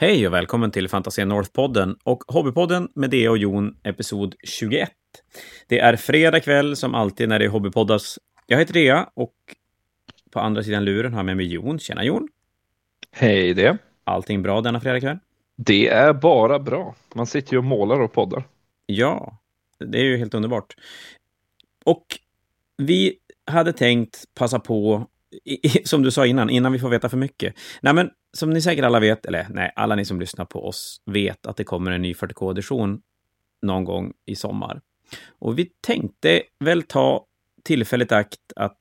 Hej 0.00 0.26
och 0.26 0.32
välkommen 0.32 0.70
till 0.70 0.88
Fantasia 0.88 1.24
North-podden 1.24 1.96
och 2.04 2.22
Hobbypodden 2.26 2.88
med 2.94 3.10
Dea 3.10 3.30
och 3.30 3.38
Jon, 3.38 3.76
episod 3.82 4.34
21. 4.44 4.90
Det 5.68 5.78
är 5.78 5.96
fredag 5.96 6.40
kväll 6.40 6.76
som 6.76 6.94
alltid 6.94 7.28
när 7.28 7.38
det 7.38 7.44
är 7.44 7.48
hobbypoddas. 7.48 8.18
Jag 8.46 8.58
heter 8.58 8.72
Dea 8.72 9.08
och 9.14 9.34
på 10.30 10.40
andra 10.40 10.62
sidan 10.62 10.84
luren 10.84 11.12
har 11.12 11.18
jag 11.18 11.26
med 11.26 11.36
mig 11.36 11.46
Jon. 11.46 11.78
Tjena 11.78 12.04
Jon! 12.04 12.28
Hej 13.10 13.54
det! 13.54 13.78
Allting 14.04 14.42
bra 14.42 14.60
denna 14.60 14.80
fredagkväll? 14.80 15.18
Det 15.56 15.88
är 15.88 16.12
bara 16.12 16.58
bra. 16.58 16.94
Man 17.14 17.26
sitter 17.26 17.52
ju 17.52 17.58
och 17.58 17.64
målar 17.64 18.00
och 18.00 18.12
poddar. 18.12 18.44
Ja, 18.86 19.38
det 19.78 19.98
är 19.98 20.04
ju 20.04 20.16
helt 20.16 20.34
underbart. 20.34 20.76
Och 21.84 22.06
vi 22.76 23.16
hade 23.46 23.72
tänkt 23.72 24.24
passa 24.34 24.58
på, 24.60 25.06
som 25.84 26.02
du 26.02 26.10
sa 26.10 26.26
innan, 26.26 26.50
innan 26.50 26.72
vi 26.72 26.78
får 26.78 26.88
veta 26.88 27.08
för 27.08 27.16
mycket. 27.16 27.54
Nej, 27.82 27.94
men 27.94 28.10
som 28.32 28.50
ni 28.50 28.62
säkert 28.62 28.84
alla 28.84 29.00
vet, 29.00 29.26
eller 29.26 29.46
nej, 29.50 29.72
alla 29.76 29.94
ni 29.94 30.04
som 30.04 30.20
lyssnar 30.20 30.44
på 30.44 30.66
oss 30.66 31.02
vet 31.06 31.46
att 31.46 31.56
det 31.56 31.64
kommer 31.64 31.90
en 31.90 32.02
ny 32.02 32.12
40K-edition 32.12 33.00
någon 33.62 33.84
gång 33.84 34.12
i 34.26 34.36
sommar. 34.36 34.80
Och 35.28 35.58
vi 35.58 35.70
tänkte 35.80 36.42
väl 36.60 36.82
ta 36.82 37.26
tillfället 37.64 38.12
i 38.12 38.14
akt 38.14 38.52
att 38.56 38.78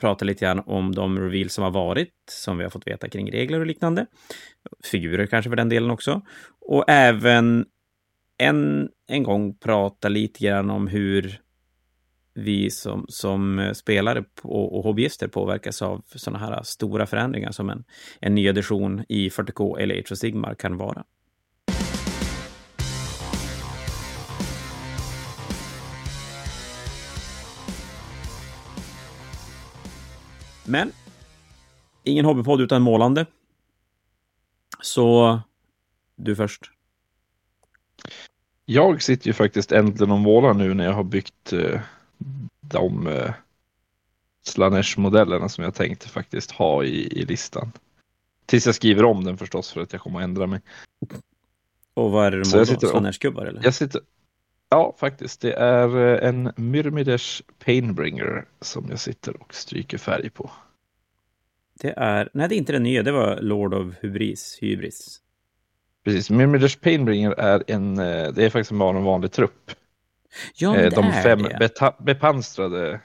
prata 0.00 0.24
lite 0.24 0.44
grann 0.44 0.62
om 0.66 0.94
de 0.94 1.18
reveals 1.18 1.54
som 1.54 1.64
har 1.64 1.70
varit, 1.70 2.14
som 2.30 2.58
vi 2.58 2.64
har 2.64 2.70
fått 2.70 2.86
veta 2.86 3.08
kring 3.08 3.32
regler 3.32 3.60
och 3.60 3.66
liknande. 3.66 4.06
Figurer 4.84 5.26
kanske 5.26 5.50
för 5.50 5.56
den 5.56 5.68
delen 5.68 5.90
också. 5.90 6.22
Och 6.60 6.84
även 6.88 7.66
en, 8.38 8.88
en 9.06 9.22
gång 9.22 9.54
prata 9.54 10.08
lite 10.08 10.44
grann 10.44 10.70
om 10.70 10.86
hur 10.86 11.40
vi 12.36 12.70
som, 12.70 13.06
som 13.08 13.58
eh, 13.58 13.72
spelare 13.72 14.24
och, 14.42 14.76
och 14.78 14.84
hobbyister 14.84 15.28
påverkas 15.28 15.82
av 15.82 16.02
sådana 16.14 16.46
här 16.46 16.62
stora 16.62 17.06
förändringar 17.06 17.52
som 17.52 17.70
en, 17.70 17.84
en 18.20 18.34
ny 18.34 18.46
edition 18.46 19.04
i 19.08 19.28
40K 19.28 19.78
eller 19.78 19.98
Age 19.98 20.12
of 20.12 20.18
Sigmar 20.18 20.54
kan 20.54 20.76
vara. 20.76 21.04
Men 30.64 30.92
ingen 32.04 32.24
hobbypodd 32.24 32.60
utan 32.60 32.82
målande. 32.82 33.26
Så 34.80 35.40
du 36.16 36.36
först. 36.36 36.70
Jag 38.64 39.02
sitter 39.02 39.26
ju 39.26 39.32
faktiskt 39.32 39.72
äntligen 39.72 40.10
och 40.10 40.18
målar 40.18 40.54
nu 40.54 40.74
när 40.74 40.84
jag 40.84 40.92
har 40.92 41.04
byggt 41.04 41.52
eh, 41.52 41.80
de 42.60 43.06
eh, 43.06 43.34
Slanesh-modellerna 44.42 45.48
som 45.48 45.64
jag 45.64 45.74
tänkte 45.74 46.08
faktiskt 46.08 46.50
ha 46.50 46.84
i, 46.84 47.20
i 47.20 47.24
listan. 47.24 47.72
Tills 48.46 48.66
jag 48.66 48.74
skriver 48.74 49.04
om 49.04 49.24
den 49.24 49.38
förstås 49.38 49.72
för 49.72 49.80
att 49.80 49.92
jag 49.92 50.02
kommer 50.02 50.18
att 50.18 50.24
ändra 50.24 50.46
mig. 50.46 50.60
Och 51.94 52.10
vad 52.10 52.26
är 52.26 52.30
det 52.30 52.42
du 52.42 52.50
målar? 52.50 52.64
Slanesh-gubbar 52.64 53.46
eller? 53.46 53.64
Jag 53.64 53.74
sitter, 53.74 54.00
ja, 54.68 54.94
faktiskt. 54.98 55.40
Det 55.40 55.52
är 55.52 55.96
eh, 55.96 56.28
en 56.28 56.52
Myrmidesh 56.56 57.42
Painbringer 57.64 58.44
som 58.60 58.86
jag 58.90 59.00
sitter 59.00 59.42
och 59.42 59.54
stryker 59.54 59.98
färg 59.98 60.30
på. 60.30 60.50
Det 61.80 61.94
är, 61.96 62.30
nej 62.32 62.48
det 62.48 62.54
är 62.54 62.56
inte 62.56 62.72
den 62.72 62.82
nya, 62.82 63.02
det 63.02 63.12
var 63.12 63.40
Lord 63.40 63.74
of 63.74 63.94
Hybris. 64.00 64.58
Hybris. 64.60 65.20
Precis, 66.04 66.30
Myrmidesh 66.30 66.80
Painbringer 66.80 67.30
är 67.30 67.62
en, 67.66 67.98
eh, 67.98 68.32
det 68.32 68.44
är 68.44 68.50
faktiskt 68.50 68.78
bara 68.78 68.96
en 68.96 69.04
vanlig 69.04 69.32
trupp. 69.32 69.70
Ja, 70.54 70.72
men 70.72 70.90
De 70.90 71.12
fem 71.12 71.42
det. 71.42 71.56
beta- 71.60 72.02
bepansrade 72.04 73.00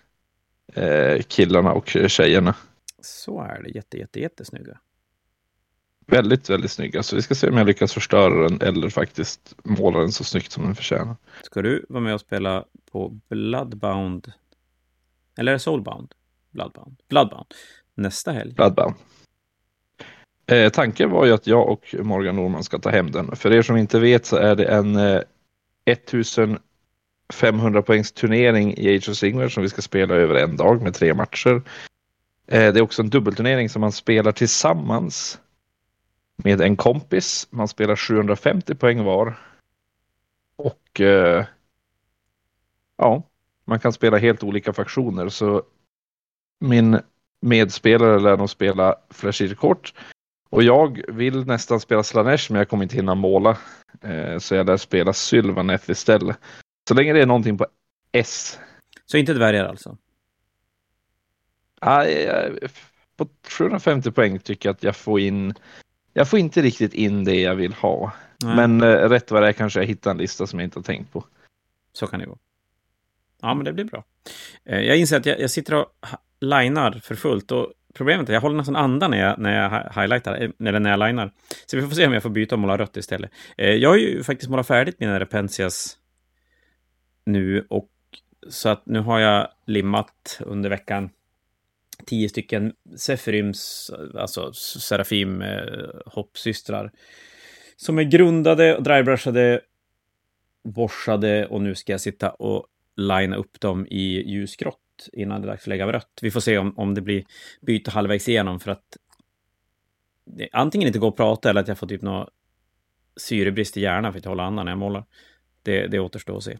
eh, 0.73 1.21
killarna 1.27 1.71
och 1.73 1.87
tjejerna. 2.07 2.55
Så 3.01 3.41
är 3.41 3.61
det. 3.63 3.69
Jätte, 3.69 3.97
jätte, 3.97 4.19
jättesnygga. 4.19 4.77
Väldigt, 6.07 6.49
väldigt 6.49 6.71
snygga. 6.71 7.03
Så 7.03 7.15
vi 7.15 7.21
ska 7.21 7.35
se 7.35 7.49
om 7.49 7.57
jag 7.57 7.67
lyckas 7.67 7.93
förstöra 7.93 8.47
den 8.49 8.61
eller 8.61 8.89
faktiskt 8.89 9.55
måla 9.63 9.99
den 9.99 10.11
så 10.11 10.23
snyggt 10.23 10.51
som 10.51 10.63
den 10.63 10.75
förtjänar. 10.75 11.15
Ska 11.43 11.61
du 11.61 11.85
vara 11.89 12.03
med 12.03 12.13
och 12.13 12.21
spela 12.21 12.65
på 12.91 13.09
Bloodbound? 13.29 14.31
Eller 15.37 15.51
är 15.51 15.53
det 15.55 15.59
Soulbound? 15.59 16.13
Bloodbound. 16.51 16.97
Bloodbound. 17.09 17.45
Nästa 17.95 18.31
helg. 18.31 18.53
Bloodbound. 18.53 18.95
Eh, 20.45 20.69
tanken 20.69 21.09
var 21.11 21.25
ju 21.25 21.31
att 21.33 21.47
jag 21.47 21.69
och 21.69 21.95
Morgan 21.99 22.35
Norman 22.35 22.63
ska 22.63 22.79
ta 22.79 22.89
hem 22.89 23.11
den. 23.11 23.35
För 23.35 23.53
er 23.53 23.61
som 23.61 23.77
inte 23.77 23.99
vet 23.99 24.25
så 24.25 24.35
är 24.35 24.55
det 24.55 24.65
en 24.65 24.95
eh, 24.95 25.21
500 27.31 27.81
poängs 27.81 28.11
turnering 28.11 28.73
i 28.77 28.95
Age 28.95 29.09
of 29.09 29.17
Sigmar 29.17 29.49
som 29.49 29.63
vi 29.63 29.69
ska 29.69 29.81
spela 29.81 30.15
över 30.15 30.35
en 30.35 30.57
dag 30.57 30.81
med 30.81 30.93
tre 30.93 31.13
matcher. 31.13 31.61
Eh, 32.47 32.73
det 32.73 32.79
är 32.79 32.81
också 32.81 33.01
en 33.01 33.09
dubbelturnering 33.09 33.69
som 33.69 33.81
man 33.81 33.91
spelar 33.91 34.31
tillsammans 34.31 35.39
med 36.35 36.61
en 36.61 36.75
kompis. 36.75 37.47
Man 37.49 37.67
spelar 37.67 37.95
750 37.95 38.75
poäng 38.75 39.03
var. 39.03 39.39
Och 40.55 41.01
eh, 41.01 41.45
ja, 42.97 43.23
man 43.65 43.79
kan 43.79 43.93
spela 43.93 44.17
helt 44.17 44.43
olika 44.43 44.73
faktioner. 44.73 45.29
Så 45.29 45.63
min 46.59 46.99
medspelare 47.41 48.19
lär 48.19 48.37
nog 48.37 48.49
spela 48.49 48.95
Flashir-kort. 49.09 49.93
Och 50.49 50.63
jag 50.63 51.01
vill 51.07 51.45
nästan 51.45 51.79
spela 51.79 52.03
Slanesh 52.03 52.51
men 52.51 52.57
jag 52.57 52.69
kommer 52.69 52.83
inte 52.83 52.95
hinna 52.95 53.15
måla. 53.15 53.57
Eh, 54.01 54.37
så 54.37 54.55
jag 54.55 54.65
lär 54.65 54.77
spela 54.77 55.13
Sylvaneth 55.13 55.91
istället. 55.91 56.37
Så 56.87 56.93
länge 56.93 57.13
det 57.13 57.21
är 57.21 57.25
någonting 57.25 57.57
på 57.57 57.67
S. 58.11 58.59
Så 59.05 59.17
inte 59.17 59.33
dvärgar 59.33 59.65
alltså? 59.65 59.97
Ah, 61.79 62.05
på 63.17 63.27
750 63.49 64.11
poäng 64.11 64.39
tycker 64.39 64.69
jag 64.69 64.73
att 64.73 64.83
jag 64.83 64.95
får 64.95 65.19
in. 65.19 65.53
Jag 66.13 66.29
får 66.29 66.39
inte 66.39 66.61
riktigt 66.61 66.93
in 66.93 67.23
det 67.23 67.41
jag 67.41 67.55
vill 67.55 67.73
ha. 67.73 68.11
Nej, 68.43 68.55
Men 68.55 68.81
eh, 68.81 69.09
rätt 69.09 69.31
vad 69.31 69.41
det 69.43 69.47
är 69.47 69.53
kanske 69.53 69.79
jag 69.79 69.87
hittar 69.87 70.11
en 70.11 70.17
lista 70.17 70.47
som 70.47 70.59
jag 70.59 70.67
inte 70.67 70.79
har 70.79 70.83
tänkt 70.83 71.13
på. 71.13 71.25
Så 71.93 72.07
kan 72.07 72.19
det 72.19 72.25
gå. 72.25 72.37
Ja, 73.41 73.53
men 73.53 73.65
det 73.65 73.73
blir 73.73 73.85
bra. 73.85 74.03
Eh, 74.65 74.79
Jag 74.79 74.97
inser 74.97 75.17
att 75.17 75.25
jag, 75.25 75.39
jag 75.39 75.51
sitter 75.51 75.73
och 75.75 75.85
linar 76.39 76.91
för 77.03 77.15
fullt 77.15 77.51
och 77.51 77.73
problemet 77.93 78.19
är 78.29 78.31
att 78.31 78.33
jag 78.33 78.41
håller 78.41 78.55
nästan 78.57 78.75
andan 78.75 79.11
när 79.11 79.17
jag, 79.19 79.39
när 79.39 79.61
jag 79.61 79.69
hi- 79.71 80.01
highlightar, 80.01 80.41
eh, 80.43 80.49
eller 80.67 80.79
när 80.79 80.89
jag 80.89 80.99
linar. 81.07 81.31
Så 81.65 81.77
vi 81.77 81.83
får 81.83 81.89
se 81.95 82.07
om 82.07 82.13
jag 82.13 82.23
får 82.23 82.29
byta 82.29 82.55
och 82.55 82.59
måla 82.59 82.77
rött 82.77 82.97
istället. 82.97 83.31
Eh, 83.57 83.69
Jag 83.69 83.89
har 83.89 83.97
ju 83.97 84.23
faktiskt 84.23 84.49
målat 84.49 84.67
färdigt 84.67 84.99
mina 84.99 85.19
Repensias 85.19 85.97
nu 87.23 87.65
och 87.69 87.89
så 88.49 88.69
att 88.69 88.85
nu 88.85 88.99
har 88.99 89.19
jag 89.19 89.47
limmat 89.65 90.39
under 90.45 90.69
veckan 90.69 91.09
tio 92.05 92.29
stycken 92.29 92.73
Seferims, 92.95 93.91
alltså 94.15 94.53
Serafim 94.53 95.41
eh, 95.41 95.63
hoppsystrar. 96.05 96.91
Som 97.75 97.99
är 97.99 98.03
grundade 98.03 98.77
och 98.77 98.83
drybrushade, 98.83 99.61
borsade 100.63 101.45
och 101.45 101.61
nu 101.61 101.75
ska 101.75 101.91
jag 101.91 102.01
sitta 102.01 102.29
och 102.29 102.67
linea 102.95 103.35
upp 103.35 103.59
dem 103.59 103.87
i 103.89 104.31
ljusgrått 104.31 104.77
innan 105.13 105.41
det 105.41 105.45
är 105.45 105.49
dags 105.49 105.63
att 105.63 105.67
lägga 105.67 105.93
rött. 105.93 106.19
Vi 106.21 106.31
får 106.31 106.39
se 106.39 106.57
om, 106.57 106.77
om 106.77 106.93
det 106.93 107.01
blir 107.01 107.25
byte 107.61 107.91
halvvägs 107.91 108.29
igenom 108.29 108.59
för 108.59 108.71
att 108.71 108.97
det, 110.25 110.49
antingen 110.51 110.87
inte 110.87 110.99
går 110.99 111.07
att 111.07 111.15
prata 111.15 111.49
eller 111.49 111.61
att 111.61 111.67
jag 111.67 111.77
får 111.77 111.87
typ 111.87 112.01
någon 112.01 112.27
syrebrist 113.15 113.77
i 113.77 113.81
hjärnan 113.81 114.13
för 114.13 114.19
att 114.19 114.25
hålla 114.25 114.43
andan 114.43 114.65
när 114.65 114.71
jag 114.71 114.79
målar. 114.79 115.05
Det, 115.63 115.87
det 115.87 115.99
återstår 115.99 116.37
att 116.37 116.43
se. 116.43 116.57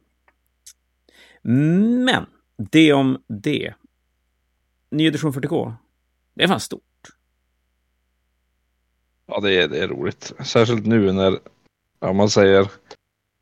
Men 1.41 2.25
det 2.57 2.94
om 2.94 3.24
det. 3.28 3.74
Ny 4.91 5.07
edition 5.07 5.34
40K. 5.34 5.74
Det 6.34 6.44
är 6.44 6.47
fan 6.47 6.59
stort. 6.59 6.84
Ja, 9.25 9.40
det 9.40 9.62
är, 9.62 9.68
det 9.68 9.78
är 9.78 9.88
roligt. 9.88 10.34
Särskilt 10.46 10.85
nu 10.85 11.12
när, 11.12 11.40
ja, 12.00 12.13
man 12.13 12.29
säger, 12.29 12.68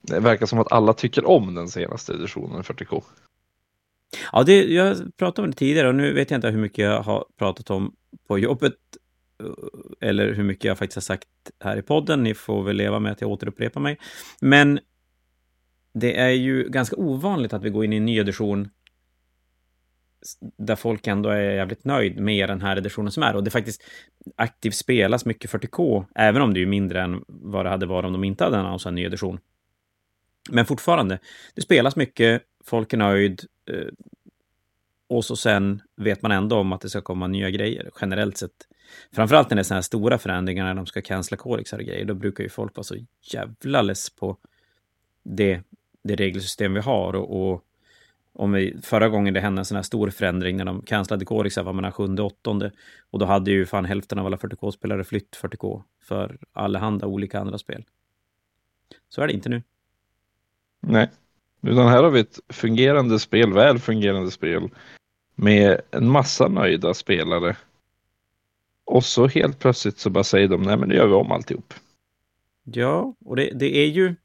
det 0.01 0.19
verkar 0.19 0.45
som 0.45 0.59
att 0.59 0.71
alla 0.71 0.93
tycker 0.93 1.25
om 1.25 1.55
den 1.55 1.67
senaste 1.67 2.13
editionen 2.13 2.63
40K. 2.63 3.03
Ja, 4.31 4.43
det, 4.43 4.63
jag 4.63 5.17
pratade 5.17 5.45
om 5.45 5.51
det 5.51 5.57
tidigare 5.57 5.87
och 5.87 5.95
nu 5.95 6.13
vet 6.13 6.31
jag 6.31 6.37
inte 6.37 6.49
hur 6.49 6.59
mycket 6.59 6.85
jag 6.85 7.01
har 7.01 7.25
pratat 7.37 7.69
om 7.69 7.95
på 8.27 8.39
jobbet 8.39 8.73
eh, 9.43 10.09
eller 10.09 10.33
hur 10.33 10.43
mycket 10.43 10.65
jag 10.65 10.77
faktiskt 10.77 10.95
har 10.95 11.01
sagt 11.15 11.27
här 11.59 11.77
i 11.77 11.81
podden. 11.81 12.23
Ni 12.23 12.33
får 12.33 12.63
väl 12.63 12.75
leva 12.75 12.99
med 12.99 13.11
att 13.11 13.21
jag 13.21 13.29
återupprepar 13.29 13.81
mig. 13.81 13.99
Men 14.41 14.79
det 15.99 16.19
är 16.19 16.29
ju 16.29 16.69
ganska 16.69 16.95
ovanligt 16.95 17.53
att 17.53 17.63
vi 17.63 17.69
går 17.69 17.85
in 17.85 17.93
i 17.93 17.97
en 17.97 18.05
ny 18.05 18.17
edition 18.17 18.69
där 20.57 20.75
folk 20.75 21.07
ändå 21.07 21.29
är 21.29 21.41
jävligt 21.51 21.85
nöjd 21.85 22.19
med 22.19 22.49
den 22.49 22.61
här 22.61 22.77
editionen 22.77 23.11
som 23.11 23.23
är. 23.23 23.35
Och 23.35 23.43
det 23.43 23.49
faktiskt 23.49 23.83
aktivt 24.35 24.75
spelas 24.75 25.25
mycket 25.25 25.51
40K, 25.51 26.05
även 26.15 26.41
om 26.41 26.53
det 26.53 26.61
är 26.61 26.65
mindre 26.65 27.01
än 27.01 27.23
vad 27.27 27.65
det 27.65 27.69
hade 27.69 27.85
varit 27.85 28.05
om 28.05 28.13
de 28.13 28.23
inte 28.23 28.43
hade 28.43 28.57
annonsat 28.57 28.89
en 28.89 28.95
ny 28.95 29.03
edition. 29.03 29.39
Men 30.49 30.65
fortfarande, 30.65 31.19
det 31.55 31.61
spelas 31.61 31.95
mycket, 31.95 32.41
folk 32.63 32.93
är 32.93 32.97
nöjd. 32.97 33.43
Eh, 33.71 33.87
och 35.07 35.25
så 35.25 35.35
sen 35.35 35.81
vet 35.97 36.21
man 36.21 36.31
ändå 36.31 36.57
om 36.57 36.73
att 36.73 36.81
det 36.81 36.89
ska 36.89 37.01
komma 37.01 37.27
nya 37.27 37.49
grejer, 37.49 37.91
generellt 38.01 38.37
sett. 38.37 38.51
Framförallt 39.11 39.49
när 39.49 39.55
det 39.55 39.61
är 39.61 39.63
sådana 39.63 39.77
här 39.77 39.81
stora 39.81 40.17
förändringar, 40.17 40.65
när 40.65 40.73
de 40.73 40.85
ska 40.85 41.01
cancella 41.01 41.37
kodexar 41.37 41.77
och 41.77 41.83
grejer, 41.83 42.05
då 42.05 42.13
brukar 42.13 42.43
ju 42.43 42.49
folk 42.49 42.75
vara 42.75 42.83
så 42.83 42.95
jävla 43.33 43.81
less 43.81 44.09
på 44.09 44.37
det, 45.23 45.61
det 46.03 46.15
regelsystem 46.15 46.73
vi 46.73 46.79
har. 46.79 47.15
Och, 47.15 47.51
och 47.51 47.65
om 48.33 48.51
vi, 48.51 48.77
förra 48.83 49.09
gången 49.09 49.33
det 49.33 49.39
hände 49.39 49.61
en 49.61 49.65
sån 49.65 49.75
här 49.75 49.83
stor 49.83 50.09
förändring 50.09 50.57
när 50.57 50.65
de 50.65 50.81
cancellade 50.81 51.25
Korixar 51.25 51.63
var 51.63 51.73
man 51.73 51.83
den 51.83 51.91
sjunde, 51.91 52.21
åttonde. 52.21 52.71
Och 53.09 53.19
då 53.19 53.25
hade 53.25 53.51
ju 53.51 53.65
fan 53.65 53.85
hälften 53.85 54.19
av 54.19 54.25
alla 54.25 54.37
40K-spelare 54.37 55.03
flytt 55.03 55.37
40K 55.41 55.83
för 56.03 56.37
allehanda 56.53 57.07
olika 57.07 57.39
andra 57.39 57.57
spel. 57.57 57.85
Så 59.09 59.21
är 59.21 59.27
det 59.27 59.33
inte 59.33 59.49
nu. 59.49 59.63
Nej, 60.79 61.09
utan 61.61 61.87
här 61.87 62.03
har 62.03 62.09
vi 62.09 62.19
ett 62.19 62.39
fungerande 62.49 63.19
spel, 63.19 63.53
väl 63.53 63.79
fungerande 63.79 64.31
spel 64.31 64.69
med 65.35 65.81
en 65.91 66.09
massa 66.09 66.47
nöjda 66.47 66.93
spelare. 66.93 67.57
Och 68.85 69.03
så 69.03 69.27
helt 69.27 69.59
plötsligt 69.59 69.99
så 69.99 70.09
bara 70.09 70.23
säger 70.23 70.47
de, 70.47 70.61
nej 70.61 70.77
men 70.77 70.89
nu 70.89 70.95
gör 70.95 71.07
vi 71.07 71.13
om 71.13 71.31
alltihop. 71.31 71.73
Ja, 72.63 73.15
och 73.25 73.35
det, 73.35 73.51
det 73.55 73.77
är 73.77 73.87
ju... 73.87 74.15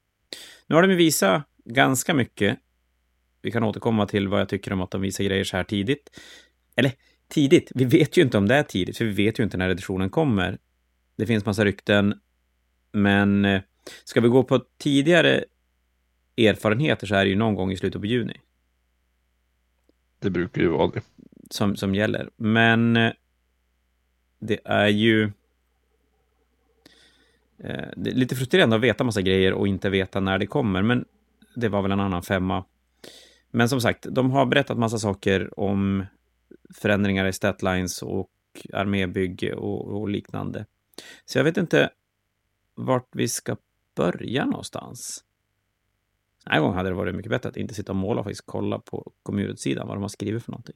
Nu 0.67 0.75
har 0.75 0.81
de 0.81 0.95
visat 0.95 1.43
ganska 1.65 2.13
mycket. 2.13 2.59
Vi 3.41 3.51
kan 3.51 3.63
återkomma 3.63 4.07
till 4.07 4.27
vad 4.27 4.41
jag 4.41 4.49
tycker 4.49 4.73
om 4.73 4.81
att 4.81 4.91
de 4.91 5.01
visar 5.01 5.23
grejer 5.23 5.43
så 5.43 5.57
här 5.57 5.63
tidigt. 5.63 6.19
Eller 6.75 6.91
tidigt, 7.27 7.71
vi 7.75 7.85
vet 7.85 8.17
ju 8.17 8.21
inte 8.21 8.37
om 8.37 8.47
det 8.47 8.55
är 8.55 8.63
tidigt, 8.63 8.97
för 8.97 9.05
vi 9.05 9.11
vet 9.11 9.39
ju 9.39 9.43
inte 9.43 9.57
när 9.57 9.69
editionen 9.69 10.09
kommer. 10.09 10.57
Det 11.17 11.25
finns 11.25 11.45
massa 11.45 11.65
rykten, 11.65 12.19
men 12.91 13.45
eh, 13.45 13.61
ska 14.03 14.21
vi 14.21 14.27
gå 14.27 14.43
på 14.43 14.63
tidigare 14.77 15.45
erfarenheter 16.37 17.07
så 17.07 17.15
är 17.15 17.25
det 17.25 17.29
ju 17.29 17.35
någon 17.35 17.55
gång 17.55 17.71
i 17.71 17.77
slutet 17.77 18.01
på 18.01 18.07
juni. 18.07 18.39
Det 20.19 20.29
brukar 20.29 20.61
ju 20.61 20.67
vara 20.67 20.91
det. 20.91 21.01
Som, 21.49 21.75
som 21.75 21.95
gäller. 21.95 22.29
Men 22.37 22.97
eh, 22.97 23.11
det 24.39 24.59
är 24.65 24.87
ju 24.87 25.23
eh, 27.63 27.89
det 27.95 28.09
är 28.09 28.15
lite 28.15 28.35
frustrerande 28.35 28.75
att 28.75 28.81
veta 28.81 29.03
massa 29.03 29.21
grejer 29.21 29.53
och 29.53 29.67
inte 29.67 29.89
veta 29.89 30.19
när 30.19 30.37
det 30.37 30.47
kommer, 30.47 30.81
men 30.81 31.05
det 31.55 31.69
var 31.69 31.81
väl 31.81 31.91
en 31.91 31.99
annan 31.99 32.23
femma. 32.23 32.65
Men 33.51 33.69
som 33.69 33.81
sagt, 33.81 34.05
de 34.09 34.31
har 34.31 34.45
berättat 34.45 34.77
massa 34.77 34.97
saker 34.97 35.59
om 35.59 36.05
förändringar 36.73 37.25
i 37.25 37.33
statlines 37.33 38.01
och 38.01 38.29
armébygge 38.73 39.53
och, 39.53 40.01
och 40.01 40.09
liknande. 40.09 40.65
Så 41.25 41.37
jag 41.37 41.43
vet 41.43 41.57
inte 41.57 41.89
vart 42.75 43.09
vi 43.11 43.27
ska 43.27 43.57
börja 43.95 44.45
någonstans. 44.45 45.23
Den 46.43 46.53
här 46.53 46.59
gången 46.59 46.77
hade 46.77 46.89
det 46.89 46.95
varit 46.95 47.15
mycket 47.15 47.29
bättre 47.29 47.49
att 47.49 47.57
inte 47.57 47.73
sitta 47.73 47.91
och 47.91 47.95
måla 47.95 48.19
och 48.19 48.25
faktiskt 48.25 48.45
kolla 48.45 48.79
på 48.79 49.11
community-sidan 49.23 49.87
vad 49.87 49.97
de 49.97 50.01
har 50.01 50.09
skrivit 50.09 50.43
för 50.43 50.51
någonting. 50.51 50.75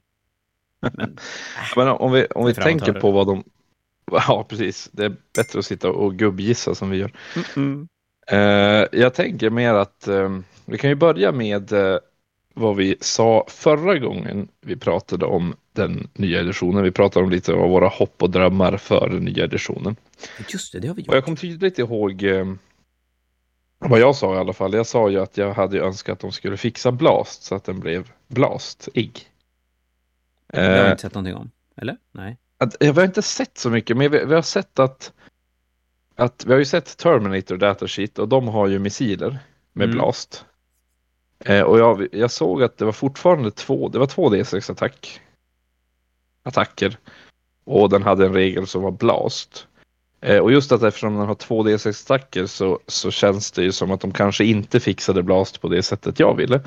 Men, 0.80 1.16
Men 1.76 1.88
om 1.88 2.12
vi, 2.12 2.26
om 2.26 2.46
vi 2.46 2.54
tänker 2.54 2.92
på 2.92 3.10
vad 3.10 3.26
de... 3.26 3.44
Ja, 4.12 4.46
precis. 4.48 4.90
Det 4.92 5.04
är 5.04 5.16
bättre 5.34 5.58
att 5.58 5.64
sitta 5.64 5.90
och 5.90 6.14
gubbgissa 6.14 6.74
som 6.74 6.90
vi 6.90 6.96
gör. 6.96 7.12
Mm 7.34 7.44
-mm. 7.44 7.88
Uh, 8.32 8.86
jag 8.92 9.14
tänker 9.14 9.50
mer 9.50 9.74
att 9.74 10.08
uh, 10.08 10.40
vi 10.64 10.78
kan 10.78 10.90
ju 10.90 10.96
börja 10.96 11.32
med 11.32 11.72
uh, 11.72 11.98
vad 12.54 12.76
vi 12.76 12.96
sa 13.00 13.44
förra 13.48 13.98
gången 13.98 14.48
vi 14.60 14.76
pratade 14.76 15.26
om 15.26 15.54
den 15.72 16.08
nya 16.14 16.40
editionen. 16.40 16.82
Vi 16.82 16.90
pratade 16.90 17.24
om 17.24 17.30
lite 17.30 17.52
av 17.52 17.70
våra 17.70 17.88
hopp 17.88 18.22
och 18.22 18.30
drömmar 18.30 18.76
för 18.76 19.08
den 19.08 19.24
nya 19.24 19.44
editionen. 19.44 19.96
Just 20.48 20.72
det, 20.72 20.80
det 20.80 20.88
har 20.88 20.94
vi 20.94 21.02
gjort. 21.02 21.08
Och 21.08 21.16
jag 21.16 21.24
kommer 21.24 21.36
tydligt 21.36 21.78
ihåg 21.78 22.24
vad 23.78 24.00
jag 24.00 24.16
sa 24.16 24.34
i 24.34 24.38
alla 24.38 24.52
fall. 24.52 24.74
Jag 24.74 24.86
sa 24.86 25.10
ju 25.10 25.20
att 25.20 25.36
jag 25.36 25.54
hade 25.54 25.80
önskat 25.80 26.12
att 26.12 26.20
de 26.20 26.32
skulle 26.32 26.56
fixa 26.56 26.92
Blast 26.92 27.42
så 27.42 27.54
att 27.54 27.64
den 27.64 27.80
blev 27.80 28.10
Blast-ig. 28.28 29.30
Det 30.52 30.60
har 30.60 30.84
vi 30.84 30.90
inte 30.90 31.02
sett 31.02 31.14
någonting 31.14 31.34
om. 31.34 31.50
Eller? 31.76 31.96
Nej. 32.12 32.38
Att, 32.58 32.76
vi 32.80 32.86
har 32.86 33.04
inte 33.04 33.22
sett 33.22 33.58
så 33.58 33.70
mycket, 33.70 33.96
men 33.96 34.10
vi, 34.10 34.24
vi, 34.24 34.34
har 34.34 34.42
sett 34.42 34.78
att, 34.78 35.12
att 36.20 36.44
vi 36.46 36.52
har 36.52 36.58
ju 36.58 36.64
sett 36.64 36.96
Terminator 36.96 37.56
Datasheet 37.56 38.18
och 38.18 38.28
de 38.28 38.48
har 38.48 38.68
ju 38.68 38.78
missiler 38.78 39.38
med 39.72 39.84
mm. 39.84 39.96
Blast. 39.96 40.44
Eh, 41.44 41.62
och 41.62 41.78
jag, 41.78 42.06
jag 42.12 42.30
såg 42.30 42.62
att 42.62 42.78
det 42.78 42.84
var 42.84 42.92
fortfarande 42.92 43.50
två, 43.50 43.88
det 43.88 43.98
var 43.98 44.06
två 44.06 44.30
D6 44.30 44.72
attack. 44.72 45.20
Attacker. 46.42 46.98
Och 47.64 47.88
den 47.90 48.02
hade 48.02 48.26
en 48.26 48.34
regel 48.34 48.66
som 48.66 48.82
var 48.82 48.90
Blast. 48.90 49.66
Eh, 50.20 50.38
och 50.38 50.52
just 50.52 50.72
att 50.72 50.82
eftersom 50.82 51.16
den 51.16 51.26
har 51.26 51.34
två 51.34 51.64
D6 51.64 52.04
attacker 52.04 52.46
så, 52.46 52.78
så 52.86 53.10
känns 53.10 53.52
det 53.52 53.62
ju 53.62 53.72
som 53.72 53.90
att 53.90 54.00
de 54.00 54.12
kanske 54.12 54.44
inte 54.44 54.80
fixade 54.80 55.22
Blast 55.22 55.60
på 55.60 55.68
det 55.68 55.82
sättet 55.82 56.20
jag 56.20 56.36
ville. 56.36 56.60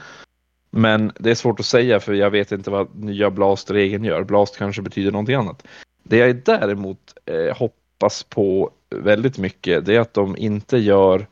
Men 0.69 1.11
det 1.19 1.31
är 1.31 1.35
svårt 1.35 1.59
att 1.59 1.65
säga 1.65 1.99
för 1.99 2.13
jag 2.13 2.29
vet 2.29 2.51
inte 2.51 2.71
vad 2.71 2.95
nya 2.95 3.29
Blast-regeln 3.29 4.03
gör. 4.03 4.23
Blast 4.23 4.57
kanske 4.57 4.81
betyder 4.81 5.11
någonting 5.11 5.35
annat. 5.35 5.63
Det 6.03 6.17
jag 6.17 6.35
däremot 6.35 7.13
eh, 7.25 7.57
hoppas 7.57 8.23
på 8.23 8.71
väldigt 8.93 9.37
mycket 9.37 9.85
det 9.85 9.95
är 9.95 9.99
att 9.99 10.13
de 10.13 10.37
inte 10.37 10.77
gör 10.77 11.27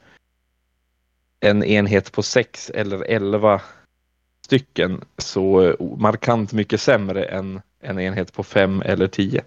en 1.39 1.63
enhet 1.63 2.11
på 2.11 2.23
sex 2.23 2.69
eller 2.69 3.03
elva 3.03 3.61
stycken 4.45 5.01
så 5.17 5.61
eh, 5.61 5.97
markant 5.97 6.53
mycket 6.53 6.81
sämre 6.81 7.23
än 7.23 7.61
en 7.79 7.99
enhet 7.99 8.33
på 8.33 8.43
fem 8.43 8.81
eller 8.81 9.07
tio. 9.07 9.43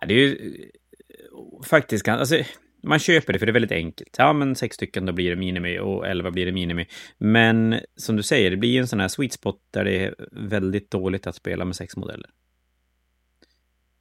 Ja, 0.00 0.06
det 0.06 0.14
är 0.14 0.18
ju 0.18 0.68
eh, 1.08 1.64
faktiskt, 1.64 2.08
alltså, 2.08 2.42
man 2.82 2.98
köper 2.98 3.32
det 3.32 3.38
för 3.38 3.46
det 3.46 3.50
är 3.50 3.52
väldigt 3.52 3.72
enkelt. 3.72 4.14
Ja, 4.18 4.32
men 4.32 4.56
sex 4.56 4.74
stycken, 4.74 5.06
då 5.06 5.12
blir 5.12 5.30
det 5.30 5.36
minimi 5.36 5.78
och 5.78 6.06
elva 6.06 6.30
blir 6.30 6.46
det 6.46 6.52
minimi. 6.52 6.86
Men 7.18 7.80
som 7.96 8.16
du 8.16 8.22
säger, 8.22 8.50
det 8.50 8.56
blir 8.56 8.80
en 8.80 8.88
sån 8.88 9.00
här 9.00 9.08
sweet 9.08 9.32
spot 9.32 9.58
där 9.70 9.84
det 9.84 10.04
är 10.04 10.14
väldigt 10.32 10.90
dåligt 10.90 11.26
att 11.26 11.36
spela 11.36 11.64
med 11.64 11.76
sex 11.76 11.96
modeller. 11.96 12.30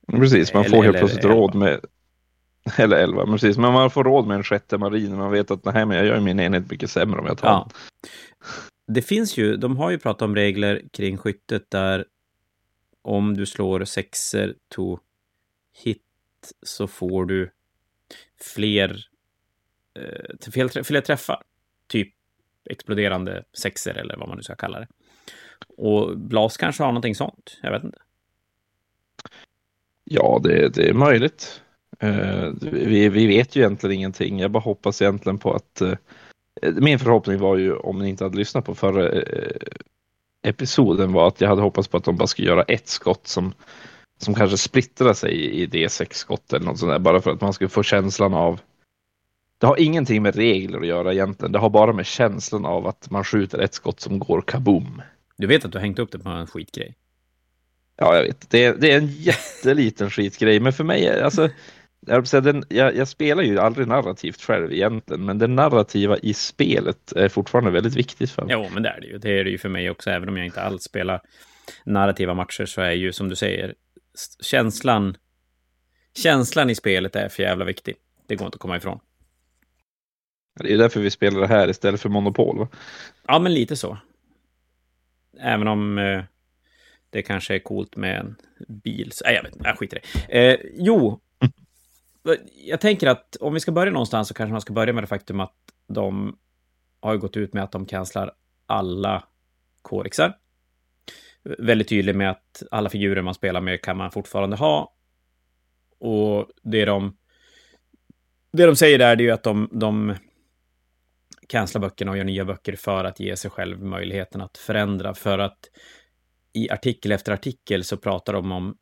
Precis, 0.08 0.54
man 0.54 0.66
får 0.66 0.84
helt 0.84 0.98
plötsligt 0.98 1.26
råd 1.26 1.56
med 1.56 1.80
eller 2.78 2.98
elva, 2.98 3.26
precis. 3.26 3.58
Men 3.58 3.74
man 3.74 3.92
får 3.92 4.04
råd 4.04 4.28
med 4.28 4.38
en 4.38 4.44
sjätte 4.44 4.78
marin. 4.78 5.18
Man 5.18 5.32
vet 5.32 5.52
att 5.52 5.66
nej, 5.66 5.86
men 5.86 5.98
jag 5.98 6.06
gör 6.06 6.20
min 6.20 6.40
enhet 6.40 6.72
mycket 6.72 6.92
sämre 6.92 7.20
om 7.20 7.26
jag 7.26 7.38
tar 7.38 7.48
ja. 7.48 7.70
Det 8.88 9.02
finns 9.02 9.38
ju, 9.38 9.58
de 9.58 9.78
har 9.78 9.92
ju 9.92 10.00
pratat 10.00 10.22
om 10.22 10.36
regler 10.36 10.82
kring 10.92 11.18
skyttet 11.18 11.72
där 11.72 12.06
om 13.02 13.38
du 13.38 13.46
slår 13.46 13.86
sexer 13.86 14.56
to 14.70 14.98
hit 15.84 16.02
så 16.62 16.88
får 16.88 17.26
du 17.26 17.52
fler, 18.42 19.06
eh, 20.00 20.52
fler, 20.52 20.84
fler 20.84 21.02
träffar. 21.02 21.42
Typ 21.88 22.14
exploderande 22.70 23.44
sexer 23.54 23.94
eller 23.94 24.18
vad 24.18 24.28
man 24.28 24.38
nu 24.38 24.44
ska 24.44 24.56
kalla 24.56 24.80
det. 24.80 24.88
Och 25.68 26.18
Blas 26.18 26.58
kanske 26.58 26.84
har 26.84 26.92
någonting 26.92 27.16
sånt. 27.16 27.60
Jag 27.62 27.72
vet 27.72 27.84
inte. 27.84 28.00
Ja, 30.04 30.40
det, 30.44 30.70
det 30.70 30.90
är 30.90 30.94
möjligt. 30.94 31.62
Uh, 32.04 32.54
vi, 32.62 33.10
vi 33.10 33.28
vet 33.28 33.56
ju 33.56 33.62
egentligen 33.62 33.96
ingenting. 33.96 34.40
Jag 34.40 34.52
bara 34.52 34.60
hoppas 34.60 35.02
egentligen 35.02 35.38
på 35.38 35.54
att 35.54 35.82
uh, 35.82 35.94
min 36.74 37.00
förhoppning 37.00 37.40
var 37.40 37.58
ju 37.58 37.74
om 37.74 38.00
ni 38.00 38.10
inte 38.10 38.24
hade 38.24 38.38
lyssnat 38.38 38.66
på 38.66 38.76
förra 38.76 39.10
uh, 39.10 39.22
episoden 40.44 41.14
var 41.14 41.28
att 41.28 41.42
jag 41.42 41.50
hade 41.50 41.62
hoppats 41.62 41.88
på 41.88 41.98
att 41.98 42.04
de 42.04 42.18
bara 42.18 42.28
skulle 42.28 42.48
göra 42.48 42.64
ett 42.64 42.88
skott 42.88 43.28
som 43.28 43.54
som 44.18 44.34
kanske 44.34 44.58
splittrar 44.58 45.14
sig 45.14 45.34
i 45.34 45.68
D6-skott 45.68 46.54
eller 46.54 46.66
något 46.66 46.80
sånt 46.80 46.92
där, 46.92 47.00
bara 47.00 47.22
för 47.22 47.32
att 47.32 47.42
man 47.42 47.54
ska 47.54 47.70
få 47.70 47.84
känslan 47.84 48.34
av 48.34 48.60
det 49.62 49.68
har 49.68 49.80
ingenting 49.80 50.22
med 50.22 50.36
regler 50.36 50.80
att 50.80 50.88
göra 50.88 51.14
egentligen. 51.14 51.52
Det 51.52 51.60
har 51.60 51.70
bara 51.70 51.94
med 51.94 52.06
känslan 52.06 52.66
av 52.66 52.88
att 52.88 53.10
man 53.10 53.24
skjuter 53.24 53.60
ett 53.60 53.74
skott 53.74 54.00
som 54.00 54.20
går 54.20 54.42
kaboom. 54.42 55.02
Du 55.38 55.48
vet 55.48 55.66
att 55.66 55.72
du 55.72 55.78
har 55.78 55.82
hängt 55.84 56.00
upp 56.00 56.12
det 56.12 56.20
på 56.20 56.30
en 56.30 56.48
skitgrej? 56.48 56.96
Ja, 57.98 58.16
jag 58.16 58.24
vet. 58.24 58.50
Det 58.50 58.66
är, 58.66 58.76
det 58.76 58.92
är 58.92 58.98
en 58.98 59.08
jätteliten 59.08 60.10
skitgrej, 60.12 60.60
men 60.60 60.74
för 60.74 60.84
mig, 60.84 61.22
alltså, 61.22 61.50
jag, 62.08 62.44
den, 62.44 62.64
jag, 62.70 62.96
jag, 62.96 63.08
spelar 63.08 63.44
ju 63.44 63.60
aldrig 63.60 63.88
narrativt 63.88 64.42
själv 64.42 64.74
egentligen, 64.74 65.26
men 65.26 65.38
det 65.38 65.48
narrativa 65.48 66.18
i 66.18 66.34
spelet 66.34 67.12
är 67.12 67.30
fortfarande 67.30 67.72
väldigt 67.72 67.96
viktigt 67.96 68.32
för 68.32 68.42
mig. 68.46 68.54
Jo, 68.54 68.70
men 68.74 68.84
det 68.84 68.90
är 68.90 69.02
det 69.02 69.08
ju. 69.08 69.18
Det 69.18 69.40
är 69.40 69.44
det 69.44 69.50
ju 69.50 69.58
för 69.58 69.70
mig 69.70 69.90
också, 69.90 70.10
även 70.10 70.30
om 70.30 70.38
jag 70.38 70.46
inte 70.46 70.62
alls 70.62 70.84
spelar 70.84 71.22
narrativa 71.84 72.34
matcher 72.34 72.66
så 72.66 72.82
är 72.82 72.92
ju, 72.92 73.14
som 73.14 73.30
du 73.30 73.36
säger, 73.36 73.76
känslan, 74.42 75.18
känslan 76.18 76.70
i 76.70 76.76
spelet 76.76 77.16
är 77.16 77.30
för 77.30 77.44
jävla 77.44 77.66
viktig. 77.66 77.96
Det 78.28 78.36
går 78.36 78.46
inte 78.46 78.56
att 78.56 78.62
komma 78.62 78.78
ifrån. 78.78 79.00
Det 80.60 80.74
är 80.74 80.78
därför 80.78 81.00
vi 81.00 81.12
spelar 81.12 81.40
det 81.40 81.48
här 81.48 81.70
istället 81.70 82.02
för 82.02 82.10
Monopol. 82.10 82.58
Va? 82.58 82.68
Ja, 83.28 83.40
men 83.40 83.54
lite 83.54 83.76
så. 83.76 83.98
Även 85.40 85.68
om 85.68 85.98
eh, 85.98 86.24
det 87.10 87.22
kanske 87.22 87.56
är 87.56 87.60
coolt 87.60 87.96
med 87.96 88.20
en 88.20 88.36
bil. 88.68 89.12
Nej, 89.26 89.36
jag 89.36 89.44
vet 89.44 89.56
inte. 89.56 89.68
Jag 89.68 89.78
skiter 89.78 89.98
i 89.98 90.02
det. 90.28 90.52
Eh, 90.52 90.60
jo, 90.74 91.20
jag 92.66 92.82
tänker 92.82 93.08
att 93.08 93.36
om 93.36 93.54
vi 93.54 93.60
ska 93.60 93.72
börja 93.72 93.92
någonstans 93.92 94.28
så 94.28 94.34
kanske 94.34 94.52
man 94.52 94.62
ska 94.62 94.74
börja 94.74 94.94
med 94.94 95.04
det 95.04 95.08
faktum 95.08 95.40
att 95.40 95.56
de 95.88 96.38
har 97.00 97.18
gått 97.18 97.38
ut 97.38 97.54
med 97.54 97.64
att 97.64 97.72
de 97.72 97.86
cancelar 97.86 98.32
alla 98.66 99.24
kodexar. 99.82 100.38
väldigt 101.44 101.90
tydlig 101.90 102.16
med 102.16 102.32
att 102.32 102.64
alla 102.72 102.90
figurer 102.90 103.22
man 103.22 103.34
spelar 103.34 103.62
med 103.62 103.82
kan 103.82 103.98
man 103.98 104.12
fortfarande 104.12 104.56
ha. 104.56 104.94
Och 106.00 106.50
det 106.62 106.86
de, 106.86 107.18
det 108.54 108.66
de 108.66 108.76
säger 108.76 109.00
där, 109.00 109.16
det 109.16 109.24
är 109.24 109.26
ju 109.26 109.32
att 109.32 109.44
de, 109.44 109.70
de 109.72 110.16
cancelar 111.48 111.82
böckerna 111.88 112.12
och 112.12 112.18
gör 112.18 112.24
nya 112.24 112.46
böcker 112.46 112.76
för 112.76 113.06
att 113.06 113.20
ge 113.20 113.36
sig 113.36 113.52
själv 113.52 113.84
möjligheten 113.84 114.42
att 114.42 114.58
förändra. 114.58 115.14
För 115.14 115.40
att 115.40 115.60
i 116.54 116.70
artikel 116.70 117.12
efter 117.12 117.32
artikel 117.32 117.84
så 117.84 117.98
pratar 117.98 118.34
de 118.34 118.52
om 118.52 118.78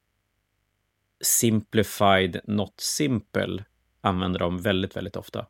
simplified, 1.21 2.39
not 2.43 2.73
simple, 2.79 3.63
använder 4.01 4.39
de 4.39 4.61
väldigt, 4.61 4.95
väldigt 4.95 5.15
ofta. 5.15 5.45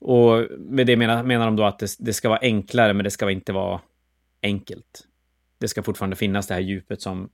Och 0.00 0.46
med 0.58 0.86
det 0.86 0.96
menar, 0.96 1.22
menar 1.22 1.44
de 1.46 1.56
då 1.56 1.64
att 1.64 1.78
det, 1.78 1.96
det 1.98 2.12
ska 2.12 2.28
vara 2.28 2.38
enklare, 2.38 2.94
men 2.94 3.04
det 3.04 3.10
ska 3.10 3.30
inte 3.30 3.52
vara 3.52 3.80
enkelt. 4.42 5.06
Det 5.58 5.68
ska 5.68 5.82
fortfarande 5.82 6.16
finnas 6.16 6.46
det 6.46 6.54
här 6.54 6.60
djupet 6.60 7.02
som 7.02 7.30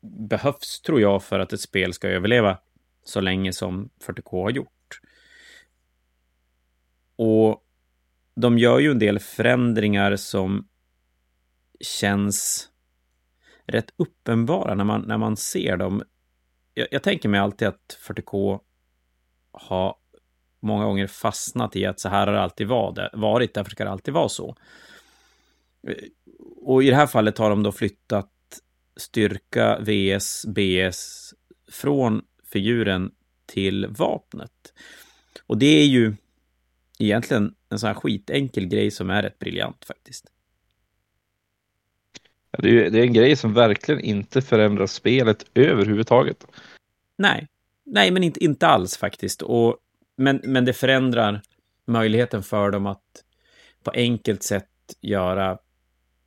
behövs, 0.00 0.80
tror 0.80 1.00
jag, 1.00 1.22
för 1.22 1.38
att 1.38 1.52
ett 1.52 1.60
spel 1.60 1.92
ska 1.92 2.08
överleva 2.08 2.58
så 3.04 3.20
länge 3.20 3.52
som 3.52 3.90
40K 4.06 4.42
har 4.42 4.50
gjort. 4.50 5.00
Och 7.16 7.64
de 8.34 8.58
gör 8.58 8.78
ju 8.78 8.90
en 8.90 8.98
del 8.98 9.18
förändringar 9.18 10.16
som 10.16 10.68
känns 11.80 12.68
rätt 13.68 13.90
uppenbara 13.96 14.74
när 14.74 14.84
man, 14.84 15.00
när 15.00 15.18
man 15.18 15.36
ser 15.36 15.76
dem. 15.76 16.02
Jag, 16.74 16.88
jag 16.90 17.02
tänker 17.02 17.28
mig 17.28 17.40
alltid 17.40 17.68
att 17.68 17.98
40K 18.08 18.60
har 19.52 19.94
många 20.60 20.84
gånger 20.84 21.06
fastnat 21.06 21.76
i 21.76 21.86
att 21.86 22.00
så 22.00 22.08
här 22.08 22.26
har 22.26 22.34
det 22.34 22.40
alltid 22.40 22.66
varit, 23.12 23.54
därför 23.54 23.70
ska 23.70 23.84
det 23.84 23.90
alltid 23.90 24.14
vara 24.14 24.28
så. 24.28 24.56
Eh, 25.88 25.94
och 26.56 26.82
i 26.82 26.90
det 26.90 26.96
här 26.96 27.06
fallet 27.06 27.38
har 27.38 27.50
de 27.50 27.62
då 27.62 27.72
flyttat 27.72 28.30
styrka, 28.96 29.78
VS, 29.78 30.46
BS 30.46 31.34
från 31.70 32.22
figuren 32.44 33.10
till 33.46 33.86
vapnet. 33.86 34.72
Och 35.46 35.58
det 35.58 35.66
är 35.66 35.86
ju 35.86 36.14
egentligen 36.98 37.54
en 37.68 37.78
sån 37.78 37.86
här 37.86 37.94
skitenkel 37.94 38.66
grej 38.66 38.90
som 38.90 39.10
är 39.10 39.22
rätt 39.22 39.38
briljant 39.38 39.84
faktiskt. 39.84 40.26
Det 42.50 42.86
är, 42.86 42.90
det 42.90 42.98
är 42.98 43.02
en 43.02 43.12
grej 43.12 43.36
som 43.36 43.54
verkligen 43.54 44.00
inte 44.00 44.42
förändrar 44.42 44.86
spelet 44.86 45.44
överhuvudtaget. 45.54 46.46
Nej, 47.18 47.46
nej, 47.86 48.10
men 48.10 48.22
inte, 48.22 48.44
inte 48.44 48.66
alls 48.66 48.96
faktiskt. 48.96 49.42
Och, 49.42 49.76
men, 50.16 50.40
men 50.44 50.64
det 50.64 50.72
förändrar 50.72 51.42
möjligheten 51.86 52.42
för 52.42 52.70
dem 52.70 52.86
att 52.86 53.24
på 53.82 53.90
enkelt 53.90 54.42
sätt 54.42 54.68
göra 55.00 55.58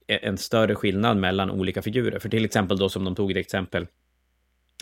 e, 0.08 0.20
en 0.22 0.38
större 0.38 0.76
skillnad 0.76 1.18
mellan 1.18 1.52
olika 1.52 1.82
figurer. 1.82 2.20
För 2.20 2.30
till 2.30 2.46
exempel 2.46 2.78
då 2.78 2.90
som 2.90 3.04
de 3.04 3.16
tog 3.16 3.32
ett 3.32 3.38
exempel. 3.38 3.88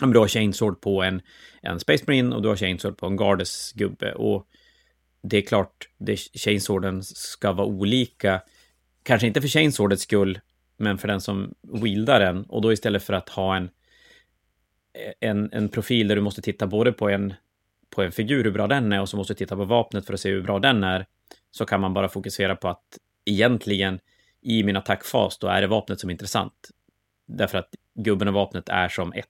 Om 0.02 0.12
du 0.12 0.18
har 0.18 0.28
Chainsword 0.28 0.80
på 0.80 1.02
en, 1.02 1.22
en 1.62 1.80
Space 1.80 2.04
Marine 2.06 2.34
och 2.34 2.42
du 2.42 2.48
har 2.48 2.56
Chainsword 2.56 2.96
på 2.96 3.06
en 3.06 3.16
Gardes 3.16 3.72
gubbe. 3.72 4.12
Och 4.12 4.46
det 5.22 5.36
är 5.36 5.42
klart, 5.42 5.88
det, 5.98 6.16
Chainsworden 6.16 7.02
ska 7.02 7.52
vara 7.52 7.66
olika. 7.66 8.42
Kanske 9.02 9.26
inte 9.26 9.40
för 9.40 9.48
Chainswordets 9.48 10.02
skull, 10.02 10.40
men 10.80 10.98
för 10.98 11.08
den 11.08 11.20
som 11.20 11.54
wieldar 11.62 12.20
den. 12.20 12.44
Och 12.44 12.62
då 12.62 12.72
istället 12.72 13.02
för 13.02 13.12
att 13.12 13.28
ha 13.28 13.56
en, 13.56 13.70
en, 15.20 15.52
en 15.52 15.68
profil 15.68 16.08
där 16.08 16.16
du 16.16 16.22
måste 16.22 16.42
titta 16.42 16.66
både 16.66 16.92
på 16.92 17.08
en, 17.08 17.34
på 17.90 18.02
en 18.02 18.12
figur, 18.12 18.44
hur 18.44 18.50
bra 18.50 18.66
den 18.66 18.92
är, 18.92 19.00
och 19.00 19.08
så 19.08 19.16
måste 19.16 19.32
du 19.32 19.38
titta 19.38 19.56
på 19.56 19.64
vapnet 19.64 20.06
för 20.06 20.14
att 20.14 20.20
se 20.20 20.30
hur 20.30 20.42
bra 20.42 20.58
den 20.58 20.84
är, 20.84 21.06
så 21.50 21.66
kan 21.66 21.80
man 21.80 21.94
bara 21.94 22.08
fokusera 22.08 22.56
på 22.56 22.68
att 22.68 22.98
egentligen 23.24 24.00
i 24.40 24.62
min 24.62 24.76
attackfas, 24.76 25.38
då 25.38 25.46
är 25.46 25.60
det 25.60 25.66
vapnet 25.66 26.00
som 26.00 26.10
är 26.10 26.12
intressant. 26.12 26.70
Därför 27.26 27.58
att 27.58 27.74
gubben 27.94 28.28
och 28.28 28.34
vapnet 28.34 28.68
är 28.68 28.88
som 28.88 29.12
ett, 29.12 29.26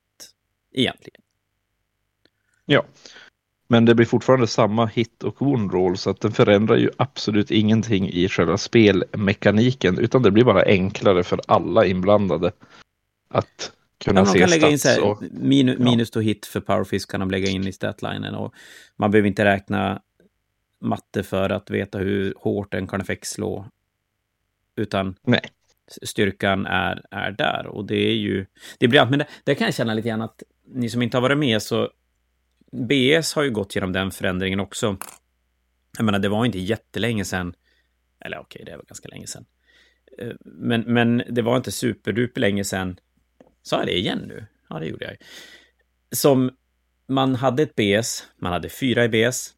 egentligen. 0.73 1.23
Ja, 2.64 2.85
men 3.71 3.85
det 3.85 3.95
blir 3.95 4.07
fortfarande 4.07 4.47
samma 4.47 4.87
hit 4.87 5.23
och 5.23 5.43
wound 5.43 5.73
roll 5.73 5.97
så 5.97 6.11
att 6.11 6.21
den 6.21 6.33
förändrar 6.33 6.77
ju 6.77 6.91
absolut 6.97 7.50
ingenting 7.50 8.09
i 8.09 8.29
själva 8.29 8.59
spelmekaniken 8.59 9.99
utan 9.99 10.23
det 10.23 10.31
blir 10.31 10.45
bara 10.45 10.62
enklare 10.62 11.23
för 11.23 11.41
alla 11.47 11.87
inblandade 11.87 12.53
att 13.29 13.73
kunna 14.05 14.21
ja, 14.21 14.27
se 14.27 14.39
kan 14.39 14.50
lägga 14.50 14.69
in 14.69 14.79
så 14.79 14.89
här, 14.89 15.03
och, 15.03 15.23
minus, 15.31 15.79
minus 15.79 16.11
to 16.11 16.21
hit 16.21 16.47
för 16.47 16.61
powerfisk 16.61 17.11
kan 17.11 17.21
de 17.21 17.31
lägga 17.31 17.49
in 17.49 17.67
i 17.67 17.73
statlinen 17.73 18.35
och 18.35 18.55
man 18.97 19.11
behöver 19.11 19.29
inte 19.29 19.45
räkna 19.45 20.03
matte 20.81 21.23
för 21.23 21.50
att 21.50 21.71
veta 21.71 21.99
hur 21.99 22.35
hårt 22.37 22.75
en 22.75 22.87
carnifex 22.87 23.31
slår. 23.31 23.65
Utan 24.77 25.15
Nej. 25.23 25.41
styrkan 26.03 26.67
är, 26.67 27.03
är 27.11 27.31
där 27.31 27.67
och 27.67 27.85
det 27.85 28.09
är 28.09 28.17
ju, 28.17 28.47
det 28.79 28.87
är 28.87 28.89
briljant. 28.89 29.11
Men 29.11 29.19
det, 29.19 29.27
det 29.45 29.55
kan 29.55 29.65
jag 29.65 29.75
känna 29.75 29.95
lite 29.95 30.09
grann 30.09 30.23
att 30.23 30.43
ni 30.65 30.91
som 30.91 31.03
inte 31.03 31.17
har 31.17 31.23
varit 31.23 31.39
med 31.39 31.62
så 31.62 31.91
BS 32.73 33.35
har 33.35 33.43
ju 33.43 33.50
gått 33.50 33.75
genom 33.75 33.93
den 33.93 34.11
förändringen 34.11 34.61
också. 34.61 34.97
Jag 35.97 36.05
menar, 36.05 36.19
det 36.19 36.29
var 36.29 36.45
inte 36.45 36.59
jättelänge 36.59 37.25
sedan. 37.25 37.55
Eller 38.25 38.39
okej, 38.39 38.62
okay, 38.62 38.73
det 38.73 38.77
var 38.77 38.85
ganska 38.85 39.09
länge 39.09 39.27
sedan. 39.27 39.45
Eh, 40.19 40.33
men, 40.41 40.81
men 40.81 41.23
det 41.29 41.43
var 41.43 41.57
inte 41.57 41.73
superduper 41.73 42.41
länge 42.41 42.65
sedan. 42.65 42.99
Sa 43.62 43.77
jag 43.79 43.87
det 43.87 43.99
igen 43.99 44.25
nu? 44.29 44.47
Ja, 44.69 44.79
det 44.79 44.87
gjorde 44.87 45.05
jag. 45.05 45.17
Som 46.12 46.50
man 47.09 47.35
hade 47.35 47.62
ett 47.62 47.75
BS, 47.75 48.27
man 48.37 48.53
hade 48.53 48.69
fyra 48.69 49.05
i 49.05 49.09
BS. 49.09 49.55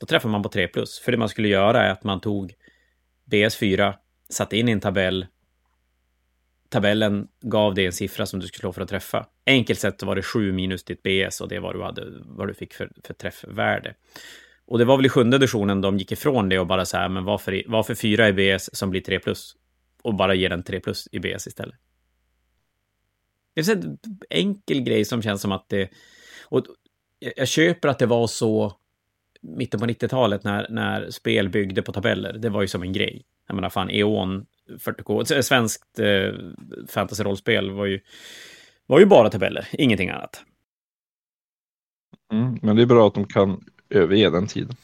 Då 0.00 0.06
träffade 0.06 0.32
man 0.32 0.42
på 0.42 0.48
3 0.48 0.68
plus. 0.68 0.98
För 0.98 1.12
det 1.12 1.18
man 1.18 1.28
skulle 1.28 1.48
göra 1.48 1.84
är 1.84 1.90
att 1.90 2.04
man 2.04 2.20
tog 2.20 2.54
BS 3.24 3.56
4, 3.56 3.94
satte 4.28 4.56
in 4.56 4.68
i 4.68 4.72
en 4.72 4.80
tabell 4.80 5.26
tabellen 6.72 7.28
gav 7.40 7.74
dig 7.74 7.86
en 7.86 7.92
siffra 7.92 8.26
som 8.26 8.40
du 8.40 8.46
skulle 8.46 8.60
slå 8.60 8.72
för 8.72 8.82
att 8.82 8.88
träffa. 8.88 9.26
Enkelt 9.46 9.78
sett 9.78 10.02
var 10.02 10.16
det 10.16 10.22
7 10.22 10.52
minus 10.52 10.84
ditt 10.84 11.02
BS 11.02 11.40
och 11.40 11.48
det 11.48 11.60
var 11.60 11.74
du, 11.74 11.82
hade, 11.82 12.06
vad 12.24 12.48
du 12.48 12.54
fick 12.54 12.74
för, 12.74 12.90
för 13.04 13.14
träffvärde. 13.14 13.94
Och 14.66 14.78
det 14.78 14.84
var 14.84 14.96
väl 14.96 15.06
i 15.06 15.08
sjunde 15.08 15.36
editionen 15.36 15.80
de 15.80 15.98
gick 15.98 16.12
ifrån 16.12 16.48
det 16.48 16.58
och 16.58 16.66
bara 16.66 16.84
så 16.84 16.96
här, 16.96 17.08
men 17.08 17.24
varför, 17.24 17.62
varför 17.66 17.94
4 17.94 18.28
i 18.28 18.32
BS 18.32 18.76
som 18.76 18.90
blir 18.90 19.00
3 19.00 19.18
plus? 19.18 19.56
Och 20.02 20.14
bara 20.14 20.34
ger 20.34 20.48
den 20.48 20.62
3 20.62 20.80
plus 20.80 21.08
i 21.12 21.20
BS 21.20 21.46
istället. 21.46 21.76
Det 23.54 23.68
är 23.68 23.76
en 23.76 23.98
enkel 24.30 24.80
grej 24.80 25.04
som 25.04 25.22
känns 25.22 25.42
som 25.42 25.52
att 25.52 25.68
det... 25.68 25.90
Och 26.44 26.64
jag 27.36 27.48
köper 27.48 27.88
att 27.88 27.98
det 27.98 28.06
var 28.06 28.26
så 28.26 28.76
mitten 29.42 29.80
på 29.80 29.86
90-talet 29.86 30.44
när, 30.44 30.66
när 30.70 31.10
spel 31.10 31.48
byggde 31.48 31.82
på 31.82 31.92
tabeller. 31.92 32.32
Det 32.32 32.48
var 32.48 32.62
ju 32.62 32.68
som 32.68 32.82
en 32.82 32.92
grej. 32.92 33.24
Jag 33.48 33.54
menar, 33.54 33.70
fan, 33.70 33.90
E.ON 33.90 34.46
40K, 34.68 35.42
svenskt 35.42 35.98
eh, 35.98 36.34
fantasy-rollspel 36.88 37.70
var 37.70 37.86
ju, 37.86 38.00
var 38.86 38.98
ju 38.98 39.06
bara 39.06 39.30
tabeller, 39.30 39.68
ingenting 39.72 40.10
annat. 40.10 40.44
Mm, 42.32 42.58
men 42.62 42.76
det 42.76 42.82
är 42.82 42.86
bra 42.86 43.06
att 43.06 43.14
de 43.14 43.26
kan 43.26 43.64
överge 43.90 44.30
den 44.30 44.46
tiden. 44.46 44.76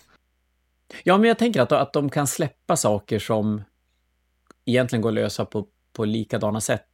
Ja, 1.05 1.19
men 1.19 1.29
jag 1.29 1.39
tänker 1.39 1.61
att, 1.61 1.73
att 1.73 1.93
de 1.93 2.11
kan 2.11 2.27
släppa 2.27 2.77
saker 2.77 3.19
som 3.19 3.63
egentligen 4.65 5.03
går 5.03 5.09
att 5.11 5.15
lösa 5.15 5.45
på, 5.45 5.67
på 5.93 6.05
likadana 6.05 6.61
sätt, 6.61 6.87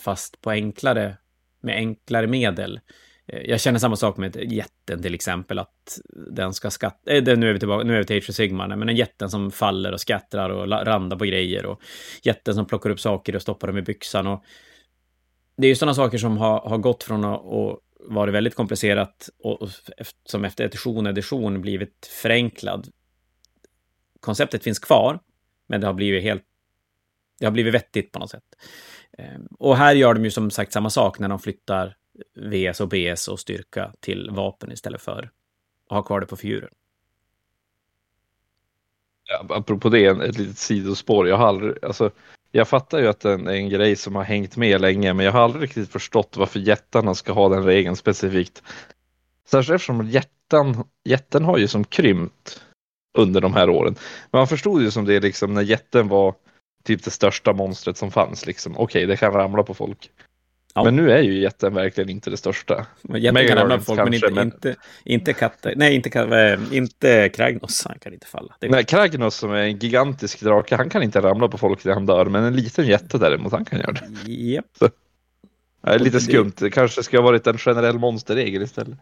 fast 0.00 0.40
på 0.40 0.50
enklare, 0.50 1.16
med 1.60 1.76
enklare 1.76 2.26
medel. 2.26 2.80
Eh, 3.26 3.42
jag 3.42 3.60
känner 3.60 3.78
samma 3.78 3.96
sak 3.96 4.16
med 4.16 4.52
jätten 4.52 5.02
till 5.02 5.14
exempel, 5.14 5.58
att 5.58 6.00
den 6.34 6.54
ska 6.54 6.70
skatta... 6.70 7.10
Äh, 7.10 7.28
eh, 7.28 7.38
nu 7.38 7.48
är 7.48 7.52
vi 7.52 7.58
tillbaka, 7.58 7.84
nu 7.84 7.94
är 7.94 7.98
vi 7.98 8.04
till 8.04 8.16
Age 8.16 8.30
of 8.30 8.34
Sigmar, 8.34 8.76
men 8.76 8.88
en 8.88 8.96
jätten 8.96 9.30
som 9.30 9.50
faller 9.50 9.92
och 9.92 10.00
skattrar 10.00 10.50
och 10.50 10.68
randar 10.86 11.16
på 11.16 11.24
grejer 11.24 11.66
och 11.66 11.82
jätten 12.22 12.54
som 12.54 12.66
plockar 12.66 12.90
upp 12.90 13.00
saker 13.00 13.36
och 13.36 13.42
stoppar 13.42 13.66
dem 13.66 13.78
i 13.78 13.82
byxan 13.82 14.26
och... 14.26 14.44
Det 15.56 15.66
är 15.66 15.68
ju 15.68 15.74
sådana 15.74 15.94
saker 15.94 16.18
som 16.18 16.36
har, 16.36 16.60
har 16.60 16.78
gått 16.78 17.02
från 17.02 17.24
att 17.24 17.40
och 17.40 17.80
varit 18.08 18.34
väldigt 18.34 18.54
komplicerat 18.54 19.28
och, 19.38 19.62
och 19.62 19.68
som 20.24 20.44
efter 20.44 20.64
edition 20.64 21.06
edition 21.06 21.60
blivit 21.60 22.06
förenklad. 22.22 22.88
Konceptet 24.20 24.64
finns 24.64 24.78
kvar, 24.78 25.20
men 25.66 25.80
det 25.80 25.86
har 25.86 25.94
blivit 25.94 26.22
helt... 26.22 26.42
Det 27.38 27.46
har 27.46 27.52
blivit 27.52 27.74
vettigt 27.74 28.12
på 28.12 28.18
något 28.18 28.30
sätt. 28.30 28.44
Ehm, 29.18 29.46
och 29.58 29.76
här 29.76 29.94
gör 29.94 30.14
de 30.14 30.24
ju 30.24 30.30
som 30.30 30.50
sagt 30.50 30.72
samma 30.72 30.90
sak 30.90 31.18
när 31.18 31.28
de 31.28 31.38
flyttar 31.38 31.96
VS 32.34 32.80
och 32.80 32.88
BS 32.88 33.28
och 33.28 33.40
styrka 33.40 33.92
till 34.00 34.30
vapen 34.30 34.72
istället 34.72 35.02
för 35.02 35.30
att 35.88 35.94
ha 35.94 36.02
kvar 36.02 36.20
det 36.20 36.26
på 36.26 36.36
figurer. 36.36 36.70
Ja, 39.24 39.56
apropå 39.56 39.88
det, 39.88 40.06
ett 40.06 40.38
litet 40.38 40.58
sidospår. 40.58 41.28
Jag 41.28 41.36
har 41.36 41.46
aldrig, 41.46 41.84
alltså, 41.84 42.10
jag 42.52 42.68
fattar 42.68 42.98
ju 42.98 43.08
att 43.08 43.20
det 43.20 43.30
är 43.30 43.48
en 43.48 43.68
grej 43.68 43.96
som 43.96 44.14
har 44.14 44.22
hängt 44.24 44.56
med 44.56 44.80
länge, 44.80 45.14
men 45.14 45.26
jag 45.26 45.32
har 45.32 45.40
aldrig 45.40 45.62
riktigt 45.62 45.88
förstått 45.88 46.36
varför 46.36 46.60
jättarna 46.60 47.14
ska 47.14 47.32
ha 47.32 47.48
den 47.48 47.64
regeln 47.64 47.96
specifikt. 47.96 48.62
Särskilt 49.46 49.74
eftersom 49.74 50.08
jätten, 50.08 50.84
jätten 51.04 51.44
har 51.44 51.58
ju 51.58 51.68
som 51.68 51.84
krympt 51.84 52.62
under 53.18 53.40
de 53.40 53.54
här 53.54 53.70
åren. 53.70 53.96
Men 54.30 54.38
man 54.38 54.48
förstod 54.48 54.82
ju 54.82 54.90
som 54.90 55.04
det 55.04 55.20
liksom 55.20 55.54
när 55.54 55.62
jätten 55.62 56.08
var 56.08 56.34
typ 56.84 57.04
det 57.04 57.10
största 57.10 57.52
monstret 57.52 57.96
som 57.96 58.10
fanns. 58.10 58.46
Liksom. 58.46 58.72
Okej, 58.72 58.82
okay, 58.84 59.06
det 59.06 59.16
kan 59.16 59.32
ramla 59.32 59.62
på 59.62 59.74
folk. 59.74 60.10
Ja. 60.74 60.84
Men 60.84 60.96
nu 60.96 61.10
är 61.10 61.22
ju 61.22 61.40
jätten 61.40 61.74
verkligen 61.74 62.10
inte 62.10 62.30
det 62.30 62.36
största. 62.36 62.86
Jätten 63.14 63.48
kan 63.48 63.56
ramla 63.56 63.78
på 63.78 63.84
folk, 63.84 63.98
kanske, 63.98 64.10
men 64.10 64.14
inte, 64.14 64.30
men... 64.30 64.46
inte, 64.46 64.76
inte 65.04 65.32
katter. 65.32 65.74
Nej, 65.76 65.94
inte, 65.94 66.58
inte 66.70 67.28
Kragnos. 67.28 67.84
Han 67.88 67.98
kan 67.98 68.12
inte 68.12 68.26
falla. 68.26 68.54
Nej, 68.60 68.84
Kragnos 68.84 69.36
som 69.36 69.50
är 69.50 69.62
en 69.62 69.78
gigantisk 69.78 70.40
drake, 70.40 70.76
han 70.76 70.90
kan 70.90 71.02
inte 71.02 71.20
ramla 71.20 71.48
på 71.48 71.58
folk 71.58 71.84
när 71.84 71.92
han 71.92 72.06
dör. 72.06 72.26
Men 72.26 72.44
en 72.44 72.56
liten 72.56 72.86
jätte 72.86 73.18
däremot, 73.18 73.52
han 73.52 73.64
kan 73.64 73.78
göra 73.78 73.92
det. 73.92 74.30
Yep. 74.30 74.64
Så. 74.78 74.88
Är 75.82 75.98
lite 75.98 76.20
skumt. 76.20 76.52
Det 76.58 76.70
kanske 76.70 77.02
ska 77.02 77.18
ha 77.18 77.24
varit 77.24 77.46
en 77.46 77.58
generell 77.58 77.98
monsterregel 77.98 78.62
istället. 78.62 78.98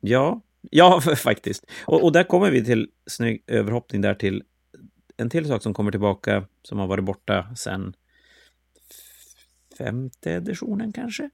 Ja, 0.00 0.40
ja 0.70 1.00
faktiskt. 1.16 1.64
Och, 1.86 2.04
och 2.04 2.12
där 2.12 2.24
kommer 2.24 2.50
vi 2.50 2.64
till 2.64 2.88
snygg 3.06 3.42
överhoppning 3.46 4.00
där 4.00 4.14
till 4.14 4.42
en 5.16 5.30
till 5.30 5.46
sak 5.46 5.62
som 5.62 5.74
kommer 5.74 5.90
tillbaka 5.90 6.44
som 6.62 6.78
har 6.78 6.86
varit 6.86 7.04
borta 7.04 7.54
sedan 7.56 7.94
femte 9.78 10.32
editionen 10.32 10.92
kanske? 10.92 11.30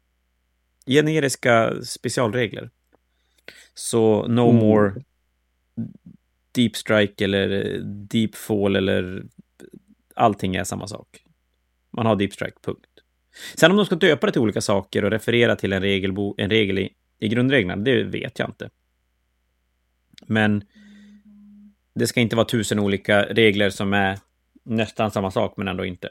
Generiska 0.87 1.83
specialregler. 1.83 2.71
Så 3.75 4.27
no 4.29 4.51
mm. 4.51 4.57
more 4.57 4.95
deep 6.53 6.77
strike 6.77 7.25
eller 7.25 7.79
deep 7.85 8.35
fall 8.35 8.77
eller 8.77 9.25
allting 10.15 10.57
är 10.57 10.65
samma 10.65 10.87
sak. 10.87 11.25
Man 11.91 12.07
har 12.07 12.17
deep 12.17 12.33
strike, 12.33 12.57
punkt. 12.63 12.91
Sen 13.55 13.71
om 13.71 13.77
de 13.77 13.87
ska 13.87 13.95
döpa 13.95 14.27
det 14.27 14.33
till 14.33 14.41
olika 14.41 14.61
saker 14.61 15.05
och 15.05 15.11
referera 15.11 15.57
till 15.57 15.73
en, 15.73 15.83
regelbo, 15.83 16.35
en 16.39 16.51
regel 16.51 16.79
i, 16.79 16.93
i 17.19 17.29
grundreglerna, 17.29 17.83
det 17.83 18.03
vet 18.03 18.39
jag 18.39 18.49
inte. 18.49 18.71
Men 20.27 20.65
det 21.95 22.07
ska 22.07 22.21
inte 22.21 22.37
vara 22.37 22.47
tusen 22.47 22.79
olika 22.79 23.23
regler 23.23 23.71
som 23.71 23.93
är 23.93 24.19
nästan 24.65 25.11
samma 25.11 25.31
sak, 25.31 25.57
men 25.57 25.69
ändå 25.69 25.85
inte. 25.85 26.09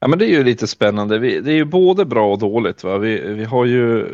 Ja, 0.00 0.08
men 0.08 0.18
det 0.18 0.24
är 0.24 0.28
ju 0.28 0.44
lite 0.44 0.66
spännande. 0.66 1.18
Vi, 1.18 1.40
det 1.40 1.52
är 1.52 1.56
ju 1.56 1.64
både 1.64 2.04
bra 2.04 2.32
och 2.32 2.38
dåligt. 2.38 2.84
Va? 2.84 2.98
Vi, 2.98 3.20
vi 3.20 3.44
har 3.44 3.64
ju... 3.64 4.08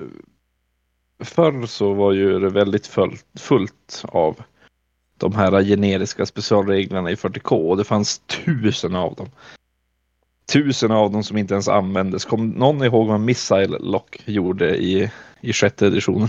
Förr 1.25 1.67
så 1.67 1.93
var 1.93 2.13
ju 2.13 2.39
det 2.39 2.51
väldigt 2.51 2.87
fullt, 2.87 3.27
fullt 3.39 4.05
av 4.05 4.43
de 5.19 5.35
här 5.35 5.65
generiska 5.65 6.27
specialreglerna 6.27 7.11
i 7.11 7.15
40K 7.15 7.71
och 7.71 7.77
det 7.77 7.85
fanns 7.85 8.19
tusen 8.19 8.97
av 8.97 9.15
dem. 9.15 9.31
Tusen 10.53 10.91
av 10.91 11.13
dem 11.13 11.25
som 11.25 11.37
inte 11.37 11.55
ens 11.55 11.69
användes. 11.69 12.25
Kom 12.25 12.49
någon 12.49 12.83
ihåg 12.83 13.09
vad 13.09 13.21
Missile 13.21 13.79
Lock 13.79 14.23
gjorde 14.25 14.77
i, 14.77 15.11
i 15.41 15.53
sjätte 15.53 15.87
editionen? 15.87 16.29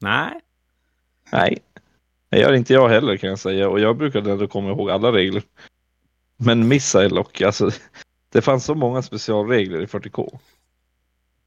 Nej. 0.00 0.40
Nej, 1.32 1.58
det 2.28 2.38
gör 2.38 2.52
inte 2.52 2.72
jag 2.72 2.88
heller 2.88 3.16
kan 3.16 3.30
jag 3.30 3.38
säga 3.38 3.68
och 3.68 3.80
jag 3.80 3.96
brukade 3.96 4.32
ändå 4.32 4.46
komma 4.46 4.70
ihåg 4.70 4.90
alla 4.90 5.12
regler. 5.12 5.42
Men 6.36 6.68
Missile 6.68 7.08
Lock, 7.08 7.40
alltså 7.40 7.70
det 8.32 8.42
fanns 8.42 8.64
så 8.64 8.74
många 8.74 9.02
specialregler 9.02 9.80
i 9.80 9.86
40K. 9.86 10.38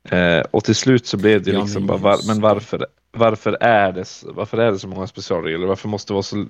Eh, 0.03 0.45
och 0.51 0.63
till 0.63 0.75
slut 0.75 1.05
så 1.05 1.17
blev 1.17 1.43
det 1.43 1.51
Ja, 1.51 1.61
liksom 1.61 1.85
men 1.85 1.87
bara, 1.87 1.97
var, 1.97 2.27
men 2.27 2.41
varför, 2.41 2.87
varför, 3.11 3.57
är 3.61 3.91
det, 3.91 4.05
varför 4.25 4.57
är 4.57 4.71
det 4.71 4.79
så 4.79 4.87
många 4.87 5.07
specialregler? 5.07 5.67
Varför 5.67 5.89
måste 5.89 6.13
det 6.13 6.15
vara 6.15 6.23
så 6.23 6.45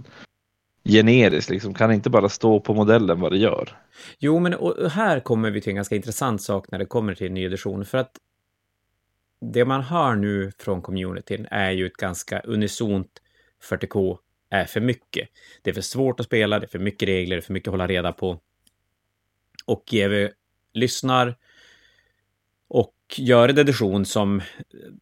generiskt 0.84 1.50
liksom? 1.50 1.74
Kan 1.74 1.90
det 1.90 1.96
inte 1.96 2.10
bara 2.10 2.30
stå 2.30 2.60
på 2.60 2.74
modellen 2.74 3.20
vad 3.20 3.32
det 3.32 3.38
gör? 3.38 3.78
Jo, 4.20 4.40
men 4.40 4.54
och 4.54 4.92
här 4.92 5.20
kommer 5.20 5.52
vi 5.52 5.62
till 5.62 5.70
en 5.70 5.76
ganska 5.76 5.96
intressant 5.96 6.42
sak 6.42 6.72
när 6.72 6.80
det 6.80 6.86
kommer 6.86 7.16
till 7.16 7.28
en 7.28 7.34
ny 7.34 7.46
edition. 7.46 7.86
För 7.86 7.98
att 7.98 8.12
det 9.42 9.66
man 9.66 9.82
hör 9.82 10.16
nu 10.16 10.52
från 10.60 10.82
communityn 10.82 11.48
är 11.52 11.72
ju 11.72 11.86
ett 11.86 11.98
ganska 11.98 12.40
unisont 12.40 13.22
40K 13.70 14.18
är 14.50 14.66
för 14.66 14.82
mycket. 14.82 15.30
Det 15.62 15.70
är 15.70 15.74
för 15.74 15.82
svårt 15.82 16.20
att 16.20 16.26
spela, 16.26 16.60
det 16.60 16.66
är 16.66 16.70
för 16.70 16.80
mycket 16.80 17.10
regler, 17.10 17.36
det 17.36 17.40
är 17.40 17.46
för 17.46 17.54
mycket 17.54 17.68
att 17.68 17.74
hålla 17.74 17.88
reda 17.88 18.14
på. 18.14 18.40
Och 19.66 19.94
eh, 19.94 20.10
GW 20.10 20.30
lyssnar 20.74 21.38
och 22.68 22.96
gör 23.18 23.50
en 23.50 23.58
edition 23.58 24.06
som 24.06 24.40
eh, 24.40 24.46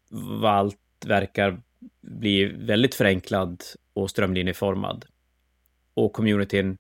vad 0.10 0.52
allt 0.52 0.80
verkar 1.06 1.62
bli 2.02 2.46
väldigt 2.46 2.96
förenklad 2.96 3.64
och 3.94 4.10
strömlinjeformad. 4.10 5.06
Och 5.94 6.14
communityn 6.14 6.78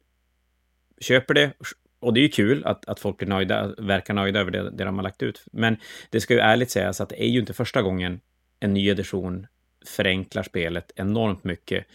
köper 1.00 1.34
det. 1.34 1.54
Och 2.00 2.14
det 2.14 2.20
är 2.20 2.22
ju 2.22 2.30
kul 2.30 2.66
att, 2.66 2.86
att 2.86 3.00
folk 3.00 3.22
är 3.22 3.26
nöjda, 3.26 3.76
verkar 3.78 4.14
nöjda 4.14 4.40
över 4.40 4.52
det, 4.52 4.70
det 4.72 4.84
de 4.84 4.96
har 4.96 5.04
lagt 5.04 5.24
ut. 5.24 5.44
Men 5.52 5.78
det 6.10 6.22
ska 6.22 6.34
ju 6.34 6.40
ärligt 6.40 6.72
sägas 6.72 7.02
att 7.02 7.10
det 7.10 7.24
är 7.24 7.28
ju 7.28 7.40
inte 7.40 7.54
första 7.54 7.82
gången 7.82 8.20
en 8.60 8.74
ny 8.74 8.90
edition 8.90 9.48
förenklar 9.86 10.44
spelet 10.44 10.92
enormt 10.96 11.44
mycket. 11.44 11.86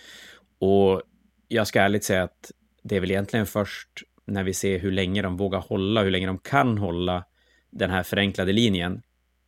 Och 0.65 1.03
jag 1.49 1.67
ska 1.67 1.81
ärligt 1.81 2.05
säga 2.05 2.23
att 2.23 2.53
det 2.83 2.97
är 2.97 3.01
väl 3.01 3.11
egentligen 3.11 3.47
först 3.47 3.89
när 4.25 4.45
vi 4.45 4.55
ser 4.55 4.79
hur 4.79 4.93
länge 4.93 5.23
de 5.23 5.37
vågar 5.37 5.61
hålla, 5.61 6.03
hur 6.03 6.11
länge 6.11 6.27
de 6.27 6.39
kan 6.39 6.79
hålla 6.79 7.25
den 7.71 7.91
här 7.91 8.03
förenklade 8.03 8.53
linjen 8.53 9.03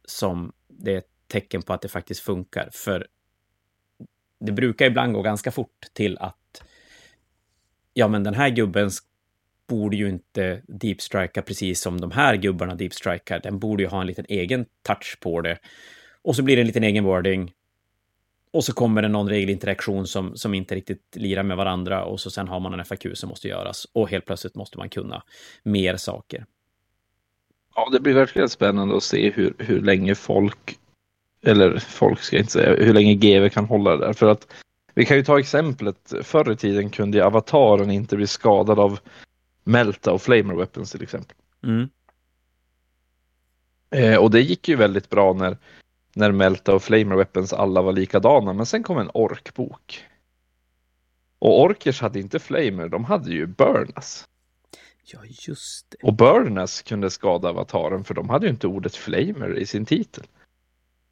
som 0.05 0.53
det 0.69 0.93
är 0.93 0.99
ett 0.99 1.11
tecken 1.27 1.63
på 1.63 1.73
att 1.73 1.83
det 1.83 1.89
faktiskt 1.89 2.21
funkar. 2.21 2.69
För 2.73 3.07
det 4.41 4.53
brukar 4.53 4.87
ibland 4.87 5.13
gå 5.13 5.23
ganska 5.23 5.51
fort 5.51 5.87
till 5.93 6.19
att 6.19 6.65
ja, 7.93 8.09
men 8.09 8.23
den 8.23 8.35
här 8.35 8.49
gubben 8.49 8.91
borde 9.67 9.97
ju 9.97 10.09
inte 10.09 10.63
deepstrika 10.67 11.43
precis 11.43 11.81
som 11.81 12.01
de 12.01 12.11
här 12.11 12.37
gubbarna 12.37 12.75
deepstrikar. 12.75 13.41
Den 13.41 13.59
borde 13.59 13.83
ju 13.83 13.89
ha 13.89 14.01
en 14.01 14.07
liten 14.07 14.27
egen 14.29 14.67
touch 14.83 15.19
på 15.21 15.41
det. 15.41 15.59
Och 16.23 16.37
så 16.37 16.43
blir 16.43 16.57
det 16.57 16.63
en 16.63 16.67
liten 16.67 16.85
egen 16.85 17.05
wording. 17.05 17.53
Och 18.55 18.65
så 18.65 18.73
kommer 18.73 19.03
det 19.03 19.09
någon 19.09 19.29
regelinteraktion 19.29 20.07
som, 20.07 20.37
som 20.37 20.55
inte 20.55 20.75
riktigt 20.75 21.17
lirar 21.17 21.43
med 21.43 21.57
varandra 21.57 22.05
och 22.05 22.21
så 22.21 22.31
sen 22.31 22.49
har 22.49 22.61
man 22.61 22.81
en 22.81 22.85
FAQ 22.85 23.07
som 23.15 23.29
måste 23.29 23.49
göras 23.49 23.87
och 23.93 24.11
helt 24.11 24.27
plötsligt 24.27 24.55
måste 24.55 24.79
man 24.79 24.89
kunna 24.89 25.23
mer 25.63 25.97
saker. 25.97 26.47
Ja, 27.75 27.89
det 27.93 28.01
blir 28.01 28.15
verkligen 28.15 28.49
spännande 28.49 28.97
att 28.97 29.03
se 29.03 29.31
hur, 29.31 29.55
hur 29.59 29.81
länge 29.81 30.15
folk, 30.15 30.79
eller 31.43 31.79
folk 31.79 32.21
ska 32.21 32.37
jag 32.37 32.43
inte 32.43 32.53
säga, 32.53 32.85
hur 32.85 32.95
länge 32.95 33.15
GV 33.15 33.49
kan 33.49 33.65
hålla 33.65 33.97
det 33.97 34.07
där. 34.07 34.13
För 34.13 34.29
att 34.29 34.53
vi 34.95 35.05
kan 35.05 35.17
ju 35.17 35.25
ta 35.25 35.39
exemplet, 35.39 36.15
förr 36.23 36.53
i 36.53 36.57
tiden 36.57 36.91
kunde 36.91 37.27
avataren 37.27 37.91
inte 37.91 38.17
bli 38.17 38.27
skadad 38.27 38.79
av 38.79 38.99
Melta 39.65 40.13
och 40.13 40.23
Flamer 40.23 40.55
Weapons 40.55 40.93
till 40.93 41.03
exempel. 41.03 41.37
Mm. 41.63 41.89
Eh, 43.91 44.17
och 44.17 44.31
det 44.31 44.41
gick 44.41 44.69
ju 44.69 44.77
väldigt 44.77 45.11
bra 45.11 45.33
när, 45.33 45.57
när 46.17 46.33
Melta 46.33 46.75
och 46.75 46.83
Flamer 46.83 47.17
Weapons 47.17 47.53
alla 47.53 47.83
var 47.83 47.93
likadana, 47.93 48.53
men 48.53 48.67
sen 48.67 48.83
kom 48.83 48.99
en 48.99 49.11
orkbok. 49.15 50.05
Och 51.39 51.63
orkers 51.63 52.01
hade 52.01 52.21
inte 52.21 52.39
Flamer, 52.39 52.89
de 52.89 53.05
hade 53.05 53.31
ju 53.31 53.47
Burnas. 53.47 54.25
Ja, 55.05 55.19
just 55.25 55.87
det. 55.91 56.07
Och 56.07 56.15
Burnas 56.15 56.83
kunde 56.83 57.11
skada 57.11 57.49
avataren 57.49 58.05
för 58.05 58.15
de 58.15 58.29
hade 58.29 58.47
ju 58.47 58.51
inte 58.51 58.67
ordet 58.67 58.97
Flamer 58.97 59.59
i 59.59 59.67
sin 59.67 59.87
titel. 59.87 60.25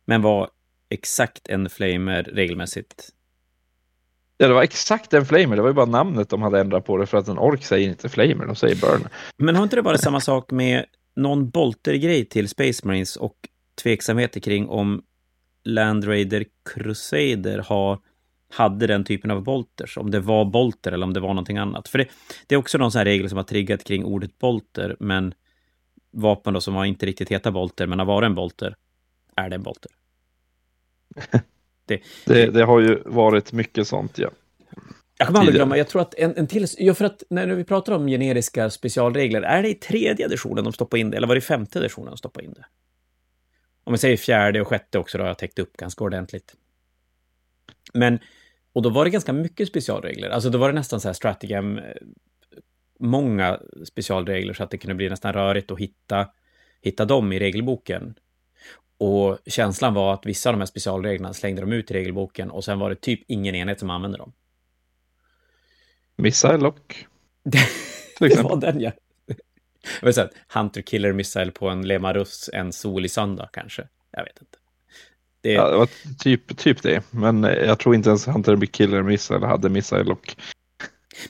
Men 0.04 0.22
var 0.22 0.50
exakt 0.88 1.48
en 1.48 1.70
flamer 1.70 2.22
regelmässigt? 2.22 3.08
Ja, 4.38 4.48
det 4.48 4.54
var 4.54 4.62
exakt 4.62 5.14
en 5.14 5.26
Flamer, 5.26 5.56
det 5.56 5.62
var 5.62 5.68
ju 5.68 5.74
bara 5.74 5.86
namnet 5.86 6.28
de 6.28 6.42
hade 6.42 6.60
ändrat 6.60 6.84
på 6.84 6.96
det 6.96 7.06
för 7.06 7.18
att 7.18 7.28
en 7.28 7.38
ork 7.38 7.64
säger 7.64 7.88
inte 7.88 8.08
Flamer, 8.08 8.46
de 8.46 8.56
säger 8.56 8.76
Burn. 8.76 9.08
Men 9.36 9.56
har 9.56 9.62
inte 9.62 9.76
det 9.76 9.82
varit 9.82 10.00
samma 10.00 10.20
sak 10.20 10.50
med 10.50 10.84
någon 11.16 11.50
bolter-grej 11.50 12.24
till 12.24 12.48
Space 12.48 12.86
Marines 12.86 13.16
och 13.16 13.48
tveksamheter 13.82 14.40
kring 14.40 14.68
om 14.68 15.02
Land 15.64 16.08
Raider 16.08 16.44
Crusader 16.74 17.58
har, 17.58 17.98
hade 18.52 18.86
den 18.86 19.04
typen 19.04 19.30
av 19.30 19.42
bolters? 19.42 19.98
Om 19.98 20.10
det 20.10 20.20
var 20.20 20.44
bolter 20.44 20.92
eller 20.92 21.06
om 21.06 21.12
det 21.12 21.20
var 21.20 21.28
någonting 21.28 21.58
annat. 21.58 21.88
För 21.88 21.98
det, 21.98 22.08
det 22.46 22.54
är 22.54 22.58
också 22.58 22.78
någon 22.78 22.92
sån 22.92 23.04
regel 23.04 23.28
som 23.28 23.36
har 23.36 23.44
triggat 23.44 23.84
kring 23.84 24.04
ordet 24.04 24.38
bolter, 24.38 24.96
men 25.00 25.34
vapen 26.12 26.54
då 26.54 26.60
som 26.60 26.74
var 26.74 26.84
inte 26.84 27.06
riktigt 27.06 27.28
heta 27.28 27.50
bolter, 27.50 27.86
men 27.86 27.98
har 27.98 28.06
varit 28.06 28.26
en 28.26 28.34
bolter, 28.34 28.76
är 29.36 29.48
det 29.48 29.54
en 29.54 29.62
bolter. 29.62 29.90
Det, 31.86 32.00
Det, 32.24 32.46
det 32.46 32.64
har 32.64 32.80
ju 32.80 33.02
varit 33.06 33.52
mycket 33.52 33.88
sånt, 33.88 34.18
ja. 34.18 34.30
Jag 35.18 35.26
kommer 35.26 35.40
aldrig 35.40 35.56
glömma, 35.56 35.78
jag 35.78 35.88
tror 35.88 36.02
att 36.02 36.14
en, 36.14 36.36
en 36.36 36.46
till... 36.46 36.66
Ja, 36.78 36.94
för 36.94 37.04
att 37.04 37.22
när 37.30 37.46
vi 37.46 37.64
pratar 37.64 37.92
om 37.92 38.06
generiska 38.06 38.70
specialregler, 38.70 39.42
är 39.42 39.62
det 39.62 39.68
i 39.68 39.74
tredje 39.74 40.26
editionen 40.26 40.64
de 40.64 40.72
stoppar 40.72 40.98
in 40.98 41.10
det, 41.10 41.16
eller 41.16 41.26
var 41.26 41.34
det 41.34 41.38
i 41.38 41.40
femte 41.40 41.78
editionen 41.78 42.10
de 42.10 42.16
stoppar 42.16 42.42
in 42.42 42.52
det? 42.52 42.64
Om 43.84 43.92
vi 43.92 43.98
säger 43.98 44.16
fjärde 44.16 44.60
och 44.60 44.68
sjätte 44.68 44.98
också, 44.98 45.18
då 45.18 45.24
har 45.24 45.28
jag 45.28 45.38
täckt 45.38 45.58
upp 45.58 45.76
ganska 45.76 46.04
ordentligt. 46.04 46.54
Men, 47.94 48.18
och 48.72 48.82
då 48.82 48.90
var 48.90 49.04
det 49.04 49.10
ganska 49.10 49.32
mycket 49.32 49.68
specialregler. 49.68 50.30
Alltså 50.30 50.50
då 50.50 50.58
var 50.58 50.68
det 50.68 50.74
nästan 50.74 51.00
så 51.00 51.08
här 51.08 51.12
strategem, 51.12 51.78
eh, 51.78 51.84
många 52.98 53.60
specialregler 53.84 54.54
så 54.54 54.62
att 54.62 54.70
det 54.70 54.78
kunde 54.78 54.94
bli 54.94 55.08
nästan 55.08 55.32
rörigt 55.32 55.70
att 55.70 55.78
hitta, 55.78 56.28
hitta 56.82 57.04
dem 57.04 57.32
i 57.32 57.38
regelboken. 57.38 58.14
Och 58.98 59.38
känslan 59.46 59.94
var 59.94 60.14
att 60.14 60.26
vissa 60.26 60.48
av 60.48 60.52
de 60.52 60.58
här 60.58 60.66
specialreglerna 60.66 61.32
slängde 61.32 61.60
de 61.60 61.72
ut 61.72 61.90
i 61.90 61.94
regelboken 61.94 62.50
och 62.50 62.64
sen 62.64 62.78
var 62.78 62.90
det 62.90 62.96
typ 62.96 63.20
ingen 63.28 63.54
enhet 63.54 63.80
som 63.80 63.90
använde 63.90 64.18
dem. 64.18 64.32
Missile 66.16 66.56
Lock. 66.56 67.06
Det, 68.18 68.42
var 68.42 68.56
den, 68.56 68.80
ja. 68.80 68.92
Jag 70.00 70.06
vill 70.06 70.14
säga, 70.14 70.28
Hunter 70.54 70.82
Killer 70.82 71.12
Missile 71.12 71.50
på 71.50 71.68
en 71.68 71.86
Lemarus 71.86 72.50
en 72.52 72.72
solig 72.72 73.10
söndag, 73.10 73.48
kanske. 73.52 73.88
Jag 74.10 74.24
vet 74.24 74.40
inte. 74.40 74.58
Det, 75.40 75.52
Ja, 75.52 75.86
typ, 76.18 76.56
typ 76.56 76.82
det, 76.82 77.02
men 77.10 77.42
jag 77.42 77.78
tror 77.78 77.94
inte 77.94 78.08
ens 78.08 78.28
Hunter 78.28 78.66
Killer 78.66 79.02
Missile 79.02 79.46
hade 79.46 79.68
Missile 79.68 80.04
Lock. 80.04 80.36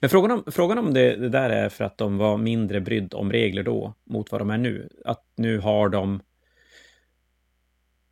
Men 0.00 0.10
frågan 0.10 0.30
om, 0.30 0.44
frågan 0.46 0.78
om 0.78 0.94
det, 0.94 1.16
det 1.16 1.28
där 1.28 1.50
är 1.50 1.68
för 1.68 1.84
att 1.84 1.98
de 1.98 2.18
var 2.18 2.38
mindre 2.38 2.80
brydd 2.80 3.14
om 3.14 3.32
regler 3.32 3.62
då, 3.62 3.94
mot 4.04 4.32
vad 4.32 4.40
de 4.40 4.50
är 4.50 4.58
nu. 4.58 4.88
Att 5.04 5.24
nu 5.36 5.58
har 5.58 5.88
de 5.88 6.20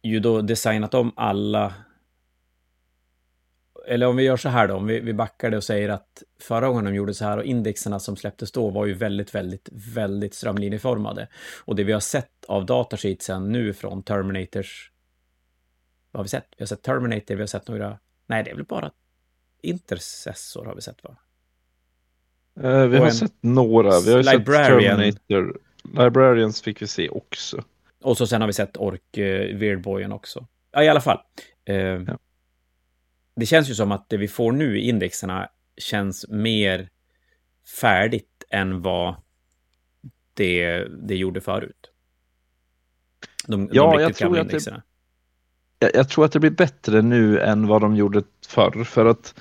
ju 0.03 0.20
då 0.20 0.40
designat 0.40 0.94
om 0.94 1.12
alla... 1.16 1.74
Eller 3.86 4.06
om 4.06 4.16
vi 4.16 4.22
gör 4.22 4.36
så 4.36 4.48
här 4.48 4.68
då, 4.68 4.74
om 4.74 4.86
vi, 4.86 5.00
vi 5.00 5.14
backar 5.14 5.50
det 5.50 5.56
och 5.56 5.64
säger 5.64 5.88
att 5.88 6.22
förra 6.40 6.68
gången 6.68 6.84
de 6.84 6.94
gjorde 6.94 7.14
så 7.14 7.24
här 7.24 7.36
och 7.36 7.44
indexerna 7.44 8.00
som 8.00 8.16
släpptes 8.16 8.52
då 8.52 8.70
var 8.70 8.86
ju 8.86 8.94
väldigt, 8.94 9.34
väldigt, 9.34 9.68
väldigt 9.94 10.34
strömlinjeformade. 10.34 11.28
Och 11.64 11.76
det 11.76 11.84
vi 11.84 11.92
har 11.92 12.00
sett 12.00 12.44
av 12.48 12.66
datasheetsen 12.66 13.52
nu 13.52 13.72
från 13.72 14.02
Terminators... 14.02 14.92
Vad 16.10 16.18
har 16.18 16.24
vi 16.24 16.28
sett? 16.28 16.46
Vi 16.56 16.62
har 16.62 16.66
sett 16.66 16.82
Terminator, 16.82 17.34
vi 17.34 17.42
har 17.42 17.46
sett 17.46 17.68
några... 17.68 17.98
Nej, 18.26 18.44
det 18.44 18.50
är 18.50 18.54
väl 18.54 18.64
bara 18.64 18.90
Intercessor 19.62 20.64
har 20.64 20.74
vi 20.74 20.80
sett 20.80 21.04
va? 21.04 21.16
Eh, 22.62 22.86
vi 22.86 22.98
Och 22.98 23.02
har 23.02 23.10
sett 23.10 23.34
några, 23.40 24.00
vi 24.00 24.12
har 24.12 24.22
sett 24.22 24.46
Terminator. 24.46 25.58
Librarians 25.82 26.62
fick 26.62 26.82
vi 26.82 26.86
se 26.86 27.08
också. 27.08 27.64
Och 28.02 28.18
så 28.18 28.26
sen 28.26 28.40
har 28.40 28.46
vi 28.46 28.52
sett 28.52 28.76
Ork, 28.76 29.16
eh, 29.16 29.56
Weirdboyen 29.56 30.12
också. 30.12 30.46
Ja, 30.72 30.82
i 30.82 30.88
alla 30.88 31.00
fall. 31.00 31.18
Eh, 31.64 32.02
Det 33.36 33.46
känns 33.46 33.70
ju 33.70 33.74
som 33.74 33.92
att 33.92 34.08
det 34.08 34.16
vi 34.16 34.28
får 34.28 34.52
nu 34.52 34.78
i 34.78 34.88
indexerna 34.88 35.48
känns 35.76 36.28
mer 36.28 36.88
färdigt 37.80 38.44
än 38.50 38.82
vad 38.82 39.14
det, 40.34 40.84
det 40.84 41.16
gjorde 41.16 41.40
förut. 41.40 41.90
De, 43.46 43.68
ja, 43.72 43.92
de 43.96 44.02
jag 44.02 44.14
tror 44.14 44.38
att 44.38 44.48
det, 44.48 44.82
jag, 45.78 45.90
jag, 45.94 46.08
tror 46.08 46.24
att 46.24 46.32
det 46.32 46.40
blir 46.40 46.50
bättre 46.50 47.02
nu 47.02 47.40
än 47.40 47.66
vad 47.66 47.80
de 47.80 47.96
gjorde 47.96 48.22
förr. 48.48 48.84
För 48.84 49.06
att 49.06 49.34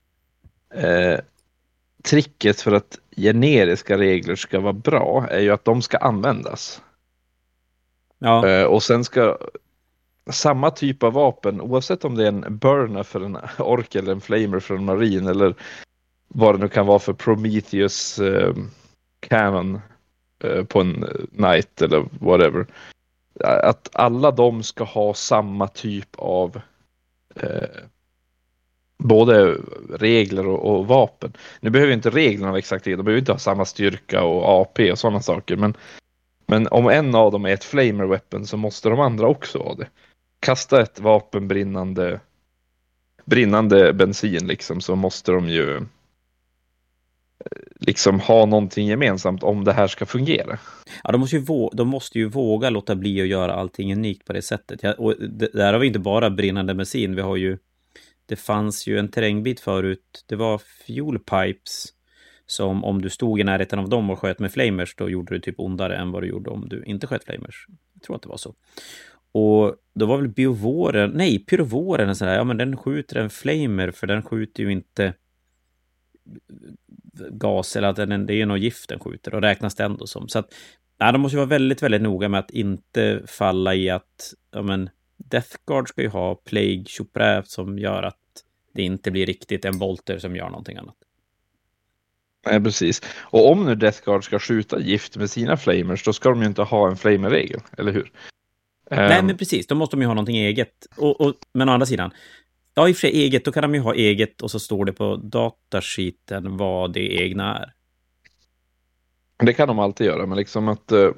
eh, 0.74 1.20
tricket 2.04 2.62
för 2.62 2.72
att 2.72 3.00
generiska 3.18 3.98
regler 3.98 4.36
ska 4.36 4.60
vara 4.60 4.74
bra 4.74 5.28
är 5.30 5.40
ju 5.40 5.52
att 5.52 5.66
de 5.66 5.82
ska 5.82 5.98
användas. 5.98 6.82
Ja. 8.20 8.48
Eh, 8.48 8.64
och 8.64 8.84
sen 8.84 9.04
ska 9.04 9.38
samma 10.32 10.72
typ 10.72 11.04
av 11.04 11.14
vapen, 11.14 11.62
oavsett 11.62 12.06
om 12.06 12.16
det 12.16 12.24
är 12.24 12.28
en 12.28 12.58
burner 12.58 13.04
för 13.04 13.22
en 13.22 13.38
ork 13.58 13.96
eller 13.96 14.12
en 14.12 14.22
flamer 14.22 14.60
för 14.60 14.76
en 14.76 14.86
marin 14.86 15.28
eller 15.28 15.56
vad 16.28 16.56
det 16.56 16.60
nu 16.60 16.68
kan 16.68 16.86
vara 16.86 17.00
för 17.00 17.14
Prometheus 17.14 18.20
eh, 18.20 18.54
cannon 19.20 19.80
eh, 20.44 20.64
på 20.64 20.82
en 20.82 21.04
eh, 21.04 21.10
Knight 21.36 21.82
eller 21.82 22.06
whatever. 22.20 22.66
Att 23.44 23.90
alla 23.94 24.32
de 24.32 24.64
ska 24.64 24.84
ha 24.84 25.14
samma 25.14 25.68
typ 25.68 26.16
av 26.16 26.62
eh, 27.36 27.70
både 29.04 29.58
regler 29.90 30.48
och, 30.48 30.76
och, 30.76 30.88
vapen. 30.88 31.34
Nu 31.60 31.70
behöver 31.70 31.94
inte 31.94 32.10
reglerna 32.10 32.52
vara 32.52 32.60
exakt 32.60 32.86
de 32.86 32.96
behöver 32.96 33.20
inte 33.20 33.32
ha 33.32 33.40
samma 33.40 33.66
styrka 33.66 34.24
och 34.24 34.62
AP 34.62 34.92
och 34.92 35.00
sådana 35.00 35.22
saker. 35.22 35.56
Men, 35.56 35.78
men 36.46 36.68
om 36.68 36.88
en 36.88 37.16
av 37.16 37.32
dem 37.32 37.46
är 37.46 37.54
ett 37.54 37.64
flamer 37.64 38.06
weapon 38.06 38.46
så 38.46 38.58
måste 38.58 38.90
de 38.90 39.00
andra 39.00 39.28
också 39.28 39.60
ha 39.60 39.76
det. 39.76 39.88
Kasta 40.40 40.82
ett 40.82 41.00
vapen 41.00 41.48
brinnande, 41.48 42.20
brinnande 43.26 43.94
bensin 43.94 44.48
liksom 44.48 44.82
så 44.82 44.96
måste 44.96 45.32
de 45.32 45.50
ju 45.50 45.76
eh, 45.76 45.82
liksom 47.80 48.20
ha 48.20 48.46
någonting 48.46 48.88
gemensamt 48.88 49.44
om 49.44 49.64
det 49.64 49.74
här 49.74 49.88
ska 49.88 50.06
fungera. 50.06 50.60
Ja, 51.04 51.12
de 51.12 51.22
måste 51.22 51.36
ju, 51.36 51.42
våga, 51.42 51.76
de 51.76 51.88
måste 51.88 52.20
ju 52.20 52.30
våga 52.30 52.70
låta 52.70 52.96
bli 52.96 53.22
att 53.22 53.28
göra 53.28 53.54
allting 53.54 53.94
unikt 53.94 54.26
på 54.26 54.34
det 54.34 54.42
sättet. 54.42 54.84
Ja, 54.84 54.94
och 54.94 55.16
det, 55.20 55.50
där 55.54 55.74
har 55.74 55.80
vi 55.80 55.88
inte 55.88 56.00
bara 56.00 56.30
brinnande 56.30 56.76
bensin, 56.76 57.16
vi 57.16 57.22
har 57.22 57.36
ju 57.36 57.58
det 58.30 58.36
fanns 58.36 58.88
ju 58.88 59.00
en 59.00 59.08
terrängbit 59.08 59.60
förut. 59.60 60.26
Det 60.28 60.36
var 60.36 60.58
fuel 60.58 61.20
pipes. 61.20 61.94
Som 62.46 62.84
om 62.84 63.02
du 63.02 63.10
stod 63.10 63.40
i 63.40 63.44
närheten 63.44 63.80
av 63.80 63.90
dem 63.90 64.10
och 64.10 64.20
sköt 64.20 64.40
med 64.40 64.52
flamers, 64.52 64.96
då 64.96 65.10
gjorde 65.10 65.34
du 65.34 65.40
typ 65.40 65.60
ondare 65.60 65.98
än 65.98 66.12
vad 66.12 66.24
du 66.24 66.28
gjorde 66.28 66.50
om 66.50 66.70
du 66.70 66.84
inte 66.84 67.08
sköt 67.08 67.24
flamers. 67.24 67.66
Jag 67.94 68.04
tror 68.04 68.16
att 68.16 68.22
det 68.22 68.30
var 68.30 68.38
så. 68.38 68.56
Och 69.32 69.76
då 69.94 70.06
var 70.06 70.18
väl 70.18 70.28
biovåren, 70.28 71.12
nej, 71.12 71.40
pyrovåren, 71.40 72.10
en 72.10 72.16
sån 72.16 72.28
där, 72.28 72.36
ja 72.36 72.44
men 72.44 72.58
den 72.58 72.78
skjuter 72.78 73.16
en 73.16 73.30
flamer 73.30 73.92
för 73.92 74.08
den 74.08 74.24
skjuter 74.24 74.64
ju 74.64 74.72
inte 74.72 75.14
gas 77.30 77.76
eller 77.76 77.88
att 77.88 77.96
den, 77.96 78.26
det 78.26 78.34
är 78.34 78.46
något 78.46 78.60
gift 78.60 78.90
den 78.90 79.00
skjuter 79.00 79.36
och 79.36 79.42
räknas 79.42 79.76
det 79.76 79.84
ändå 79.84 80.08
som. 80.08 80.28
Så 80.28 80.40
att, 80.40 80.54
nej, 81.00 81.14
de 81.14 81.22
måste 81.22 81.36
ju 81.36 81.38
vara 81.38 81.50
väldigt, 81.50 81.84
väldigt 81.84 82.02
noga 82.02 82.30
med 82.30 82.40
att 82.40 82.52
inte 82.52 83.22
falla 83.28 83.76
i 83.76 83.90
att, 83.90 84.34
ja 84.52 84.62
men, 84.62 84.90
Death 85.18 85.56
Guard 85.68 85.90
ska 85.90 86.02
ju 86.02 86.10
ha 86.10 86.36
Plague 86.36 86.86
Chopra 86.88 87.44
som 87.44 87.80
gör 87.80 88.04
att 88.04 88.16
det 88.74 88.82
inte 88.82 89.12
blir 89.12 89.26
riktigt 89.26 89.66
en 89.66 89.78
volter 89.78 90.20
som 90.20 90.36
gör 90.36 90.50
någonting 90.50 90.78
annat. 90.78 90.96
Nej, 92.46 92.64
precis. 92.64 93.02
Och 93.20 93.52
om 93.52 93.66
nu 93.66 93.76
Death 93.76 94.06
Guard 94.06 94.24
ska 94.24 94.40
skjuta 94.40 94.80
gift 94.80 95.18
med 95.18 95.30
sina 95.30 95.58
flamers, 95.58 96.04
då 96.04 96.14
ska 96.14 96.30
de 96.30 96.42
ju 96.42 96.48
inte 96.48 96.62
ha 96.62 96.90
en 96.90 96.98
flamer-regel, 96.98 97.60
eller 97.78 97.92
hur? 97.92 98.12
Nej, 98.90 99.20
um... 99.20 99.26
men 99.26 99.38
precis. 99.38 99.68
Då 99.68 99.76
måste 99.76 99.96
de 99.96 100.02
ju 100.02 100.08
ha 100.08 100.14
någonting 100.14 100.38
eget. 100.38 100.88
Och, 100.98 101.22
och, 101.22 101.34
men 101.54 101.70
å 101.70 101.72
andra 101.72 101.86
sidan, 101.86 102.12
ja, 102.74 102.90
i 102.90 102.92
och 102.92 102.96
för 102.96 103.02
sig 103.02 103.12
eget, 103.12 103.46
då 103.46 103.52
kan 103.52 103.62
de 103.62 103.76
ju 103.76 103.82
ha 103.82 103.94
eget 103.94 104.42
och 104.42 104.52
så 104.52 104.60
står 104.60 104.86
det 104.86 104.94
på 104.94 105.16
datasheeten 105.16 106.58
vad 106.58 106.94
det 106.94 107.22
egna 107.22 107.58
är. 107.58 107.74
Det 109.46 109.54
kan 109.54 109.68
de 109.68 109.80
alltid 109.80 110.08
göra, 110.08 110.26
men 110.26 110.38
liksom 110.38 110.68
att 110.68 110.92
uh, 110.92 111.12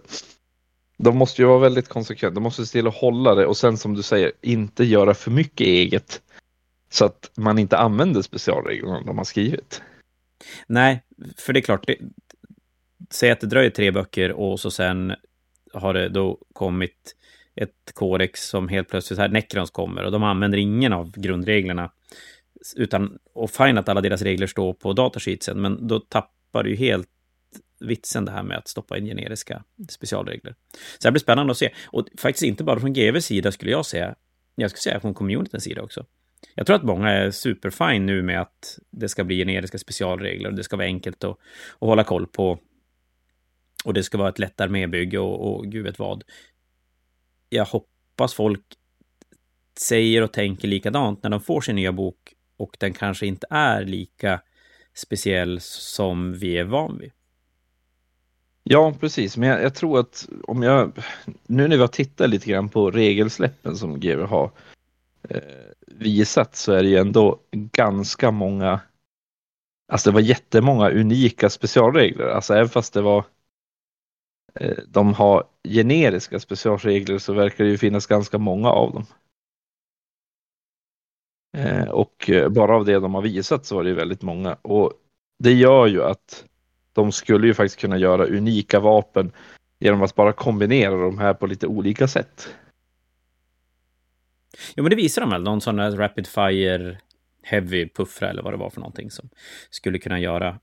de 0.98 1.18
måste 1.18 1.42
ju 1.42 1.48
vara 1.48 1.60
väldigt 1.60 1.88
konsekventa. 1.88 2.36
De 2.36 2.44
måste 2.44 2.66
se 2.66 2.72
till 2.72 2.88
att 2.88 2.96
hålla 2.96 3.36
det 3.36 3.46
och 3.46 3.58
sen 3.58 3.78
som 3.78 3.94
du 3.94 4.02
säger, 4.04 4.32
inte 4.42 4.84
göra 4.84 5.14
för 5.14 5.32
mycket 5.32 5.68
eget. 5.68 6.22
Så 6.90 7.06
att 7.06 7.32
man 7.38 7.60
inte 7.60 7.78
använder 7.78 8.22
specialreglerna 8.22 9.02
de 9.02 9.18
har 9.18 9.26
skrivit. 9.26 9.82
Nej, 10.68 11.04
för 11.38 11.54
det 11.54 11.60
är 11.60 11.62
klart, 11.62 11.88
det, 11.88 11.98
säg 13.10 13.32
att 13.32 13.40
det 13.40 13.48
dröjer 13.48 13.70
tre 13.70 13.92
böcker 13.92 14.32
och 14.32 14.60
så 14.60 14.72
sen 14.72 15.14
har 15.74 15.94
det 15.94 16.10
då 16.10 16.38
kommit 16.54 17.16
ett 17.56 17.92
kodex 17.94 18.48
som 18.48 18.68
helt 18.68 18.90
plötsligt 18.90 19.20
här 19.20 19.30
Necrons 19.30 19.72
kommer 19.72 20.04
och 20.04 20.12
de 20.12 20.24
använder 20.24 20.58
ingen 20.58 20.94
av 20.94 21.12
grundreglerna. 21.12 21.92
Utan, 22.76 23.18
och 23.34 23.52
fine 23.52 23.78
att 23.78 23.90
alla 23.90 24.02
deras 24.02 24.22
regler 24.22 24.48
står 24.48 24.74
på 24.74 24.94
datasheetsen, 24.94 25.62
men 25.62 25.88
då 25.88 26.00
tappar 26.00 26.64
du 26.64 26.70
ju 26.70 26.76
helt 26.76 27.08
vitsen 27.80 28.26
det 28.26 28.32
här 28.32 28.44
med 28.44 28.58
att 28.58 28.68
stoppa 28.68 28.98
in 28.98 29.06
generiska 29.06 29.64
specialregler. 29.90 30.56
Så 31.00 31.08
det 31.08 31.12
blir 31.12 31.20
spännande 31.20 31.52
att 31.52 31.58
se. 31.58 31.70
Och 31.86 32.08
faktiskt 32.18 32.44
inte 32.44 32.64
bara 32.64 32.80
från 32.80 32.94
GVs 32.94 33.26
sida 33.26 33.52
skulle 33.52 33.72
jag 33.72 33.86
säga. 33.86 34.16
Jag 34.56 34.70
skulle 34.70 34.82
säga 34.82 35.00
från 35.00 35.14
communityns 35.14 35.64
sida 35.64 35.82
också. 35.82 36.06
Jag 36.56 36.66
tror 36.66 36.76
att 36.76 36.84
många 36.84 37.10
är 37.10 37.32
superfine 37.32 38.06
nu 38.06 38.22
med 38.22 38.42
att 38.42 38.80
det 38.92 39.10
ska 39.10 39.24
bli 39.24 39.38
generiska 39.38 39.78
specialregler 39.78 40.50
och 40.50 40.56
det 40.56 40.64
ska 40.64 40.76
vara 40.76 40.86
enkelt 40.86 41.24
att, 41.24 41.30
att 41.30 41.38
hålla 41.80 42.04
koll 42.04 42.28
på. 42.28 42.60
Och 43.84 43.94
det 43.94 44.04
ska 44.04 44.18
vara 44.18 44.30
ett 44.30 44.40
lätt 44.40 44.62
armébygge 44.62 45.20
och, 45.20 45.56
och 45.56 45.66
gud 45.66 45.84
vet 45.84 46.00
vad. 46.00 46.24
Jag 47.54 47.66
hoppas 47.66 48.34
folk 48.34 48.62
säger 49.78 50.22
och 50.22 50.34
tänker 50.34 50.68
likadant 50.68 51.24
när 51.24 51.30
de 51.30 51.42
får 51.42 51.62
sin 51.62 51.76
nya 51.76 51.92
bok 51.92 52.34
och 52.58 52.78
den 52.80 52.94
kanske 52.94 53.26
inte 53.26 53.48
är 53.50 53.86
lika 53.86 54.42
speciell 54.94 55.60
som 55.62 56.34
vi 56.34 56.58
är 56.58 56.64
van 56.64 56.98
vid. 56.98 57.12
Ja, 58.64 58.94
precis. 59.00 59.38
Men 59.38 59.50
jag, 59.50 59.64
jag, 59.64 59.76
tror 59.76 60.00
att 60.00 60.30
om 60.44 60.64
jag, 60.64 60.92
nu 61.48 61.68
när 61.68 61.76
vi 61.76 61.82
har 61.82 61.88
tittat 61.88 62.30
lite 62.30 62.50
grann 62.50 62.70
på 62.70 62.92
regelsläppen 62.92 63.78
som 63.78 64.00
GW 64.00 64.24
har 64.24 64.52
eh, 65.30 65.42
visat 65.88 66.56
så 66.56 66.74
är 66.74 66.84
det 66.84 66.90
ju 66.90 66.98
ändå 66.98 67.40
ganska 67.52 68.32
många, 68.32 68.80
alltså 69.88 70.10
det 70.10 70.14
var 70.14 70.22
jättemånga 70.22 70.90
unika 70.90 71.50
specialregler. 71.50 72.26
Alltså 72.26 72.54
även 72.54 72.70
fast 72.70 72.94
det 72.94 73.02
var 73.02 73.18
eh, 73.18 73.24
de 74.88 75.14
har 75.14 75.44
generiska 75.64 76.40
specialregler 76.40 77.18
så 77.18 77.34
verkar 77.34 77.64
det 77.64 77.70
ju 77.70 77.78
finnas 77.78 78.08
ganska 78.08 78.38
många 78.38 78.70
av 78.70 78.94
dem. 78.94 79.06
Eh, 81.58 81.90
och 81.90 82.30
eh, 82.30 82.50
bara 82.50 82.76
av 82.76 82.86
det 82.86 83.00
de 83.00 83.14
har 83.14 83.22
visat 83.22 83.66
så 83.66 83.76
var 83.76 83.84
det 83.84 83.90
ju 83.90 83.96
väldigt 83.96 84.22
många 84.22 84.58
och 84.62 84.94
det 85.40 85.54
gör 85.54 85.88
ju 85.88 86.04
att 86.04 86.46
de 86.94 87.12
skulle 87.12 87.48
ju 87.48 87.54
faktiskt 87.54 87.80
kunna 87.80 87.98
göra 87.98 88.26
unika 88.26 88.80
vapen 88.80 89.32
genom 89.80 90.02
att 90.02 90.16
bara 90.16 90.34
kombinera 90.34 90.96
de 90.96 91.18
här 91.18 91.34
på 91.34 91.48
lite 91.48 91.68
olika 91.68 92.08
sätt. 92.08 92.56
Jo, 94.76 94.84
men 94.84 94.90
det 94.90 94.96
visar 94.96 95.22
de 95.22 95.30
väl? 95.30 95.44
Någon 95.44 95.62
sån 95.62 95.76
där 95.76 95.92
Rapid 95.92 96.28
Fire 96.28 96.98
Heavy 97.42 97.90
Puffra 97.90 98.30
eller 98.30 98.44
vad 98.44 98.54
det 98.54 98.58
var 98.58 98.70
för 98.70 98.80
någonting 98.80 99.12
som 99.12 99.30
skulle 99.70 100.00
kunna 100.00 100.20
göra 100.20 100.60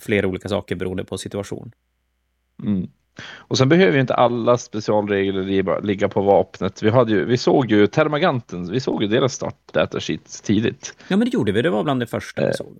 flera 0.00 0.26
olika 0.26 0.48
saker 0.48 0.76
beroende 0.76 1.04
på 1.04 1.18
situation. 1.18 1.72
Mm. 2.62 2.90
Och 3.24 3.58
sen 3.58 3.68
behöver 3.68 3.92
ju 3.92 4.00
inte 4.00 4.14
alla 4.14 4.58
specialregler 4.58 5.82
ligga 5.82 6.08
på 6.08 6.20
vapnet. 6.20 6.82
Vi, 6.82 6.90
hade 6.90 7.12
ju, 7.12 7.24
vi 7.24 7.36
såg 7.36 7.70
ju 7.70 7.86
Termaganten, 7.86 8.70
vi 8.70 8.80
såg 8.80 9.02
ju 9.02 9.08
deras 9.08 9.32
start 9.32 9.56
datasheet 9.72 10.42
tidigt. 10.42 10.96
Ja, 11.08 11.16
men 11.16 11.20
det 11.30 11.34
gjorde 11.34 11.52
vi. 11.52 11.62
Det 11.62 11.70
var 11.70 11.84
bland 11.84 12.00
det 12.00 12.06
första 12.06 12.40
vi 12.40 12.46
eh, 12.46 12.52
såg. 12.52 12.76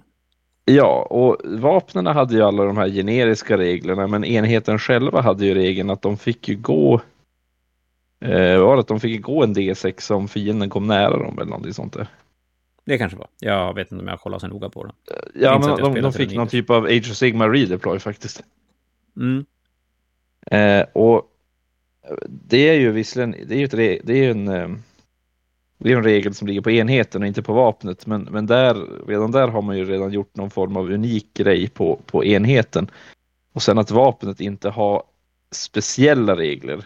Ja, 0.64 1.06
och 1.10 1.36
vapnen 1.44 2.06
hade 2.06 2.34
ju 2.34 2.42
alla 2.42 2.64
de 2.64 2.76
här 2.76 2.88
generiska 2.88 3.58
reglerna, 3.58 4.06
men 4.06 4.24
enheten 4.24 4.78
själva 4.78 5.20
hade 5.20 5.46
ju 5.46 5.54
regeln 5.54 5.90
att 5.90 6.02
de 6.02 6.16
fick 6.16 6.48
ju 6.48 6.56
gå 6.56 7.00
eh, 8.20 8.58
var 8.58 8.76
att 8.76 8.88
de 8.88 9.00
fick 9.00 9.22
gå 9.22 9.42
en 9.42 9.54
D6 9.54 10.12
om 10.12 10.28
fienden 10.28 10.70
kom 10.70 10.86
nära 10.86 11.18
dem 11.18 11.38
eller 11.38 11.50
någonting 11.50 11.74
sånt 11.74 11.92
där. 11.92 12.08
Det 12.84 12.98
kanske 12.98 13.18
var. 13.18 13.26
Jag 13.40 13.74
vet 13.74 13.92
inte 13.92 14.02
om 14.02 14.08
jag 14.08 14.20
kollar 14.20 14.38
så 14.38 14.48
noga 14.48 14.68
på 14.68 14.84
det. 14.84 14.92
Ja, 15.34 15.58
men 15.58 15.94
de, 15.94 16.00
de 16.00 16.12
fick 16.12 16.34
någon 16.34 16.48
typ 16.48 16.70
av 16.70 16.84
Age 16.84 17.10
of 17.10 17.16
Sigma 17.16 17.48
redeploy 17.48 17.98
faktiskt. 17.98 18.42
Mm. 19.16 19.44
Eh, 20.50 20.84
och 20.92 21.32
det 22.28 22.68
är 22.68 22.74
ju 22.74 22.90
visserligen, 22.90 23.48
det 23.48 23.54
är 23.54 23.58
ju, 23.58 23.64
ett, 23.64 24.06
det 24.06 24.12
är 24.12 24.22
ju 24.22 24.30
en 24.30 24.48
eh, 24.48 24.68
det 25.78 25.92
är 25.92 25.96
en 25.96 26.04
regel 26.04 26.34
som 26.34 26.48
ligger 26.48 26.60
på 26.60 26.70
enheten 26.70 27.22
och 27.22 27.28
inte 27.28 27.42
på 27.42 27.52
vapnet, 27.52 28.06
men, 28.06 28.22
men 28.22 28.46
där, 28.46 29.06
redan 29.08 29.30
där 29.30 29.48
har 29.48 29.62
man 29.62 29.78
ju 29.78 29.84
redan 29.84 30.12
gjort 30.12 30.36
någon 30.36 30.50
form 30.50 30.76
av 30.76 30.90
unik 30.90 31.34
grej 31.34 31.68
på, 31.68 32.00
på 32.06 32.24
enheten. 32.24 32.90
Och 33.52 33.62
sen 33.62 33.78
att 33.78 33.90
vapnet 33.90 34.40
inte 34.40 34.68
har 34.68 35.02
speciella 35.50 36.36
regler 36.36 36.84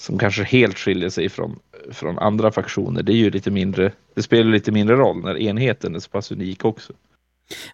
som 0.00 0.18
kanske 0.18 0.44
helt 0.44 0.78
skiljer 0.78 1.08
sig 1.08 1.28
från, 1.28 1.58
från 1.90 2.18
andra 2.18 2.52
faktioner, 2.52 3.02
det 3.02 3.12
är 3.12 3.16
ju 3.16 3.30
lite 3.30 3.50
mindre, 3.50 3.92
det 4.14 4.22
spelar 4.22 4.50
lite 4.50 4.72
mindre 4.72 4.96
roll 4.96 5.22
när 5.22 5.38
enheten 5.38 5.94
är 5.94 5.98
så 5.98 6.10
pass 6.10 6.32
unik 6.32 6.64
också. 6.64 6.92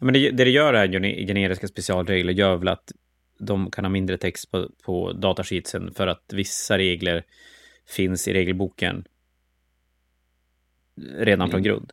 Men 0.01 0.15
det, 0.15 0.31
det 0.31 0.45
det 0.45 0.51
gör 0.51 0.75
är 0.75 1.27
generiska 1.27 1.69
specialregler 1.69 2.33
gör 2.33 2.57
väl 2.57 2.69
att 2.69 2.93
de 3.39 3.71
kan 3.71 3.85
ha 3.85 3.91
mindre 3.91 4.19
text 4.19 4.51
på, 4.51 4.69
på 4.83 5.13
datasheetsen 5.13 5.95
för 5.95 6.07
att 6.07 6.33
vissa 6.33 6.79
regler 6.79 7.25
finns 7.87 8.29
i 8.29 8.33
regelboken 8.33 9.05
redan 11.17 11.49
från 11.49 11.61
mm. 11.61 11.65
grund. 11.65 11.93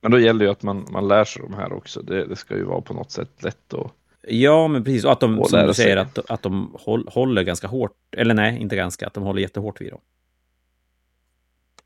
Men 0.00 0.10
då 0.10 0.18
gäller 0.18 0.44
ju 0.44 0.50
att 0.50 0.62
man, 0.62 0.86
man 0.90 1.08
lär 1.08 1.24
sig 1.24 1.42
de 1.42 1.54
här 1.54 1.72
också. 1.72 2.02
Det, 2.02 2.26
det 2.26 2.36
ska 2.36 2.56
ju 2.56 2.64
vara 2.64 2.80
på 2.80 2.94
något 2.94 3.10
sätt 3.10 3.42
lätt 3.42 3.74
att 3.74 3.92
Ja, 4.28 4.68
men 4.68 4.84
precis. 4.84 5.04
Och 5.04 5.12
att 5.12 5.20
de, 5.20 5.38
Och 5.38 5.50
som 5.50 5.66
du 5.66 5.74
säger, 5.74 5.96
sig. 5.96 6.02
att, 6.02 6.30
att 6.30 6.42
de 6.42 6.76
håll, 6.78 7.08
håller 7.08 7.42
ganska 7.42 7.66
hårt. 7.66 7.96
Eller 8.16 8.34
nej, 8.34 8.60
inte 8.60 8.76
ganska. 8.76 9.06
Att 9.06 9.14
de 9.14 9.24
håller 9.24 9.42
jättehårt 9.42 9.80
vid 9.80 9.92
dem. 9.92 10.00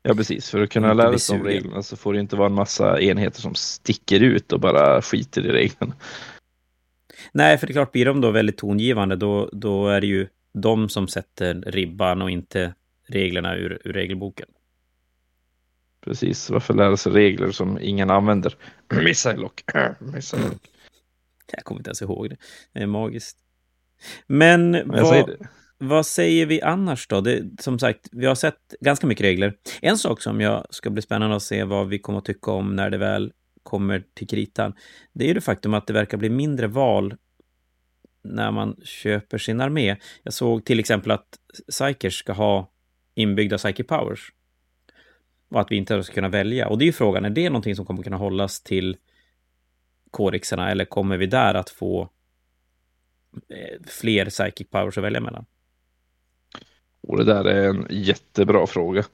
Ja, 0.03 0.13
precis. 0.13 0.49
För 0.49 0.61
att 0.61 0.69
kunna 0.69 0.93
lära 0.93 1.17
sig 1.17 1.37
de 1.37 1.43
reglerna 1.43 1.83
så 1.83 1.97
får 1.97 2.13
det 2.13 2.19
inte 2.19 2.35
vara 2.35 2.47
en 2.47 2.53
massa 2.53 3.01
enheter 3.01 3.41
som 3.41 3.55
sticker 3.55 4.19
ut 4.19 4.51
och 4.51 4.59
bara 4.59 5.01
skiter 5.01 5.45
i 5.45 5.51
reglerna. 5.51 5.95
Nej, 7.31 7.57
för 7.57 7.67
det 7.67 7.71
är 7.71 7.73
klart, 7.73 7.91
blir 7.91 8.05
de 8.05 8.21
då 8.21 8.31
väldigt 8.31 8.57
tongivande, 8.57 9.15
då, 9.15 9.49
då 9.53 9.87
är 9.87 10.01
det 10.01 10.07
ju 10.07 10.27
de 10.53 10.89
som 10.89 11.07
sätter 11.07 11.53
ribban 11.53 12.21
och 12.21 12.31
inte 12.31 12.73
reglerna 13.07 13.55
ur, 13.55 13.81
ur 13.83 13.93
regelboken. 13.93 14.47
Precis, 16.01 16.49
varför 16.49 16.73
lära 16.73 16.97
sig 16.97 17.11
regler 17.11 17.51
som 17.51 17.79
ingen 17.81 18.09
använder? 18.09 18.55
Missile 19.03 19.35
lock. 19.35 19.63
Missile 19.99 20.43
lock. 20.43 20.69
Jag 21.51 21.63
kommer 21.63 21.79
inte 21.79 21.89
ens 21.89 22.01
ihåg 22.01 22.29
det. 22.29 22.37
Det 22.73 22.79
är 22.79 22.87
magiskt. 22.87 23.37
Men 24.27 24.73
säger 24.73 25.21
vad, 25.21 25.27
det. 25.27 25.47
vad 25.77 26.05
säger 26.05 26.45
vi 26.45 26.61
annars 26.61 27.07
då? 27.07 27.21
Det, 27.21 27.61
som 27.61 27.79
sagt, 27.79 28.09
vi 28.11 28.25
har 28.25 28.35
sett 28.35 28.75
ganska 28.81 29.07
mycket 29.07 29.23
regler. 29.23 29.53
En 29.81 29.97
sak 29.97 30.21
som 30.21 30.41
jag 30.41 30.67
ska 30.69 30.89
bli 30.89 31.01
spännande 31.01 31.35
att 31.35 31.43
se 31.43 31.63
vad 31.63 31.87
vi 31.87 31.99
kommer 31.99 32.19
att 32.19 32.25
tycka 32.25 32.51
om 32.51 32.75
när 32.75 32.89
det 32.89 32.97
väl 32.97 33.33
kommer 33.63 34.03
till 34.13 34.27
kritan, 34.27 34.73
det 35.13 35.23
är 35.23 35.27
ju 35.27 35.33
det 35.33 35.41
faktum 35.41 35.73
att 35.73 35.87
det 35.87 35.93
verkar 35.93 36.17
bli 36.17 36.29
mindre 36.29 36.67
val 36.67 37.15
när 38.23 38.51
man 38.51 38.75
köper 38.83 39.37
sin 39.37 39.61
armé. 39.61 39.95
Jag 40.23 40.33
såg 40.33 40.65
till 40.65 40.79
exempel 40.79 41.11
att 41.11 41.39
Psykers 41.71 42.19
ska 42.19 42.33
ha 42.33 42.71
inbyggda 43.15 43.57
Psychic 43.57 43.87
Powers. 43.87 44.33
Och 45.49 45.61
att 45.61 45.71
vi 45.71 45.75
inte 45.75 46.03
ska 46.03 46.13
kunna 46.13 46.29
välja. 46.29 46.67
Och 46.67 46.77
det 46.77 46.83
är 46.83 46.87
ju 46.87 46.93
frågan, 46.93 47.25
är 47.25 47.29
det 47.29 47.49
någonting 47.49 47.75
som 47.75 47.85
kommer 47.85 48.03
kunna 48.03 48.17
hållas 48.17 48.61
till 48.61 48.97
kodexerna 50.11 50.71
eller 50.71 50.85
kommer 50.85 51.17
vi 51.17 51.25
där 51.25 51.53
att 51.53 51.69
få 51.69 52.09
eh, 53.49 53.79
fler 53.87 54.25
Psychic 54.25 54.69
Powers 54.69 54.97
att 54.97 55.03
välja 55.03 55.21
mellan? 55.21 55.45
Och 57.01 57.17
det 57.17 57.23
där 57.23 57.45
är 57.45 57.69
en 57.69 57.87
jättebra 57.89 58.67
fråga. 58.67 59.05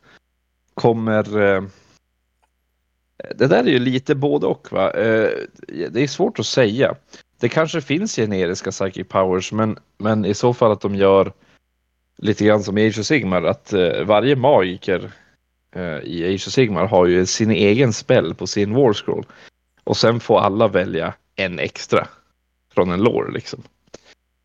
Kommer... 0.73 1.41
Eh, 1.41 1.63
det 3.35 3.47
där 3.47 3.63
är 3.63 3.67
ju 3.67 3.79
lite 3.79 4.15
både 4.15 4.47
och 4.47 4.67
va. 4.71 4.91
Eh, 4.91 5.29
det 5.67 6.03
är 6.03 6.07
svårt 6.07 6.39
att 6.39 6.45
säga. 6.45 6.95
Det 7.39 7.49
kanske 7.49 7.81
finns 7.81 8.15
generiska 8.15 8.71
psychic 8.71 9.07
powers 9.07 9.51
men, 9.51 9.77
men 9.97 10.25
i 10.25 10.33
så 10.33 10.53
fall 10.53 10.71
att 10.71 10.81
de 10.81 10.95
gör 10.95 11.33
lite 12.17 12.45
grann 12.45 12.63
som 12.63 12.77
i 12.77 12.87
Age 12.87 12.99
of 12.99 13.05
Sigmar 13.05 13.43
att 13.43 13.73
eh, 13.73 14.03
varje 14.03 14.35
magiker 14.35 15.11
eh, 15.75 15.99
i 15.99 16.33
Age 16.33 16.47
of 16.47 16.53
Sigmar 16.53 16.85
har 16.85 17.05
ju 17.05 17.25
sin 17.25 17.51
egen 17.51 17.93
spell 17.93 18.35
på 18.35 18.47
sin 18.47 18.73
war 18.73 18.93
scroll. 18.93 19.25
Och 19.83 19.97
sen 19.97 20.19
får 20.19 20.39
alla 20.39 20.67
välja 20.67 21.13
en 21.35 21.59
extra 21.59 22.07
från 22.73 22.91
en 22.91 23.03
lore 23.03 23.31
liksom. 23.31 23.63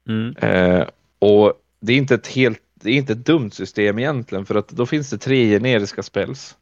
Mm. 0.09 0.37
Eh, 0.37 0.87
och 1.19 1.53
det 1.81 1.93
är 1.93 1.97
inte 1.97 2.15
ett 2.15 2.27
helt, 2.27 2.63
det 2.75 2.91
är 2.91 2.95
inte 2.95 3.13
ett 3.13 3.27
dumt 3.27 3.51
system 3.51 3.99
egentligen 3.99 4.47
för 4.47 4.55
att 4.55 4.69
då 4.69 4.87
finns 4.87 5.11
det 5.11 5.19
tre 5.19 5.51
generiska 5.51 6.03
spells. 6.03 6.57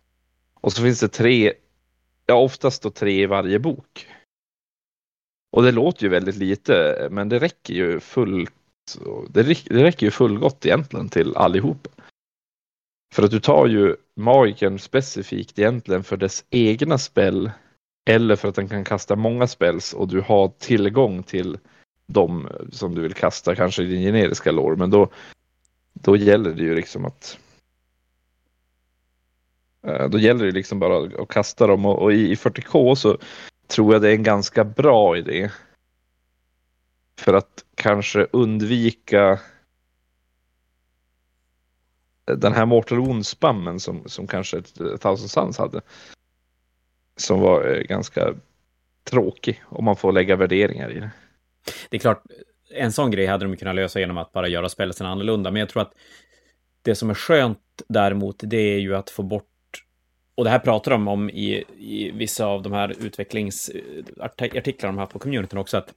Och 0.60 0.72
så 0.72 0.82
finns 0.82 1.00
det 1.00 1.08
tre, 1.08 1.52
ja 2.28 2.34
oftast 2.34 2.82
då 2.82 2.90
tre 2.90 3.22
i 3.22 3.26
varje 3.26 3.58
bok. 3.58 4.06
Och 5.56 5.62
det 5.62 5.72
låter 5.72 6.02
ju 6.02 6.08
väldigt 6.08 6.36
lite 6.36 7.08
men 7.10 7.28
det 7.28 7.38
räcker 7.38 7.74
ju 7.74 8.00
fullt, 8.00 8.52
det 9.28 9.42
räcker, 9.42 9.74
det 9.74 9.82
räcker 9.82 10.06
ju 10.06 10.10
fullgott 10.10 10.66
egentligen 10.66 11.08
till 11.08 11.36
allihopa. 11.36 11.90
För 13.14 13.22
att 13.22 13.30
du 13.30 13.40
tar 13.40 13.66
ju 13.66 13.96
magiken 14.16 14.78
specifikt 14.78 15.58
egentligen 15.58 16.04
för 16.04 16.16
dess 16.16 16.44
egna 16.50 16.98
spel 16.98 17.50
eller 18.10 18.36
för 18.36 18.48
att 18.48 18.54
den 18.54 18.68
kan 18.68 18.84
kasta 18.84 19.16
många 19.16 19.46
spells 19.46 19.92
och 19.92 20.08
du 20.08 20.20
har 20.20 20.48
tillgång 20.48 21.22
till 21.22 21.58
de 22.06 22.48
som 22.72 22.94
du 22.94 23.02
vill 23.02 23.14
kasta, 23.14 23.54
kanske 23.54 23.82
i 23.82 23.86
din 23.86 24.02
generiska 24.02 24.52
lår. 24.52 24.76
men 24.76 24.90
då, 24.90 25.08
då 25.92 26.16
gäller 26.16 26.50
det 26.50 26.62
ju 26.62 26.74
liksom 26.74 27.04
att 27.04 27.38
Eh, 29.86 30.08
då 30.08 30.18
gäller 30.18 30.46
det 30.46 30.52
liksom 30.52 30.78
bara 30.78 31.22
att 31.22 31.28
kasta 31.28 31.66
dem 31.66 31.86
och, 31.86 32.02
och 32.02 32.12
i, 32.12 32.30
i 32.30 32.34
40K 32.34 32.94
så 32.94 33.18
tror 33.66 33.92
jag 33.92 34.02
det 34.02 34.08
är 34.08 34.14
en 34.14 34.22
ganska 34.22 34.64
bra 34.64 35.16
idé. 35.16 35.50
För 37.20 37.34
att 37.34 37.64
kanske 37.74 38.26
undvika 38.32 39.40
den 42.36 42.52
här 42.52 42.66
Mortal 42.66 42.98
Wound-spammen 42.98 43.80
som, 43.80 44.02
som 44.06 44.26
kanske 44.26 44.62
Thousand 45.00 45.30
Suns 45.30 45.58
hade. 45.58 45.80
Som 47.16 47.40
var 47.40 47.74
eh, 47.74 47.82
ganska 47.82 48.34
tråkig 49.04 49.62
om 49.64 49.84
man 49.84 49.96
får 49.96 50.12
lägga 50.12 50.36
värderingar 50.36 50.90
i 50.90 51.00
det. 51.00 51.10
Det 51.90 51.96
är 51.96 52.00
klart, 52.00 52.22
en 52.70 52.92
sån 52.92 53.10
grej 53.10 53.26
hade 53.26 53.44
de 53.44 53.56
kunnat 53.56 53.74
lösa 53.74 54.00
genom 54.00 54.18
att 54.18 54.32
bara 54.32 54.48
göra 54.48 54.68
spelsen 54.68 55.06
annorlunda, 55.06 55.50
men 55.50 55.60
jag 55.60 55.68
tror 55.68 55.82
att 55.82 55.92
det 56.82 56.94
som 56.94 57.10
är 57.10 57.14
skönt 57.14 57.58
däremot, 57.88 58.36
det 58.42 58.56
är 58.56 58.78
ju 58.78 58.96
att 58.96 59.10
få 59.10 59.22
bort 59.22 59.57
och 60.38 60.44
det 60.44 60.50
här 60.50 60.58
pratar 60.58 60.90
de 60.90 61.08
om 61.08 61.30
i, 61.30 61.64
i 61.78 62.10
vissa 62.10 62.46
av 62.46 62.62
de 62.62 62.72
här 62.72 62.94
utvecklingsartiklarna 63.00 64.92
de 64.92 64.98
har 64.98 65.06
på 65.06 65.18
communityn 65.18 65.58
också, 65.58 65.76
att 65.76 65.94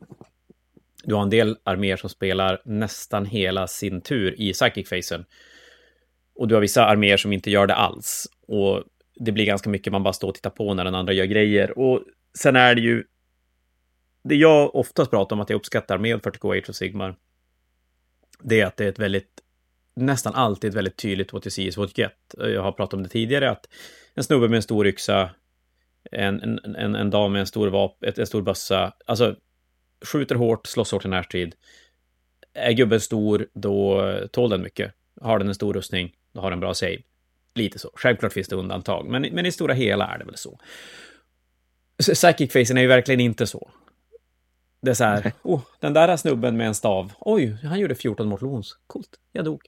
du 1.03 1.15
har 1.15 1.21
en 1.21 1.29
del 1.29 1.57
arméer 1.63 1.97
som 1.97 2.09
spelar 2.09 2.61
nästan 2.65 3.25
hela 3.25 3.67
sin 3.67 4.01
tur 4.01 4.41
i 4.41 4.53
psychic-facen. 4.53 5.25
Och 6.35 6.47
du 6.47 6.55
har 6.55 6.61
vissa 6.61 6.85
arméer 6.85 7.17
som 7.17 7.33
inte 7.33 7.51
gör 7.51 7.67
det 7.67 7.75
alls. 7.75 8.27
Och 8.47 8.83
det 9.15 9.31
blir 9.31 9.45
ganska 9.45 9.69
mycket 9.69 9.93
man 9.93 10.03
bara 10.03 10.13
står 10.13 10.27
och 10.27 10.35
tittar 10.35 10.49
på 10.49 10.73
när 10.73 10.83
den 10.83 10.95
andra 10.95 11.13
gör 11.13 11.25
grejer. 11.25 11.79
Och 11.79 12.01
sen 12.37 12.55
är 12.55 12.75
det 12.75 12.81
ju... 12.81 13.03
Det 14.23 14.35
jag 14.35 14.75
oftast 14.75 15.11
pratar 15.11 15.35
om 15.35 15.39
att 15.39 15.49
jag 15.49 15.57
uppskattar 15.57 15.97
med 15.97 16.19
40K 16.21 16.57
Age 16.57 16.69
of 16.69 16.75
Sigmar, 16.75 17.15
det 18.39 18.61
är 18.61 18.65
att 18.65 18.77
det 18.77 18.85
är 18.85 18.89
ett 18.89 18.99
väldigt 18.99 19.41
nästan 19.95 20.33
alltid 20.33 20.69
ett 20.69 20.75
väldigt 20.75 20.97
tydligt 20.97 21.33
what 21.33 21.45
you 21.45 21.51
see 21.51 21.67
is 21.67 21.77
what 21.77 21.99
you 21.99 22.07
get. 22.07 22.35
Jag 22.53 22.63
har 22.63 22.71
pratat 22.71 22.93
om 22.93 23.03
det 23.03 23.09
tidigare, 23.09 23.51
att 23.51 23.67
en 24.15 24.23
snubbe 24.23 24.47
med 24.47 24.55
en 24.55 24.61
stor 24.61 24.87
yxa, 24.87 25.29
en, 26.11 26.41
en, 26.41 26.75
en, 26.75 26.95
en 26.95 27.09
dam 27.09 27.31
med 27.31 27.39
en 27.39 27.47
stor 27.47 27.67
vap, 27.67 28.03
ett, 28.03 28.19
en 28.19 28.27
stor 28.27 28.41
bössa, 28.41 28.93
alltså 29.05 29.35
skjuter 30.05 30.35
hårt, 30.35 30.67
slåss 30.67 30.91
hårt 30.91 31.05
i 31.05 31.07
närstrid. 31.07 31.55
Är 32.53 32.71
gubben 32.71 32.99
stor, 32.99 33.47
då 33.53 34.01
tål 34.31 34.49
den 34.49 34.61
mycket. 34.61 34.93
Har 35.21 35.39
den 35.39 35.47
en 35.47 35.55
stor 35.55 35.73
rustning, 35.73 36.15
då 36.33 36.41
har 36.41 36.49
den 36.49 36.59
bra 36.59 36.73
save. 36.73 36.97
Lite 37.55 37.79
så. 37.79 37.91
Självklart 37.93 38.33
finns 38.33 38.47
det 38.47 38.55
undantag, 38.55 39.05
men, 39.09 39.21
men 39.21 39.45
i 39.45 39.51
stora 39.51 39.73
hela 39.73 40.07
är 40.07 40.17
det 40.17 40.25
väl 40.25 40.37
så. 40.37 40.59
Psychic-facen 42.01 42.77
är 42.77 42.81
ju 42.81 42.87
verkligen 42.87 43.19
inte 43.19 43.47
så. 43.47 43.71
Det 44.81 44.89
är 44.89 44.93
så 44.93 45.03
här, 45.03 45.31
oh, 45.43 45.61
den 45.79 45.93
där 45.93 46.17
snubben 46.17 46.57
med 46.57 46.67
en 46.67 46.75
stav, 46.75 47.13
oj, 47.19 47.57
han 47.63 47.79
gjorde 47.79 47.95
14 47.95 48.27
Mortal 48.27 48.49
Wounds, 48.49 48.77
coolt, 48.87 49.19
jag 49.31 49.45
dog. 49.45 49.61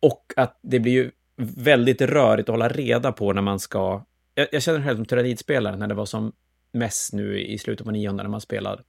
Och 0.00 0.32
att 0.36 0.58
det 0.62 0.80
blir 0.80 0.92
ju 0.92 1.10
väldigt 1.36 2.00
rörigt 2.00 2.48
att 2.48 2.52
hålla 2.52 2.68
reda 2.68 3.12
på 3.12 3.32
när 3.32 3.42
man 3.42 3.58
ska... 3.60 4.04
Jag, 4.34 4.48
jag 4.52 4.62
känner 4.62 4.82
själv 4.82 4.96
som 4.96 5.04
tyrannidspelare 5.04 5.76
när 5.76 5.86
det 5.86 5.94
var 5.94 6.06
som 6.06 6.32
mest 6.72 7.12
nu 7.12 7.40
i 7.40 7.58
slutet 7.58 7.86
på 7.86 7.90
nionde 7.92 8.22
när 8.22 8.30
man 8.30 8.40
spelar. 8.40 8.82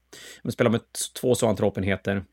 Man 0.44 0.52
spelar 0.52 0.72
med 0.72 0.82
två 1.22 1.36
zoantropenheter. 1.36 2.24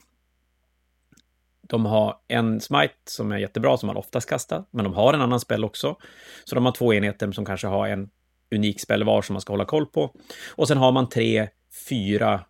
De 1.62 1.86
har 1.86 2.16
en 2.28 2.60
smite 2.60 2.94
som 3.04 3.32
är 3.32 3.38
jättebra, 3.38 3.76
som 3.76 3.86
man 3.86 3.96
oftast 3.96 4.28
kastar, 4.28 4.64
men 4.70 4.84
de 4.84 4.94
har 4.94 5.14
en 5.14 5.20
annan 5.20 5.40
spel 5.40 5.64
också. 5.64 5.96
Så 6.44 6.54
de 6.54 6.64
har 6.64 6.72
två 6.72 6.94
enheter 6.94 7.32
som 7.32 7.44
kanske 7.44 7.66
har 7.66 7.88
en 7.88 8.10
unik 8.54 8.80
spel 8.80 9.04
var 9.04 9.22
som 9.22 9.34
man 9.34 9.40
ska 9.40 9.52
hålla 9.52 9.64
koll 9.64 9.86
på. 9.86 10.14
Och 10.48 10.68
sen 10.68 10.78
har 10.78 10.92
man 10.92 11.08
tre, 11.08 11.48
fyra 11.88 12.44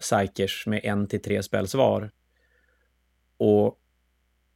psykers 0.00 0.66
med 0.66 0.80
en 0.84 1.08
till 1.08 1.22
tre 1.22 1.42
spels 1.42 1.74
var. 1.74 2.10
Och 3.36 3.78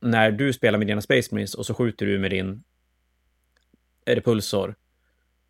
när 0.07 0.31
du 0.31 0.53
spelar 0.53 0.79
med 0.79 0.87
dina 0.87 1.01
Space 1.01 1.35
Marines 1.35 1.55
och 1.55 1.67
så 1.67 1.75
skjuter 1.75 2.07
du 2.07 2.19
med 2.19 2.31
din 2.31 2.65
repulsor, 4.07 4.75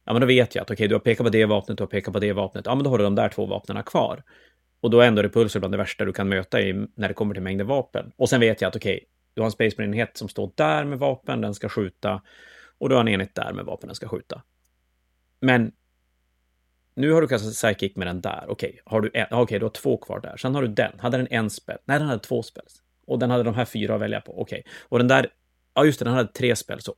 ja 0.05 0.13
men 0.13 0.21
då 0.21 0.27
vet 0.27 0.55
jag 0.55 0.63
att 0.63 0.71
okej, 0.71 0.75
okay, 0.75 0.89
du 0.89 0.95
har 0.95 1.01
pekat 1.01 1.27
på 1.27 1.31
det 1.31 1.45
vapnet, 1.45 1.79
du 1.79 1.83
har 1.83 1.89
pekat 1.89 2.15
på 2.15 2.21
det 2.21 2.33
vapnet, 2.33 2.67
ja 2.67 2.75
men 2.75 2.85
då 2.85 2.91
har 2.91 2.99
du 2.99 3.05
de 3.05 3.15
där 3.15 3.29
två 3.29 3.47
vapnen 3.47 3.83
kvar. 3.83 4.23
Och 4.81 4.91
då 4.91 5.01
är 5.01 5.09
ändå 5.09 5.23
repulsor 5.23 5.61
bland 5.61 5.75
det 5.75 5.79
värsta 5.79 6.05
du 6.05 6.13
kan 6.13 6.29
möta 6.29 6.61
i, 6.61 6.87
när 6.95 7.09
det 7.09 7.15
kommer 7.15 7.35
till 7.35 7.43
mängden 7.43 7.67
vapen. 7.67 8.13
Och 8.17 8.29
sen 8.29 8.41
vet 8.41 8.61
jag 8.61 8.69
att 8.69 8.77
okej, 8.77 8.97
okay, 8.97 9.07
du 9.35 9.41
har 9.41 9.47
en 9.47 9.53
Space 9.53 9.77
Marine-enhet 9.79 10.17
som 10.17 10.29
står 10.29 10.53
där 10.55 10.85
med 10.85 10.99
vapen, 10.99 11.41
den 11.41 11.55
ska 11.55 11.69
skjuta. 11.69 12.23
Och 12.79 12.89
du 12.89 12.95
har 12.95 13.01
en 13.01 13.09
enhet 13.09 13.35
där 13.35 13.53
med 13.53 13.65
vapen, 13.65 13.89
den 13.89 13.95
ska 13.95 14.09
skjuta. 14.09 14.43
Men 15.41 15.73
nu 16.95 17.13
har 17.13 17.21
du 17.21 17.29
kastat 17.29 17.53
psychic 17.53 17.97
med 17.97 18.07
den 18.07 18.21
där. 18.21 18.45
Okej, 18.49 18.69
okay, 18.69 18.81
har 18.85 19.01
du 19.01 19.11
en, 19.15 19.39
okay, 19.39 19.59
du 19.59 19.65
har 19.65 19.71
två 19.71 19.97
kvar 19.97 20.21
där. 20.21 20.37
Sen 20.37 20.55
har 20.55 20.63
du 20.63 20.69
den. 20.69 20.93
Hade 20.99 21.17
den 21.17 21.29
en 21.31 21.51
spel? 21.51 21.79
Nej, 21.85 21.99
den 21.99 22.09
hade 22.09 22.23
två 22.23 22.43
spels. 22.43 22.83
Och 23.07 23.19
den 23.19 23.31
hade 23.31 23.43
de 23.43 23.55
här 23.55 23.65
fyra 23.65 23.95
att 23.95 24.01
välja 24.01 24.21
på. 24.21 24.41
Okej. 24.41 24.61
Okay. 24.61 24.73
Och 24.89 24.99
den 24.99 25.09
där, 25.09 25.33
ja 25.75 25.85
just 25.85 25.99
det, 25.99 26.05
den 26.05 26.15
hade 26.15 26.33
tre 26.33 26.57
spel 26.57 26.81
så. 26.81 26.95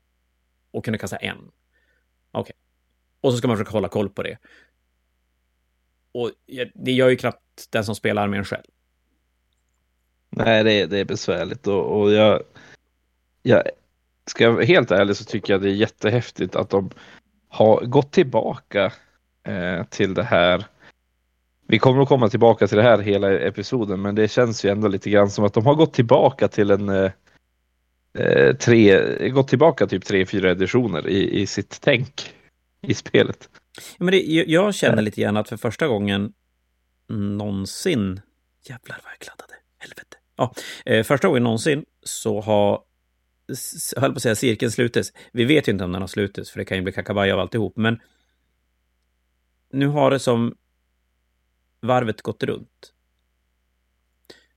Och 0.71 0.85
kunde 0.85 0.99
kasta 0.99 1.17
en. 1.17 1.37
Okej. 1.37 2.41
Okay. 2.41 2.53
Och 3.21 3.33
så 3.33 3.39
ska 3.39 3.49
man 3.49 3.57
försöka 3.57 3.73
hålla 3.73 3.89
koll 3.89 4.09
på 4.09 4.23
det. 4.23 4.39
Och 6.13 6.31
det 6.75 6.93
gör 6.93 7.09
ju 7.09 7.17
knappt 7.17 7.71
den 7.71 7.85
som 7.85 7.95
spelar 7.95 8.23
armén 8.23 8.45
själv. 8.45 8.65
Nej, 10.31 10.65
det 10.65 10.73
är, 10.73 10.87
det 10.87 10.99
är 10.99 11.05
besvärligt 11.05 11.67
och, 11.67 12.01
och 12.01 12.13
jag, 12.13 12.43
jag, 13.43 13.63
ska 14.27 14.45
jag 14.45 14.53
vara 14.53 14.65
helt 14.65 14.91
ärlig 14.91 15.17
så 15.17 15.25
tycker 15.25 15.53
jag 15.53 15.63
det 15.63 15.69
är 15.69 15.75
jättehäftigt 15.75 16.57
att 16.57 16.71
de 16.71 16.91
har 17.49 17.85
gått 17.85 18.13
tillbaka 18.13 18.93
eh, 19.43 19.85
till 19.85 20.15
det 20.15 20.23
här 20.23 20.67
vi 21.71 21.79
kommer 21.79 22.03
att 22.03 22.09
komma 22.09 22.29
tillbaka 22.29 22.67
till 22.67 22.77
det 22.77 22.83
här 22.83 22.99
hela 22.99 23.39
episoden, 23.39 24.03
men 24.03 24.15
det 24.15 24.29
känns 24.29 24.65
ju 24.65 24.71
ändå 24.71 24.89
lite 24.89 25.11
grann 25.11 25.31
som 25.31 25.45
att 25.45 25.55
de 25.55 25.67
har 25.67 25.75
gått 25.75 25.95
tillbaka 25.95 26.49
till 26.49 26.71
en 26.71 26.89
eh, 26.89 27.11
eh 28.19 28.57
tre, 28.57 29.29
gått 29.29 29.49
tillbaka 29.49 29.87
typ 29.87 30.05
tre, 30.05 30.27
fyra 30.27 30.51
editioner 30.51 31.09
i, 31.09 31.41
i 31.41 31.47
sitt 31.47 31.79
tänk 31.81 32.35
i 32.83 32.95
spelet. 32.95 33.49
Ja, 33.99 34.05
men 34.05 34.13
det, 34.13 34.21
jag 34.27 34.75
känner 34.75 35.03
lite 35.03 35.21
grann 35.21 35.37
att 35.37 35.49
för 35.49 35.57
första 35.57 35.89
gången 35.89 36.33
någonsin, 37.09 38.21
jävlar 38.69 39.01
vad 39.05 39.13
jag 39.13 39.19
kladdade, 39.19 39.55
helvete. 39.79 40.17
Ja, 40.37 40.55
eh, 40.85 41.05
första 41.05 41.29
gången 41.29 41.43
någonsin 41.43 41.85
så 42.03 42.41
har 42.41 42.81
höll 43.97 44.13
på 44.13 44.17
att 44.17 44.23
säga 44.23 44.35
cirkeln 44.35 44.73
slutits. 44.73 45.13
Vi 45.33 45.45
vet 45.45 45.69
ju 45.69 45.73
inte 45.73 45.85
om 45.85 45.93
den 45.93 46.01
har 46.01 46.09
slutits, 46.09 46.51
för 46.51 46.59
det 46.59 46.65
kan 46.65 46.77
ju 46.77 46.83
bli 46.83 46.93
kakabaja 46.93 47.35
av 47.35 47.41
alltihop, 47.41 47.77
men 47.77 48.01
nu 49.73 49.87
har 49.87 50.11
det 50.11 50.19
som 50.19 50.55
varvet 51.83 52.23
gått 52.23 52.43
runt. 52.43 52.93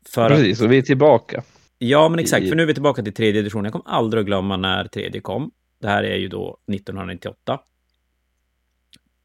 För 0.06 0.30
Precis, 0.30 0.60
att... 0.60 0.66
och 0.66 0.72
vi 0.72 0.78
är 0.78 0.82
tillbaka. 0.82 1.44
Ja, 1.78 2.10
men 2.10 2.20
exakt, 2.20 2.50
för 2.50 2.56
nu 2.56 2.64
är 2.64 2.68
vi 2.68 2.74
tillbaka 2.74 3.04
till 3.04 3.14
tredje 3.14 3.42
editionen. 3.42 3.66
Jag 3.66 3.74
kommer 3.74 3.96
aldrig 3.96 4.22
att 4.22 4.26
glömma 4.26 4.58
när 4.58 4.88
tredje 4.88 5.22
kom. 5.22 5.52
Det 5.82 5.88
här 5.88 6.04
är 6.04 6.16
ju 6.16 6.28
då 6.28 6.58
1998. 6.74 7.60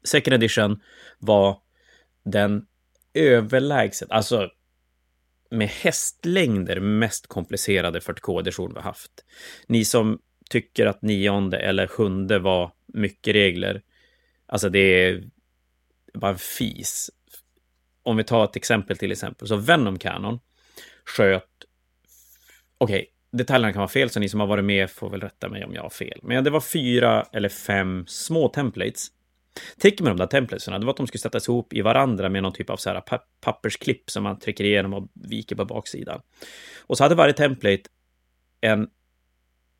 Second 0.03 0.33
edition 0.33 0.81
var 1.19 1.57
den 2.25 2.65
överlägset, 3.13 4.11
alltså 4.11 4.49
med 5.51 5.67
hästlängder 5.67 6.79
mest 6.79 7.27
komplicerade 7.27 7.99
40K-edition 7.99 8.73
vi 8.73 8.79
haft. 8.79 9.11
Ni 9.67 9.85
som 9.85 10.19
tycker 10.49 10.85
att 10.85 11.01
nionde 11.01 11.57
eller 11.57 11.87
sjunde 11.87 12.39
var 12.39 12.71
mycket 12.93 13.33
regler, 13.35 13.81
alltså 14.45 14.69
det 14.69 14.79
är 14.79 15.23
bara 16.13 16.31
en 16.31 16.37
fis. 16.37 17.11
Om 18.07 18.17
vi 18.17 18.23
tar 18.23 18.45
ett 18.45 18.55
exempel 18.55 18.97
till 18.97 19.11
exempel, 19.11 19.47
så 19.47 19.55
Venom 19.55 19.99
Canon 19.99 20.39
sköt, 21.05 21.43
okej, 22.77 22.95
okay, 22.95 23.05
detaljerna 23.31 23.73
kan 23.73 23.79
vara 23.79 23.89
fel, 23.89 24.09
så 24.09 24.19
ni 24.19 24.29
som 24.29 24.39
har 24.39 24.47
varit 24.47 24.65
med 24.65 24.89
får 24.89 25.09
väl 25.09 25.21
rätta 25.21 25.49
mig 25.49 25.65
om 25.65 25.73
jag 25.73 25.81
har 25.81 25.89
fel. 25.89 26.19
Men 26.23 26.43
det 26.43 26.49
var 26.49 26.61
fyra 26.61 27.27
eller 27.33 27.49
fem 27.49 28.05
små 28.07 28.49
templates 28.49 29.11
Tricket 29.81 30.01
med 30.01 30.11
de 30.11 30.17
där 30.17 30.27
templatesen, 30.27 30.79
det 30.79 30.85
var 30.85 30.93
att 30.93 30.97
de 30.97 31.07
skulle 31.07 31.19
sättas 31.19 31.47
ihop 31.47 31.73
i 31.73 31.81
varandra 31.81 32.29
med 32.29 32.43
någon 32.43 32.53
typ 32.53 32.69
av 32.69 32.77
så 32.77 32.89
här 32.89 33.03
pappersklipp 33.41 34.09
som 34.09 34.23
man 34.23 34.39
trycker 34.39 34.63
igenom 34.63 34.93
och 34.93 35.07
viker 35.13 35.55
på 35.55 35.65
baksidan. 35.65 36.21
Och 36.79 36.97
så 36.97 37.03
hade 37.03 37.15
varje 37.15 37.33
template 37.33 37.83
en 38.61 38.89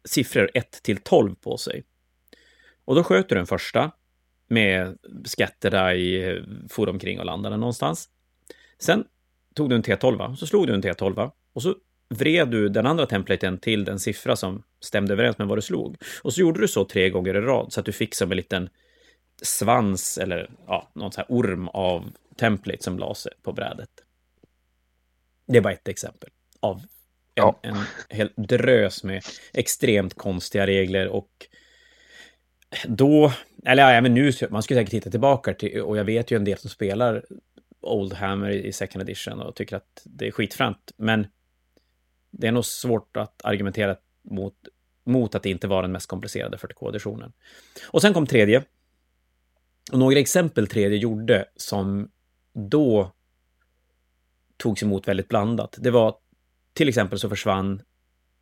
siffror 0.06 0.50
1 0.54 0.84
till 0.84 0.98
12 0.98 1.36
på 1.36 1.58
sig. 1.58 1.84
Och 2.86 2.96
då 2.96 3.04
sköt 3.04 3.30
du 3.30 3.36
den 3.36 3.48
första 3.48 3.92
med 4.48 4.98
skatter 5.26 5.94
i 5.94 6.30
eh, 6.30 6.44
for 6.70 6.90
omkring 6.90 7.20
och 7.20 7.26
landade 7.26 7.58
någonstans. 7.58 8.10
Sen 8.80 9.04
tog 9.56 9.70
du 9.70 9.76
en 9.76 9.84
T12, 9.84 10.36
så 10.36 10.48
slog 10.48 10.68
du 10.68 10.74
en 10.74 10.84
T12 10.84 11.32
och 11.54 11.64
så 11.64 11.76
vred 12.10 12.50
du 12.50 12.70
den 12.70 12.86
andra 12.86 13.06
templaten 13.06 13.58
till 13.58 13.86
den 13.86 14.00
siffra 14.00 14.36
som 14.36 14.64
stämde 14.80 15.14
överens 15.14 15.38
med 15.38 15.48
vad 15.48 15.58
du 15.58 15.62
slog. 15.62 15.98
Och 16.22 16.34
så 16.34 16.42
gjorde 16.42 16.62
du 16.62 16.68
så 16.68 16.86
tre 16.86 17.10
gånger 17.10 17.36
i 17.36 17.42
rad 17.42 17.74
så 17.74 17.80
att 17.80 17.86
du 17.86 17.92
fick 17.92 18.16
som 18.16 18.32
en 18.32 18.38
liten 18.38 18.70
svans 19.42 20.18
eller 20.18 20.50
ja, 20.68 20.92
någon 20.94 21.12
sån 21.12 21.24
här 21.28 21.36
orm 21.36 21.68
av 21.68 22.12
template 22.36 22.84
som 22.84 23.00
la 23.00 23.16
sig 23.16 23.32
på 23.42 23.54
brädet. 23.54 23.90
Det 25.48 25.58
är 25.58 25.62
bara 25.62 25.74
ett 25.74 25.88
exempel 25.88 26.30
av 26.60 26.78
en, 26.78 26.84
ja. 27.34 27.60
en 27.62 27.78
hel 28.10 28.32
drös 28.36 29.04
med 29.04 29.24
extremt 29.54 30.14
konstiga 30.14 30.68
regler 30.68 31.08
och 31.08 31.48
då, 32.88 33.34
eller 33.66 33.94
ja, 33.94 34.02
men 34.02 34.14
nu, 34.14 34.32
man 34.50 34.64
skulle 34.64 34.80
säkert 34.80 34.92
titta 34.92 35.10
tillbaka 35.10 35.54
till, 35.54 35.82
och 35.82 35.98
jag 35.98 36.04
vet 36.04 36.32
ju 36.32 36.38
en 36.38 36.44
del 36.44 36.58
som 36.58 36.70
spelar 36.70 37.26
Oldhammer 37.88 38.50
i 38.50 38.74
second 38.74 39.02
edition 39.02 39.42
och 39.42 39.56
tycker 39.56 39.76
att 39.76 40.02
det 40.06 40.28
är 40.28 40.32
skitfränt, 40.32 40.92
men 40.98 41.28
det 42.32 42.48
är 42.48 42.52
nog 42.52 42.66
svårt 42.66 43.18
att 43.18 43.46
argumentera 43.46 43.96
mot, 44.22 44.54
mot 45.06 45.36
att 45.36 45.44
det 45.44 45.50
inte 45.50 45.68
var 45.68 45.82
den 45.82 45.92
mest 45.92 46.08
komplicerade 46.08 46.58
40K-editionen. 46.58 47.34
Och 47.88 48.02
sen 48.02 48.14
kom 48.14 48.28
tredje, 48.28 48.64
och 49.92 50.00
några 50.00 50.20
exempel 50.20 50.68
tredje 50.68 50.98
gjorde 50.98 51.46
som 51.56 52.12
då 52.54 53.12
togs 54.58 54.84
emot 54.84 55.08
väldigt 55.08 55.28
blandat. 55.28 55.76
Det 55.80 55.92
var 55.92 56.16
till 56.74 56.90
exempel 56.90 57.20
så 57.20 57.30
försvann 57.30 57.82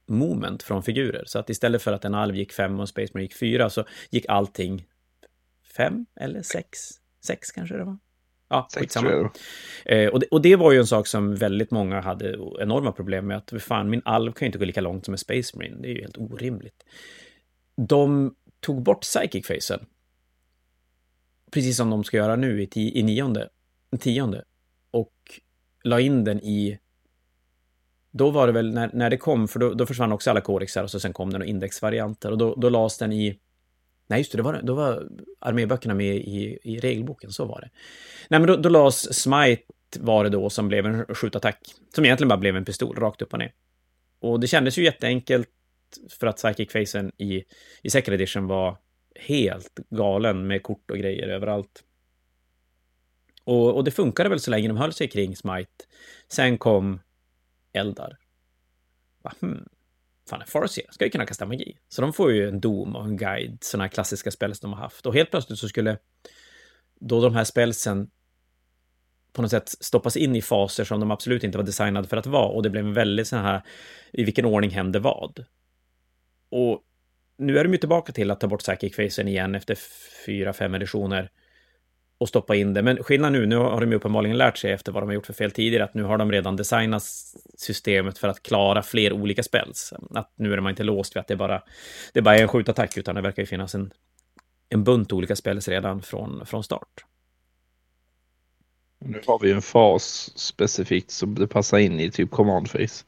moment 0.07 0.63
från 0.63 0.83
figurer. 0.83 1.23
Så 1.25 1.39
att 1.39 1.49
istället 1.49 1.81
för 1.81 1.93
att 1.93 2.05
en 2.05 2.15
alv 2.15 2.35
gick 2.35 2.53
fem 2.53 2.75
och 2.75 2.81
en 2.81 2.87
Space 2.87 3.11
Marine 3.13 3.25
gick 3.25 3.35
fyra 3.35 3.69
så 3.69 3.85
gick 4.09 4.25
allting 4.27 4.87
fem 5.77 6.05
eller 6.15 6.41
sex. 6.41 6.79
Sex 7.25 7.51
kanske 7.51 7.77
det 7.77 7.83
var. 7.83 7.97
Ja, 8.49 8.67
skitsamma. 8.75 9.31
Eh, 9.85 10.07
och, 10.09 10.19
det, 10.19 10.25
och 10.31 10.41
det 10.41 10.55
var 10.55 10.71
ju 10.71 10.79
en 10.79 10.87
sak 10.87 11.07
som 11.07 11.35
väldigt 11.35 11.71
många 11.71 12.01
hade 12.01 12.37
enorma 12.59 12.91
problem 12.91 13.27
med. 13.27 13.37
Att 13.37 13.53
fan, 13.63 13.89
min 13.89 14.01
alv 14.05 14.31
kan 14.31 14.45
ju 14.45 14.47
inte 14.47 14.59
gå 14.59 14.65
lika 14.65 14.81
långt 14.81 15.05
som 15.05 15.13
en 15.13 15.17
Space 15.17 15.57
Marine. 15.57 15.77
Det 15.81 15.87
är 15.87 15.93
ju 15.93 16.01
helt 16.01 16.17
orimligt. 16.17 16.85
De 17.75 18.35
tog 18.59 18.83
bort 18.83 19.03
psychic-facen 19.03 19.85
precis 21.55 21.77
som 21.77 21.89
de 21.89 22.03
ska 22.03 22.17
göra 22.17 22.35
nu 22.35 22.63
i, 22.63 22.99
i 22.99 23.03
nionde, 23.03 23.49
tionde, 23.99 24.43
och 24.91 25.13
la 25.83 25.99
in 25.99 26.23
den 26.23 26.39
i 26.39 26.79
då 28.11 28.29
var 28.29 28.47
det 28.47 28.53
väl 28.53 28.73
när, 28.73 28.89
när 28.93 29.09
det 29.09 29.17
kom, 29.17 29.47
för 29.47 29.59
då, 29.59 29.73
då 29.73 29.85
försvann 29.85 30.11
också 30.11 30.29
alla 30.29 30.41
kodexar 30.41 30.83
och 30.83 30.91
så 30.91 30.99
sen 30.99 31.13
kom 31.13 31.29
det 31.29 31.37
några 31.37 31.49
indexvarianter 31.49 32.31
och 32.31 32.37
då, 32.37 32.55
då 32.55 32.69
lades 32.69 32.97
den 32.97 33.13
i 33.13 33.39
Nej, 34.07 34.19
just 34.19 34.31
det, 34.31 34.37
det 34.37 34.43
var, 34.43 34.61
då 34.63 34.73
var 34.73 35.07
arméböckerna 35.39 35.93
med 35.93 36.15
i, 36.15 36.59
i 36.63 36.79
regelboken, 36.79 37.31
så 37.31 37.45
var 37.45 37.61
det. 37.61 37.69
Nej, 38.29 38.39
men 38.39 38.47
då, 38.47 38.55
då 38.55 38.69
lades 38.69 39.21
Smite 39.21 39.63
var 39.99 40.23
det 40.23 40.29
då 40.29 40.49
som 40.49 40.67
blev 40.67 40.85
en 40.85 41.05
skjutattack, 41.05 41.59
som 41.95 42.05
egentligen 42.05 42.29
bara 42.29 42.39
blev 42.39 42.55
en 42.55 42.65
pistol, 42.65 42.95
rakt 42.95 43.21
upp 43.21 43.33
och 43.33 43.39
ner. 43.39 43.53
Och 44.19 44.39
det 44.39 44.47
kändes 44.47 44.77
ju 44.77 44.83
jätteenkelt 44.83 45.49
för 46.19 46.27
att 46.27 46.35
Psychic 46.35 46.71
Facen 46.71 47.11
i, 47.17 47.43
i 47.81 47.89
Second 47.89 48.13
Edition 48.13 48.47
var 48.47 48.77
helt 49.15 49.79
galen 49.89 50.47
med 50.47 50.63
kort 50.63 50.91
och 50.91 50.97
grejer 50.97 51.27
överallt. 51.27 51.83
Och, 53.43 53.75
och 53.75 53.83
det 53.83 53.91
funkade 53.91 54.29
väl 54.29 54.39
så 54.39 54.51
länge 54.51 54.67
de 54.67 54.77
höll 54.77 54.93
sig 54.93 55.07
kring 55.07 55.35
Smite. 55.35 55.71
Sen 56.27 56.57
kom 56.57 56.99
Eldar. 57.73 58.17
Va, 59.21 59.33
hmm. 59.39 59.65
Fan, 60.29 60.41
en 60.41 60.47
Farsia 60.47 60.91
ska 60.91 61.05
ju 61.05 61.11
kunna 61.11 61.25
kasta 61.25 61.45
magi. 61.45 61.77
Så 61.87 62.01
de 62.01 62.13
får 62.13 62.31
ju 62.31 62.47
en 62.47 62.59
dom 62.59 62.95
och 62.95 63.05
en 63.05 63.17
guide, 63.17 63.57
sådana 63.61 63.83
här 63.83 63.89
klassiska 63.89 64.31
spels 64.31 64.59
de 64.59 64.73
har 64.73 64.79
haft. 64.79 65.05
Och 65.05 65.13
helt 65.13 65.31
plötsligt 65.31 65.59
så 65.59 65.67
skulle 65.67 65.97
då 66.99 67.21
de 67.21 67.35
här 67.35 67.43
spelsen 67.43 68.09
på 69.33 69.41
något 69.41 69.51
sätt 69.51 69.69
stoppas 69.69 70.17
in 70.17 70.35
i 70.35 70.41
faser 70.41 70.83
som 70.83 70.99
de 70.99 71.11
absolut 71.11 71.43
inte 71.43 71.57
var 71.57 71.65
designade 71.65 72.07
för 72.07 72.17
att 72.17 72.25
vara. 72.25 72.47
Och 72.47 72.63
det 72.63 72.69
blev 72.69 72.85
en 72.85 72.93
väldigt 72.93 73.27
sån 73.27 73.39
här, 73.39 73.61
i 74.13 74.23
vilken 74.23 74.45
ordning 74.45 74.71
hände 74.71 74.99
vad? 74.99 75.45
Och 76.49 76.81
nu 77.37 77.59
är 77.59 77.63
de 77.63 77.71
ju 77.71 77.77
tillbaka 77.77 78.13
till 78.13 78.31
att 78.31 78.39
ta 78.39 78.47
bort 78.47 78.59
psychic 78.59 78.95
facen 78.95 79.27
igen 79.27 79.55
efter 79.55 79.77
fyra, 80.25 80.53
fem 80.53 80.75
editioner 80.75 81.29
och 82.17 82.29
stoppa 82.29 82.55
in 82.55 82.73
det. 82.73 82.81
Men 82.81 83.03
skillnaden 83.03 83.41
nu, 83.41 83.45
nu 83.45 83.55
har 83.55 83.81
de 83.81 83.91
ju 83.91 83.95
uppenbarligen 83.95 84.37
lärt 84.37 84.57
sig 84.57 84.71
efter 84.71 84.91
vad 84.91 85.03
de 85.03 85.07
har 85.07 85.13
gjort 85.13 85.25
för 85.25 85.33
fel 85.33 85.51
tidigare, 85.51 85.83
att 85.83 85.93
nu 85.93 86.03
har 86.03 86.17
de 86.17 86.31
redan 86.31 86.55
designat 86.55 87.03
systemet 87.57 88.17
för 88.17 88.27
att 88.27 88.43
klara 88.43 88.83
fler 88.83 89.13
olika 89.13 89.43
spells. 89.43 89.93
Att 90.09 90.31
nu 90.35 90.53
är 90.53 90.59
man 90.59 90.69
inte 90.69 90.83
låst 90.83 91.15
vid 91.15 91.21
att 91.21 91.27
det 91.27 91.35
bara 91.35 91.61
det 92.13 92.21
bara 92.21 92.37
är 92.37 92.41
en 92.41 92.47
skjutattack, 92.47 92.97
utan 92.97 93.15
det 93.15 93.21
verkar 93.21 93.41
ju 93.41 93.45
finnas 93.45 93.75
en, 93.75 93.91
en 94.69 94.83
bunt 94.83 95.13
olika 95.13 95.35
spells 95.35 95.67
redan 95.67 96.01
från, 96.01 96.45
från 96.45 96.63
start. 96.63 97.05
Nu 98.99 99.21
har 99.27 99.39
vi 99.39 99.51
en 99.51 99.61
fas 99.61 100.31
specifikt 100.35 101.11
som 101.11 101.35
det 101.35 101.47
passar 101.47 101.77
in 101.77 101.99
i, 101.99 102.11
typ 102.11 102.31
command 102.31 102.69
face. 102.69 103.05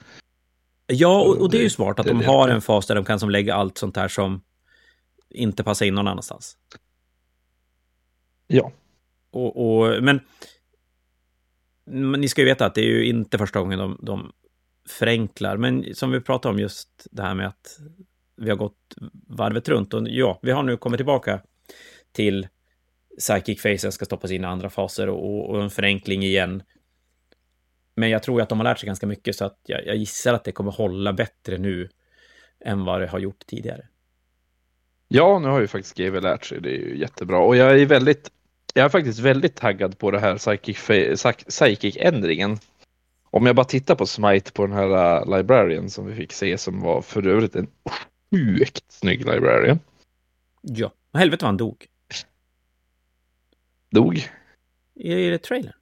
Ja, 0.87 1.21
och, 1.21 1.37
och 1.37 1.51
det 1.51 1.57
är 1.57 1.63
ju 1.63 1.69
smart 1.69 1.99
att 1.99 2.05
de 2.05 2.23
har 2.23 2.49
en 2.49 2.61
fas 2.61 2.87
där 2.87 2.95
de 2.95 3.05
kan 3.05 3.19
som 3.19 3.29
lägga 3.29 3.55
allt 3.55 3.77
sånt 3.77 3.95
här 3.95 4.07
som 4.07 4.41
inte 5.29 5.63
passar 5.63 5.85
in 5.85 5.95
någon 5.95 6.07
annanstans. 6.07 6.57
Ja. 8.47 8.71
Och, 9.31 9.79
och 9.81 10.03
men, 10.03 10.19
men 11.85 12.21
ni 12.21 12.27
ska 12.27 12.41
ju 12.41 12.45
veta 12.45 12.65
att 12.65 12.75
det 12.75 12.81
är 12.81 12.89
ju 12.89 13.05
inte 13.05 13.37
första 13.37 13.59
gången 13.59 13.79
de, 13.79 13.99
de 14.01 14.31
förenklar. 14.89 15.57
Men 15.57 15.95
som 15.95 16.11
vi 16.11 16.21
pratade 16.21 16.53
om 16.53 16.59
just 16.59 17.07
det 17.11 17.21
här 17.21 17.35
med 17.35 17.47
att 17.47 17.79
vi 18.35 18.49
har 18.49 18.57
gått 18.57 18.95
varvet 19.27 19.69
runt. 19.69 19.93
Och 19.93 20.07
ja, 20.09 20.39
vi 20.41 20.51
har 20.51 20.63
nu 20.63 20.77
kommit 20.77 20.97
tillbaka 20.97 21.41
till 22.11 22.47
Psychic 23.19 23.61
Faces 23.61 23.95
ska 23.95 24.05
stoppas 24.05 24.31
in 24.31 24.43
i 24.43 24.47
andra 24.47 24.69
faser 24.69 25.09
och, 25.09 25.49
och 25.49 25.63
en 25.63 25.69
förenkling 25.69 26.23
igen. 26.23 26.63
Men 27.95 28.09
jag 28.09 28.23
tror 28.23 28.41
att 28.41 28.49
de 28.49 28.59
har 28.59 28.63
lärt 28.63 28.79
sig 28.79 28.87
ganska 28.87 29.07
mycket 29.07 29.35
så 29.35 29.45
att 29.45 29.59
jag, 29.65 29.85
jag 29.85 29.95
gissar 29.95 30.33
att 30.33 30.43
det 30.43 30.51
kommer 30.51 30.71
hålla 30.71 31.13
bättre 31.13 31.57
nu 31.57 31.89
än 32.59 32.85
vad 32.85 33.01
det 33.01 33.07
har 33.07 33.19
gjort 33.19 33.47
tidigare. 33.47 33.87
Ja, 35.07 35.39
nu 35.39 35.47
har 35.47 35.61
ju 35.61 35.67
faktiskt 35.67 35.97
GW 35.97 36.19
lärt 36.19 36.45
sig. 36.45 36.61
Det 36.61 36.69
är 36.69 36.79
ju 36.79 36.97
jättebra 36.97 37.39
och 37.39 37.55
jag 37.55 37.81
är 37.81 37.85
väldigt. 37.85 38.31
Jag 38.73 38.85
är 38.85 38.89
faktiskt 38.89 39.19
väldigt 39.19 39.55
taggad 39.55 39.97
på 39.97 40.11
det 40.11 40.19
här 40.19 40.37
psychic-ändringen. 41.49 42.57
Om 43.29 43.45
jag 43.45 43.55
bara 43.55 43.65
tittar 43.65 43.95
på 43.95 44.05
Smite 44.05 44.51
på 44.51 44.67
den 44.67 44.75
här 44.75 45.21
uh, 45.21 45.37
Librarian 45.37 45.89
som 45.89 46.05
vi 46.05 46.15
fick 46.15 46.33
se 46.33 46.57
som 46.57 46.81
var 46.81 47.01
för 47.01 47.27
övrigt 47.27 47.55
en 47.55 47.67
sjukt 48.31 48.91
snygg 48.91 49.19
Librarian. 49.19 49.79
Ja, 50.61 50.91
helvete 51.13 51.45
vad 51.45 51.49
han 51.49 51.57
dog. 51.57 51.85
Dog? 53.91 54.29
I, 54.95 55.13
i 55.13 55.29
det 55.29 55.37
trailern? 55.37 55.73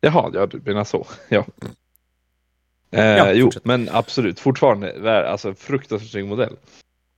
Jaha, 0.00 0.30
ja, 0.34 0.46
du 0.46 0.60
menar 0.64 0.84
så. 0.84 1.06
Ja. 1.28 1.46
Eh, 2.90 3.04
Ja, 3.04 3.32
jo, 3.32 3.50
men 3.62 3.88
absolut, 3.92 4.40
fortfarande 4.40 5.28
alltså, 5.30 5.54
fruktansvärt 5.54 6.10
snygg 6.10 6.26
modell. 6.26 6.56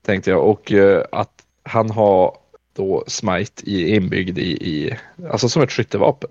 Tänkte 0.02 0.30
jag. 0.30 0.46
Och 0.46 0.72
eh, 0.72 1.04
att 1.12 1.46
han 1.62 1.90
har 1.90 2.38
då 2.72 3.04
smite 3.06 3.70
i, 3.70 3.94
inbyggd 3.96 4.38
i, 4.38 4.50
i, 4.50 4.96
alltså 5.30 5.48
som 5.48 5.62
ett 5.62 5.72
skyttevapen. 5.72 6.30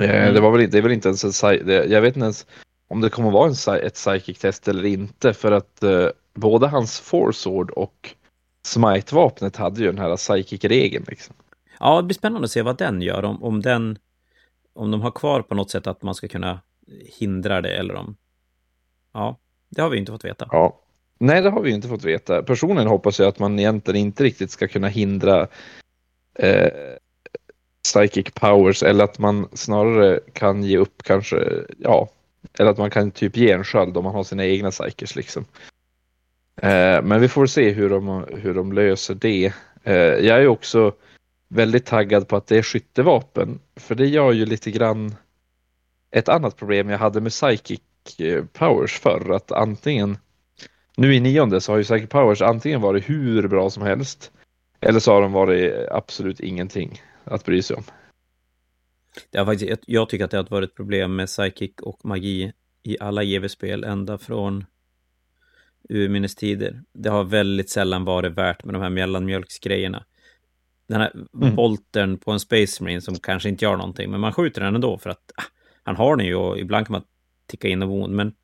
Eh, 0.00 0.10
Mm. 0.22 0.34
det, 0.34 0.40
var 0.40 0.50
väl, 0.50 0.60
inte- 0.60 0.72
det 0.76 0.78
är 0.78 0.82
väl 0.82 0.92
inte 0.92 1.08
ens 1.08 1.44
en, 1.44 1.68
jag 1.68 2.00
vet 2.00 2.16
inte 2.16 2.24
ens 2.24 2.46
om 2.88 3.00
det 3.00 3.10
kommer 3.10 3.30
vara 3.30 3.48
en, 3.48 3.80
ett 3.86 3.94
psychic 3.94 4.38
test 4.38 4.68
eller 4.68 4.84
inte 4.84 5.32
för 5.34 5.52
att 5.52 5.82
eh, 5.82 6.06
både 6.34 6.66
hans 6.68 7.00
foresword 7.00 7.70
och 7.70 8.14
smite-vapnet 8.66 9.56
hade 9.56 9.80
ju 9.80 9.86
den 9.86 9.98
här 9.98 10.16
psychic-regeln. 10.16 11.04
Liksom. 11.08 11.34
Ja, 11.80 11.96
det 11.96 12.02
blir 12.02 12.14
spännande 12.14 12.44
att 12.44 12.50
se 12.50 12.62
vad 12.62 12.78
den 12.78 13.02
gör. 13.02 13.24
Om, 13.24 13.42
om 13.42 13.62
den... 13.62 13.98
Om 14.74 14.90
de 14.90 15.00
har 15.00 15.10
kvar 15.10 15.42
på 15.42 15.54
något 15.54 15.70
sätt 15.70 15.86
att 15.86 16.02
man 16.02 16.14
ska 16.14 16.28
kunna 16.28 16.60
hindra 17.18 17.60
det 17.60 17.76
eller 17.76 17.94
om... 17.94 18.16
Ja, 19.12 19.36
det 19.68 19.82
har 19.82 19.90
vi 19.90 19.98
inte 19.98 20.12
fått 20.12 20.24
veta. 20.24 20.48
Ja. 20.50 20.80
Nej, 21.18 21.42
det 21.42 21.50
har 21.50 21.60
vi 21.60 21.70
inte 21.70 21.88
fått 21.88 22.04
veta. 22.04 22.42
Personligen 22.42 22.88
hoppas 22.88 23.18
jag 23.18 23.28
att 23.28 23.38
man 23.38 23.58
egentligen 23.58 24.00
inte 24.00 24.24
riktigt 24.24 24.50
ska 24.50 24.68
kunna 24.68 24.88
hindra 24.88 25.48
eh, 26.34 26.70
psychic 27.84 28.30
powers 28.34 28.82
eller 28.82 29.04
att 29.04 29.18
man 29.18 29.48
snarare 29.52 30.20
kan 30.32 30.64
ge 30.64 30.78
upp 30.78 31.02
kanske, 31.02 31.64
ja, 31.78 32.08
eller 32.58 32.70
att 32.70 32.78
man 32.78 32.90
kan 32.90 33.10
typ 33.10 33.36
ge 33.36 33.50
en 33.50 33.64
sköld 33.64 33.96
om 33.96 34.04
man 34.04 34.14
har 34.14 34.24
sina 34.24 34.44
egna 34.44 34.70
psykers 34.70 35.16
liksom. 35.16 35.44
Eh, 36.62 37.02
men 37.02 37.20
vi 37.20 37.28
får 37.28 37.46
se 37.46 37.70
hur 37.70 37.90
de, 37.90 38.24
hur 38.28 38.54
de 38.54 38.72
löser 38.72 39.14
det. 39.14 39.52
Eh, 39.84 39.94
jag 39.94 40.42
är 40.42 40.46
också 40.46 40.94
väldigt 41.48 41.86
taggad 41.86 42.28
på 42.28 42.36
att 42.36 42.46
det 42.46 42.58
är 42.58 42.62
skyttevapen, 42.62 43.60
för 43.76 43.94
det 43.94 44.06
gör 44.06 44.32
ju 44.32 44.46
lite 44.46 44.70
grann 44.70 45.14
ett 46.10 46.28
annat 46.28 46.56
problem 46.56 46.88
jag 46.88 46.98
hade 46.98 47.20
med 47.20 47.32
psychic 47.32 47.80
eh, 48.18 48.44
powers 48.44 49.00
förr, 49.00 49.32
att 49.32 49.52
antingen 49.52 50.18
nu 50.96 51.14
i 51.14 51.20
nionde 51.20 51.60
så 51.60 51.72
har 51.72 51.76
ju 51.78 51.84
Psychic 51.84 52.08
Powers 52.08 52.42
antingen 52.42 52.80
varit 52.80 53.08
hur 53.10 53.48
bra 53.48 53.70
som 53.70 53.82
helst 53.82 54.32
eller 54.80 55.00
så 55.00 55.12
har 55.12 55.22
de 55.22 55.32
varit 55.32 55.88
absolut 55.90 56.40
ingenting 56.40 57.02
att 57.24 57.44
bry 57.44 57.62
sig 57.62 57.76
om. 57.76 57.82
Det 59.30 59.38
har 59.38 59.46
faktiskt, 59.46 59.84
jag- 59.86 60.08
tycker 60.08 60.24
att 60.24 60.30
det 60.30 60.36
har 60.36 60.44
varit 60.50 60.70
ett 60.70 60.76
problem 60.76 61.16
med 61.16 61.26
psychic 61.26 61.72
och 61.82 62.04
magi 62.04 62.52
i 62.82 62.96
alla 63.00 63.24
GV-spel 63.24 63.84
ända 63.84 64.18
från 64.18 64.64
urminnes 65.88 66.34
tider. 66.34 66.82
Det 66.92 67.08
har 67.08 67.24
väldigt 67.24 67.70
sällan 67.70 68.04
varit 68.04 68.32
värt 68.32 68.64
med 68.64 68.74
de 68.74 68.82
här 68.82 68.90
mellanmjölksgrejerna. 68.90 70.04
Den 70.88 71.00
här 71.00 71.12
Mm. 71.42 71.54
boltern 71.56 72.18
på 72.18 72.32
en 72.32 72.40
Space 72.40 72.82
Marine 72.82 73.00
som 73.00 73.14
kanske 73.18 73.48
inte 73.48 73.64
gör 73.64 73.76
någonting, 73.76 74.10
men 74.10 74.20
man 74.20 74.32
skjuter 74.32 74.60
den 74.60 74.74
ändå 74.74 74.98
för 74.98 75.10
att 75.10 75.32
ah, 75.36 75.42
han 75.82 75.96
har 75.96 76.16
den 76.16 76.26
ju 76.26 76.34
och 76.34 76.58
ibland 76.58 76.86
kan 76.86 76.92
man 76.92 77.02
ticka 77.46 77.68
in 77.68 77.82
en 77.82 77.88
wound, 77.88 78.14
men 78.14 78.34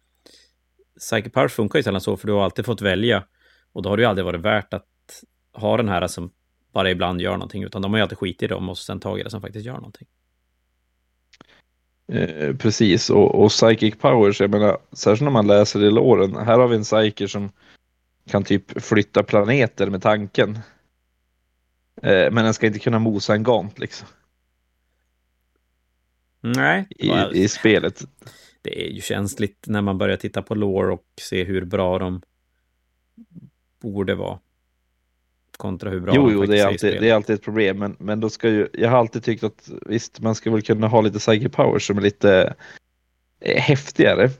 Psychic 1.03 1.32
Powers 1.32 1.53
funkar 1.53 1.78
ju 1.78 1.82
sällan 1.82 2.00
så, 2.00 2.16
för 2.16 2.26
du 2.26 2.32
har 2.32 2.44
alltid 2.44 2.64
fått 2.64 2.80
välja 2.80 3.24
och 3.72 3.82
då 3.82 3.88
har 3.88 3.96
det 3.96 4.03
ju 4.03 4.09
aldrig 4.09 4.24
varit 4.24 4.40
värt 4.40 4.74
att 4.74 4.86
ha 5.53 5.76
den 5.76 5.88
här 5.88 6.07
som 6.07 6.30
bara 6.72 6.90
ibland 6.90 7.20
gör 7.20 7.32
någonting, 7.32 7.62
utan 7.62 7.82
de 7.82 7.92
har 7.92 7.98
ju 7.98 8.03
alltid 8.03 8.18
skitit 8.18 8.42
i 8.42 8.46
dem 8.46 8.68
och 8.68 8.78
sen 8.78 9.00
tagit 9.00 9.24
det 9.24 9.30
som 9.30 9.40
faktiskt 9.40 9.66
gör 9.66 9.74
någonting. 9.74 10.07
Eh, 12.09 12.57
precis, 12.57 13.11
och, 13.11 13.44
och 13.44 13.50
Psychic 13.50 13.98
Powers, 13.98 14.40
jag 14.40 14.50
menar, 14.50 14.78
särskilt 14.92 15.22
när 15.22 15.30
man 15.30 15.46
läser 15.46 15.84
i 15.84 15.90
låren, 15.90 16.36
här 16.36 16.59
har 16.59 16.68
vi 16.68 16.76
en 16.76 16.82
Psyker 16.82 17.26
som 17.26 17.53
kan 18.30 18.44
typ 18.44 18.82
flytta 18.82 19.22
planeter 19.22 19.90
med 19.90 20.03
tanken. 20.03 20.59
Eh, 22.03 22.30
men 22.30 22.44
den 22.44 22.55
ska 22.55 22.66
inte 22.66 22.78
kunna 22.78 22.98
mosa 22.98 23.34
en 23.34 23.42
gant 23.42 23.78
liksom 23.78 24.09
Nej, 26.40 26.86
i, 26.90 27.11
i 27.32 27.48
spelet. 27.48 28.05
Det 28.62 28.86
är 28.86 28.90
ju 28.90 29.00
känsligt 29.00 29.64
när 29.66 29.82
man 29.82 29.98
börjar 29.98 30.16
titta 30.16 30.42
på 30.42 30.54
lore 30.54 30.92
och 30.92 31.04
se 31.20 31.44
hur 31.44 31.64
bra 31.64 31.98
de 31.98 32.22
borde 33.82 34.14
vara. 34.14 34.38
Kontra 35.56 35.90
hur 35.90 36.00
bra 36.00 36.12
Jo, 36.16 36.26
de 36.26 36.32
jo, 36.32 36.46
det 36.46 36.60
är, 36.60 36.66
alltid, 36.66 36.80
spelet. 36.80 37.00
det 37.00 37.10
är 37.10 37.14
alltid 37.14 37.34
ett 37.34 37.42
problem, 37.42 37.78
men, 37.78 37.96
men 37.98 38.20
då 38.20 38.30
ska 38.30 38.48
ju, 38.48 38.68
jag 38.72 38.90
har 38.90 38.98
alltid 38.98 39.24
tyckt 39.24 39.44
att 39.44 39.70
visst, 39.86 40.20
man 40.20 40.34
ska 40.34 40.50
väl 40.50 40.62
kunna 40.62 40.88
ha 40.88 41.00
lite 41.00 41.18
Psychic 41.18 41.52
Powers 41.52 41.86
som 41.86 41.98
är 41.98 42.02
lite 42.02 42.54
eh, 43.40 43.60
häftigare. 43.62 44.30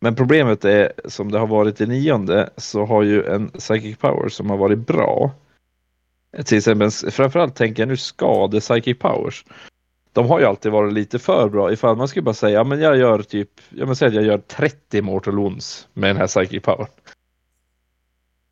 Men 0.00 0.14
problemet 0.14 0.64
är, 0.64 0.92
som 1.04 1.30
det 1.30 1.38
har 1.38 1.46
varit 1.46 1.80
i 1.80 1.86
nionde, 1.86 2.50
så 2.56 2.84
har 2.84 3.02
ju 3.02 3.24
en 3.24 3.48
Psychic 3.48 3.98
Power 3.98 4.28
som 4.28 4.50
har 4.50 4.56
varit 4.56 4.78
bra. 4.78 5.34
Till 6.44 6.58
exempel, 6.58 6.90
framförallt 6.90 7.54
tänker 7.54 7.82
jag 7.82 7.88
nu 7.88 7.96
skade 7.96 8.60
Psychic 8.60 8.98
Powers. 8.98 9.44
De 10.12 10.26
har 10.26 10.40
ju 10.40 10.46
alltid 10.46 10.72
varit 10.72 10.92
lite 10.92 11.18
för 11.18 11.48
bra. 11.48 11.72
Ifall 11.72 11.96
man 11.96 12.08
skulle 12.08 12.22
bara 12.22 12.34
säga, 12.34 12.54
ja 12.54 12.64
men 12.64 12.80
jag 12.80 12.96
gör 12.96 13.22
typ, 13.22 13.60
jag 13.68 13.96
säga 13.96 14.08
att 14.08 14.14
jag 14.14 14.24
gör 14.24 14.38
30 14.38 15.02
Mortal 15.02 15.36
Wounds 15.36 15.88
med 15.92 16.10
den 16.10 16.16
här 16.16 16.26
Psychic 16.26 16.62
Power. 16.62 16.86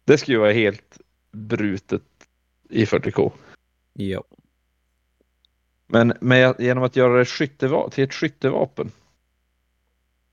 Det 0.04 0.18
skulle 0.18 0.36
ju 0.36 0.40
vara 0.40 0.52
helt 0.52 0.98
brutet 1.32 2.02
i 2.70 2.84
40K. 2.84 3.32
Ja. 3.92 4.24
Men 5.86 6.12
med, 6.20 6.54
genom 6.58 6.84
att 6.84 6.96
göra 6.96 7.18
det 7.18 7.24
skytteva- 7.24 7.90
till 7.90 8.04
ett 8.04 8.14
skyttevapen. 8.14 8.90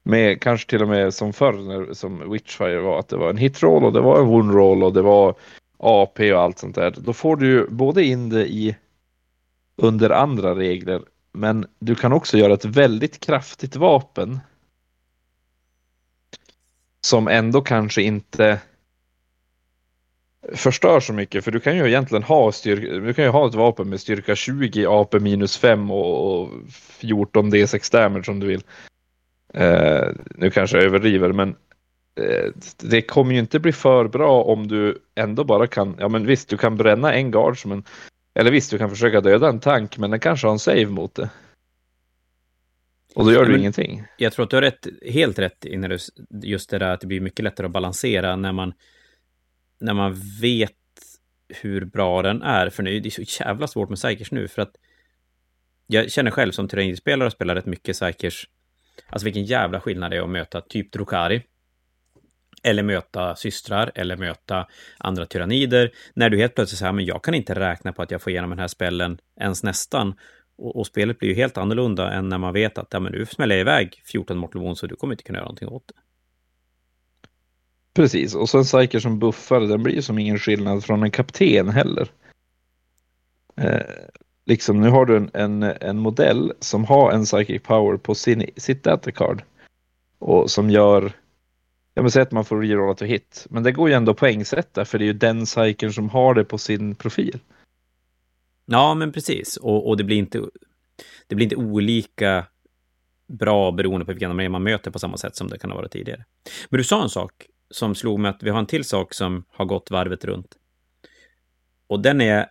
Med 0.03 0.41
kanske 0.41 0.69
till 0.69 0.81
och 0.81 0.87
med 0.87 1.13
som 1.13 1.33
förr 1.33 1.53
när, 1.53 1.93
som 1.93 2.31
Witchfire 2.31 2.79
var 2.79 2.99
att 2.99 3.07
det 3.07 3.17
var 3.17 3.29
en 3.29 3.37
hitroll 3.37 3.83
och 3.83 3.93
det 3.93 4.01
var 4.01 4.19
en 4.19 4.27
wound 4.27 4.53
roll 4.53 4.83
och 4.83 4.93
det 4.93 5.01
var 5.01 5.35
AP 5.77 6.33
och 6.33 6.41
allt 6.41 6.59
sånt 6.59 6.75
där. 6.75 6.95
Då 6.97 7.13
får 7.13 7.35
du 7.35 7.47
ju 7.47 7.67
både 7.69 8.03
in 8.03 8.29
det 8.29 8.47
i 8.47 8.75
under 9.75 10.09
andra 10.09 10.55
regler 10.55 11.01
men 11.31 11.65
du 11.79 11.95
kan 11.95 12.13
också 12.13 12.37
göra 12.37 12.53
ett 12.53 12.65
väldigt 12.65 13.19
kraftigt 13.19 13.75
vapen. 13.75 14.39
Som 17.01 17.27
ändå 17.27 17.61
kanske 17.61 18.01
inte 18.01 18.59
förstör 20.53 20.99
så 20.99 21.13
mycket 21.13 21.43
för 21.43 21.51
du 21.51 21.59
kan 21.59 21.77
ju 21.77 21.87
egentligen 21.87 22.23
ha 22.23 22.51
styrka, 22.51 22.93
du 22.93 23.13
kan 23.13 23.25
ju 23.25 23.31
ha 23.31 23.47
ett 23.47 23.55
vapen 23.55 23.89
med 23.89 23.99
styrka 23.99 24.35
20, 24.35 24.85
AP 24.85 25.19
minus 25.19 25.57
5 25.57 25.91
och, 25.91 26.49
14 26.71 27.53
D6 27.53 27.91
damage 27.91 28.29
om 28.29 28.39
du 28.39 28.47
vill. 28.47 28.63
Eh, 29.53 30.07
nu 30.35 30.49
kanske 30.49 30.77
jag 30.77 30.85
överdriver 30.85 31.31
men 31.31 31.55
eh, 32.19 32.51
det 32.77 33.01
kommer 33.01 33.33
ju 33.33 33.39
inte 33.39 33.59
bli 33.59 33.71
för 33.71 34.07
bra 34.07 34.43
om 34.43 34.67
du 34.67 35.01
ändå 35.15 35.43
bara 35.43 35.67
kan, 35.67 35.95
ja 35.99 36.07
men 36.07 36.25
visst 36.25 36.49
du 36.49 36.57
kan 36.57 36.77
bränna 36.77 37.13
en 37.13 37.31
guard 37.31 37.61
som 37.61 37.71
en, 37.71 37.83
eller 38.37 38.51
visst 38.51 38.71
du 38.71 38.77
kan 38.77 38.89
försöka 38.89 39.21
döda 39.21 39.49
en 39.49 39.59
tank 39.59 39.97
men 39.97 40.11
den 40.11 40.19
kanske 40.19 40.47
har 40.47 40.51
en 40.51 40.59
save 40.59 40.85
mot 40.85 41.15
det. 41.15 41.29
Och 43.15 43.25
då 43.25 43.31
gör 43.31 43.45
du 43.45 43.51
men- 43.51 43.59
ingenting. 43.59 44.03
Jag 44.17 44.33
tror 44.33 44.43
att 44.43 44.49
du 44.49 44.55
har 44.55 44.61
rätt, 44.61 44.87
helt 45.05 45.39
rätt 45.39 45.65
i 45.65 45.77
när 45.77 45.89
du, 45.89 45.97
just 46.47 46.69
det 46.69 46.77
där 46.77 46.89
att 46.89 47.01
det 47.01 47.07
blir 47.07 47.21
mycket 47.21 47.43
lättare 47.43 47.65
att 47.67 47.71
balansera 47.73 48.35
när 48.35 48.51
man, 48.51 48.73
när 49.79 49.93
man 49.93 50.21
vet 50.41 50.71
hur 51.49 51.85
bra 51.85 52.21
den 52.21 52.41
är. 52.41 52.69
För 52.69 52.83
nu, 52.83 52.99
det 52.99 53.09
är 53.09 53.25
så 53.25 53.43
jävla 53.43 53.67
svårt 53.67 53.89
med 53.89 53.97
Psykers 53.97 54.31
nu 54.31 54.47
för 54.47 54.61
att 54.61 54.75
jag 55.87 56.11
känner 56.11 56.31
själv 56.31 56.51
som 56.51 56.67
terrängspelare 56.67 57.25
och 57.25 57.33
spelar 57.33 57.55
rätt 57.55 57.65
mycket 57.65 57.95
Psykers. 57.95 58.47
Alltså 59.09 59.25
vilken 59.25 59.45
jävla 59.45 59.81
skillnad 59.81 60.11
det 60.11 60.17
är 60.17 60.21
att 60.21 60.29
möta 60.29 60.61
typ 60.61 60.91
Drukari. 60.91 61.43
Eller 62.63 62.83
möta 62.83 63.35
systrar, 63.35 63.91
eller 63.95 64.17
möta 64.17 64.67
andra 64.97 65.25
tyrannider. 65.25 65.91
När 66.13 66.29
du 66.29 66.37
helt 66.37 66.55
plötsligt 66.55 66.79
säger, 66.79 66.91
men 66.91 67.05
jag 67.05 67.23
kan 67.23 67.33
inte 67.33 67.53
räkna 67.53 67.93
på 67.93 68.01
att 68.01 68.11
jag 68.11 68.21
får 68.21 68.31
igenom 68.31 68.49
den 68.49 68.59
här 68.59 68.67
spellen 68.67 69.17
ens 69.39 69.63
nästan. 69.63 70.13
Och, 70.57 70.75
och 70.75 70.87
spelet 70.87 71.19
blir 71.19 71.29
ju 71.29 71.35
helt 71.35 71.57
annorlunda 71.57 72.11
än 72.11 72.29
när 72.29 72.37
man 72.37 72.53
vet 72.53 72.77
att 72.77 72.87
ja, 72.91 72.99
men 72.99 73.11
nu 73.11 73.25
smäller 73.25 73.55
jag 73.55 73.61
iväg 73.61 74.01
14 74.05 74.37
Mortal 74.37 74.61
Wounds 74.61 74.83
och 74.83 74.89
du 74.89 74.95
kommer 74.95 75.13
inte 75.13 75.23
kunna 75.23 75.37
göra 75.37 75.45
någonting 75.45 75.67
åt 75.67 75.87
det. 75.87 75.93
Precis, 77.93 78.35
och 78.35 78.49
sen 78.49 78.63
Psyker 78.63 78.99
som 78.99 79.19
buffar, 79.19 79.59
den 79.59 79.83
blir 79.83 79.95
ju 79.95 80.01
som 80.01 80.19
ingen 80.19 80.39
skillnad 80.39 80.83
från 80.83 81.03
en 81.03 81.11
kapten 81.11 81.69
heller. 81.69 82.07
Eh, 83.55 83.81
liksom, 84.45 84.81
nu 84.81 84.89
har 84.89 85.05
du 85.05 85.17
en, 85.17 85.29
en, 85.33 85.63
en 85.63 85.97
modell 85.97 86.53
som 86.59 86.85
har 86.85 87.11
en 87.11 87.23
Psychic 87.23 87.63
Power 87.63 87.97
på 87.97 88.15
sin, 88.15 88.49
sitt 88.57 88.83
datacard. 88.83 89.43
Och 90.19 90.51
som 90.51 90.69
gör, 90.69 91.11
jag 91.97 92.03
vill 92.03 92.11
säga 92.11 92.23
att 92.23 92.31
man 92.31 92.45
får 92.45 92.61
rerolla 92.61 92.93
till 92.93 93.07
hit. 93.07 93.47
Men 93.49 93.63
det 93.63 93.71
går 93.71 93.89
ju 93.89 93.95
ändå 93.95 94.11
att 94.11 94.17
poängsätta 94.17 94.85
för 94.85 94.97
det 94.97 95.03
är 95.03 95.07
ju 95.07 95.13
den 95.13 95.45
cykeln 95.45 95.93
som 95.93 96.09
har 96.09 96.33
det 96.33 96.43
på 96.43 96.57
sin 96.57 96.95
profil. 96.95 97.39
Ja, 98.65 98.93
men 98.93 99.11
precis. 99.11 99.57
Och, 99.57 99.87
och 99.87 99.97
det 99.97 100.03
blir 100.03 100.17
inte 100.17 100.41
det 101.27 101.35
blir 101.35 101.45
inte 101.45 101.55
olika 101.55 102.45
bra 103.27 103.71
beroende 103.71 104.05
på 104.05 104.11
vilken 104.11 104.31
armé 104.31 104.49
man 104.49 104.63
möter 104.63 104.91
på 104.91 104.99
samma 104.99 105.17
sätt 105.17 105.35
som 105.35 105.47
det 105.47 105.59
kan 105.59 105.71
ha 105.71 105.77
varit 105.77 105.91
tidigare. 105.91 106.25
Men 106.69 106.77
du 106.77 106.83
sa 106.83 107.03
en 107.03 107.09
sak 107.09 107.31
som 107.71 107.95
slog 107.95 108.19
mig 108.19 108.29
att 108.29 108.43
vi 108.43 108.49
har 108.49 108.59
en 108.59 108.65
till 108.65 108.83
sak 108.83 109.13
som 109.13 109.43
har 109.49 109.65
gått 109.65 109.91
varvet 109.91 110.25
runt. 110.25 110.55
Och 111.87 111.99
den 111.99 112.21
är 112.21 112.35
jag 112.35 112.45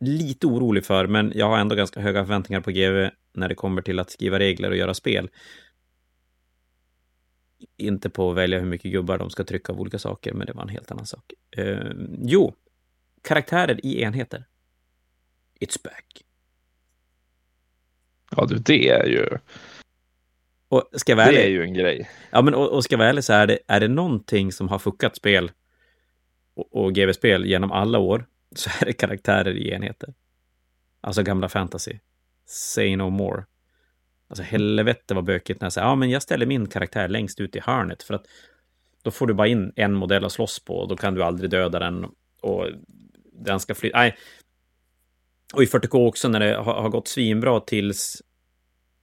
lite 0.00 0.46
orolig 0.46 0.84
för, 0.84 1.06
men 1.06 1.32
jag 1.34 1.48
har 1.48 1.58
ändå 1.58 1.74
ganska 1.74 2.00
höga 2.00 2.24
förväntningar 2.24 2.60
på 2.60 2.70
GV 2.70 3.08
när 3.34 3.48
det 3.48 3.54
kommer 3.54 3.82
till 3.82 3.98
att 3.98 4.10
skriva 4.10 4.38
regler 4.38 4.70
och 4.70 4.76
göra 4.76 4.94
spel. 4.94 5.28
Inte 7.76 8.10
på 8.10 8.30
att 8.30 8.36
välja 8.36 8.58
hur 8.58 8.66
mycket 8.66 8.92
gubbar 8.92 9.18
de 9.18 9.30
ska 9.30 9.44
trycka 9.44 9.72
av 9.72 9.80
olika 9.80 9.98
saker, 9.98 10.32
men 10.32 10.46
det 10.46 10.52
var 10.52 10.62
en 10.62 10.68
helt 10.68 10.90
annan 10.90 11.06
sak. 11.06 11.32
Eh, 11.56 11.90
jo, 12.22 12.54
karaktärer 13.22 13.86
i 13.86 14.02
enheter. 14.02 14.44
It's 15.60 15.82
back. 15.84 16.24
Ja, 18.36 18.46
du, 18.46 18.58
det 18.58 18.88
är 18.88 19.06
ju... 19.06 19.38
Och 20.68 20.88
ska 20.92 21.12
jag 21.12 21.16
vara 21.16 21.26
Det 21.26 21.36
är 21.36 21.40
ärlig, 21.44 21.52
ju 21.54 21.62
en 21.62 21.74
grej. 21.74 22.10
ja, 22.30 22.42
men, 22.42 22.54
och, 22.54 22.72
och 22.72 22.84
ska 22.84 22.92
jag 22.92 22.98
vara 22.98 23.08
ärlig 23.08 23.24
så 23.24 23.32
är 23.32 23.46
det, 23.46 23.58
är 23.66 23.80
det 23.80 23.88
någonting 23.88 24.52
som 24.52 24.68
har 24.68 24.78
fuckat 24.78 25.16
spel 25.16 25.50
och, 26.54 26.76
och 26.76 26.94
GV-spel 26.94 27.46
genom 27.46 27.72
alla 27.72 27.98
år 27.98 28.26
så 28.54 28.70
är 28.80 28.86
det 28.86 28.92
karaktärer 28.92 29.56
i 29.56 29.70
enheter. 29.70 30.14
Alltså 31.00 31.22
gamla 31.22 31.48
fantasy. 31.48 31.98
Say 32.46 32.96
no 32.96 33.10
more. 33.10 33.44
Alltså 34.28 34.42
helvete 34.42 35.14
vad 35.14 35.24
bökigt 35.24 35.60
när 35.60 35.66
jag 35.66 35.72
säger, 35.72 35.86
ja 35.86 35.94
men 35.94 36.10
jag 36.10 36.22
ställer 36.22 36.46
min 36.46 36.66
karaktär 36.66 37.08
längst 37.08 37.40
ut 37.40 37.56
i 37.56 37.60
hörnet 37.60 38.02
för 38.02 38.14
att 38.14 38.26
då 39.02 39.10
får 39.10 39.26
du 39.26 39.34
bara 39.34 39.46
in 39.46 39.72
en 39.76 39.94
modell 39.94 40.24
att 40.24 40.32
slåss 40.32 40.64
på 40.64 40.78
och 40.78 40.88
då 40.88 40.96
kan 40.96 41.14
du 41.14 41.22
aldrig 41.22 41.50
döda 41.50 41.78
den 41.78 42.06
och 42.42 42.66
den 43.32 43.60
ska 43.60 43.74
fly... 43.74 43.90
Nej. 43.94 44.16
Och 45.54 45.62
i 45.62 45.66
40K 45.66 46.08
också 46.08 46.28
när 46.28 46.40
det 46.40 46.56
har, 46.56 46.82
har 46.82 46.88
gått 46.88 47.08
svinbra 47.08 47.60
tills 47.60 48.22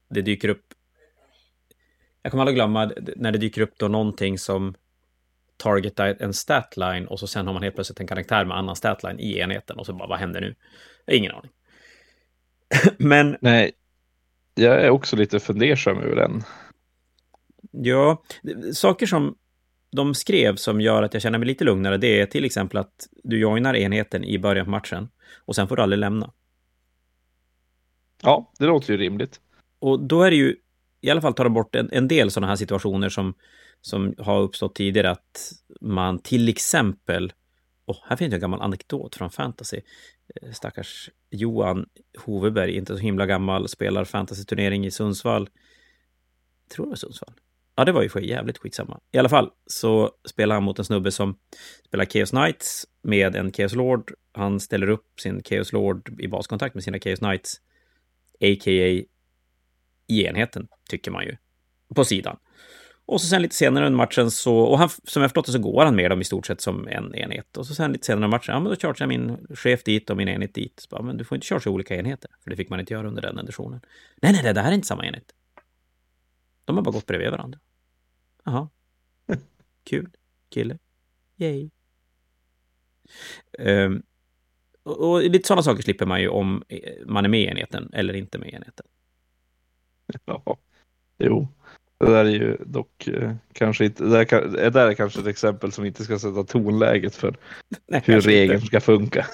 det 0.10 0.22
dyker 0.22 0.50
upp 0.50 0.74
jag 2.22 2.32
kommer 2.32 2.42
aldrig 2.42 2.56
glömma 2.56 2.92
när 3.16 3.32
det 3.32 3.38
dyker 3.38 3.62
upp 3.62 3.78
då 3.78 3.88
någonting 3.88 4.38
som 4.38 4.76
targetar 5.58 6.18
en 6.20 6.34
statline 6.34 7.08
och 7.08 7.20
så 7.20 7.28
sen 7.28 7.48
har 7.48 7.54
man 7.54 7.64
helt 7.64 7.76
plötsligt 7.76 8.00
en 8.00 8.08
karaktär 8.08 8.46
med 8.46 8.58
annan 8.58 8.76
statline 8.76 9.20
i 9.20 9.38
enheten 9.38 9.78
och 9.78 9.86
så 9.86 9.94
bara 9.94 10.08
vad 10.08 10.20
händer 10.20 10.42
nu? 10.42 10.56
Ingen 11.08 11.32
aning. 11.32 11.52
Men 12.98 13.38
Nej, 13.42 13.72
jag 14.56 14.82
är 14.82 14.90
också 14.90 15.16
lite 15.16 15.40
fundersam 15.40 15.98
över 15.98 16.16
den. 16.16 16.44
ja, 17.72 18.24
saker 18.74 19.06
som 19.06 19.36
de 19.92 20.14
skrev 20.14 20.56
som 20.56 20.82
gör 20.82 21.04
att 21.04 21.14
jag 21.14 21.24
känner 21.24 21.40
mig 21.40 21.48
lite 21.48 21.64
lugnare, 21.64 21.98
det 21.98 22.22
är 22.22 22.26
till 22.26 22.46
exempel 22.46 22.78
att 22.78 23.08
du 23.24 23.40
joinar 23.40 23.76
enheten 23.76 24.24
i 24.24 24.40
början 24.40 24.66
på 24.66 24.72
matchen 24.72 25.10
och 25.46 25.56
sen 25.56 25.68
får 25.68 25.76
du 25.76 25.82
aldrig 25.82 26.00
lämna. 26.00 26.32
Ja, 28.22 28.52
det 28.60 28.66
låter 28.66 28.94
ju 28.94 28.98
rimligt. 28.98 29.40
Och 29.80 30.00
då 30.00 30.24
är 30.24 30.32
det 30.32 30.38
ju, 30.38 30.56
i 31.02 31.10
alla 31.10 31.22
fall 31.22 31.34
tar 31.34 31.44
de 31.44 31.54
bort 31.54 31.76
en, 31.76 31.90
en 31.92 32.08
del 32.08 32.32
sådana 32.32 32.48
här 32.48 32.56
situationer 32.56 33.10
som, 33.10 33.34
som 33.82 34.16
har 34.18 34.42
uppstått 34.42 34.76
tidigare, 34.76 35.12
att 35.12 35.52
man 35.82 36.20
till 36.20 36.50
exempel, 36.50 37.34
och 37.86 37.96
här 38.10 38.16
finns 38.16 38.34
en 38.34 38.40
gammal 38.40 38.62
anekdot 38.62 39.16
från 39.16 39.30
fantasy, 39.30 39.82
Eh, 40.42 40.52
stackars 40.52 41.10
Johan 41.30 41.86
Hoveberg, 42.18 42.76
inte 42.76 42.98
så 42.98 43.02
himla 43.02 43.26
gammal, 43.26 43.70
spelar 43.70 44.06
fantasyturnering 44.06 44.86
i 44.86 44.92
Sundsvall. 44.92 45.50
Jag 46.64 46.76
tror 46.76 46.86
det 46.86 46.90
var 46.90 46.96
Sundsvall. 46.96 47.34
Ja, 47.76 47.86
det 47.86 47.92
var 47.92 48.04
ju 48.04 48.10
för 48.10 48.22
jävligt 48.22 48.58
skitsamma. 48.58 49.00
I 49.12 49.18
alla 49.18 49.30
fall 49.30 49.52
så 49.68 50.12
spelar 50.26 50.56
han 50.56 50.64
mot 50.64 50.80
en 50.80 50.86
snubbe 50.86 51.12
som 51.12 51.38
spelar 51.86 52.06
Chaos 52.06 52.30
Knights 52.30 52.86
med 53.02 53.36
en 53.36 53.54
Chaos 53.54 53.76
Lord. 53.76 54.14
Han 54.32 54.60
ställer 54.60 54.90
upp 54.90 55.20
sin 55.20 55.44
Chaos 55.44 55.74
Lord 55.74 56.22
i 56.22 56.28
baskontakt 56.28 56.76
med 56.76 56.84
sina 56.84 57.00
Chaos 57.00 57.20
Knights, 57.20 57.62
a.k.a. 58.40 59.04
i 60.08 60.26
enheten, 60.26 60.68
tycker 60.90 61.12
man 61.12 61.24
ju, 61.24 61.38
på 61.96 62.06
sidan. 62.06 62.38
Och 63.06 63.22
så 63.22 63.28
sen 63.28 63.42
lite 63.42 63.56
senare 63.56 63.86
under 63.86 63.98
matchen 63.98 64.32
så, 64.32 64.58
och 64.58 64.78
han, 64.78 64.90
som 64.90 65.22
jag 65.22 65.32
förstått 65.32 65.46
det 65.46 65.52
så 65.52 65.60
går 65.60 65.86
han 65.86 65.96
med 65.96 66.12
dem 66.12 66.22
i 66.22 66.24
stort 66.24 66.46
sett 66.46 66.62
som 66.62 66.88
en 66.88 67.16
enhet. 67.16 67.58
Och 67.58 67.68
så 67.68 67.76
sen 67.76 67.92
lite 67.92 68.06
senare 68.06 68.18
under 68.18 68.38
matchen, 68.38 68.54
ja 68.54 68.60
men 68.60 68.70
då 68.70 68.76
chargear 68.76 69.08
min 69.08 69.48
chef 69.56 69.84
dit 69.84 70.10
och 70.10 70.18
min 70.18 70.28
enhet 70.28 70.54
dit. 70.54 70.80
Så 70.80 70.88
bara, 70.90 71.02
men 71.02 71.18
du 71.18 71.24
får 71.24 71.36
inte 71.36 71.48
chargea 71.48 71.74
olika 71.74 71.96
enheter, 71.96 72.32
för 72.44 72.50
det 72.50 72.56
fick 72.56 72.70
man 72.70 72.80
inte 72.80 72.94
göra 72.94 73.08
under 73.08 73.22
den 73.22 73.40
editionen. 73.40 73.82
Nej, 74.22 74.34
nej, 74.34 74.44
nej, 74.44 74.54
det 74.54 74.62
här 74.62 74.70
är 74.70 74.76
inte 74.76 74.88
samma 74.88 75.06
enhet. 75.06 75.34
De 76.66 76.76
har 76.76 76.84
bara 76.84 76.92
gått 76.92 77.06
bredvid 77.06 77.32
varandra. 77.32 77.60
Jaha. 78.44 78.70
Kul. 79.84 80.10
Kille. 80.50 80.78
Yay. 81.38 81.70
Um, 83.60 84.04
och, 84.84 85.12
och 85.12 85.22
lite 85.24 85.48
sådana 85.48 85.64
saker 85.64 85.84
slipper 85.84 86.06
man 86.06 86.22
ju 86.22 86.28
om 86.28 86.64
man 87.06 87.26
är 87.26 87.30
med 87.30 87.42
i 87.42 87.46
enheten 87.46 87.90
eller 87.94 88.14
inte 88.14 88.38
med 88.38 88.50
i 88.50 88.52
enheten. 88.52 88.86
Ja, 90.26 90.58
jo. 91.18 91.48
Det 92.06 92.12
där 92.12 92.26
är 92.26 92.30
ju 92.30 92.58
dock 92.66 93.08
eh, 93.08 93.34
kanske 93.54 93.86
inte, 93.86 94.04
det 94.04 94.10
där, 94.10 94.26
kan, 94.26 94.52
det 94.52 94.70
där 94.70 94.88
är 94.88 94.94
kanske 94.94 95.20
ett 95.20 95.28
exempel 95.28 95.72
som 95.72 95.86
inte 95.86 96.04
ska 96.04 96.20
sätta 96.20 96.44
tonläget 96.44 97.16
för 97.16 97.36
Nej, 97.88 98.02
hur 98.06 98.22
regeln 98.22 98.56
inte. 98.56 98.68
ska 98.68 98.82
funka. 98.82 99.26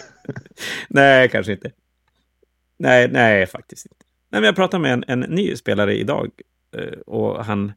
Nej, 0.89 1.29
kanske 1.29 1.51
inte. 1.51 1.71
Nej, 2.79 3.07
nej, 3.07 3.45
faktiskt 3.47 3.85
inte. 3.85 4.05
Nej, 4.31 4.41
men 4.41 4.45
jag 4.45 4.55
pratade 4.55 4.81
med 4.81 4.93
en, 4.93 5.03
en 5.07 5.19
ny 5.19 5.55
spelare 5.55 5.97
idag 5.97 6.29
eh, 6.77 6.99
och 6.99 7.45
han 7.45 7.73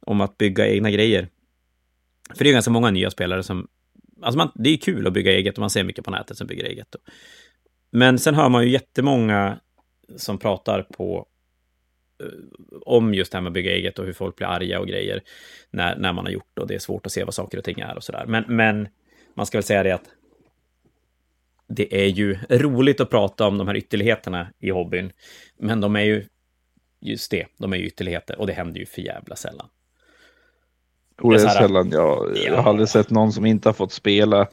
om 0.00 0.20
att 0.20 0.38
bygga 0.38 0.68
egna 0.68 0.90
grejer. 0.90 1.28
För 2.34 2.44
det 2.44 2.50
är 2.50 2.52
ganska 2.52 2.70
många 2.70 2.90
nya 2.90 3.10
spelare 3.10 3.42
som... 3.42 3.68
Alltså 4.22 4.38
man, 4.38 4.50
det 4.54 4.70
är 4.70 4.76
kul 4.76 5.06
att 5.06 5.12
bygga 5.12 5.32
eget 5.32 5.54
och 5.54 5.60
man 5.60 5.70
ser 5.70 5.84
mycket 5.84 6.04
på 6.04 6.10
nätet 6.10 6.36
som 6.36 6.46
bygger 6.46 6.64
eget. 6.64 6.96
Men 7.90 8.18
sen 8.18 8.34
hör 8.34 8.48
man 8.48 8.64
ju 8.64 8.70
jättemånga 8.70 9.60
som 10.16 10.38
pratar 10.38 10.82
på 10.82 11.26
om 12.86 13.14
just 13.14 13.32
det 13.32 13.38
här 13.38 13.42
med 13.42 13.50
att 13.50 13.54
bygga 13.54 13.72
eget 13.72 13.98
och 13.98 14.06
hur 14.06 14.12
folk 14.12 14.36
blir 14.36 14.46
arga 14.46 14.80
och 14.80 14.86
grejer 14.88 15.22
när, 15.70 15.96
när 15.96 16.12
man 16.12 16.24
har 16.24 16.32
gjort 16.32 16.58
och 16.58 16.66
det 16.66 16.74
är 16.74 16.78
svårt 16.78 17.06
att 17.06 17.12
se 17.12 17.24
vad 17.24 17.34
saker 17.34 17.58
och 17.58 17.64
ting 17.64 17.80
är 17.80 17.96
och 17.96 18.04
sådär. 18.04 18.24
Men, 18.26 18.44
men 18.48 18.88
man 19.34 19.46
ska 19.46 19.58
väl 19.58 19.62
säga 19.64 19.82
det 19.82 19.92
att 19.94 20.08
det 21.68 22.04
är 22.04 22.08
ju 22.08 22.38
roligt 22.50 23.00
att 23.00 23.10
prata 23.10 23.46
om 23.46 23.58
de 23.58 23.68
här 23.68 23.76
ytterligheterna 23.76 24.48
i 24.58 24.70
hobbyn, 24.70 25.12
men 25.58 25.80
de 25.80 25.96
är 25.96 26.00
ju 26.02 26.24
just 27.00 27.30
det, 27.30 27.46
de 27.58 27.72
är 27.72 27.76
ju 27.76 27.86
ytterligheter 27.86 28.38
och 28.40 28.46
det 28.46 28.52
händer 28.52 28.80
ju 28.80 28.86
för 28.86 29.02
jävla 29.02 29.36
sällan. 29.36 29.68
Och 31.20 31.32
det 31.32 31.42
är 31.42 31.48
sällan 31.48 31.90
jag, 31.90 32.36
jag 32.36 32.44
Ja. 32.44 32.60
har 32.60 32.68
aldrig 32.70 32.88
sett 32.88 33.10
någon 33.10 33.32
som 33.32 33.46
inte 33.46 33.68
har 33.68 33.74
fått 33.74 33.92
spela 33.92 34.48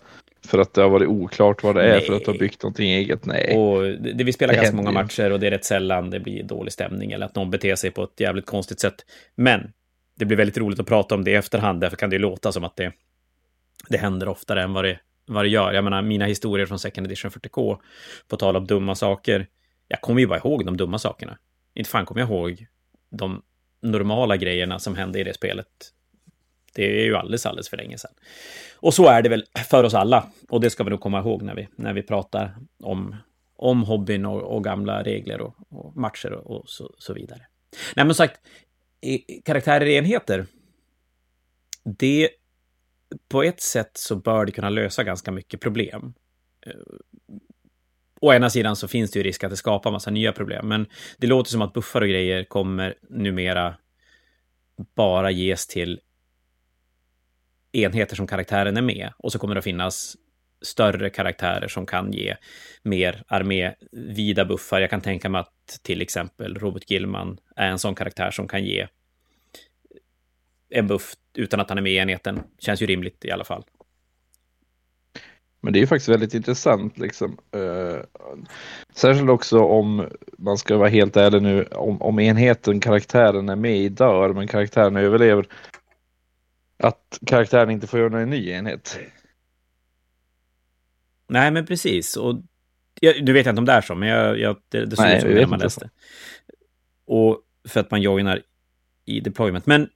för 0.46 0.60
att 0.60 0.74
det 0.74 0.82
har 0.82 0.90
varit 0.90 1.08
oklart 1.08 1.64
vad 1.64 1.76
det 1.76 1.84
är 1.84 1.98
Nej. 1.98 2.02
för 2.02 2.14
att 2.14 2.26
ha 2.26 2.34
byggt 2.34 2.64
någonting 2.64 2.92
eget. 2.92 3.26
Nej. 3.26 3.58
Och 3.58 3.84
det, 3.84 4.14
det, 4.14 4.24
vi 4.24 4.34
spelar 4.34 4.54
Det 4.54 4.58
ganska 4.58 4.76
många 4.76 4.92
matcher 4.92 5.32
och 5.32 5.40
det 5.40 5.48
är 5.48 5.52
rätt 5.52 5.66
sällan 5.66 6.10
det 6.10 6.20
blir 6.20 6.44
dålig 6.44 6.74
stämning 6.74 7.12
eller 7.12 7.26
att 7.26 7.36
någon 7.36 7.52
beter 7.52 7.76
sig 7.76 7.92
på 7.92 8.04
ett 8.04 8.20
jävligt 8.20 8.46
konstigt 8.46 8.80
sätt. 8.80 8.96
Men 9.36 9.72
det 10.20 10.26
blir 10.26 10.38
väldigt 10.38 10.58
roligt 10.58 10.80
att 10.80 10.88
prata 10.88 11.16
om 11.16 11.24
det 11.24 11.32
i 11.32 11.36
efterhand, 11.36 11.82
därför 11.82 11.98
kan 11.98 12.10
det 12.10 12.16
ju 12.16 12.22
låta 12.22 12.52
som 12.52 12.64
att 12.64 12.76
det, 12.76 12.92
det 13.90 13.98
händer 13.98 14.28
oftare 14.28 14.64
än 14.64 14.74
vad 14.74 14.86
det, 14.86 15.00
vad 15.28 15.46
det 15.46 15.50
gör. 15.50 15.74
Jag 15.74 15.84
menar, 15.84 16.02
mina 16.02 16.26
historier 16.26 16.66
från 16.66 16.80
Second 16.80 17.08
Edition 17.08 17.32
40K, 17.32 17.78
på 18.28 18.38
tal 18.38 18.56
om 18.56 18.68
dumma 18.68 18.96
saker, 18.96 19.48
jag 19.88 20.02
kommer 20.02 20.22
ju 20.22 20.28
bara 20.28 20.40
ihåg 20.40 20.66
de 20.66 20.78
dumma 20.78 21.00
sakerna. 21.00 21.38
Inte 21.76 21.90
fan 21.90 22.06
kommer 22.06 22.22
jag 22.22 22.30
ihåg 22.30 22.68
de 23.12 23.42
normala 23.82 24.38
grejerna 24.38 24.80
som 24.80 24.96
hände 24.96 25.20
i 25.20 25.24
det 25.24 25.34
spelet. 25.34 25.68
Det 26.74 27.02
är 27.02 27.06
ju 27.06 27.16
alldeles, 27.16 27.46
alldeles 27.46 27.70
för 27.70 27.78
länge 27.78 27.98
sedan. 27.98 28.12
Och 28.76 28.94
så 28.94 29.08
är 29.08 29.22
det 29.22 29.30
väl 29.30 29.46
för 29.70 29.84
oss 29.84 29.94
alla. 29.94 30.28
Och 30.50 30.62
det 30.62 30.70
ska 30.70 30.84
vi 30.84 30.90
nog 30.90 31.02
komma 31.02 31.20
ihåg 31.20 31.42
när 31.42 31.56
vi, 31.56 31.68
när 31.76 31.94
vi 31.94 32.04
pratar 32.04 32.56
om, 32.84 33.16
om 33.56 33.84
hobbyn 33.84 34.26
och, 34.26 34.42
och 34.42 34.64
gamla 34.64 35.04
regler 35.04 35.42
och, 35.42 35.56
och 35.70 35.98
matcher 35.98 36.32
och, 36.32 36.58
och 36.58 36.70
så, 36.70 36.96
så 36.98 37.14
vidare. 37.14 37.42
Nej, 37.96 38.06
men 38.06 38.16
sagt, 38.16 38.40
karaktärer 39.46 39.86
i 39.86 39.96
enheter. 39.96 40.46
Det, 41.84 42.30
på 43.30 43.44
ett 43.44 43.62
sätt 43.62 43.92
så 43.94 44.16
bör 44.16 44.46
det 44.46 44.52
kunna 44.52 44.70
lösa 44.70 45.04
ganska 45.04 45.32
mycket 45.32 45.62
problem. 45.62 46.14
Eh, 46.66 46.74
å 48.22 48.34
ena 48.34 48.50
sidan 48.50 48.76
så 48.76 48.88
finns 48.88 49.12
det 49.12 49.20
ju 49.20 49.24
risk 49.24 49.44
att 49.44 49.50
det 49.50 49.58
skapar 49.58 49.92
massa 49.92 50.12
nya 50.12 50.32
problem, 50.32 50.68
men 50.68 50.86
det 51.18 51.28
låter 51.28 51.52
som 51.52 51.62
att 51.62 51.74
buffar 51.74 52.02
och 52.02 52.08
grejer 52.08 52.44
kommer 52.44 52.96
numera 53.10 53.76
bara 54.96 55.32
ges 55.32 55.68
till 55.68 56.00
enheter 57.72 58.16
som 58.16 58.28
karaktären 58.28 58.78
är 58.78 58.82
med. 58.82 59.14
Och 59.18 59.32
så 59.32 59.40
kommer 59.40 59.56
det 59.56 59.60
att 59.60 59.64
finnas 59.64 60.18
större 60.62 61.10
karaktärer 61.10 61.68
som 61.68 61.86
kan 61.86 62.14
ge 62.14 62.36
mer 62.84 63.24
armévida 63.28 64.46
buffar. 64.46 64.82
Jag 64.82 64.90
kan 64.90 65.02
tänka 65.02 65.30
mig 65.30 65.42
att 65.42 65.80
till 65.82 66.02
exempel 66.02 66.56
Robert 66.56 66.92
Gillman 66.92 67.38
är 67.56 67.68
en 67.68 67.80
sån 67.80 67.96
karaktär 67.96 68.32
som 68.32 68.48
kan 68.48 68.64
ge 68.64 68.88
en 70.70 70.88
buff 70.88 71.14
utan 71.34 71.60
att 71.60 71.70
han 71.70 71.78
är 71.78 71.82
med 71.82 71.92
i 71.92 71.98
enheten. 71.98 72.44
Känns 72.60 72.82
ju 72.82 72.86
rimligt 72.86 73.26
i 73.26 73.32
alla 73.32 73.44
fall. 73.44 73.64
Men 75.62 75.74
det 75.74 75.80
är 75.80 75.82
ju 75.82 75.88
faktiskt 75.88 76.10
väldigt 76.10 76.34
intressant 76.34 76.98
liksom. 76.98 77.38
Eh, 77.52 78.02
särskilt 78.94 79.30
också 79.30 79.60
om 79.60 80.08
man 80.38 80.58
ska 80.58 80.78
vara 80.78 80.90
helt 80.90 81.18
ärlig 81.18 81.42
nu, 81.42 81.64
om, 81.64 82.02
om 82.02 82.20
enheten 82.20 82.80
karaktären 82.80 83.50
är 83.50 83.56
med 83.56 83.78
i 83.78 83.90
dör 83.90 84.34
men 84.34 84.48
karaktären 84.48 84.96
överlever. 84.96 85.46
Att 86.82 87.20
karaktären 87.26 87.70
inte 87.70 87.88
får 87.88 88.00
göra 88.00 88.22
en 88.22 88.30
ny 88.30 88.50
enhet. 88.50 89.00
Nej, 91.28 91.52
men 91.52 91.66
precis. 91.66 92.18
Och 92.18 92.42
jag, 93.02 93.26
du 93.26 93.34
vet 93.34 93.48
inte 93.48 93.60
om 93.60 93.66
det 93.66 93.72
är 93.72 93.82
så, 93.82 93.96
men 93.96 94.10
jag, 94.10 94.40
jag, 94.40 94.58
det, 94.70 94.86
det 94.86 94.96
såg 94.96 95.06
ut 95.06 95.22
som 95.22 95.30
jag 95.30 95.38
det 95.38 95.42
när 95.42 95.48
man 95.48 95.60
läste. 95.60 95.90
Och 97.06 97.42
för 97.68 97.80
att 97.80 97.92
man 97.92 98.02
joinar 98.02 98.42
i 99.06 99.20
deployment. 99.20 99.66
Men 99.66 99.90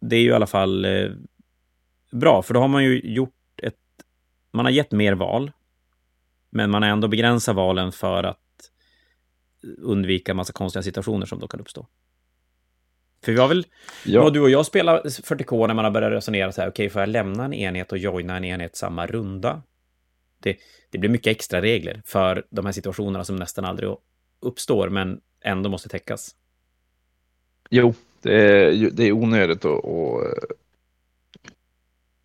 det 0.00 0.16
är 0.16 0.20
ju 0.20 0.28
i 0.28 0.32
alla 0.32 0.46
fall 0.46 0.84
eh, 0.84 1.10
bra, 2.10 2.42
för 2.42 2.54
då 2.54 2.60
har 2.60 2.68
man 2.68 2.84
ju 2.84 3.00
gjort 3.00 3.60
ett... 3.62 3.74
Man 4.52 4.64
har 4.64 4.72
gett 4.72 4.92
mer 4.92 5.12
val, 5.12 5.52
men 6.50 6.70
man 6.70 6.82
har 6.82 6.90
ändå 6.90 7.08
begränsat 7.08 7.56
valen 7.56 7.92
för 7.92 8.24
att 8.24 8.38
undvika 9.78 10.34
massa 10.34 10.52
konstiga 10.52 10.82
situationer 10.82 11.26
som 11.26 11.38
då 11.38 11.48
kan 11.48 11.60
uppstå. 11.60 11.86
För 13.24 13.32
vi 13.32 13.38
har 13.38 13.48
väl, 13.48 13.66
Ja, 14.04 14.22
och 14.22 14.32
du 14.32 14.40
och 14.40 14.50
jag 14.50 14.66
spelar 14.66 15.02
40K 15.02 15.66
när 15.66 15.74
man 15.74 15.84
har 15.84 15.92
börjat 15.92 16.12
resonera 16.12 16.52
så 16.52 16.60
här, 16.60 16.68
okej, 16.68 16.90
får 16.90 17.02
jag 17.02 17.08
lämna 17.08 17.44
en 17.44 17.54
enhet 17.54 17.92
och 17.92 17.98
joina 17.98 18.36
en 18.36 18.44
enhet 18.44 18.76
samma 18.76 19.06
runda? 19.06 19.62
Det, 20.40 20.56
det 20.90 20.98
blir 20.98 21.10
mycket 21.10 21.30
extra 21.30 21.62
regler 21.62 22.02
för 22.04 22.46
de 22.50 22.66
här 22.66 22.72
situationerna 22.72 23.24
som 23.24 23.36
nästan 23.36 23.64
aldrig 23.64 23.90
uppstår, 24.40 24.88
men 24.88 25.20
ändå 25.44 25.70
måste 25.70 25.88
täckas. 25.88 26.34
Jo, 27.70 27.94
det 28.22 28.34
är, 28.34 28.90
det 28.90 29.04
är 29.04 29.12
onödigt 29.12 29.64
att, 29.64 29.84
att 29.84 30.48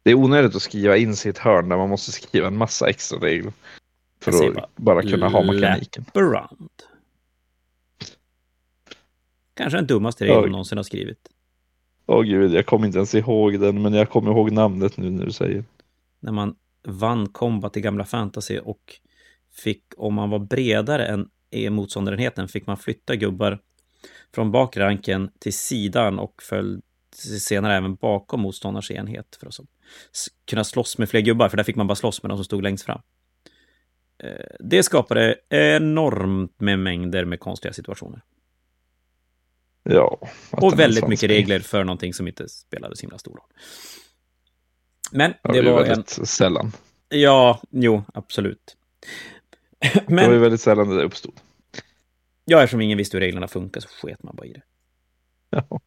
det 0.04 0.12
är 0.12 0.16
onödigt 0.16 0.56
att 0.56 0.62
skriva 0.62 0.98
in 0.98 1.16
sitt 1.16 1.38
hörn 1.38 1.70
där 1.70 1.78
man 1.78 1.90
måste 1.90 2.12
skriva 2.12 2.48
en 2.48 2.58
massa 2.58 2.90
extra 2.90 3.20
regler. 3.20 3.54
För 4.22 4.32
att 4.32 4.56
bara, 4.56 4.68
bara 4.76 5.02
kunna 5.02 5.30
ha 5.30 5.44
mekaniken. 5.44 6.06
Around. 6.14 6.70
Kanske 9.60 9.78
den 9.78 9.88
dummaste 9.88 10.24
regeln 10.24 10.42
jag 10.42 10.52
någonsin 10.52 10.78
har 10.78 10.84
skrivit. 10.84 11.30
Åh 12.06 12.22
gud, 12.22 12.54
jag 12.54 12.66
kommer 12.66 12.86
inte 12.86 12.98
ens 12.98 13.16
ihåg 13.16 13.60
den, 13.60 13.82
men 13.82 13.94
jag 13.94 14.10
kommer 14.10 14.32
ihåg 14.32 14.52
namnet 14.52 14.98
nu 14.98 15.10
när 15.10 15.26
du 15.26 15.32
säger. 15.32 15.64
När 16.20 16.32
man 16.32 16.56
vann 16.88 17.30
combat 17.30 17.78
i 17.78 17.82
gamla 17.82 18.06
fantasy 18.06 18.60
och 18.60 19.00
fick, 19.52 19.84
om 19.98 20.14
man 20.14 20.30
var 20.30 20.40
bredare 20.40 21.06
än 21.06 21.30
motståndarenheten, 21.74 22.48
fick 22.48 22.68
man 22.68 22.78
flytta 22.78 23.16
gubbar 23.16 23.60
från 24.36 24.52
bakre 24.52 24.84
ranken 24.84 25.32
till 25.40 25.54
sidan 25.54 26.20
och 26.20 26.44
föll 26.44 26.82
senare 27.40 27.76
även 27.76 27.96
bakom 27.96 28.42
motståndarens 28.42 28.92
enhet 28.92 29.38
för 29.40 29.48
att 29.48 29.60
kunna 30.46 30.64
slåss 30.64 30.98
med 30.98 31.10
fler 31.10 31.22
gubbar, 31.22 31.50
för 31.50 31.58
där 31.58 31.64
fick 31.64 31.76
man 31.76 31.88
bara 31.88 31.96
slåss 31.96 32.24
med 32.24 32.30
de 32.30 32.38
som 32.38 32.46
stod 32.46 32.64
längst 32.64 32.86
fram. 32.86 33.02
Eh, 34.24 34.56
det 34.60 34.84
skapade 34.84 35.36
enormt 35.50 36.62
med 36.62 36.80
mängder 36.80 37.26
med 37.26 37.40
konstiga 37.40 37.74
situationer. 37.74 38.22
Ja. 39.90 40.20
Och 40.52 40.80
väldigt 40.80 41.08
mycket 41.08 41.30
regler 41.30 41.60
för 41.60 41.84
någonting 41.84 42.14
som 42.14 42.28
inte 42.28 42.50
spelade 42.50 42.96
så 42.96 43.02
himla 43.02 43.18
stor 43.18 43.32
roll. 43.32 43.50
Men 45.12 45.34
det, 45.44 45.62
det 45.62 45.72
var 45.72 45.84
väldigt 45.84 46.18
en... 46.18 46.26
sällan. 46.26 46.72
Ja, 47.10 47.62
jo, 47.70 48.04
absolut. 48.14 48.78
Men... 50.08 50.16
Det 50.16 50.26
var 50.28 50.34
ju 50.34 50.40
väldigt 50.40 50.62
sällan 50.62 50.90
det 50.90 50.96
där 50.96 51.04
uppstod. 51.04 51.34
Ja, 52.46 52.64
eftersom 52.64 52.82
ingen 52.82 52.98
visste 52.98 53.18
hur 53.18 53.22
reglerna 53.22 53.48
funkar 53.48 53.82
så 53.82 53.88
sket 53.88 54.24
man 54.24 54.36
bara 54.36 54.48
i 54.48 54.54
det. 54.54 54.62
Ja. 55.50 55.80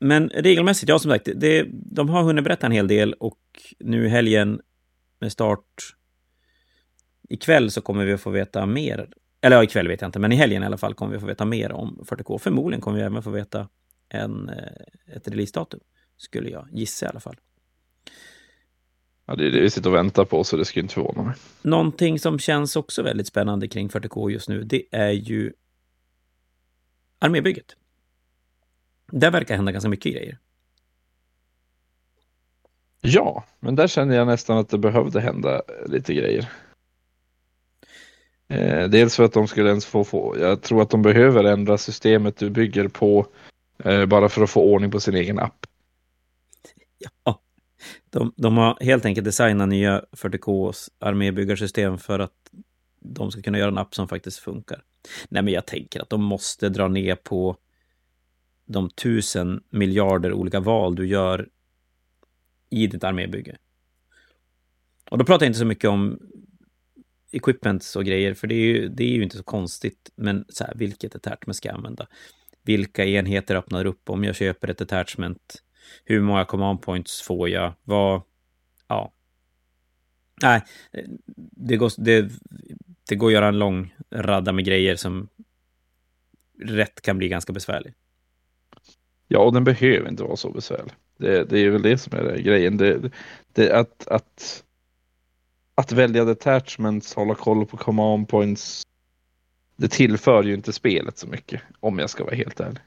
Men 0.00 0.28
regelmässigt, 0.28 0.88
ja 0.88 0.98
som 0.98 1.10
sagt, 1.10 1.28
det, 1.34 1.66
de 1.72 2.08
har 2.08 2.22
hunnit 2.22 2.44
berätta 2.44 2.66
en 2.66 2.72
hel 2.72 2.88
del 2.88 3.12
och 3.12 3.38
nu 3.78 4.08
helgen 4.08 4.60
med 5.20 5.32
start 5.32 5.94
ikväll 7.28 7.70
så 7.70 7.80
kommer 7.80 8.04
vi 8.04 8.12
att 8.12 8.20
få 8.20 8.30
veta 8.30 8.66
mer. 8.66 9.08
Eller 9.40 9.56
ja, 9.56 9.62
ikväll 9.62 9.88
vet 9.88 10.00
jag 10.00 10.08
inte, 10.08 10.18
men 10.18 10.32
i 10.32 10.36
helgen 10.36 10.62
i 10.62 10.66
alla 10.66 10.76
fall 10.76 10.94
kommer 10.94 11.12
vi 11.12 11.20
få 11.20 11.26
veta 11.26 11.44
mer 11.44 11.72
om 11.72 12.04
40K. 12.08 12.38
Förmodligen 12.38 12.80
kommer 12.80 12.98
vi 12.98 13.04
även 13.04 13.22
få 13.22 13.30
veta 13.30 13.68
en, 14.08 14.48
eh, 14.48 15.16
ett 15.16 15.28
releasedatum, 15.28 15.80
skulle 16.16 16.50
jag 16.50 16.68
gissa 16.72 17.06
i 17.06 17.08
alla 17.08 17.20
fall. 17.20 17.36
Ja, 19.26 19.36
det 19.36 19.46
är 19.46 19.50
det 19.50 19.60
vi 19.60 19.70
sitter 19.70 19.90
och 19.90 19.96
väntar 19.96 20.24
på, 20.24 20.44
så 20.44 20.56
det 20.56 20.64
skulle 20.64 20.82
inte 20.82 20.94
förvåna 20.94 21.22
mig. 21.22 21.34
Någonting 21.62 22.18
som 22.18 22.38
känns 22.38 22.76
också 22.76 23.02
väldigt 23.02 23.26
spännande 23.26 23.68
kring 23.68 23.88
40K 23.88 24.30
just 24.30 24.48
nu, 24.48 24.62
det 24.62 24.82
är 24.90 25.10
ju 25.10 25.52
armébygget. 27.18 27.76
Där 29.12 29.30
verkar 29.30 29.56
hända 29.56 29.72
ganska 29.72 29.88
mycket 29.88 30.12
grejer. 30.12 30.38
Ja, 33.00 33.44
men 33.60 33.76
där 33.76 33.86
känner 33.86 34.16
jag 34.16 34.26
nästan 34.26 34.58
att 34.58 34.68
det 34.68 34.78
behövde 34.78 35.20
hända 35.20 35.62
lite 35.86 36.14
grejer. 36.14 36.48
Eh, 38.48 38.88
dels 38.88 39.16
för 39.16 39.24
att 39.24 39.32
de 39.32 39.48
skulle 39.48 39.68
ens 39.68 39.86
få, 39.86 40.04
få, 40.04 40.36
jag 40.40 40.62
tror 40.62 40.82
att 40.82 40.90
de 40.90 41.02
behöver 41.02 41.44
ändra 41.44 41.78
systemet 41.78 42.36
du 42.36 42.50
bygger 42.50 42.88
på 42.88 43.26
eh, 43.84 44.06
bara 44.06 44.28
för 44.28 44.42
att 44.42 44.50
få 44.50 44.62
ordning 44.62 44.90
på 44.90 45.00
sin 45.00 45.14
egen 45.14 45.38
app. 45.38 45.66
Ja, 46.98 47.40
de, 48.10 48.32
de 48.36 48.56
har 48.56 48.78
helt 48.80 49.04
enkelt 49.04 49.24
designat 49.24 49.68
nya 49.68 50.04
40Ks 50.12 50.88
armébyggarsystem 50.98 51.98
för 51.98 52.18
att 52.18 52.32
de 53.00 53.30
ska 53.30 53.42
kunna 53.42 53.58
göra 53.58 53.68
en 53.68 53.78
app 53.78 53.94
som 53.94 54.08
faktiskt 54.08 54.38
funkar. 54.38 54.82
Nej, 55.28 55.42
men 55.42 55.54
jag 55.54 55.66
tänker 55.66 56.00
att 56.00 56.10
de 56.10 56.22
måste 56.22 56.68
dra 56.68 56.88
ner 56.88 57.14
på 57.14 57.56
de 58.66 58.90
tusen 58.90 59.62
miljarder 59.70 60.32
olika 60.32 60.60
val 60.60 60.94
du 60.94 61.06
gör 61.06 61.48
i 62.70 62.86
ditt 62.86 63.04
armébygge. 63.04 63.56
Och 65.10 65.18
då 65.18 65.24
pratar 65.24 65.46
jag 65.46 65.50
inte 65.50 65.58
så 65.58 65.64
mycket 65.64 65.90
om 65.90 66.18
equipments 67.32 67.96
och 67.96 68.04
grejer, 68.04 68.34
för 68.34 68.46
det 68.46 68.54
är 68.54 68.66
ju, 68.66 68.88
det 68.88 69.04
är 69.04 69.08
ju 69.08 69.22
inte 69.22 69.36
så 69.36 69.42
konstigt. 69.42 70.10
Men 70.16 70.44
så 70.48 70.64
här, 70.64 70.74
vilket 70.76 71.14
attachment 71.14 71.56
ska 71.56 71.68
jag 71.68 71.76
använda? 71.76 72.06
Vilka 72.62 73.04
enheter 73.04 73.56
öppnar 73.56 73.84
upp 73.84 74.10
om 74.10 74.24
jag 74.24 74.36
köper 74.36 74.68
ett 74.68 74.80
attachment? 74.80 75.62
Hur 76.04 76.20
många 76.20 76.44
command 76.44 76.82
points 76.82 77.22
får 77.22 77.48
jag? 77.48 77.72
Vad... 77.84 78.22
Ja. 78.88 79.12
Nej, 80.42 80.62
det 81.36 81.76
går, 81.76 81.92
det, 81.96 82.32
det 83.08 83.16
går 83.16 83.26
att 83.26 83.32
göra 83.32 83.48
en 83.48 83.58
lång 83.58 83.94
radda 84.10 84.52
med 84.52 84.64
grejer 84.64 84.96
som 84.96 85.28
rätt 86.62 87.00
kan 87.00 87.18
bli 87.18 87.28
ganska 87.28 87.52
besvärlig. 87.52 87.94
Ja, 89.28 89.38
och 89.38 89.52
den 89.52 89.64
behöver 89.64 90.08
inte 90.08 90.22
vara 90.22 90.36
så 90.36 90.50
besvärlig. 90.50 90.92
Det, 91.18 91.44
det 91.44 91.58
är 91.58 91.70
väl 91.70 91.82
det 91.82 91.98
som 91.98 92.18
är 92.18 92.24
det, 92.24 92.42
grejen. 92.42 92.76
Det, 92.76 93.10
det, 93.52 93.72
att, 93.72 94.08
att, 94.08 94.64
att 95.78 95.92
välja 95.92 96.24
detachments, 96.24 97.14
hålla 97.14 97.34
koll 97.34 97.66
på 97.66 97.76
command 97.76 98.28
points. 98.28 98.82
Det 99.76 99.88
tillför 99.88 100.42
ju 100.42 100.54
inte 100.54 100.72
spelet 100.72 101.18
så 101.18 101.26
mycket, 101.26 101.62
om 101.80 101.98
jag 101.98 102.10
ska 102.10 102.24
vara 102.24 102.34
helt 102.34 102.60
ärlig. 102.60 102.80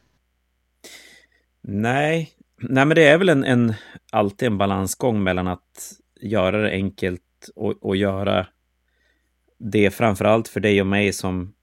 Nej, 1.62 2.32
Nej 2.62 2.86
men 2.86 2.96
det 2.96 3.08
är 3.08 3.18
väl 3.18 3.30
en, 3.30 3.44
en, 3.44 3.74
alltid 4.12 4.48
en 4.48 4.58
balansgång 4.58 5.24
mellan 5.24 5.48
att 5.48 5.94
göra 6.22 6.58
det 6.62 6.72
enkelt 6.72 7.22
och, 7.56 7.86
och 7.86 7.96
göra 7.96 8.48
det 9.58 9.92
framför 9.92 10.26
allt 10.26 10.48
för 10.48 10.60
dig 10.60 10.82
och 10.82 10.88
mig 10.88 11.14
som 11.14 11.54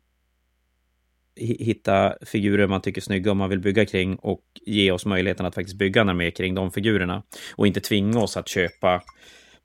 hitta 1.37 2.14
figurer 2.22 2.66
man 2.66 2.81
tycker 2.81 3.01
är 3.01 3.03
snygga 3.03 3.31
och 3.31 3.37
man 3.37 3.51
vill 3.51 3.61
bygga 3.61 3.87
kring 3.87 4.16
och 4.16 4.43
ge 4.66 4.93
oss 4.93 5.07
möjligheten 5.07 5.47
att 5.47 5.55
faktiskt 5.55 5.79
bygga 5.79 6.01
en 6.01 6.09
armé 6.09 6.31
kring 6.31 6.55
de 6.55 6.70
figurerna. 6.70 7.22
Och 7.57 7.66
inte 7.66 7.81
tvinga 7.81 8.20
oss 8.20 8.37
att 8.37 8.49
köpa 8.49 9.03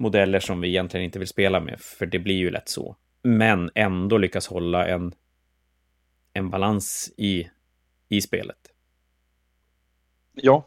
modeller 0.04 0.40
som 0.40 0.62
vi 0.62 0.68
egentligen 0.68 1.04
inte 1.04 1.20
vill 1.20 1.28
spela 1.28 1.60
med, 1.60 1.80
för 1.80 2.06
det 2.06 2.20
blir 2.20 2.36
ju 2.36 2.52
lätt 2.52 2.70
så. 2.70 2.96
Men 3.24 3.72
ändå 3.76 4.18
lyckas 4.18 4.48
hålla 4.48 4.88
en, 4.88 5.14
en 6.34 6.50
balans 6.50 7.14
i, 7.18 7.50
i 8.10 8.22
spelet. 8.22 8.58
Ja. 10.34 10.66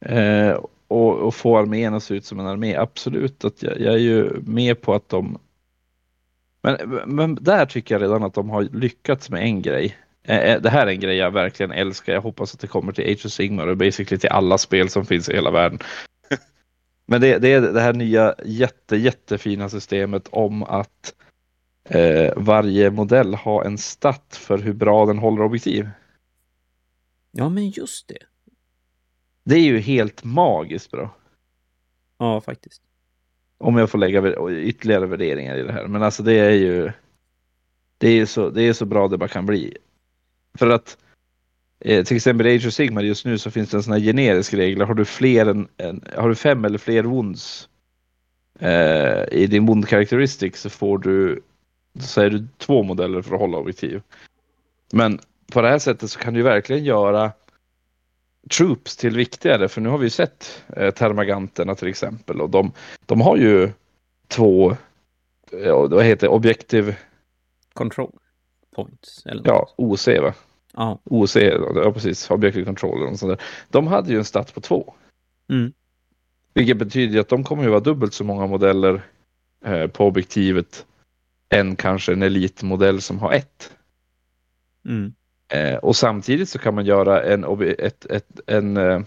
Eh, 0.00 0.64
och, 0.88 1.18
och 1.18 1.34
få 1.34 1.58
armén 1.58 1.94
att 1.94 2.02
se 2.02 2.14
ut 2.14 2.24
som 2.24 2.40
en 2.40 2.46
armé, 2.46 2.76
absolut. 2.76 3.44
Att 3.44 3.62
jag, 3.62 3.80
jag 3.80 3.94
är 3.94 3.98
ju 3.98 4.40
med 4.40 4.80
på 4.80 4.94
att 4.94 5.08
de 5.08 5.38
men, 6.62 7.00
men 7.06 7.34
där 7.40 7.66
tycker 7.66 7.94
jag 7.94 8.02
redan 8.02 8.22
att 8.22 8.34
de 8.34 8.50
har 8.50 8.62
lyckats 8.62 9.30
med 9.30 9.42
en 9.42 9.62
grej. 9.62 9.96
Eh, 10.22 10.38
eh 10.38 10.60
det 10.60 10.70
här 10.70 10.86
är 10.86 10.90
en 10.90 11.00
grej 11.00 11.16
jag 11.16 11.30
verkligen 11.30 11.72
älskar. 11.72 12.12
Jag 12.12 12.20
hoppas 12.20 12.54
att 12.54 12.60
det 12.60 12.66
kommer 12.66 12.92
till 12.92 13.12
Age 13.12 13.26
of 13.26 13.32
Sigmar 13.32 13.66
och 13.66 13.76
basically 13.76 14.18
till 14.18 14.30
alla 14.30 14.58
spel 14.58 14.88
som 14.88 15.06
finns 15.06 15.28
i 15.28 15.34
hela 15.34 15.50
världen. 15.50 15.78
Men 17.10 17.20
det, 17.20 17.38
det, 17.38 17.52
är 17.52 17.60
det 17.60 17.80
här 17.80 17.92
nya 17.92 18.34
jätte, 18.44 18.96
jättefina 18.96 19.68
systemet 19.68 20.28
om 20.28 20.62
att 20.62 21.14
eh, 21.84 22.32
varje 22.36 22.90
modell 22.90 23.34
har 23.34 23.64
en 23.64 23.78
stat 23.78 24.36
för 24.40 24.58
hur 24.58 24.72
bra 24.72 25.06
den 25.06 25.18
håller 25.18 25.42
objektiv. 25.42 25.88
Ja, 27.30 27.48
men 27.48 27.70
just 27.70 28.08
det. 28.08 28.18
Det 29.44 29.54
är 29.54 29.62
ju 29.62 29.78
helt 29.78 30.24
magiskt 30.24 30.90
bra. 30.90 31.16
Ja, 32.18 32.40
faktiskt. 32.40 32.82
Om 33.58 33.76
jag 33.76 33.90
får 33.90 33.98
lägga 33.98 34.50
ytterligare 34.50 35.06
värderingar 35.06 35.56
i 35.56 35.62
det 35.62 35.72
här. 35.72 35.86
Men 35.86 36.02
alltså 36.02 36.22
det 36.22 36.38
är 36.38 36.50
ju 36.50 36.92
det 37.98 38.08
är 38.08 38.26
så, 38.26 38.50
det 38.50 38.62
är 38.62 38.72
så 38.72 38.84
bra 38.84 39.08
det 39.08 39.18
bara 39.18 39.28
kan 39.28 39.46
bli. 39.46 39.76
För 40.58 40.70
att 40.70 40.98
eh, 41.80 42.04
till 42.04 42.16
exempel 42.16 42.46
Age 42.46 42.66
of 42.66 42.72
Sigmar 42.72 43.02
just 43.02 43.24
nu 43.24 43.38
så 43.38 43.50
finns 43.50 43.70
det 43.70 43.76
en 43.76 43.82
sån 43.82 43.92
här 43.92 44.00
generisk 44.00 44.54
regel. 44.54 44.82
Har 44.82 44.94
du 44.94 45.04
fler 45.04 45.46
än, 45.46 45.68
en, 45.76 46.04
har 46.16 46.28
du 46.28 46.34
fem 46.34 46.64
eller 46.64 46.78
fler 46.78 47.02
wounds 47.02 47.68
eh, 48.58 49.24
i 49.32 49.46
din 49.46 49.66
wound 49.66 49.88
characteristic 49.88 50.56
så 50.56 50.70
får 50.70 50.98
du 50.98 51.42
så 51.98 52.20
är 52.20 52.30
du 52.30 52.46
två 52.58 52.82
modeller 52.82 53.22
för 53.22 53.34
att 53.34 53.40
hålla 53.40 53.58
objektiv. 53.58 54.02
Men 54.92 55.20
på 55.52 55.62
det 55.62 55.68
här 55.68 55.78
sättet 55.78 56.10
så 56.10 56.18
kan 56.18 56.34
du 56.34 56.42
verkligen 56.42 56.84
göra 56.84 57.32
troops 58.50 58.96
till 58.96 59.16
viktigare, 59.16 59.68
för 59.68 59.80
nu 59.80 59.88
har 59.88 59.98
vi 59.98 60.10
sett 60.10 60.64
eh, 60.76 60.90
termaganterna 60.90 61.74
till 61.74 61.88
exempel 61.88 62.40
och 62.40 62.50
de, 62.50 62.72
de 63.06 63.20
har 63.20 63.36
ju 63.36 63.70
två, 64.28 64.76
ja, 65.50 65.86
vad 65.86 66.04
heter 66.04 66.26
det, 66.26 66.32
objektiv... 66.32 66.94
Control 67.72 68.10
points? 68.76 69.26
Eller 69.26 69.42
ja, 69.46 69.68
OC 69.76 70.06
va? 70.06 70.34
Ja. 70.72 70.98
OC, 71.04 71.36
ja 71.74 71.92
precis, 71.92 72.30
objective 72.30 72.64
control 72.64 73.02
och 73.02 73.18
sånt 73.18 73.38
där. 73.38 73.46
De 73.68 73.86
hade 73.86 74.10
ju 74.12 74.18
en 74.18 74.24
stat 74.24 74.54
på 74.54 74.60
två. 74.60 74.94
Mm. 75.50 75.72
Vilket 76.54 76.76
betyder 76.76 77.20
att 77.20 77.28
de 77.28 77.44
kommer 77.44 77.62
ju 77.62 77.68
vara 77.68 77.80
dubbelt 77.80 78.14
så 78.14 78.24
många 78.24 78.46
modeller 78.46 79.02
eh, 79.64 79.86
på 79.86 80.06
objektivet 80.06 80.86
än 81.48 81.76
kanske 81.76 82.12
en 82.12 82.22
elitmodell 82.22 83.00
som 83.00 83.18
har 83.18 83.32
ett. 83.32 83.72
Mm. 84.88 85.14
Eh, 85.52 85.76
och 85.76 85.96
samtidigt 85.96 86.48
så 86.48 86.58
kan 86.58 86.74
man 86.74 86.84
göra 86.84 87.22
en, 87.22 87.44
ett, 87.78 88.06
ett, 88.06 88.40
en, 88.46 88.76
eh, 88.76 89.00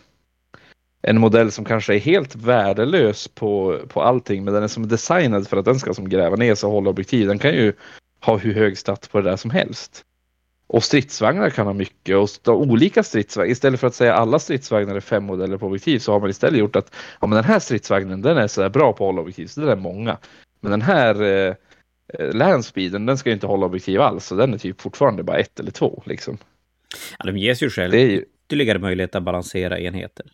en 1.01 1.19
modell 1.19 1.51
som 1.51 1.65
kanske 1.65 1.95
är 1.95 1.99
helt 1.99 2.35
värdelös 2.35 3.27
på, 3.27 3.79
på 3.87 4.01
allting, 4.01 4.43
men 4.43 4.53
den 4.53 4.63
är 4.63 4.67
som 4.67 4.87
designad 4.87 5.47
för 5.47 5.57
att 5.57 5.65
den 5.65 5.79
ska 5.79 5.93
som 5.93 6.09
gräva 6.09 6.35
ner 6.35 6.55
sig 6.55 6.67
och 6.67 6.73
hålla 6.73 6.89
objektiv. 6.89 7.27
Den 7.27 7.39
kan 7.39 7.53
ju 7.53 7.73
ha 8.19 8.37
hur 8.37 8.53
hög 8.53 8.77
stat 8.77 9.09
på 9.11 9.21
det 9.21 9.29
där 9.29 9.37
som 9.37 9.51
helst. 9.51 10.05
Och 10.67 10.83
stridsvagnar 10.83 11.49
kan 11.49 11.65
ha 11.65 11.73
mycket 11.73 12.15
och 12.15 12.61
olika 12.61 13.03
stridsvagnar. 13.03 13.51
Istället 13.51 13.79
för 13.79 13.87
att 13.87 13.95
säga 13.95 14.13
alla 14.13 14.39
stridsvagnar 14.39 14.95
är 14.95 14.99
fem 14.99 15.23
modeller 15.23 15.57
på 15.57 15.65
objektiv 15.65 15.99
så 15.99 16.11
har 16.11 16.19
man 16.19 16.29
istället 16.29 16.59
gjort 16.59 16.75
att 16.75 16.95
ja, 17.21 17.27
men 17.27 17.35
den 17.35 17.43
här 17.43 17.59
stridsvagnen 17.59 18.21
den 18.21 18.37
är 18.37 18.47
så 18.47 18.69
bra 18.69 18.93
på 18.93 19.03
att 19.03 19.07
hålla 19.07 19.21
objektiv 19.21 19.47
så 19.47 19.61
den 19.61 19.69
är 19.69 19.75
många. 19.75 20.17
Men 20.59 20.71
den 20.71 20.81
här 20.81 21.21
eh, 21.21 21.55
eh, 22.19 22.33
landspeeden 22.33 23.05
den 23.05 23.17
ska 23.17 23.29
ju 23.29 23.33
inte 23.33 23.47
hålla 23.47 23.65
objektiv 23.65 24.01
alls 24.01 24.25
så 24.25 24.35
den 24.35 24.53
är 24.53 24.57
typ 24.57 24.81
fortfarande 24.81 25.23
bara 25.23 25.37
ett 25.37 25.59
eller 25.59 25.71
två 25.71 26.03
liksom. 26.05 26.37
Ja, 27.19 27.25
de 27.25 27.37
ges 27.37 27.63
ju 27.63 27.69
själv 27.69 27.91
Det 27.91 28.01
är 28.01 28.07
ju, 28.07 28.25
ytterligare 28.45 28.79
möjlighet 28.79 29.15
att 29.15 29.23
balansera 29.23 29.79
enheter. 29.79 30.25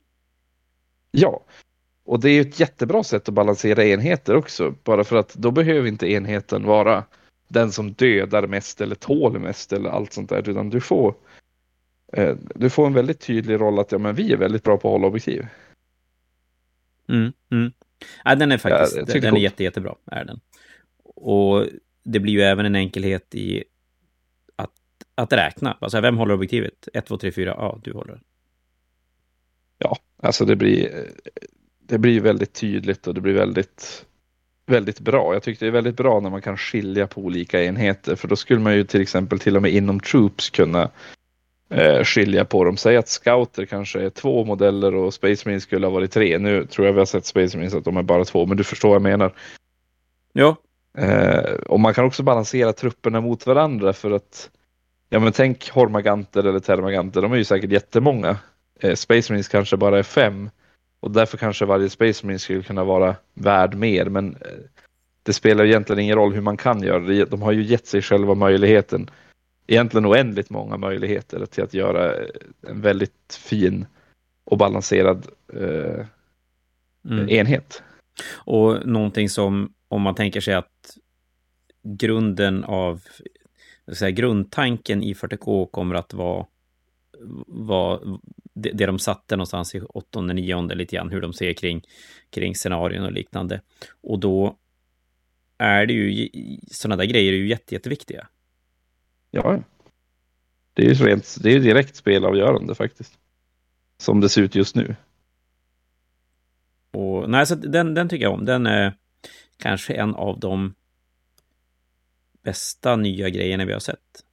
ja, 1.12 1.46
och 2.06 2.20
det 2.20 2.30
är 2.30 2.34
ju 2.34 2.42
ett 2.42 2.60
jättebra 2.60 3.04
sätt 3.04 3.28
att 3.28 3.34
balansera 3.34 3.86
enheter 3.86 4.36
också. 4.36 4.76
Bara 4.84 5.04
för 5.04 5.16
att 5.16 5.34
då 5.34 5.52
behöver 5.52 5.88
inte 5.88 6.12
enheten 6.12 6.66
vara 6.66 7.04
den 7.50 7.72
som 7.72 7.94
dödar 7.94 8.48
mest 8.48 8.82
eller 8.82 8.96
tål 8.96 9.40
mest 9.40 9.74
eller 9.74 9.90
allt 9.90 10.14
sånt 10.14 10.30
där. 10.30 10.50
Utan 10.50 10.70
du 10.70 10.82
får, 10.82 11.16
eh, 12.14 12.36
du 12.56 12.70
får 12.70 12.88
en 12.88 12.94
väldigt 12.94 13.20
tydlig 13.20 13.62
roll 13.62 13.80
att 13.80 13.92
ja, 13.92 13.98
men 13.98 14.16
vi 14.16 14.34
är 14.34 14.38
väldigt 14.38 14.64
bra 14.64 14.78
på 14.78 14.88
att 14.88 14.92
hålla 14.92 15.08
objektiv. 15.08 15.48
Mm, 17.10 17.34
mm. 17.52 17.72
Ja, 18.24 18.36
den 18.36 18.52
är 18.52 18.58
faktiskt, 18.58 18.96
tycker 19.08 19.22
den 19.22 19.36
är 19.36 19.42
jätte, 19.42 19.64
jättebra, 19.64 19.96
är 20.06 20.26
den. 20.26 20.40
Och 21.04 21.66
det 22.04 22.20
blir 22.20 22.34
ju 22.34 22.42
även 22.42 22.66
en 22.66 22.76
enkelhet 22.76 23.36
i 23.36 23.64
att, 24.56 24.72
att 25.16 25.34
räkna. 25.34 25.78
Alltså, 25.82 26.02
vem 26.02 26.18
håller 26.18 26.34
objektivet? 26.34 26.88
1, 26.94 27.06
2, 27.06 27.18
3, 27.18 27.32
4, 27.32 27.56
ja, 27.58 27.80
du 27.84 27.94
håller. 27.94 28.22
Ja, 29.78 29.98
alltså 30.18 30.46
det 30.46 30.56
blir, 30.56 31.10
det 31.80 31.98
blir 31.98 32.22
väldigt 32.22 32.54
tydligt 32.54 33.08
och 33.08 33.14
det 33.14 33.22
blir 33.22 33.34
väldigt, 33.34 34.06
väldigt 34.70 35.00
bra. 35.00 35.34
Jag 35.34 35.44
tyckte 35.44 35.66
det 35.66 35.70
är 35.70 35.74
väldigt 35.74 35.98
bra 35.98 36.20
när 36.20 36.30
man 36.30 36.42
kan 36.42 36.58
skilja 36.58 37.08
på 37.08 37.22
olika 37.22 37.64
enheter 37.64 38.16
för 38.16 38.28
då 38.28 38.36
skulle 38.36 38.60
man 38.60 38.76
ju 38.76 38.84
till 38.84 39.02
exempel 39.02 39.40
till 39.40 39.56
och 39.56 39.62
med 39.62 39.72
inom 39.72 40.00
Troops 40.00 40.50
kunna 40.50 40.90
eh, 41.70 42.04
skilja 42.04 42.46
på 42.46 42.64
dem. 42.64 42.78
Säg 42.78 42.98
att 42.98 43.10
scouter 43.10 43.66
kanske 43.66 44.02
är 44.02 44.10
två 44.10 44.46
modeller 44.46 44.96
och 44.96 45.14
Space 45.14 45.48
Marines 45.48 45.64
skulle 45.64 45.88
ha 45.88 45.92
varit 45.92 46.12
tre. 46.12 46.38
Nu 46.38 46.66
tror 46.66 46.88
jag 46.88 46.94
vi 46.94 47.00
har 47.00 47.06
sett 47.06 47.26
Space 47.26 47.58
Marines 47.58 47.76
att 47.76 47.86
de 47.86 47.98
är 47.98 48.04
bara 48.04 48.26
två, 48.26 48.46
men 48.46 48.58
du 48.58 48.64
förstår 48.64 48.90
vad 48.90 48.96
jag 48.96 49.02
menar. 49.02 49.34
Ja, 50.34 50.56
Eh, 50.98 51.54
och 51.54 51.80
man 51.80 51.94
kan 51.94 52.06
också 52.06 52.24
balansera 52.24 52.74
trupperna 52.74 53.22
mot 53.22 53.48
varandra 53.48 53.94
för 53.94 54.12
att 54.12 54.50
Ja 55.10 55.20
men 55.20 55.34
tänk 55.34 55.70
Hormaganter 55.70 56.44
eller 56.44 56.60
Termaganter, 56.60 57.22
de 57.22 57.34
är 57.34 57.38
ju 57.38 57.44
säkert 57.44 57.72
jättemånga. 57.72 58.38
Eh, 58.80 58.96
Space 58.96 59.34
Marines 59.34 59.48
kanske 59.48 59.78
bara 59.78 60.00
är 60.00 60.04
fem. 60.04 60.50
Och 61.00 61.12
därför 61.12 61.38
kanske 61.38 61.66
varje 61.66 61.90
Space 61.90 62.26
Marine 62.26 62.40
skulle 62.40 62.64
kunna 62.64 62.84
vara 62.84 63.16
värd 63.34 63.76
mer. 63.76 64.06
Men 64.06 64.36
eh, 64.36 64.58
det 65.24 65.34
spelar 65.34 65.66
egentligen 65.66 66.00
ingen 66.00 66.16
roll 66.16 66.34
hur 66.34 66.42
man 66.42 66.58
kan 66.58 66.84
göra 66.84 67.00
det. 67.00 67.26
De 67.26 67.42
har 67.42 67.52
ju 67.52 67.64
gett 67.64 67.88
sig 67.88 68.02
själva 68.02 68.36
möjligheten. 68.36 69.10
Egentligen 69.68 70.06
oändligt 70.06 70.50
många 70.50 70.78
möjligheter 70.78 71.46
till 71.46 71.64
att 71.64 71.74
göra 71.74 72.16
eh, 72.16 72.28
en 72.68 72.82
väldigt 72.82 73.40
fin 73.40 73.86
och 74.44 74.58
balanserad 74.58 75.28
eh, 75.54 76.06
mm. 77.10 77.30
enhet. 77.30 77.84
Och 78.34 78.88
någonting 78.88 79.30
som, 79.30 79.74
om 79.88 80.02
man 80.02 80.16
tänker 80.16 80.42
sig 80.42 80.54
att 80.54 80.98
grunden 81.84 82.64
av, 82.64 83.02
säga, 83.94 84.12
grundtanken 84.12 85.04
i 85.04 85.14
40K 85.14 85.72
kommer 85.72 85.96
att 85.96 86.14
vara, 86.14 86.46
vara 87.48 88.00
det, 88.62 88.72
det 88.72 88.86
de 88.86 89.00
satte 89.00 89.36
någonstans 89.36 89.76
i 89.76 89.82
åttonde, 89.82 90.34
nionde 90.34 90.76
lite 90.76 90.96
grann, 90.96 91.10
hur 91.10 91.22
de 91.22 91.34
ser 91.34 91.54
kring, 91.54 91.84
kring 92.30 92.56
scenarion 92.56 93.06
och 93.06 93.12
liknande. 93.12 93.62
Och 94.02 94.20
då 94.20 94.58
är 95.58 95.86
det 95.86 95.94
ju, 95.94 96.30
sådana 96.72 96.96
där 96.96 97.06
grejer 97.06 97.34
är 97.34 97.38
ju 97.38 97.48
jätte, 97.48 97.76
jätteviktiga. 97.76 98.28
Ja, 99.32 99.64
det 100.74 100.82
är 100.82 100.94
ju 100.94 101.06
rent, 101.06 101.38
det 101.42 101.52
är 101.56 101.60
direkt 101.60 101.96
spelavgörande 101.96 102.76
faktiskt. 102.76 103.14
Som 103.98 104.22
det 104.22 104.30
ser 104.30 104.42
ut 104.42 104.56
just 104.56 104.76
nu. 104.76 104.96
Och 106.92 107.30
nej, 107.30 107.46
så 107.46 107.56
den, 107.56 107.94
den 107.94 108.10
tycker 108.10 108.24
jag 108.24 108.34
om. 108.34 108.46
Den 108.46 108.68
är 108.68 108.94
kanske 109.58 109.94
en 109.94 110.16
av 110.16 110.40
de 110.40 110.74
bästa 112.44 112.96
nya 112.96 113.30
grejerna 113.30 113.66
vi 113.66 113.74
har 113.74 113.80
sett. 113.80 114.26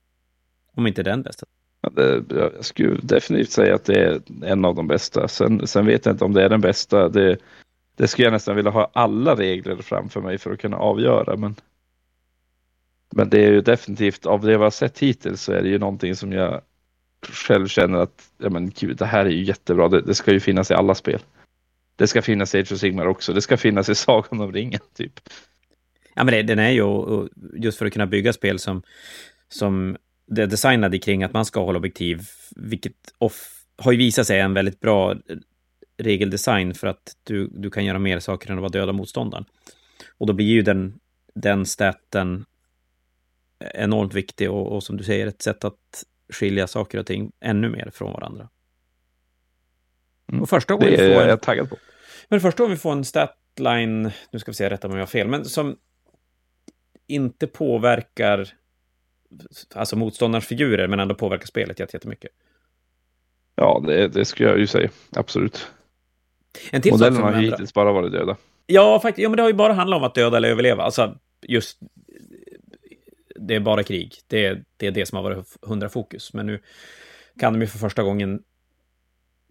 Om 0.73 0.87
inte 0.87 1.03
den 1.03 1.23
bästa. 1.23 1.47
Det, 1.93 2.25
jag 2.31 2.65
skulle 2.65 3.01
definitivt 3.03 3.51
säga 3.51 3.75
att 3.75 3.85
det 3.85 4.05
är 4.05 4.21
en 4.45 4.65
av 4.65 4.75
de 4.75 4.89
bästa. 4.89 5.29
Sen, 5.29 5.67
sen 5.67 5.87
vet 5.87 6.07
jag 6.07 6.15
inte 6.15 6.25
om 6.25 6.33
det 6.33 6.45
är 6.45 6.49
den 6.49 6.61
bästa. 6.61 7.09
Det, 7.09 7.39
det 7.97 8.09
skulle 8.09 8.27
jag 8.27 8.33
nästan 8.33 8.57
vilja 8.57 8.71
ha 8.71 8.91
alla 8.93 9.35
regler 9.35 9.77
framför 9.77 10.21
mig 10.21 10.39
för 10.39 10.53
att 10.53 10.61
kunna 10.61 10.77
avgöra. 10.77 11.37
Men, 11.37 11.55
men 13.11 13.29
det 13.31 13.45
är 13.45 13.53
ju 13.53 13.61
definitivt, 13.61 14.27
av 14.27 14.41
det 14.41 14.53
jag 14.53 14.59
har 14.59 14.71
sett 14.71 14.99
hittills 14.99 15.43
så 15.43 15.53
är 15.53 15.63
det 15.63 15.69
ju 15.69 15.79
någonting 15.79 16.17
som 16.17 16.33
jag 16.33 16.61
själv 17.33 17.69
känner 17.69 17.99
att 17.99 18.31
ja, 18.39 18.51
men, 18.51 18.71
gud, 18.71 18.97
det 18.97 19.07
här 19.07 19.25
är 19.25 19.31
ju 19.31 19.45
jättebra. 19.45 19.89
Det, 19.89 20.01
det 20.01 20.15
ska 20.15 20.33
ju 20.33 20.41
finnas 20.41 20.71
i 20.71 20.75
alla 20.75 20.95
spel. 20.95 21.21
Det 21.97 22.07
ska 22.07 22.23
finnas 22.23 22.55
i 22.55 22.61
Age 22.61 22.73
of 22.73 22.79
Sigmar 22.79 23.07
också. 23.07 23.33
Det 23.33 23.43
ska 23.43 23.57
finnas 23.57 23.89
i 23.89 23.95
Sagan 23.95 24.41
om 24.41 24.53
ringen, 24.53 24.81
typ. 24.95 25.21
Ja, 26.15 26.25
men 26.25 26.35
det, 26.35 26.43
den 26.43 26.59
är 26.59 26.71
ju 26.71 27.29
just 27.55 27.79
för 27.79 27.87
att 27.87 27.93
kunna 27.93 28.07
bygga 28.07 28.33
spel 28.33 28.59
som, 28.59 28.83
som 29.49 29.97
det 30.27 30.43
är 30.43 30.47
designade 30.47 30.99
kring 30.99 31.23
att 31.23 31.33
man 31.33 31.45
ska 31.45 31.65
hålla 31.65 31.79
objektiv, 31.79 32.29
vilket 32.57 32.93
off, 33.19 33.65
har 33.77 33.93
ju 33.93 33.99
visat 33.99 34.27
sig 34.27 34.41
en 34.41 34.55
väldigt 34.55 34.81
bra 34.81 35.17
regeldesign 35.99 36.75
för 36.75 36.87
att 36.87 37.17
du, 37.25 37.49
du 37.49 37.71
kan 37.71 37.85
göra 37.85 37.99
mer 37.99 38.21
saker 38.21 38.51
än 38.51 38.57
att 38.57 38.63
vara 38.63 38.73
döda 38.73 38.93
motståndaren. 38.93 39.45
Och 40.19 40.27
då 40.27 40.33
blir 40.33 40.47
ju 40.47 40.63
den, 40.63 40.99
den 41.35 41.67
staten 41.67 42.45
enormt 43.75 44.15
viktig 44.15 44.51
och, 44.51 44.73
och 44.73 44.83
som 44.83 44.97
du 44.97 45.05
säger 45.05 45.27
ett 45.27 45.43
sätt 45.43 45.65
att 45.65 46.05
skilja 46.33 46.67
saker 46.67 46.99
och 46.99 47.07
ting 47.07 47.33
ännu 47.41 47.69
mer 47.69 47.91
från 47.95 48.13
varandra. 48.13 48.49
Mm. 50.33 50.43
Och 50.43 50.49
första 50.49 50.75
gången 50.75 50.91
Det 50.91 50.97
vi 50.97 51.11
är 51.11 51.15
får 51.15 51.23
en, 51.23 51.29
jag 51.29 51.43
taggad 51.43 51.71
på. 51.71 51.77
men 52.29 52.41
första 52.41 52.63
gången 52.63 52.77
vi 52.77 52.81
får 52.81 52.93
en 52.93 53.05
statline, 53.05 54.11
nu 54.31 54.39
ska 54.39 54.51
vi 54.51 54.55
se, 54.55 54.71
rätta 54.71 54.89
om 54.89 54.95
jag 54.95 55.01
har 55.01 55.07
fel, 55.07 55.29
men 55.29 55.45
som 55.45 55.77
inte 57.07 57.47
påverkar 57.47 58.53
alltså 59.75 59.97
motståndarens 59.97 60.47
figurer, 60.47 60.89
men 60.89 61.01
ändå 61.01 61.15
påverkar 61.15 61.47
spelet 61.47 61.81
jättemycket. 61.81 62.31
Ja, 63.55 63.83
det, 63.87 64.09
det 64.09 64.25
skulle 64.25 64.49
jag 64.49 64.59
ju 64.59 64.67
säga. 64.67 64.91
Absolut. 65.17 65.67
En 66.71 66.83
till 66.83 66.93
Modellerna 66.93 67.25
har 67.25 67.41
ju 67.43 67.51
hittills 67.51 67.75
bara 67.75 67.93
varit 67.93 68.13
döda. 68.13 68.37
Ja, 68.67 69.01
faktiskt. 69.01 69.23
Ja, 69.23 69.29
men 69.29 69.37
det 69.37 69.43
har 69.43 69.51
ju 69.51 69.55
bara 69.55 69.73
handlat 69.73 69.99
om 69.99 70.05
att 70.05 70.15
döda 70.15 70.37
eller 70.37 70.49
överleva. 70.49 70.83
Alltså, 70.83 71.19
just... 71.43 71.79
Det 73.39 73.55
är 73.55 73.61
bara 73.61 73.83
krig. 73.83 74.15
Det 74.27 74.47
är, 74.47 74.65
det 74.77 74.87
är 74.87 74.91
det 74.91 75.07
som 75.07 75.17
har 75.17 75.23
varit 75.23 75.57
hundra 75.63 75.89
fokus. 75.89 76.35
Men 76.35 76.47
nu 76.47 76.63
kan 77.41 77.53
de 77.53 77.61
ju 77.61 77.67
för 77.67 77.79
första 77.79 78.03
gången 78.03 78.43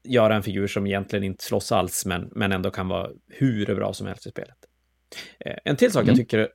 göra 0.04 0.36
en 0.36 0.44
figur 0.44 0.68
som 0.68 0.88
egentligen 0.88 1.24
inte 1.24 1.44
slåss 1.44 1.72
alls, 1.72 2.06
men, 2.06 2.30
men 2.36 2.52
ändå 2.52 2.72
kan 2.72 2.88
vara 2.88 3.10
hur 3.28 3.76
bra 3.76 3.94
som 3.94 4.08
helst 4.08 4.28
i 4.28 4.30
spelet. 4.30 4.58
Eh, 5.40 5.56
En 5.66 5.76
till 5.76 5.92
sak 5.92 6.04
Mm. 6.04 6.08
jag 6.08 6.18
tycker 6.18 6.50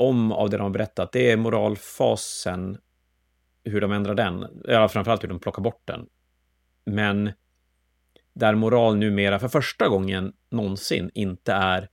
om 0.00 0.32
av 0.32 0.50
det 0.50 0.56
de 0.56 0.62
har 0.62 0.70
berättat, 0.70 1.12
det 1.12 1.30
är 1.30 1.36
moralfasen, 1.36 2.78
hur 3.64 3.80
de 3.80 3.92
ändrar 3.92 4.14
den. 4.14 4.62
Ja, 4.64 4.88
framförallt 4.88 5.22
hur 5.22 5.28
de 5.28 5.40
plockar 5.40 5.62
bort 5.62 5.82
den. 5.84 6.06
Men 6.86 7.32
där 8.34 8.54
moral 8.54 8.96
numera 8.96 9.38
för 9.38 9.48
första 9.48 9.88
gången 9.88 10.32
någonsin 10.50 11.10
inte 11.14 11.52
är 11.52 11.88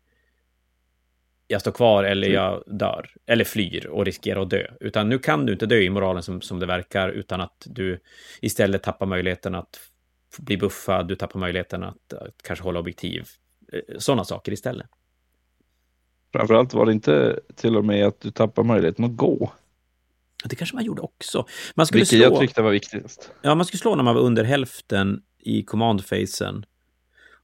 jag 1.47 1.61
står 1.61 1.71
kvar 1.71 2.03
eller 2.03 2.27
jag 2.27 2.63
dör, 2.67 3.09
eller 3.25 3.45
flyr 3.45 3.87
och 3.87 4.05
riskerar 4.05 4.41
att 4.41 4.49
dö. 4.49 4.67
Utan 4.79 5.09
nu 5.09 5.19
kan 5.19 5.45
du 5.45 5.53
inte 5.53 5.65
dö 5.65 5.79
i 5.79 5.89
moralen 5.89 6.23
som, 6.23 6.41
som 6.41 6.59
det 6.59 6.65
verkar, 6.65 7.09
utan 7.09 7.41
att 7.41 7.63
du 7.65 7.99
istället 8.41 8.83
tappar 8.83 9.05
möjligheten 9.05 9.55
att 9.55 9.79
bli 10.37 10.57
buffad, 10.57 11.07
du 11.07 11.15
tappar 11.15 11.39
möjligheten 11.39 11.83
att, 11.83 12.13
att 12.13 12.43
kanske 12.43 12.63
hålla 12.63 12.79
objektiv. 12.79 13.27
Sådana 13.97 14.23
saker 14.23 14.51
istället. 14.51 14.87
Framförallt 16.31 16.73
var 16.73 16.85
det 16.85 16.91
inte 16.91 17.39
till 17.55 17.77
och 17.77 17.85
med 17.85 18.05
att 18.05 18.21
du 18.21 18.31
tappar 18.31 18.63
möjligheten 18.63 19.05
att 19.05 19.15
gå. 19.15 19.51
Det 20.45 20.55
kanske 20.55 20.75
man 20.75 20.85
gjorde 20.85 21.01
också. 21.01 21.45
Man 21.75 21.85
skulle 21.85 21.99
Vilket 21.99 22.19
slå... 22.19 22.33
jag 22.33 22.39
tyckte 22.39 22.61
var 22.61 22.71
viktigast. 22.71 23.31
Ja, 23.41 23.55
man 23.55 23.65
skulle 23.65 23.79
slå 23.79 23.95
när 23.95 24.03
man 24.03 24.15
var 24.15 24.21
under 24.21 24.43
hälften 24.43 25.21
i 25.39 25.63
command-phasen. 25.63 26.65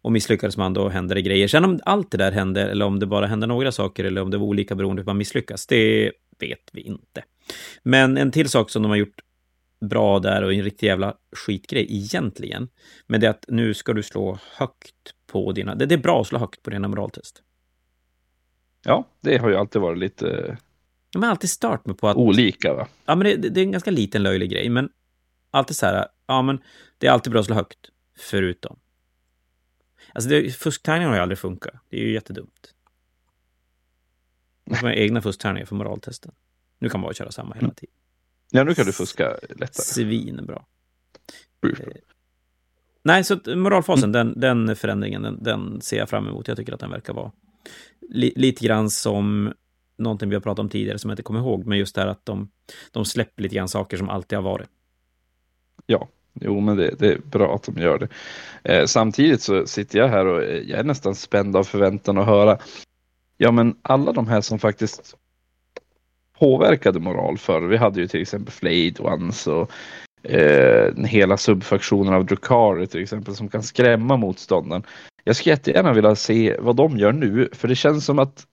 Och 0.02 0.12
misslyckades 0.12 0.58
man, 0.58 0.74
då 0.74 0.90
hände 0.90 1.14
det 1.14 1.22
grejer. 1.22 1.48
Sen 1.48 1.66
om 1.66 1.80
allt 1.84 2.12
det 2.12 2.18
där 2.18 2.32
hände, 2.32 2.62
eller 2.62 2.86
om 2.86 3.00
det 3.00 3.06
bara 3.06 3.28
hände 3.28 3.48
några 3.48 3.72
saker, 3.72 4.04
eller 4.04 4.22
om 4.22 4.32
det 4.32 4.38
var 4.38 4.46
olika 4.46 4.76
beroende 4.76 5.02
på 5.02 5.04
hur 5.04 5.14
man 5.14 5.18
misslyckas, 5.18 5.68
det 5.68 6.12
vet 6.40 6.70
vi 6.74 6.82
inte. 6.82 7.24
Men 7.84 8.18
en 8.18 8.32
till 8.32 8.50
sak 8.50 8.70
som 8.70 8.82
de 8.84 8.90
har 8.90 8.96
gjort 8.96 9.22
bra 9.90 10.20
där 10.20 10.44
och 10.44 10.54
en 10.54 10.64
riktig 10.64 10.88
jävla 10.88 11.14
skitgrej 11.36 11.88
egentligen, 11.90 12.68
men 13.08 13.22
det 13.22 13.28
är 13.28 13.32
att 13.32 13.46
nu 13.48 13.74
ska 13.74 13.94
du 13.94 14.04
slå 14.04 14.38
högt 14.58 15.14
på 15.28 15.52
dina... 15.52 15.76
Det 15.76 15.86
det 15.86 15.96
är 15.96 16.00
bra 16.00 16.22
att 16.22 16.28
slå 16.28 16.40
högt 16.40 16.64
på 16.64 16.70
dina 16.70 16.88
moraltest. 16.88 17.44
Ja, 18.84 19.08
det 19.22 19.38
har 19.38 19.50
ju 19.50 19.56
alltid 19.56 19.82
varit 19.82 20.00
lite 20.00 20.58
De 21.14 21.24
har 21.24 21.30
alltid 21.30 21.50
stört 21.50 21.86
mig 21.86 21.96
på 21.96 22.08
att... 22.08 22.18
olika. 22.18 22.74
Va? 22.74 22.88
Ja, 23.06 23.16
men 23.16 23.42
det, 23.42 23.50
det 23.50 23.60
är 23.60 23.64
en 23.64 23.72
ganska 23.72 23.92
liten 23.92 24.24
löjlig 24.24 24.50
grej, 24.52 24.70
men 24.70 24.90
alltid 25.52 25.76
så 25.76 25.86
här, 25.86 26.08
ja 26.28 26.42
men 26.42 26.62
det 26.98 27.08
är 27.08 27.12
alltid 27.12 27.32
bra 27.32 27.40
att 27.40 27.46
slå 27.46 27.56
högt, 27.56 27.90
förutom. 28.18 28.80
Alltså, 30.14 30.30
det, 30.30 30.52
fusktärningar 30.52 31.10
har 31.10 31.16
ju 31.16 31.22
aldrig 31.22 31.38
funkat. 31.38 31.74
Det 31.90 31.98
är 31.98 32.02
ju 32.02 32.14
jättedumt. 32.14 32.74
Man 34.66 34.80
får 34.80 34.88
ha 34.88 34.94
egna 34.94 35.22
fusktärningar 35.22 35.66
för 35.66 35.76
moraltesten. 35.76 36.32
Nu 36.80 36.90
kan 36.90 37.02
man 37.02 37.08
bara 37.08 37.14
köra 37.14 37.32
samma 37.32 37.56
hela 37.56 37.74
tiden. 37.74 37.96
Ja, 38.52 38.64
nu 38.64 38.76
kan 38.76 38.86
du 38.86 38.92
fuska 38.92 39.38
lättare. 39.50 39.84
Svinbra. 39.86 40.66
Eh, 41.64 41.88
nej, 43.04 43.24
så 43.24 43.40
moralfasen, 43.56 44.16
mm. 44.16 44.34
den, 44.40 44.40
den 44.40 44.76
förändringen, 44.76 45.22
den, 45.22 45.44
den, 45.44 45.82
ser 45.82 45.98
jag 45.98 46.10
fram 46.10 46.28
emot. 46.28 46.48
Jag 46.48 46.58
tycker 46.58 46.74
att 46.74 46.80
den 46.80 46.92
verkar 46.92 47.14
vara 47.14 47.32
li, 48.10 48.34
lite 48.36 48.66
grann 48.66 48.90
som 48.90 49.54
någonting 49.98 50.30
vi 50.30 50.36
har 50.36 50.42
pratat 50.42 50.60
om 50.60 50.70
tidigare 50.70 51.00
som 51.00 51.10
jag 51.10 51.14
inte 51.14 51.24
kommer 51.24 51.40
ihåg, 51.40 51.66
men 51.66 51.78
just 51.78 51.96
det 51.96 52.02
här 52.02 52.08
att 52.08 52.26
de, 52.26 52.50
de 52.92 53.06
släpper 53.06 53.44
lite 53.44 53.56
grann 53.56 53.68
saker 53.68 53.98
som 53.98 54.10
alltid 54.10 54.38
har 54.38 54.44
varit. 54.44 54.68
Ja, 55.86 56.08
jo, 56.34 56.60
men 56.60 56.78
det, 56.78 56.96
det 57.00 57.08
är 57.08 57.18
bra 57.18 57.56
att 57.56 57.64
de 57.64 57.82
gör 57.82 57.98
det. 58.00 58.08
Eh, 58.64 58.86
samtidigt 58.86 59.42
så 59.42 59.68
sitter 59.68 60.00
jag 60.00 60.08
här 60.08 60.26
och 60.26 60.44
eh, 60.44 60.58
jag 60.58 60.80
är 60.80 60.84
nästan 60.84 61.16
spänd 61.16 61.56
av 61.56 61.64
förväntan 61.64 62.18
att 62.18 62.26
höra. 62.26 62.58
Ja, 63.38 63.52
men 63.52 63.76
alla 63.82 64.12
de 64.12 64.28
här 64.28 64.42
som 64.42 64.60
faktiskt 64.60 65.16
påverkade 66.40 67.00
moral 67.00 67.38
förr. 67.38 67.62
Vi 67.62 67.78
hade 67.78 68.00
ju 68.02 68.08
till 68.08 68.22
exempel 68.22 68.54
Flayed 68.54 69.00
Ones 69.00 69.48
och 69.48 69.72
eh, 70.24 70.96
hela 70.96 71.38
subfaktionen 71.38 72.14
av 72.14 72.26
Drukari 72.26 72.88
till 72.88 73.02
exempel 73.02 73.36
som 73.36 73.50
kan 73.50 73.64
skrämma 73.64 74.18
motståndaren. 74.18 74.84
Jag 75.24 75.36
skulle 75.36 75.54
jättegärna 75.54 75.94
vilja 75.94 76.16
se 76.16 76.58
vad 76.60 76.76
de 76.76 76.98
gör 76.98 77.12
nu, 77.12 77.50
för 77.54 77.68
det 77.68 77.76
känns 77.76 78.06
som 78.06 78.20
att 78.20 78.48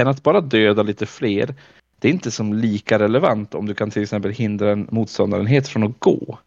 än 0.00 0.08
att 0.08 0.22
bara 0.22 0.40
döda 0.40 0.82
lite 0.82 1.06
fler, 1.06 1.54
det 1.98 2.08
är 2.08 2.12
inte 2.12 2.30
som 2.30 2.54
lika 2.54 2.98
relevant 2.98 3.54
om 3.54 3.66
du 3.66 3.74
kan 3.74 3.90
till 3.90 4.02
exempel 4.02 4.32
hindra 4.32 4.72
en 4.72 4.88
motståndarenhet 4.90 5.68
från 5.68 5.82
att 5.82 5.98
gå. 5.98 6.38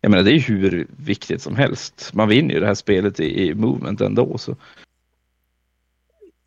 Jag 0.00 0.10
menar, 0.10 0.24
det 0.24 0.32
är 0.32 0.40
hur 0.40 0.86
viktigt 0.96 1.42
som 1.42 1.56
helst. 1.56 2.10
Man 2.14 2.28
vinner 2.28 2.54
ju 2.54 2.60
det 2.60 2.66
här 2.66 2.74
spelet 2.74 3.20
i, 3.20 3.48
i 3.48 3.54
movement 3.54 4.00
ändå. 4.00 4.38
Så. 4.38 4.56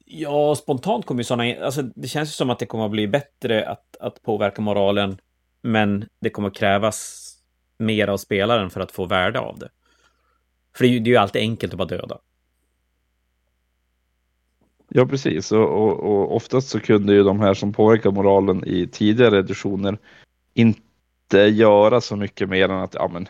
Ja, 0.05 0.55
spontant 0.55 1.05
kommer 1.05 1.20
ju 1.20 1.24
sådana... 1.24 1.66
Alltså, 1.66 1.82
det 1.82 2.07
känns 2.07 2.30
ju 2.30 2.34
som 2.34 2.49
att 2.49 2.59
det 2.59 2.66
kommer 2.66 2.86
att 2.86 2.91
bli 2.91 3.07
bättre 3.07 3.70
att, 3.70 3.97
att 3.99 4.24
påverka 4.24 4.62
moralen, 4.62 5.18
men 5.62 6.05
det 6.22 6.30
kommer 6.30 6.47
att 6.47 6.55
krävas 6.55 7.28
mer 7.78 8.07
av 8.07 8.18
spelaren 8.18 8.70
för 8.70 8.82
att 8.82 8.91
få 8.91 9.05
värde 9.05 9.39
av 9.39 9.59
det. 9.59 9.70
För 10.76 10.84
det 10.84 10.89
är 10.89 10.91
ju, 10.91 10.99
det 10.99 11.09
är 11.09 11.11
ju 11.11 11.17
alltid 11.17 11.41
enkelt 11.41 11.74
att 11.74 11.78
bara 11.78 11.88
döda. 11.88 12.19
Ja, 14.93 15.05
precis. 15.05 15.51
Och, 15.51 15.69
och, 15.69 15.99
och, 15.99 16.36
oftast 16.36 16.69
så 16.69 16.80
kunde 16.80 17.13
ju 17.13 17.24
de 17.24 17.39
här 17.39 17.53
som 17.53 17.74
påverkar 17.74 18.11
moralen 18.11 18.63
i 18.67 18.88
tidigare 18.88 19.39
editioner 19.39 19.97
inte 20.53 21.38
göra 21.38 22.01
så 22.01 22.15
mycket 22.15 22.49
mer 22.49 22.69
än 22.69 22.80
att, 22.80 22.93
ja 22.93 23.07
men 23.13 23.28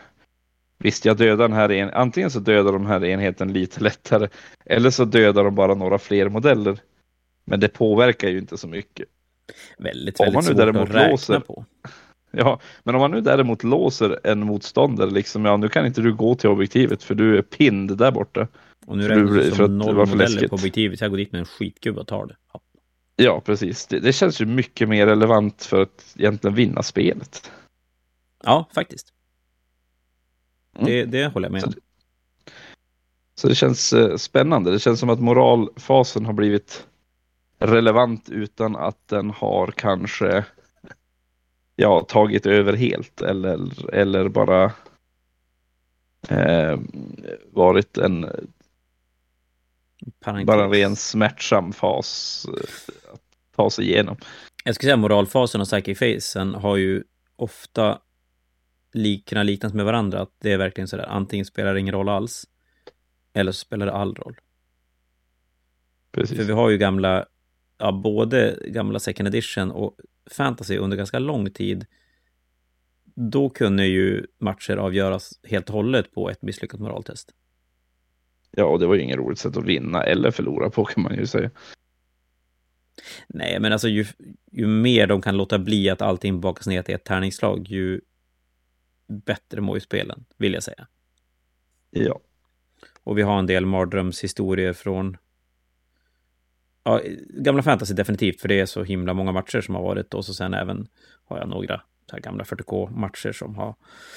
visst, 0.78 1.04
jag 1.04 1.16
dödar 1.16 1.48
den 1.48 1.56
här 1.56 1.70
en 1.70 1.90
antingen 1.90 2.30
så 2.30 2.40
dödar 2.40 2.72
de 2.72 2.86
här 2.86 3.04
enheten 3.04 3.52
lite 3.52 3.80
lättare 3.80 4.28
eller 4.64 4.90
så 4.90 5.04
dödar 5.04 5.44
de 5.44 5.54
bara 5.54 5.74
några 5.74 5.98
fler 5.98 6.28
modeller. 6.28 6.78
Men 7.44 7.60
det 7.60 7.68
påverkar 7.68 8.28
ju 8.28 8.38
inte 8.38 8.58
så 8.58 8.68
mycket. 8.68 9.08
Väldigt, 9.78 10.20
väldigt 10.20 10.34
man 10.34 10.44
nu 10.44 10.48
svårt 10.48 10.56
däremot 10.56 10.88
att 10.88 10.94
räkna 10.94 11.10
låser, 11.10 11.40
på. 11.40 11.64
Ja, 12.36 12.60
men 12.82 12.94
om 12.94 13.00
man 13.00 13.10
nu 13.10 13.20
däremot 13.20 13.64
låser 13.64 14.20
en 14.24 14.40
motståndare, 14.40 15.10
liksom, 15.10 15.44
ja 15.44 15.56
nu 15.56 15.68
kan 15.68 15.86
inte 15.86 16.00
du 16.00 16.14
gå 16.14 16.34
till 16.34 16.50
objektivet 16.50 17.02
för 17.02 17.14
du 17.14 17.38
är 17.38 17.42
pind 17.42 17.98
där 17.98 18.10
borta. 18.10 18.48
Och 18.86 18.98
nu 18.98 19.06
är 19.06 19.24
det 19.24 19.54
som 19.54 19.78
noll 19.78 19.94
modeller 19.94 20.48
på 20.48 20.54
objektivet, 20.54 21.00
jag 21.00 21.10
går 21.10 21.18
dit 21.18 21.32
med 21.32 21.38
en 21.38 21.44
skitgubbe 21.44 22.00
och 22.00 22.06
tar 22.06 22.26
det. 22.26 22.36
Ja, 22.52 22.60
ja 23.16 23.40
precis. 23.40 23.86
Det, 23.86 24.00
det, 24.00 24.12
känns 24.12 24.40
ju 24.40 24.46
mycket 24.46 24.88
mer 24.88 25.06
relevant 25.06 25.64
för 25.64 25.82
att 25.82 26.14
egentligen 26.18 26.54
vinna 26.54 26.82
spelet. 26.82 27.50
Ja, 28.44 28.68
faktiskt. 28.74 29.12
Mm. 30.78 30.86
Det, 30.86 31.04
det 31.04 31.26
håller 31.26 31.46
jag 31.46 31.52
med 31.52 31.64
om. 31.64 31.72
Så 33.34 33.48
det 33.48 33.54
känns 33.54 33.92
eh, 33.92 34.16
spännande. 34.16 34.70
Det 34.70 34.78
känns 34.78 35.00
som 35.00 35.10
att 35.10 35.20
moralfasen 35.20 36.26
har 36.26 36.32
blivit 36.32 36.86
relevant 37.58 38.28
utan 38.28 38.76
att 38.76 39.08
den 39.08 39.30
har 39.30 39.66
kanske 39.66 40.44
ja, 41.76 42.04
tagit 42.08 42.46
över 42.46 42.72
helt 42.72 43.20
eller, 43.20 43.94
eller 43.94 44.28
bara 44.28 44.72
eh, 46.28 46.78
varit 47.50 47.98
en 47.98 48.26
Parentes. 50.20 50.46
bara 50.46 50.64
en 50.64 50.72
ren 50.72 50.96
smärtsam 50.96 51.72
fas 51.72 52.46
eh, 52.48 53.12
att 53.12 53.20
ta 53.56 53.70
sig 53.70 53.84
igenom. 53.84 54.16
Jag 54.64 54.74
skulle 54.74 54.88
säga 54.88 54.96
moralfasen 54.96 55.60
och 55.60 55.66
psychic 55.66 55.98
facen 55.98 56.54
har 56.54 56.76
ju 56.76 57.04
ofta 57.36 57.98
lik, 58.92 59.28
kunnat 59.28 59.46
liknas 59.46 59.74
med 59.74 59.84
varandra. 59.84 60.20
Att 60.20 60.32
det 60.40 60.52
är 60.52 60.58
verkligen 60.58 60.88
sådär, 60.88 61.06
antingen 61.08 61.46
spelar 61.46 61.74
det 61.74 61.80
ingen 61.80 61.94
roll 61.94 62.08
alls 62.08 62.46
eller 63.32 63.52
så 63.52 63.58
spelar 63.58 63.86
det 63.86 63.92
all 63.92 64.14
roll. 64.14 64.36
Precis. 66.12 66.36
För 66.36 66.44
vi 66.44 66.52
har 66.52 66.70
ju 66.70 66.78
gamla, 66.78 67.26
ja, 67.82 67.92
både 67.92 68.58
gamla 68.66 68.98
second 68.98 69.28
edition 69.28 69.70
och 69.70 69.96
fantasy 70.30 70.76
under 70.76 70.96
ganska 70.96 71.18
lång 71.18 71.50
tid. 71.50 71.86
Då 73.14 73.50
kunde 73.50 73.86
ju 73.86 74.26
matcher 74.38 74.76
avgöras 74.76 75.40
helt 75.42 75.68
och 75.68 75.74
hållet 75.74 76.14
på 76.14 76.30
ett 76.30 76.42
misslyckat 76.42 76.80
moraltest. 76.80 77.34
Ja, 78.50 78.64
och 78.64 78.78
det 78.78 78.86
var 78.86 78.94
ju 78.94 79.00
inget 79.00 79.18
roligt 79.18 79.38
sätt 79.38 79.56
att 79.56 79.64
vinna 79.64 80.02
eller 80.02 80.30
förlora 80.30 80.70
på 80.70 80.84
kan 80.84 81.02
man 81.02 81.14
ju 81.14 81.26
säga. 81.26 81.50
Nej, 83.28 83.60
men 83.60 83.72
alltså 83.72 83.88
ju, 83.88 84.06
ju 84.52 84.66
mer 84.66 85.06
de 85.06 85.22
kan 85.22 85.36
låta 85.36 85.58
bli 85.58 85.90
att 85.90 86.02
allting 86.02 86.40
bakas 86.40 86.66
ner 86.66 86.82
till 86.82 86.94
ett 86.94 87.04
tärningsslag, 87.04 87.68
ju 87.68 88.00
bättre 89.06 89.60
mår 89.60 89.76
ju 89.76 89.80
spelen, 89.80 90.24
vill 90.36 90.52
jag 90.52 90.62
säga. 90.62 90.86
Ja. 91.90 92.20
Och 93.02 93.18
vi 93.18 93.22
har 93.22 93.38
en 93.38 93.46
del 93.46 93.66
mardrömshistorier 93.66 94.72
från 94.72 95.16
ja, 96.84 97.00
gamla 97.28 97.62
fantasy 97.62 97.94
definitivt, 97.94 98.40
för 98.40 98.48
det 98.48 98.60
är 98.60 98.66
så 98.66 98.82
himla 98.82 99.14
många 99.14 99.32
matcher 99.32 99.60
som 99.60 99.74
har 99.74 99.82
varit. 99.82 100.14
Och 100.14 100.24
så 100.24 100.34
sen 100.34 100.54
även 100.54 100.86
har 101.24 101.38
jag 101.38 101.48
några 101.48 101.80
så 102.10 102.16
gamla 102.16 102.44
40K-matcher 102.44 103.32
som 103.32 103.54
har 103.54 103.74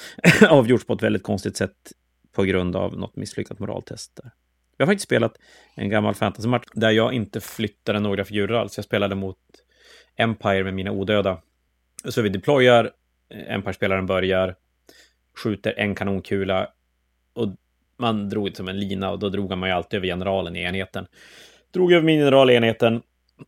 avgjorts 0.49 0.86
på 0.86 0.93
ett 0.93 1.03
väldigt 1.03 1.24
konstigt 1.24 1.57
sätt 1.57 1.91
på 2.32 2.43
grund 2.43 2.76
av 2.76 2.97
något 2.97 3.16
misslyckat 3.16 3.59
moraltest. 3.59 4.16
Där. 4.16 4.32
Jag 4.78 4.86
har 4.86 4.91
faktiskt 4.91 5.07
spelat 5.07 5.38
en 5.76 5.89
gammal 5.89 6.16
fantasy-match 6.16 6.66
där 6.74 6.91
jag 6.91 7.13
inte 7.13 7.39
flyttade 7.39 7.99
några 7.99 8.26
figurer 8.26 8.53
alls. 8.53 8.78
Jag 8.78 8.86
spelade 8.86 9.16
mot 9.16 9.38
Empire 10.16 10.63
med 10.63 10.74
mina 10.74 10.91
odöda. 10.91 11.41
Så 12.05 12.22
vi 12.22 12.30
deployar, 12.30 12.91
eh, 13.30 13.53
Empire-spelaren 13.53 14.05
börjar, 14.05 14.55
skjuter 15.43 15.74
en 15.78 15.95
kanonkula 15.95 16.70
och 17.34 17.55
man 17.97 18.30
drog 18.30 18.55
som 18.55 18.68
en 18.68 18.80
lina 18.80 19.11
och 19.11 19.20
då 19.20 19.30
drog 19.30 19.57
man 19.57 19.70
ju 19.70 19.76
alltid 19.76 19.97
över 19.97 20.07
generalen 20.07 20.55
i 20.55 20.61
enheten. 20.61 21.07
Drog 21.76 21.93
över 21.93 22.05
min 22.05 22.19
general 22.19 22.49
i 22.49 22.55
enheten. 22.55 23.01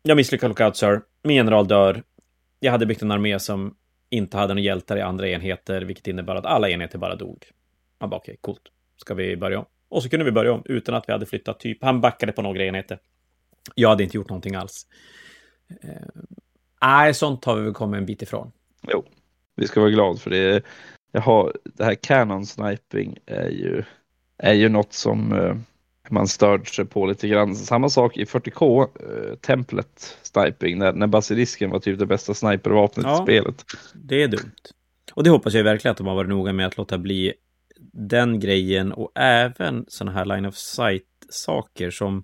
Jag 0.03 0.15
misslyckades 0.15 0.49
lockout, 0.49 0.77
sir. 0.77 1.01
Min 1.23 1.35
general 1.35 1.67
dör. 1.67 2.03
Jag 2.59 2.71
hade 2.71 2.85
byggt 2.85 3.01
en 3.01 3.11
armé 3.11 3.39
som 3.39 3.75
inte 4.09 4.37
hade 4.37 4.53
några 4.53 4.63
hjältar 4.63 4.97
i 4.97 5.01
andra 5.01 5.29
enheter, 5.29 5.81
vilket 5.81 6.07
innebar 6.07 6.35
att 6.35 6.45
alla 6.45 6.69
enheter 6.69 6.97
bara 6.97 7.15
dog. 7.15 7.45
Man 7.99 8.09
bara, 8.09 8.17
okej, 8.17 8.31
okay, 8.31 8.37
coolt. 8.41 8.61
Ska 8.97 9.13
vi 9.13 9.37
börja 9.37 9.59
om? 9.59 9.65
Och 9.89 10.03
så 10.03 10.09
kunde 10.09 10.25
vi 10.25 10.31
börja 10.31 10.53
om 10.53 10.61
utan 10.65 10.95
att 10.95 11.03
vi 11.09 11.13
hade 11.13 11.25
flyttat 11.25 11.59
typ. 11.59 11.83
Han 11.83 12.01
backade 12.01 12.31
på 12.31 12.41
några 12.41 12.65
enheter. 12.65 12.99
Jag 13.75 13.89
hade 13.89 14.03
inte 14.03 14.17
gjort 14.17 14.29
någonting 14.29 14.55
alls. 14.55 14.87
Eh, 15.81 16.21
nej, 16.81 17.13
sånt 17.13 17.45
har 17.45 17.55
vi 17.55 17.61
väl 17.61 17.73
kommit 17.73 17.97
en 17.97 18.05
bit 18.05 18.21
ifrån. 18.21 18.51
Jo, 18.91 19.03
vi 19.55 19.67
ska 19.67 19.79
vara 19.79 19.91
glada 19.91 20.19
för 20.19 20.29
det. 20.29 20.63
Jag 21.11 21.21
har, 21.21 21.53
det 21.63 21.83
här 21.83 21.95
Canon 21.95 22.45
Sniping 22.45 23.17
är 23.25 23.49
ju, 23.49 23.83
är 24.37 24.53
ju 24.53 24.69
något 24.69 24.93
som 24.93 25.33
eh, 25.33 25.55
man 26.11 26.27
störde 26.27 26.65
sig 26.65 26.85
på 26.85 27.05
lite 27.05 27.27
grann. 27.27 27.55
Samma 27.55 27.89
sak 27.89 28.17
i 28.17 28.25
40K, 28.25 28.81
eh, 28.81 29.35
templet 29.35 30.17
sniping, 30.21 30.77
när, 30.77 30.93
när 30.93 31.07
basilisken 31.07 31.69
var 31.69 31.79
typ 31.79 31.99
det 31.99 32.05
bästa 32.05 32.33
snipervapnet 32.33 33.05
ja, 33.05 33.21
i 33.21 33.23
spelet. 33.23 33.65
Det 33.93 34.23
är 34.23 34.27
dumt. 34.27 34.51
Och 35.13 35.23
det 35.23 35.29
hoppas 35.29 35.53
jag 35.53 35.63
verkligen 35.63 35.91
att 35.91 35.97
de 35.97 36.07
har 36.07 36.15
varit 36.15 36.29
noga 36.29 36.53
med 36.53 36.67
att 36.67 36.77
låta 36.77 36.97
bli 36.97 37.33
den 37.93 38.39
grejen 38.39 38.91
och 38.91 39.11
även 39.15 39.85
sådana 39.87 40.17
här 40.17 40.25
line 40.25 40.45
of 40.45 40.55
sight-saker 40.55 41.91
som 41.91 42.23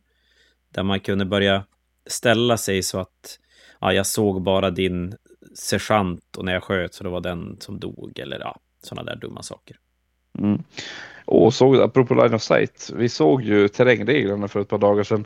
där 0.72 0.84
man 0.84 1.00
kunde 1.00 1.26
börja 1.26 1.64
ställa 2.06 2.58
sig 2.58 2.84
så 2.84 3.00
att 3.00 3.40
ja, 3.82 3.94
jag 3.94 4.06
såg 4.06 4.42
bara 4.42 4.70
din 4.70 5.16
sergeant 5.56 6.36
och 6.38 6.46
när 6.46 6.54
jag 6.54 6.64
sköt 6.64 6.94
så 6.94 7.04
det 7.04 7.10
var 7.10 7.22
den 7.22 7.58
som 7.60 7.80
dog 7.80 8.20
eller 8.20 8.40
ja, 8.40 8.60
sådana 8.84 9.12
där 9.12 9.16
dumma 9.16 9.44
saker. 9.44 9.78
Mm. 10.40 10.64
Och 11.26 11.54
såg, 11.54 11.76
apropå 11.76 12.14
line 12.14 12.34
of 12.34 12.42
sight, 12.42 12.92
vi 12.96 13.10
såg 13.10 13.44
ju 13.44 13.68
terrängreglerna 13.68 14.48
för 14.48 14.62
ett 14.62 14.68
par 14.68 14.78
dagar 14.78 15.04
sedan. 15.04 15.26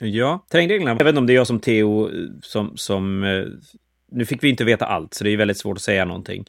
Ja, 0.00 0.44
terrängreglerna. 0.50 0.90
Jag 0.90 1.04
vet 1.04 1.08
inte 1.08 1.18
om 1.18 1.26
det 1.26 1.32
är 1.32 1.36
jag 1.36 1.46
som 1.46 1.60
Theo 1.60 2.10
som, 2.42 2.76
som... 2.76 3.24
Eh, 3.24 3.44
nu 4.12 4.24
fick 4.24 4.42
vi 4.44 4.48
inte 4.48 4.64
veta 4.64 4.86
allt, 4.86 5.14
så 5.14 5.24
det 5.24 5.30
är 5.30 5.36
väldigt 5.36 5.58
svårt 5.58 5.76
att 5.76 5.82
säga 5.82 6.04
någonting. 6.04 6.44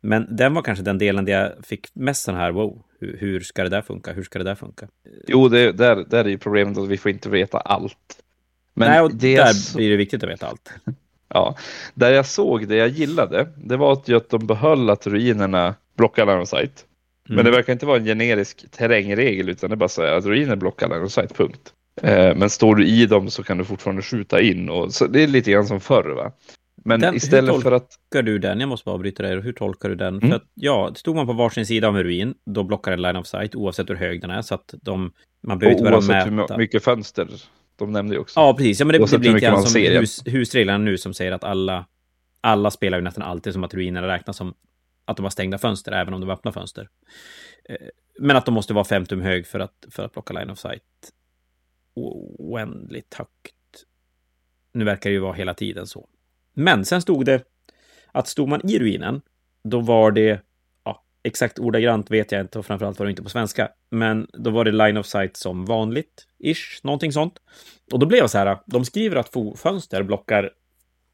Men 0.00 0.36
den 0.36 0.54
var 0.54 0.62
kanske 0.62 0.84
den 0.84 0.98
delen 0.98 1.24
där 1.24 1.32
jag 1.32 1.66
fick 1.66 1.86
mest 1.94 2.22
sån 2.22 2.34
här, 2.34 2.50
wow, 2.50 2.82
hur, 3.00 3.16
hur 3.20 3.40
ska 3.40 3.62
det 3.62 3.68
där 3.68 3.82
funka? 3.82 4.12
Hur 4.12 4.22
ska 4.22 4.38
det 4.38 4.44
där 4.44 4.54
funka? 4.54 4.88
Jo, 5.26 5.48
det, 5.48 5.72
där, 5.72 6.04
där 6.08 6.24
är 6.24 6.28
ju 6.28 6.38
problemet 6.38 6.78
att 6.78 6.88
vi 6.88 6.96
får 6.96 7.10
inte 7.10 7.30
veta 7.30 7.58
allt. 7.58 8.22
Men 8.74 8.90
Nej, 8.90 9.00
och 9.00 9.14
det 9.14 9.36
där 9.36 9.52
så... 9.52 9.76
blir 9.76 9.90
det 9.90 9.96
viktigt 9.96 10.22
att 10.22 10.30
veta 10.30 10.46
allt. 10.46 10.72
ja, 11.28 11.56
där 11.94 12.12
jag 12.12 12.26
såg 12.26 12.68
det 12.68 12.76
jag 12.76 12.88
gillade, 12.88 13.48
det 13.56 13.76
var 13.76 13.92
att 13.92 14.30
de 14.30 14.46
behöll 14.46 14.90
att 14.90 15.06
ruinerna 15.06 15.74
blockar 15.96 16.26
line 16.26 16.40
of 16.40 16.48
sight. 16.48 16.84
Mm. 17.28 17.36
Men 17.36 17.44
det 17.44 17.50
verkar 17.50 17.72
inte 17.72 17.86
vara 17.86 17.96
en 17.98 18.04
generisk 18.04 18.70
terrängregel 18.70 19.48
utan 19.48 19.70
det 19.70 19.74
är 19.74 19.76
bara 19.76 19.88
så 19.88 20.02
att 20.02 20.24
ruiner 20.24 20.56
blockar 20.56 20.88
line 20.88 21.02
of 21.02 21.12
sight, 21.12 21.36
punkt. 21.36 21.72
Eh, 22.02 22.36
men 22.36 22.50
står 22.50 22.74
du 22.74 22.86
i 22.86 23.06
dem 23.06 23.30
så 23.30 23.42
kan 23.42 23.58
du 23.58 23.64
fortfarande 23.64 24.02
skjuta 24.02 24.40
in 24.40 24.68
och 24.68 24.92
så 24.94 25.06
det 25.06 25.22
är 25.22 25.26
lite 25.26 25.50
grann 25.50 25.66
som 25.66 25.80
förr 25.80 26.10
va. 26.10 26.32
Men 26.84 27.00
Den- 27.00 27.10
hur 27.10 27.16
istället 27.16 27.62
för 27.62 27.72
att... 27.72 27.88
tolkar 28.10 28.22
du 28.22 28.38
den? 28.38 28.60
Jag 28.60 28.68
måste 28.68 28.84
bara 28.84 28.94
avbryta 28.94 29.22
dig. 29.22 29.40
Hur 29.40 29.52
tolkar 29.52 29.88
du 29.88 29.94
den? 29.94 30.14
Mm. 30.16 30.28
För 30.28 30.36
att, 30.36 30.44
ja, 30.54 30.92
stod 30.94 31.16
man 31.16 31.26
på 31.26 31.32
varsin 31.32 31.66
sida 31.66 31.88
av 31.88 31.96
en 31.96 32.02
ruin, 32.04 32.34
då 32.46 32.64
blockar 32.64 32.90
det 32.90 32.96
line 32.96 33.16
of 33.16 33.26
sight 33.26 33.54
oavsett 33.54 33.90
hur 33.90 33.94
hög 33.94 34.20
den 34.20 34.30
är. 34.30 34.42
Så 34.42 34.54
att 34.54 34.74
de, 34.82 35.12
man 35.46 35.58
behöver 35.58 35.72
inte 35.78 35.84
bara 35.84 35.94
oavsett 35.94 36.26
hur 36.26 36.30
mäta. 36.30 36.56
my- 36.56 36.62
mycket 36.64 36.84
fönster, 36.84 37.28
de 37.78 37.92
nämnde 37.92 38.18
också. 38.18 38.40
Ja, 38.40 38.54
precis. 38.54 38.80
Ja, 38.80 38.86
men 38.86 38.92
det, 38.92 38.98
Oavsett 39.00 39.16
det 39.16 39.18
blir 39.20 39.28
hur 39.30 39.34
lite 39.34 39.46
grann 39.46 39.62
som 39.62 39.80
hus, 39.80 40.22
husreglerna 40.26 40.78
nu 40.78 40.98
som 40.98 41.14
säger 41.14 41.32
att 41.32 41.44
alla, 41.44 41.86
alla 42.40 42.70
spelar 42.70 42.98
ju 42.98 43.04
nästan 43.04 43.22
alltid 43.24 43.52
som 43.52 43.64
att 43.64 43.74
ruinerna 43.74 44.08
räknas 44.08 44.36
som 44.36 44.54
att 45.04 45.16
de 45.16 45.22
har 45.22 45.30
stängda 45.30 45.58
fönster, 45.58 45.92
även 45.92 46.14
om 46.14 46.20
de 46.20 46.26
har 46.26 46.36
öppna 46.36 46.52
fönster. 46.52 46.88
Eh, 47.64 47.76
men 48.18 48.36
att 48.36 48.46
de 48.46 48.54
måste 48.54 48.74
vara 48.74 48.84
fem 48.84 49.06
tum 49.06 49.20
hög 49.20 49.46
för 49.46 49.60
att, 49.60 49.86
för 49.90 50.04
att 50.04 50.12
plocka 50.12 50.34
line 50.34 50.50
of 50.50 50.58
sight 50.58 50.82
oändligt 51.94 53.14
högt. 53.14 53.54
Nu 54.72 54.84
verkar 54.84 55.10
det 55.10 55.14
ju 55.14 55.20
vara 55.20 55.32
hela 55.32 55.54
tiden 55.54 55.86
så. 55.86 56.08
Men 56.54 56.84
sen 56.84 57.02
stod 57.02 57.24
det 57.24 57.44
att 58.12 58.28
stod 58.28 58.48
man 58.48 58.70
i 58.70 58.78
ruinen, 58.78 59.22
då 59.64 59.80
var 59.80 60.10
det, 60.12 60.40
ja, 60.84 61.04
exakt 61.22 61.58
ordagrant 61.58 62.10
vet 62.10 62.32
jag 62.32 62.40
inte 62.40 62.58
och 62.58 62.66
framförallt 62.66 62.98
var 62.98 63.06
det 63.06 63.10
inte 63.10 63.22
på 63.22 63.28
svenska, 63.28 63.70
men 63.90 64.26
då 64.32 64.50
var 64.50 64.64
det 64.64 64.72
line 64.72 64.96
of 64.96 65.06
sight 65.06 65.36
som 65.36 65.64
vanligt, 65.64 66.26
ish, 66.38 66.80
någonting 66.82 67.12
sånt. 67.12 67.38
Och 67.92 67.98
då 67.98 68.06
blev 68.06 68.18
jag 68.18 68.30
så 68.30 68.38
här, 68.38 68.58
de 68.66 68.84
skriver 68.84 69.16
att 69.16 69.34
fönster 69.56 70.02
blockar 70.02 70.50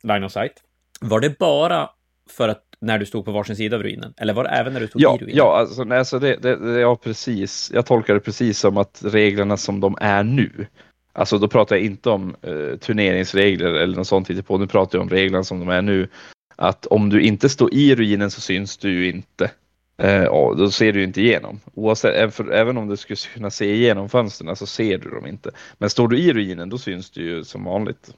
line 0.02 0.24
of 0.24 0.32
sight. 0.32 0.62
Var 1.00 1.20
det 1.20 1.38
bara 1.38 1.90
för 2.30 2.48
att 2.48 2.64
när 2.80 2.98
du 2.98 3.06
stod 3.06 3.24
på 3.24 3.32
varsin 3.32 3.56
sida 3.56 3.76
av 3.76 3.82
ruinen? 3.82 4.14
Eller 4.16 4.34
var 4.34 4.44
det 4.44 4.50
även 4.50 4.72
när 4.72 4.80
du 4.80 4.88
stod 4.88 5.02
Ja, 5.02 5.14
i 5.14 5.18
ruinen? 5.18 5.36
ja 5.36 5.58
alltså, 5.58 5.84
nej, 5.84 5.98
alltså 5.98 6.18
det, 6.18 6.36
det, 6.36 6.56
det, 6.56 6.80
ja, 6.80 6.96
precis. 6.96 7.70
Jag 7.74 7.86
tolkar 7.86 8.14
det 8.14 8.20
precis 8.20 8.58
som 8.58 8.76
att 8.76 9.02
reglerna 9.04 9.56
som 9.56 9.80
de 9.80 9.96
är 10.00 10.24
nu. 10.24 10.66
Alltså 11.12 11.38
då 11.38 11.48
pratar 11.48 11.76
jag 11.76 11.84
inte 11.84 12.10
om 12.10 12.36
eh, 12.42 12.76
turneringsregler 12.78 13.74
eller 13.74 13.96
något 13.96 14.06
sånt 14.06 14.46
på. 14.46 14.58
Nu 14.58 14.66
pratar 14.66 14.98
jag 14.98 15.02
om 15.02 15.10
reglerna 15.10 15.44
som 15.44 15.60
de 15.60 15.68
är 15.68 15.82
nu. 15.82 16.08
Att 16.56 16.86
om 16.86 17.08
du 17.08 17.22
inte 17.22 17.48
står 17.48 17.74
i 17.74 17.94
ruinen 17.94 18.30
så 18.30 18.40
syns 18.40 18.76
du 18.76 19.08
inte. 19.08 19.50
Eh, 19.98 20.24
då 20.56 20.70
ser 20.70 20.92
du 20.92 21.02
inte 21.02 21.20
igenom. 21.20 21.60
Oavsett, 21.74 22.14
även 22.14 22.32
för, 22.32 22.50
även 22.50 22.76
om 22.76 22.88
du 22.88 22.96
skulle 22.96 23.16
kunna 23.34 23.50
se 23.50 23.74
igenom 23.74 24.08
fönstren 24.08 24.56
så 24.56 24.66
ser 24.66 24.98
du 24.98 25.10
dem 25.10 25.26
inte. 25.26 25.50
Men 25.78 25.90
står 25.90 26.08
du 26.08 26.18
i 26.18 26.32
ruinen 26.32 26.68
då 26.68 26.78
syns 26.78 27.10
du 27.10 27.22
ju 27.22 27.44
som 27.44 27.64
vanligt. 27.64 28.14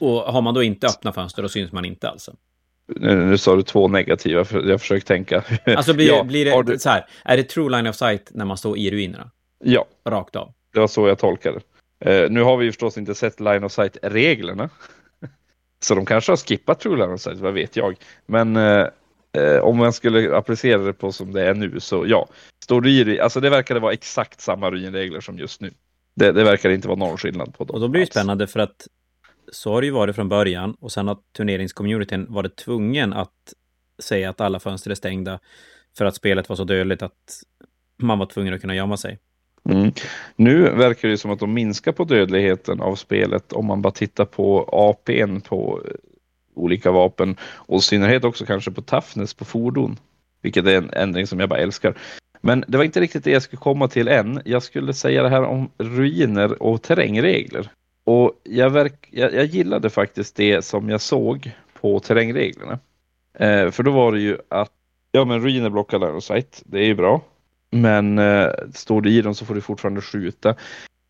Och 0.00 0.20
har 0.20 0.42
man 0.42 0.54
då 0.54 0.62
inte 0.62 0.86
öppna 0.86 1.12
fönster, 1.12 1.42
då 1.42 1.48
syns 1.48 1.72
man 1.72 1.84
inte 1.84 2.08
alltså. 2.08 2.34
Nu, 2.96 3.16
nu 3.16 3.38
sa 3.38 3.56
du 3.56 3.62
två 3.62 3.88
negativa, 3.88 4.44
för 4.44 4.62
jag 4.62 4.80
försöker 4.80 5.06
tänka. 5.06 5.44
Alltså 5.76 5.94
blir, 5.94 6.08
Ja, 6.08 6.24
blir 6.24 6.44
det 6.44 6.72
du- 6.72 6.78
så 6.78 6.88
här, 6.88 7.06
är 7.24 7.36
det 7.36 7.42
true 7.42 7.70
line 7.70 7.86
of 7.86 7.96
sight 7.96 8.30
när 8.34 8.44
man 8.44 8.56
står 8.56 8.78
i 8.78 8.90
ruinerna? 8.90 9.30
Ja, 9.64 9.84
Rakt 10.08 10.36
av. 10.36 10.52
Det 10.72 10.80
var 10.80 10.86
så 10.86 11.08
jag 11.08 11.18
tolkade 11.18 11.58
det. 11.58 12.24
Eh, 12.24 12.30
nu 12.30 12.42
har 12.42 12.56
vi 12.56 12.64
ju 12.64 12.72
förstås 12.72 12.98
inte 12.98 13.14
sett 13.14 13.40
line 13.40 13.64
of 13.64 13.72
sight-reglerna. 13.72 14.70
Så 15.80 15.94
de 15.94 16.06
kanske 16.06 16.32
har 16.32 16.36
skippat 16.36 16.80
true 16.80 16.96
line 16.96 17.10
of 17.14 17.20
sight, 17.20 17.38
vad 17.38 17.54
vet 17.54 17.76
jag. 17.76 17.96
Men 18.26 18.56
eh, 18.56 18.86
eh, 19.32 19.58
om 19.58 19.76
man 19.76 19.92
skulle 19.92 20.36
applicera 20.36 20.78
det 20.82 20.92
på 20.92 21.12
som 21.12 21.32
det 21.32 21.42
är 21.42 21.54
nu 21.54 21.80
så 21.80 22.04
ja. 22.06 22.28
Står 22.64 22.80
du 22.80 22.90
i 22.90 23.04
det, 23.04 23.20
alltså 23.20 23.40
det 23.40 23.50
verkade 23.50 23.80
vara 23.80 23.92
exakt 23.92 24.40
samma 24.40 24.70
ruinregler 24.70 25.20
som 25.20 25.38
just 25.38 25.60
nu. 25.60 25.70
Det, 26.14 26.32
det 26.32 26.44
verkar 26.44 26.70
inte 26.70 26.88
vara 26.88 26.98
någon 26.98 27.16
skillnad 27.18 27.54
på 27.58 27.64
dem. 27.64 27.74
Och 27.74 27.80
då 27.80 27.88
blir 27.88 28.00
det 28.00 28.04
alls. 28.04 28.10
spännande 28.10 28.46
för 28.46 28.60
att 28.60 28.86
så 29.52 29.72
har 29.72 29.80
det 29.80 29.86
ju 29.86 29.92
varit 29.92 30.14
från 30.16 30.28
början 30.28 30.76
och 30.80 30.92
sen 30.92 31.08
har 31.08 31.18
turneringscommunityn 31.36 32.26
varit 32.28 32.56
tvungen 32.56 33.12
att 33.12 33.54
säga 33.98 34.30
att 34.30 34.40
alla 34.40 34.60
fönster 34.60 34.90
är 34.90 34.94
stängda 34.94 35.40
för 35.98 36.04
att 36.04 36.14
spelet 36.14 36.48
var 36.48 36.56
så 36.56 36.64
dödligt 36.64 37.02
att 37.02 37.42
man 37.96 38.18
var 38.18 38.26
tvungen 38.26 38.54
att 38.54 38.60
kunna 38.60 38.74
gömma 38.74 38.96
sig. 38.96 39.18
Mm. 39.70 39.92
Nu 40.36 40.62
verkar 40.62 41.08
det 41.08 41.18
som 41.18 41.30
att 41.30 41.38
de 41.38 41.54
minskar 41.54 41.92
på 41.92 42.04
dödligheten 42.04 42.80
av 42.80 42.94
spelet 42.94 43.52
om 43.52 43.66
man 43.66 43.82
bara 43.82 43.92
tittar 43.92 44.24
på 44.24 44.68
APn 44.72 45.40
på 45.40 45.82
eh, 45.84 45.92
olika 46.54 46.90
vapen 46.90 47.36
och 47.42 47.78
i 47.78 47.82
synnerhet 47.82 48.24
också 48.24 48.46
kanske 48.46 48.70
på 48.70 48.82
toughness 48.82 49.34
på 49.34 49.44
fordon. 49.44 49.96
Vilket 50.42 50.66
är 50.66 50.76
en 50.76 50.90
ändring 50.90 51.26
som 51.26 51.40
jag 51.40 51.48
bara 51.48 51.60
älskar. 51.60 51.94
Men 52.40 52.64
det 52.68 52.76
var 52.76 52.84
inte 52.84 53.00
riktigt 53.00 53.24
det 53.24 53.30
jag 53.30 53.42
skulle 53.42 53.60
komma 53.60 53.88
till 53.88 54.08
än. 54.08 54.42
Jag 54.44 54.62
skulle 54.62 54.94
säga 54.94 55.22
det 55.22 55.28
här 55.28 55.42
om 55.42 55.70
ruiner 55.78 56.62
och 56.62 56.82
terrängregler. 56.82 57.70
Och 58.08 58.40
jag, 58.42 58.70
verk, 58.70 59.08
jag, 59.10 59.34
jag 59.34 59.44
gillade 59.44 59.90
faktiskt 59.90 60.36
det 60.36 60.64
som 60.64 60.88
jag 60.88 61.00
såg 61.00 61.50
på 61.80 62.00
terrängreglerna. 62.00 62.78
Eh, 63.38 63.70
för 63.70 63.82
då 63.82 63.90
var 63.90 64.12
det 64.12 64.20
ju 64.20 64.38
att 64.48 64.72
ja, 65.12 65.24
men 65.24 65.42
ruiner 65.42 65.70
blockar 65.70 66.20
sight. 66.20 66.62
Det 66.64 66.78
är 66.78 66.84
ju 66.84 66.94
bra. 66.94 67.22
Men 67.70 68.18
eh, 68.18 68.48
står 68.74 69.00
du 69.00 69.10
i 69.10 69.22
dem 69.22 69.34
så 69.34 69.44
får 69.44 69.54
du 69.54 69.60
fortfarande 69.60 70.00
skjuta. 70.00 70.54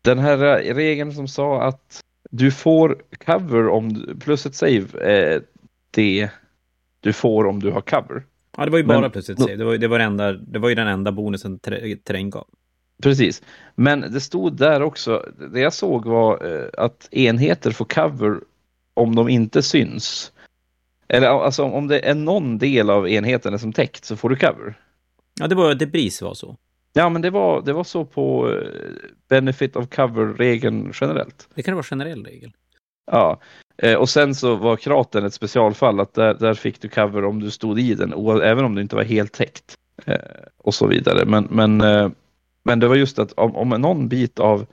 Den 0.01 0.19
här 0.19 0.37
regeln 0.73 1.11
som 1.13 1.27
sa 1.27 1.61
att 1.61 2.01
du 2.31 2.51
får 2.51 3.01
cover 3.25 3.67
om 3.67 3.93
du, 3.93 4.15
plus 4.15 4.45
ett 4.45 4.55
save 4.55 4.85
eh, 5.01 5.41
det 5.91 6.29
du 6.99 7.13
får 7.13 7.45
om 7.45 7.59
du 7.59 7.71
har 7.71 7.81
cover. 7.81 8.23
Ja, 8.57 8.65
det 8.65 8.71
var 8.71 8.77
ju 8.77 8.85
Men- 8.85 9.01
bara 9.01 9.09
plötsligt 9.09 9.39
save. 9.39 9.55
Det 9.55 9.65
var, 9.65 9.77
det, 9.77 9.87
var 9.87 9.99
enda, 9.99 10.33
det 10.33 10.59
var 10.59 10.69
ju 10.69 10.75
den 10.75 10.87
enda 10.87 11.11
bonusen 11.11 11.59
terräng 11.59 12.29
gav. 12.29 12.47
Precis. 13.03 13.41
Men 13.75 14.01
det 14.01 14.21
stod 14.21 14.57
där 14.57 14.81
också, 14.81 15.25
det 15.53 15.59
jag 15.59 15.73
såg 15.73 16.05
var 16.05 16.45
eh, 16.45 16.67
att 16.77 17.09
enheter 17.11 17.71
får 17.71 17.85
cover 17.85 18.39
om 18.93 19.15
de 19.15 19.29
inte 19.29 19.61
syns. 19.61 20.31
Eller 21.07 21.27
alltså 21.27 21.63
om 21.63 21.87
det 21.87 21.99
är 21.99 22.15
någon 22.15 22.57
del 22.57 22.89
av 22.89 23.09
enheten 23.09 23.59
som 23.59 23.73
täckt 23.73 24.05
så 24.05 24.15
får 24.15 24.29
du 24.29 24.35
cover. 24.35 24.77
Ja, 25.39 25.47
det 25.47 25.55
var 25.55 25.73
debris 25.73 26.21
var 26.21 26.33
så. 26.33 26.57
Ja, 26.93 27.09
men 27.09 27.21
det 27.21 27.29
var, 27.29 27.61
det 27.61 27.73
var 27.73 27.83
så 27.83 28.05
på 28.05 28.51
eh, 28.51 28.67
benefit 29.29 29.75
of 29.75 29.89
cover-regeln 29.89 30.91
generellt. 31.01 31.47
Det 31.55 31.63
kan 31.63 31.73
vara 31.73 31.83
generell 31.83 32.25
regel. 32.25 32.51
Ja, 33.11 33.39
eh, 33.77 33.95
och 33.95 34.09
sen 34.09 34.35
så 34.35 34.55
var 34.55 34.75
kraten 34.75 35.25
ett 35.25 35.33
specialfall 35.33 35.99
att 35.99 36.13
där, 36.13 36.33
där 36.33 36.53
fick 36.53 36.81
du 36.81 36.89
cover 36.89 37.25
om 37.25 37.39
du 37.39 37.51
stod 37.51 37.79
i 37.79 37.93
den, 37.93 38.13
även 38.41 38.65
om 38.65 38.75
du 38.75 38.81
inte 38.81 38.95
var 38.95 39.03
helt 39.03 39.33
täckt. 39.33 39.75
Och 40.57 40.73
så 40.73 40.87
vidare. 40.87 41.25
Men, 41.25 41.47
men, 41.49 41.81
men 42.63 42.79
det 42.79 42.87
var 42.87 42.95
just 42.95 43.19
att 43.19 43.31
om, 43.31 43.55
om 43.55 43.69
någon 43.69 44.07
bit 44.07 44.39
av 44.39 44.65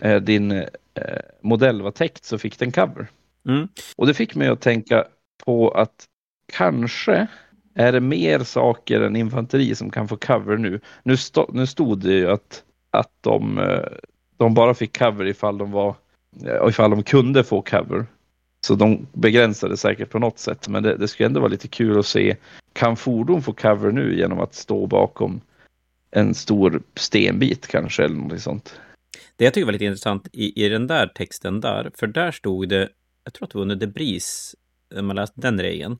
eh, 0.00 0.16
din 0.16 0.52
eh, 0.52 0.66
modell 1.40 1.82
var 1.82 1.90
täckt 1.90 2.24
så 2.24 2.38
fick 2.38 2.58
den 2.58 2.72
cover. 2.72 3.06
Mm. 3.48 3.68
Och 3.96 4.06
det 4.06 4.14
fick 4.14 4.34
mig 4.34 4.48
att 4.48 4.60
tänka 4.60 5.04
på 5.44 5.70
att 5.70 6.04
kanske 6.52 7.26
är 7.74 7.92
det 7.92 8.00
mer 8.00 8.38
saker 8.38 9.00
än 9.00 9.16
infanteri 9.16 9.74
som 9.74 9.90
kan 9.90 10.08
få 10.08 10.16
cover 10.16 10.56
nu. 10.56 10.80
Nu, 11.02 11.16
stå, 11.16 11.50
nu 11.52 11.66
stod 11.66 11.98
det 11.98 12.12
ju 12.12 12.30
att, 12.30 12.62
att 12.90 13.12
de, 13.20 13.58
eh, 13.58 13.84
de 14.36 14.54
bara 14.54 14.74
fick 14.74 14.98
cover 14.98 15.26
ifall 15.26 15.58
de 15.58 15.70
var 15.70 15.94
eh, 16.46 16.68
ifall 16.68 16.90
de 16.90 17.02
kunde 17.02 17.44
få 17.44 17.62
cover. 17.62 18.06
Så 18.60 18.74
de 18.74 19.06
begränsade 19.12 19.76
säkert 19.76 20.10
på 20.10 20.18
något 20.18 20.38
sätt. 20.38 20.68
Men 20.68 20.82
det, 20.82 20.96
det 20.96 21.08
skulle 21.08 21.26
ändå 21.26 21.40
vara 21.40 21.50
lite 21.50 21.68
kul 21.68 21.98
att 21.98 22.06
se. 22.06 22.36
Kan 22.72 22.96
fordon 22.96 23.42
få 23.42 23.52
cover 23.52 23.92
nu 23.92 24.16
genom 24.18 24.40
att 24.40 24.54
stå 24.54 24.86
bakom 24.86 25.40
en 26.10 26.34
stor 26.34 26.82
stenbit 26.94 27.66
kanske 27.66 28.04
eller 28.04 28.16
något 28.16 28.40
sånt? 28.40 28.80
Det 29.36 29.44
jag 29.44 29.54
tycker 29.54 29.64
var 29.64 29.72
lite 29.72 29.84
intressant 29.84 30.28
i, 30.32 30.64
i 30.64 30.68
den 30.68 30.86
där 30.86 31.06
texten 31.06 31.60
där, 31.60 31.90
för 31.94 32.06
där 32.06 32.32
stod 32.32 32.68
det, 32.68 32.88
jag 33.24 33.34
tror 33.34 33.46
att 33.46 33.50
det 33.50 33.58
var 33.58 33.62
under 33.62 33.76
debris, 33.76 34.54
när 34.94 35.02
man 35.02 35.16
läste 35.16 35.40
den 35.40 35.60
regeln, 35.60 35.98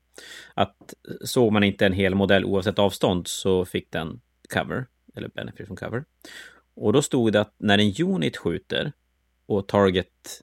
att 0.55 0.95
såg 1.25 1.53
man 1.53 1.65
inte 1.65 1.87
en 1.87 1.93
hel 1.93 2.15
modell 2.15 2.45
oavsett 2.45 2.79
avstånd 2.79 3.29
så 3.29 3.65
fick 3.65 3.91
den 3.91 4.21
cover, 4.55 4.87
eller 5.17 5.29
benefit 5.29 5.67
from 5.67 5.77
cover. 5.77 6.05
Och 6.77 6.93
då 6.93 7.03
stod 7.03 7.33
det 7.33 7.41
att 7.41 7.55
när 7.59 7.79
en 7.79 8.07
unit 8.07 8.37
skjuter 8.37 8.93
och 9.47 9.69
target 9.69 10.43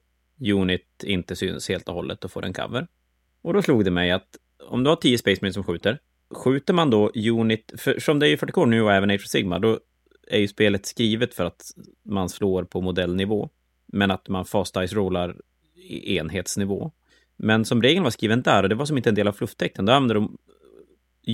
unit 0.51 1.03
inte 1.03 1.35
syns 1.35 1.69
helt 1.69 1.89
och 1.89 1.95
hållet, 1.95 2.21
då 2.21 2.27
får 2.27 2.41
den 2.41 2.53
cover. 2.53 2.87
Och 3.41 3.53
då 3.53 3.61
slog 3.61 3.85
det 3.85 3.91
mig 3.91 4.11
att 4.11 4.37
om 4.69 4.83
du 4.83 4.89
har 4.89 4.95
10 4.95 5.17
Space 5.17 5.39
Marines 5.41 5.53
som 5.53 5.63
skjuter, 5.63 5.99
skjuter 6.33 6.73
man 6.73 6.89
då 6.89 7.11
unit, 7.15 7.73
för 7.77 7.99
som 7.99 8.19
det 8.19 8.27
är 8.27 8.31
i 8.31 8.35
40K 8.35 8.65
nu 8.65 8.81
och 8.81 8.93
även 8.93 9.09
Age 9.09 9.21
of 9.23 9.27
Sigma, 9.27 9.59
då 9.59 9.79
är 10.27 10.39
ju 10.39 10.47
spelet 10.47 10.85
skrivet 10.85 11.33
för 11.33 11.45
att 11.45 11.63
man 12.05 12.29
slår 12.29 12.63
på 12.63 12.81
modellnivå, 12.81 13.49
men 13.87 14.11
att 14.11 14.29
man 14.29 14.45
fast 14.45 14.73
dice 14.73 14.95
rollar 14.95 15.35
i 15.75 16.17
enhetsnivå. 16.17 16.91
Men 17.37 17.65
som 17.65 17.81
regeln 17.81 18.03
var 18.03 18.11
skriven 18.11 18.41
där, 18.41 18.63
och 18.63 18.69
det 18.69 18.75
var 18.75 18.85
som 18.85 18.97
inte 18.97 19.09
en 19.09 19.15
del 19.15 19.27
av 19.27 19.33
flufftexten, 19.33 19.85
då 19.85 19.93
använder 19.93 20.15
de 20.15 20.37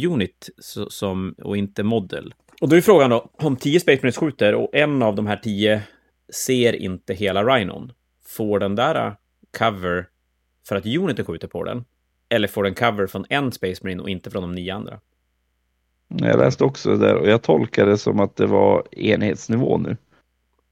unit 0.05 0.49
som, 0.89 1.35
och 1.37 1.57
inte 1.57 1.83
model. 1.83 2.33
Och 2.61 2.69
då 2.69 2.75
är 2.75 2.81
frågan 2.81 3.09
då, 3.09 3.29
om 3.33 3.55
tio 3.55 3.79
Space 3.79 3.97
Marines 3.97 4.17
skjuter 4.17 4.55
och 4.55 4.75
en 4.75 5.03
av 5.03 5.15
de 5.15 5.27
här 5.27 5.37
tio 5.37 5.81
ser 6.33 6.75
inte 6.75 7.13
hela 7.13 7.43
Rhinon, 7.43 7.91
får 8.25 8.59
den 8.59 8.75
där 8.75 9.07
äh, 9.07 9.13
cover 9.57 10.07
för 10.67 10.75
att 10.75 10.85
uniten 10.85 11.25
skjuter 11.25 11.47
på 11.47 11.63
den? 11.63 11.85
Eller 12.29 12.47
får 12.47 12.63
den 12.63 12.75
cover 12.75 13.07
från 13.07 13.25
en 13.29 13.51
Space 13.51 13.79
Marine 13.83 14.01
och 14.01 14.09
inte 14.09 14.29
från 14.31 14.41
de 14.41 14.51
nio 14.55 14.73
andra? 14.73 14.99
Jag 16.07 16.39
läste 16.39 16.63
också 16.63 16.89
det 16.89 16.97
där 16.97 17.15
och 17.15 17.27
jag 17.27 17.41
tolkade 17.41 17.91
det 17.91 17.97
som 17.97 18.19
att 18.19 18.35
det 18.35 18.45
var 18.45 18.87
enhetsnivå 18.91 19.77
nu. 19.77 19.97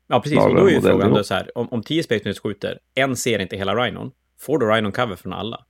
Ja, 0.07 0.19
precis. 0.19 0.37
Och 0.37 0.43
Snarare 0.43 0.59
då 0.61 0.69
är 0.69 0.73
ju 0.73 0.81
frågan 0.81 1.13
då 1.13 1.23
så 1.23 1.33
här, 1.33 1.57
om, 1.57 1.67
om 1.71 1.83
10 1.83 2.03
Space 2.03 2.21
Marines 2.23 2.39
skjuter, 2.39 2.79
en 2.95 3.15
ser 3.15 3.39
inte 3.39 3.57
hela 3.57 3.75
Rhinon, 3.75 4.11
får 4.39 4.59
då 4.59 4.65
Rhinon 4.65 4.91
cover 4.91 5.15
från 5.15 5.33
alla? 5.33 5.65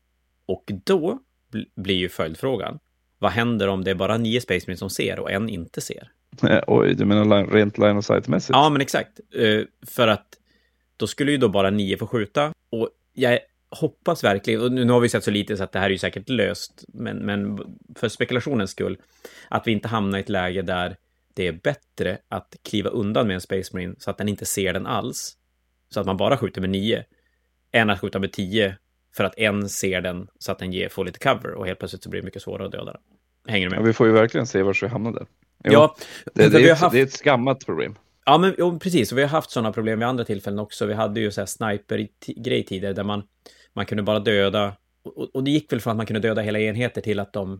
Och 0.45 0.63
då 0.85 1.19
bl- 1.53 1.65
blir 1.75 1.95
ju 1.95 2.09
följdfrågan, 2.09 2.79
vad 3.19 3.31
händer 3.31 3.67
om 3.67 3.83
det 3.83 3.91
är 3.91 3.95
bara 3.95 4.17
nio 4.17 4.41
Space 4.41 4.65
Marines 4.67 4.79
som 4.79 4.89
ser 4.89 5.19
och 5.19 5.31
en 5.31 5.49
inte 5.49 5.81
ser? 5.81 6.11
Eh, 6.49 6.63
Oj, 6.67 6.93
du 6.95 7.05
menar 7.05 7.45
rent 7.47 7.77
line 7.77 7.97
of 7.97 8.05
sight-mässigt? 8.05 8.49
Ja, 8.57 8.69
men 8.69 8.81
exakt. 8.81 9.19
Eh, 9.35 9.61
för 9.87 10.07
att 10.07 10.27
då 10.97 11.07
skulle 11.07 11.31
ju 11.31 11.37
då 11.37 11.49
bara 11.49 11.69
nio 11.69 11.97
få 11.97 12.07
skjuta. 12.07 12.53
Och 12.69 12.89
jag 13.13 13.39
hoppas 13.69 14.23
verkligen, 14.23 14.61
och 14.61 14.71
nu 14.71 14.91
har 14.91 14.99
vi 14.99 15.09
sett 15.09 15.23
så 15.23 15.31
lite 15.31 15.57
så 15.57 15.63
att 15.63 15.71
det 15.71 15.79
här 15.79 15.85
är 15.85 15.89
ju 15.89 15.97
säkert 15.97 16.29
löst, 16.29 16.85
men, 16.87 17.17
men 17.17 17.59
för 17.95 18.09
spekulationens 18.09 18.71
skull, 18.71 18.97
att 19.49 19.67
vi 19.67 19.71
inte 19.71 19.87
hamnar 19.87 20.17
i 20.17 20.21
ett 20.21 20.29
läge 20.29 20.61
där 20.61 20.97
det 21.33 21.47
är 21.47 21.51
bättre 21.51 22.17
att 22.29 22.55
kliva 22.69 22.89
undan 22.89 23.27
med 23.27 23.33
en 23.33 23.41
Space 23.41 23.69
Marine 23.73 23.95
så 23.99 24.09
att 24.09 24.17
den 24.17 24.29
inte 24.29 24.45
ser 24.45 24.73
den 24.73 24.85
alls, 24.85 25.33
så 25.89 25.99
att 25.99 26.05
man 26.05 26.17
bara 26.17 26.37
skjuter 26.37 26.61
med 26.61 26.69
nio, 26.69 27.03
än 27.71 27.89
att 27.89 27.99
skjuta 27.99 28.19
med 28.19 28.31
tio 28.31 28.77
för 29.15 29.23
att 29.23 29.37
en 29.37 29.69
ser 29.69 30.01
den 30.01 30.27
så 30.39 30.51
att 30.51 30.59
den 30.59 30.73
ger, 30.73 30.89
får 30.89 31.05
lite 31.05 31.19
cover 31.19 31.53
och 31.53 31.67
helt 31.67 31.79
plötsligt 31.79 32.03
så 32.03 32.09
blir 32.09 32.21
det 32.21 32.25
mycket 32.25 32.41
svårare 32.41 32.65
att 32.65 32.71
döda 32.71 32.91
den. 32.91 33.01
Hänger 33.47 33.65
du 33.65 33.69
med? 33.69 33.79
Ja, 33.79 33.83
vi 33.83 33.93
får 33.93 34.07
ju 34.07 34.13
verkligen 34.13 34.47
se 34.47 34.63
var 34.63 34.77
vi 34.81 34.87
hamnar 34.87 35.11
där. 35.11 35.25
Jo, 35.63 35.71
ja, 35.71 35.95
det, 36.33 36.49
det, 36.49 36.69
är 36.69 36.71
ett, 36.71 36.79
haft... 36.79 36.93
det 36.93 36.99
är 36.99 37.03
ett 37.03 37.23
gammalt 37.23 37.65
problem. 37.65 37.95
Ja, 38.25 38.37
men 38.37 38.55
jo, 38.57 38.79
precis. 38.79 39.11
Och 39.11 39.17
vi 39.17 39.21
har 39.21 39.29
haft 39.29 39.51
sådana 39.51 39.73
problem 39.73 39.99
vid 39.99 40.07
andra 40.07 40.25
tillfällen 40.25 40.59
också. 40.59 40.85
Vi 40.85 40.93
hade 40.93 41.19
ju 41.19 41.31
så 41.31 41.41
här 41.41 41.45
sniper-grej 41.45 42.63
tidigare 42.63 42.93
där 42.93 43.03
man, 43.03 43.23
man 43.77 43.85
kunde 43.85 44.03
bara 44.03 44.19
döda. 44.19 44.73
Och, 45.03 45.35
och, 45.35 45.43
det 45.43 45.51
gick 45.51 45.71
väl 45.71 45.81
från 45.81 45.91
att 45.91 45.97
man 45.97 46.05
kunde 46.05 46.19
döda 46.19 46.41
hela 46.41 46.59
enheter 46.59 47.01
till 47.01 47.19
att 47.19 47.33
de 47.33 47.53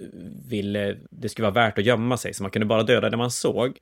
eh, 0.00 0.06
ville, 0.48 0.96
det 1.10 1.28
skulle 1.28 1.50
vara 1.50 1.66
värt 1.66 1.78
att 1.78 1.84
gömma 1.84 2.16
sig. 2.16 2.34
Så 2.34 2.42
man 2.42 2.50
kunde 2.50 2.66
bara 2.66 2.82
döda 2.82 3.10
det 3.10 3.16
man 3.16 3.30
såg. 3.30 3.78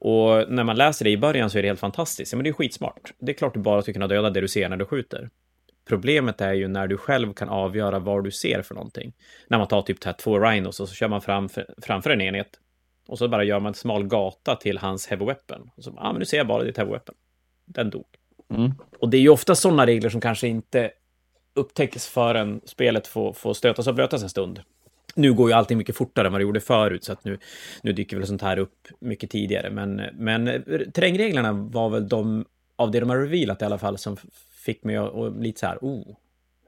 Och 0.00 0.52
när 0.52 0.64
man 0.64 0.76
läser 0.76 1.04
det 1.04 1.10
i 1.10 1.16
början 1.16 1.50
så 1.50 1.58
är 1.58 1.62
det 1.62 1.68
helt 1.68 1.80
fantastiskt. 1.80 2.32
Ja, 2.32 2.36
men 2.36 2.44
det 2.44 2.50
är 2.50 2.52
skitsmart. 2.52 3.12
Det 3.18 3.32
är 3.32 3.34
klart 3.34 3.54
du 3.54 3.60
bara 3.60 3.82
ska 3.82 3.92
kunna 3.92 4.06
döda 4.06 4.30
det 4.30 4.40
du 4.40 4.48
ser 4.48 4.68
när 4.68 4.76
du 4.76 4.84
skjuter. 4.84 5.30
Problemet 5.88 6.40
är 6.40 6.52
ju 6.52 6.68
när 6.68 6.86
du 6.86 6.96
själv 6.96 7.34
kan 7.34 7.48
avgöra 7.48 7.98
vad 7.98 8.24
du 8.24 8.30
ser 8.30 8.62
för 8.62 8.74
någonting. 8.74 9.12
När 9.48 9.58
man 9.58 9.68
tar 9.68 9.82
typ 9.82 10.18
två 10.18 10.40
rhinos 10.40 10.80
och 10.80 10.88
så 10.88 10.94
kör 10.94 11.08
man 11.08 11.22
framför, 11.22 11.74
framför 11.82 12.10
en 12.10 12.20
enhet. 12.20 12.60
Och 13.08 13.18
så 13.18 13.28
bara 13.28 13.44
gör 13.44 13.60
man 13.60 13.70
en 13.70 13.74
smal 13.74 14.06
gata 14.06 14.56
till 14.56 14.78
hans 14.78 15.06
heavy 15.06 15.24
weapon. 15.24 15.70
Och 15.76 15.84
så, 15.84 15.92
ja 15.96 16.02
ah, 16.02 16.12
men 16.12 16.18
nu 16.18 16.24
ser 16.24 16.36
jag 16.36 16.46
bara 16.46 16.64
ditt 16.64 16.76
heavy 16.76 16.92
weapon. 16.92 17.14
Den 17.64 17.90
dog. 17.90 18.06
Mm. 18.54 18.72
Och 18.98 19.10
det 19.10 19.16
är 19.16 19.20
ju 19.20 19.28
ofta 19.28 19.54
sådana 19.54 19.86
regler 19.86 20.10
som 20.10 20.20
kanske 20.20 20.48
inte 20.48 20.90
upptäcks 21.54 22.06
förrän 22.06 22.60
spelet 22.64 23.06
får, 23.06 23.32
får 23.32 23.54
stötas 23.54 23.86
och 23.86 23.94
blötas 23.94 24.22
en 24.22 24.28
stund. 24.28 24.60
Nu 25.14 25.32
går 25.32 25.48
ju 25.50 25.54
allting 25.54 25.78
mycket 25.78 25.96
fortare 25.96 26.26
än 26.26 26.32
vad 26.32 26.40
det 26.40 26.42
gjorde 26.42 26.60
förut, 26.60 27.04
så 27.04 27.12
att 27.12 27.24
nu, 27.24 27.38
nu 27.82 27.92
dyker 27.92 28.16
väl 28.16 28.26
sånt 28.26 28.42
här 28.42 28.58
upp 28.58 28.88
mycket 29.00 29.30
tidigare. 29.30 29.70
Men, 29.70 30.02
men 30.12 30.48
eh, 30.48 30.60
terrängreglerna 30.94 31.52
var 31.52 31.88
väl 31.88 32.08
de, 32.08 32.44
av 32.76 32.90
det 32.90 33.00
de 33.00 33.10
har 33.10 33.16
revealat 33.16 33.62
i 33.62 33.64
alla 33.64 33.78
fall, 33.78 33.98
som 33.98 34.16
fick 34.64 34.84
mig 34.84 34.96
att 34.96 35.10
och 35.10 35.40
lite 35.40 35.60
så 35.60 35.66
här, 35.66 35.78
oh, 35.80 36.16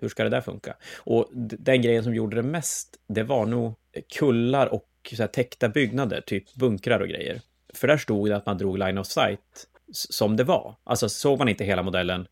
hur 0.01 0.09
ska 0.09 0.25
det 0.25 0.31
där 0.31 0.41
funka? 0.41 0.75
Och 0.97 1.29
den 1.35 1.83
grejen 1.83 2.05
som 2.05 2.15
gjorde 2.15 2.37
det 2.37 2.43
mest, 2.43 2.97
det 3.09 3.23
var 3.23 3.47
nog 3.47 3.75
kullar 4.19 4.67
och 4.67 4.89
så 5.17 5.23
här 5.23 5.27
täckta 5.27 5.69
byggnader, 5.69 6.21
typ 6.21 6.55
bunkrar 6.55 7.01
och 7.01 7.09
grejer. 7.09 7.41
För 7.75 7.89
där 7.89 7.97
stod 7.97 8.29
det 8.29 8.37
att 8.37 8.47
man 8.47 8.59
drog 8.59 8.79
line 8.79 8.99
of 8.99 9.07
sight 9.07 9.67
som 9.93 10.37
det 10.37 10.45
var. 10.45 10.77
Alltså 10.85 11.09
såg 11.09 11.39
man 11.39 11.49
inte 11.49 11.65
hela 11.65 11.83
modellen, 11.83 12.27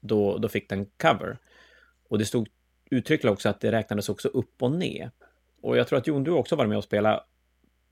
då, 0.00 0.38
då 0.38 0.48
fick 0.48 0.68
den 0.68 0.86
cover. 0.86 1.38
Och 2.08 2.18
det 2.18 2.24
stod 2.24 2.48
uttryckligen 2.90 3.32
också 3.32 3.48
att 3.48 3.60
det 3.60 3.72
räknades 3.72 4.08
också 4.08 4.28
upp 4.28 4.62
och 4.62 4.72
ner. 4.72 5.10
Och 5.62 5.76
jag 5.76 5.88
tror 5.88 5.98
att 5.98 6.06
Jon, 6.06 6.24
du 6.24 6.30
också 6.30 6.56
var 6.56 6.66
med 6.66 6.78
och 6.78 6.84
spela 6.84 7.24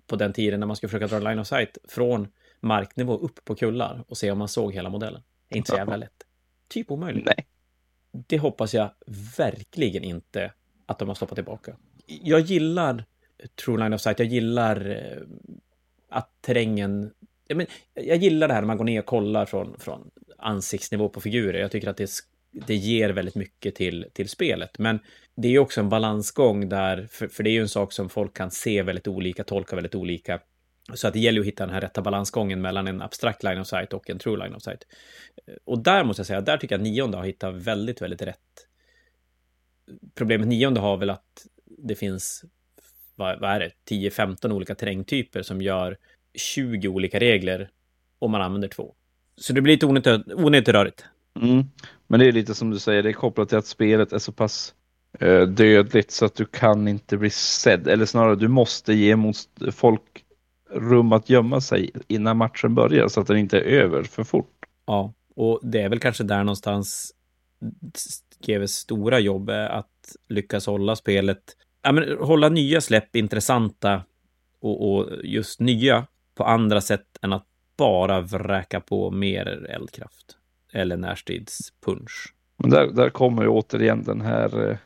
på 0.07 0.17
den 0.17 0.33
tiden 0.33 0.61
när 0.61 0.67
man 0.67 0.77
skulle 0.77 0.91
försöka 0.91 1.07
dra 1.07 1.31
line 1.31 1.39
of 1.39 1.47
sight 1.47 1.79
från 1.89 2.29
marknivå 2.61 3.17
upp 3.17 3.45
på 3.45 3.55
kullar 3.55 4.05
och 4.09 4.19
se 4.19 4.31
om 4.31 4.39
man 4.39 4.49
såg 4.49 4.75
hela 4.75 4.89
modellen. 4.89 5.23
Det 5.49 5.55
är 5.55 5.57
inte 5.57 5.71
så 5.71 5.77
jävla 5.77 5.97
lätt. 5.97 6.27
Typ 6.69 6.91
omöjligt. 6.91 7.27
Nej. 7.27 7.47
Det 8.13 8.39
hoppas 8.39 8.75
jag 8.75 8.91
verkligen 9.39 10.05
inte 10.05 10.53
att 10.87 10.99
de 10.99 11.09
har 11.09 11.15
stoppat 11.15 11.35
tillbaka. 11.35 11.77
Jag 12.07 12.41
gillar 12.41 13.05
True 13.65 13.79
Line 13.79 13.93
of 13.93 14.01
Sight, 14.01 14.19
jag 14.19 14.29
gillar 14.29 14.91
eh, 14.91 15.23
att 16.09 16.31
terrängen... 16.41 17.13
Jag, 17.51 17.57
men, 17.57 17.67
jag 17.95 18.17
gillar 18.17 18.49
det 18.49 18.55
här 18.55 18.61
när 18.61 18.67
man 18.67 18.77
går 18.77 18.85
ner 18.85 19.01
och 19.01 19.07
kollar 19.07 19.47
från, 19.47 19.79
från 19.79 20.11
ansiktsnivå 20.39 21.09
på 21.09 21.21
figurer. 21.21 21.61
Jag 21.61 21.71
tycker 21.71 21.89
att 21.89 21.97
det, 21.97 22.11
det 22.67 22.75
ger 22.75 23.11
väldigt 23.11 23.35
mycket 23.35 23.75
till, 23.75 24.07
till 24.13 24.29
spelet. 24.29 24.79
Men 24.79 24.99
det 25.37 25.49
är 25.49 25.53
ju 25.53 25.59
också 25.59 25.81
en 25.81 25.89
balansgång 25.89 26.69
där, 26.69 27.07
för, 27.11 27.29
för 27.29 27.43
det 27.43 27.51
är 27.51 27.53
ju 27.53 27.61
en 27.61 27.69
sak 27.69 27.93
som 27.93 28.09
folk 28.09 28.37
kan 28.37 28.51
se 28.51 28.83
väldigt 28.83 29.09
olika, 29.09 29.45
tolka 29.45 29.77
väldigt 29.77 29.95
olika. 29.95 30.41
Så 30.95 31.09
att 31.09 31.13
det 31.13 31.19
gäller 31.19 31.41
att 31.41 31.47
hitta 31.47 31.67
den 31.67 31.75
här 31.75 31.81
rätta 31.81 32.03
balansgången 32.03 32.61
mellan 32.61 32.87
en 32.87 33.03
abstrakt 33.03 33.43
line 33.43 33.61
of 33.61 33.67
sight 33.67 33.93
och 33.93 34.11
en 34.11 34.19
true 34.19 34.45
line 34.45 34.55
of 34.55 34.63
sight. 34.63 34.87
Och 35.65 35.83
där 35.83 36.05
måste 36.05 36.21
jag 36.21 36.27
säga, 36.27 36.41
där 36.41 36.57
tycker 36.57 36.75
jag 36.75 36.81
att 36.81 36.89
nionde 36.89 37.17
har 37.17 37.25
hittat 37.25 37.55
väldigt, 37.55 38.03
väldigt 38.03 38.23
rätt. 38.23 38.67
Problemet 40.15 40.49
nionde 40.49 40.81
har 40.81 40.97
väl 40.97 41.11
att 41.11 41.47
det 41.67 41.95
finns, 41.95 42.45
vad, 43.15 43.41
vad 43.41 43.51
är 43.51 43.61
det, 43.61 43.73
10-15 43.91 44.53
olika 44.53 44.75
terrängtyper 44.75 45.43
som 45.43 45.63
gör 45.63 45.99
20 46.35 46.89
olika 46.89 47.19
regler 47.19 47.71
om 48.19 48.31
man 48.31 48.43
använder 48.43 48.69
två. 48.69 48.95
Så 49.37 49.53
det 49.53 49.61
blir 49.61 49.75
lite 49.75 49.87
onödigt, 49.87 50.33
onödigt 50.35 50.69
rörigt. 50.69 51.05
Mm. 51.41 51.65
Men 52.07 52.21
det 52.21 52.27
är 52.27 52.33
lite 52.33 52.55
som 52.55 52.71
du 52.71 52.79
säger, 52.79 53.03
det 53.03 53.09
är 53.09 53.13
kopplat 53.13 53.49
till 53.49 53.59
att 53.59 53.67
spelet 53.67 54.13
är 54.13 54.19
så 54.19 54.33
pass 54.33 54.75
eh, 55.19 55.43
dödligt 55.43 56.11
så 56.11 56.25
att 56.25 56.35
du 56.35 56.45
kan 56.45 56.89
inte 56.89 57.17
bli 57.17 57.31
sedd. 57.31 57.89
Eller 57.89 58.07
snarare, 58.07 58.37
du 58.37 58.49
måste 58.49 58.95
ge 58.95 59.17
mot 59.17 59.37
folk 59.73 60.25
rum 60.71 61.13
att 61.13 61.31
gömma 61.31 61.61
sig 61.61 61.91
innan 62.09 62.37
matchen 62.37 62.75
börjar 62.75 63.09
så 63.09 63.21
att 63.21 63.27
den 63.27 63.37
inte 63.37 63.59
är 63.59 63.63
över 63.63 64.03
för 64.03 64.25
fort. 64.25 64.67
Ja, 64.87 65.15
och 65.37 65.61
det 65.63 65.81
är 65.81 65.89
väl 65.89 65.99
kanske 65.99 66.25
där 66.25 66.45
någonstans 66.45 67.15
GVs 68.47 68.73
stora 68.73 69.19
jobb 69.19 69.51
är 69.51 69.69
att 69.69 70.17
lyckas 70.29 70.67
hålla 70.67 70.97
spelet, 70.97 71.43
ja 71.83 71.93
men 71.93 72.19
hålla 72.19 72.49
nya 72.49 72.81
släpp 72.81 73.17
intressanta 73.17 74.03
och, 74.61 74.93
och 74.93 75.09
just 75.25 75.61
nya 75.61 76.07
på 76.41 76.45
andra 76.45 76.81
sätt 76.81 77.07
än 77.23 77.33
att 77.33 77.47
bara 77.77 78.21
vräka 78.21 78.81
på 78.81 79.11
mer 79.11 79.67
eldkraft 79.71 80.37
eller 80.73 80.97
närstridspunch. 80.97 82.35
Men 82.57 82.71
där, 82.71 82.87
där 82.87 83.11
kommer 83.11 83.43
ju 83.43 83.49
återigen 83.49 84.05
den 84.05 84.21
här 84.21 84.71
eh, 84.71 84.77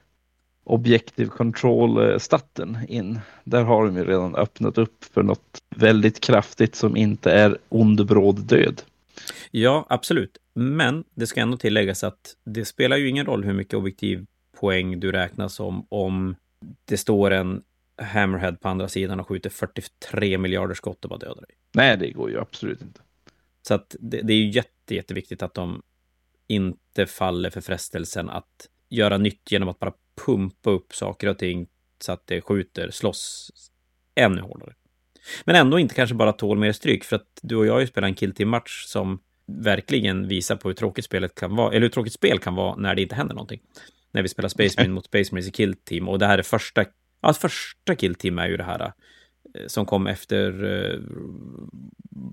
Objective 0.65 1.31
Control-statten 1.31 2.79
in. 2.89 3.21
Där 3.45 3.63
har 3.63 3.85
de 3.85 3.97
ju 3.97 4.05
redan 4.05 4.35
öppnat 4.35 4.79
upp 4.79 5.05
för 5.05 5.23
något 5.23 5.63
väldigt 5.77 6.21
kraftigt 6.21 6.75
som 6.75 6.97
inte 6.97 7.33
är 7.33 7.59
ond 7.69 8.07
bråd 8.07 8.41
död. 8.47 8.83
Ja, 9.51 9.87
absolut. 9.89 10.39
Men 10.55 11.05
det 11.15 11.27
ska 11.27 11.41
ändå 11.41 11.57
tilläggas 11.57 12.05
att 12.05 12.37
det 12.45 12.65
spelar 12.65 12.97
ju 12.97 13.09
ingen 13.09 13.27
roll 13.27 13.45
hur 13.45 13.53
mycket 13.53 13.75
objektiv 13.75 14.27
poäng 14.61 15.01
du 15.01 15.13
räknar 15.13 15.49
som 15.49 15.87
om 15.89 16.37
det 16.85 16.97
står 16.97 17.31
en 17.31 17.63
Hammerhead 18.03 18.53
på 18.53 18.69
andra 18.69 18.89
sidan 18.89 19.21
och 19.21 19.29
skjuter 19.29 19.51
43 19.51 20.39
miljarder 20.39 20.75
skott 20.75 21.05
och 21.05 21.11
bara 21.11 21.19
dödar 21.19 21.43
dig. 21.43 21.57
Nej, 21.73 21.97
det 21.97 22.11
går 22.11 22.31
ju 22.31 22.41
absolut 22.41 22.83
inte. 22.83 23.01
Så 23.63 23.75
att 23.75 23.97
det, 24.01 24.21
det 24.23 24.33
är 24.33 24.37
ju 24.37 24.51
jätte, 24.51 24.95
jätteviktigt 24.95 25.43
att 25.43 25.55
de 25.55 25.83
inte 26.47 27.07
faller 27.07 27.51
för 27.51 27.61
frestelsen 27.61 28.31
att 28.31 28.69
göra 28.89 29.19
nytt 29.19 29.53
genom 29.53 29.69
att 29.69 29.79
bara 29.79 29.93
pumpa 30.27 30.71
upp 30.71 30.95
saker 30.95 31.29
och 31.29 31.39
ting 31.39 31.67
så 32.01 32.13
att 32.13 32.27
det 32.27 32.41
skjuter, 32.41 32.91
slåss 32.91 33.51
ännu 34.15 34.41
hårdare. 34.41 34.75
Men 35.45 35.57
ändå 35.57 35.79
inte 35.79 35.95
kanske 35.95 36.15
bara 36.15 36.33
tål 36.33 36.59
mer 36.59 36.73
stryk, 36.73 37.05
för 37.05 37.17
att 37.17 37.41
du 37.43 37.57
och 37.57 37.67
jag 37.67 37.73
har 37.73 37.81
ju 37.81 37.87
spelat 37.87 38.09
en 38.09 38.15
killteam-match 38.15 38.85
som 38.87 39.21
verkligen 39.47 40.29
visar 40.29 40.57
på 40.57 40.69
hur 40.69 40.75
tråkigt 40.75 41.05
spelet 41.05 41.35
kan 41.35 41.57
vara, 41.57 41.71
eller 41.71 41.81
hur 41.81 41.89
tråkigt 41.89 42.13
spel 42.13 42.39
kan 42.39 42.55
vara 42.55 42.77
när 42.77 42.95
det 42.95 43.03
inte 43.03 43.15
händer 43.15 43.35
någonting. 43.35 43.61
När 44.13 44.23
vi 44.23 44.29
spelar 44.29 44.49
Space 44.49 44.81
Marine 44.81 44.95
mot 44.95 45.07
Space 45.07 45.35
Marines 45.35 45.49
i 45.49 45.53
killteam, 45.53 46.09
och 46.09 46.19
det 46.19 46.27
här 46.27 46.39
är 46.39 46.43
första, 46.43 46.85
ja, 47.27 47.33
första 47.33 47.95
killteam 47.95 48.39
är 48.39 48.49
ju 48.49 48.57
det 48.57 48.65
här 48.65 48.93
eh, 49.55 49.67
som 49.67 49.87
kom 49.87 50.07
efter 50.07 50.65
uh, 50.65 51.01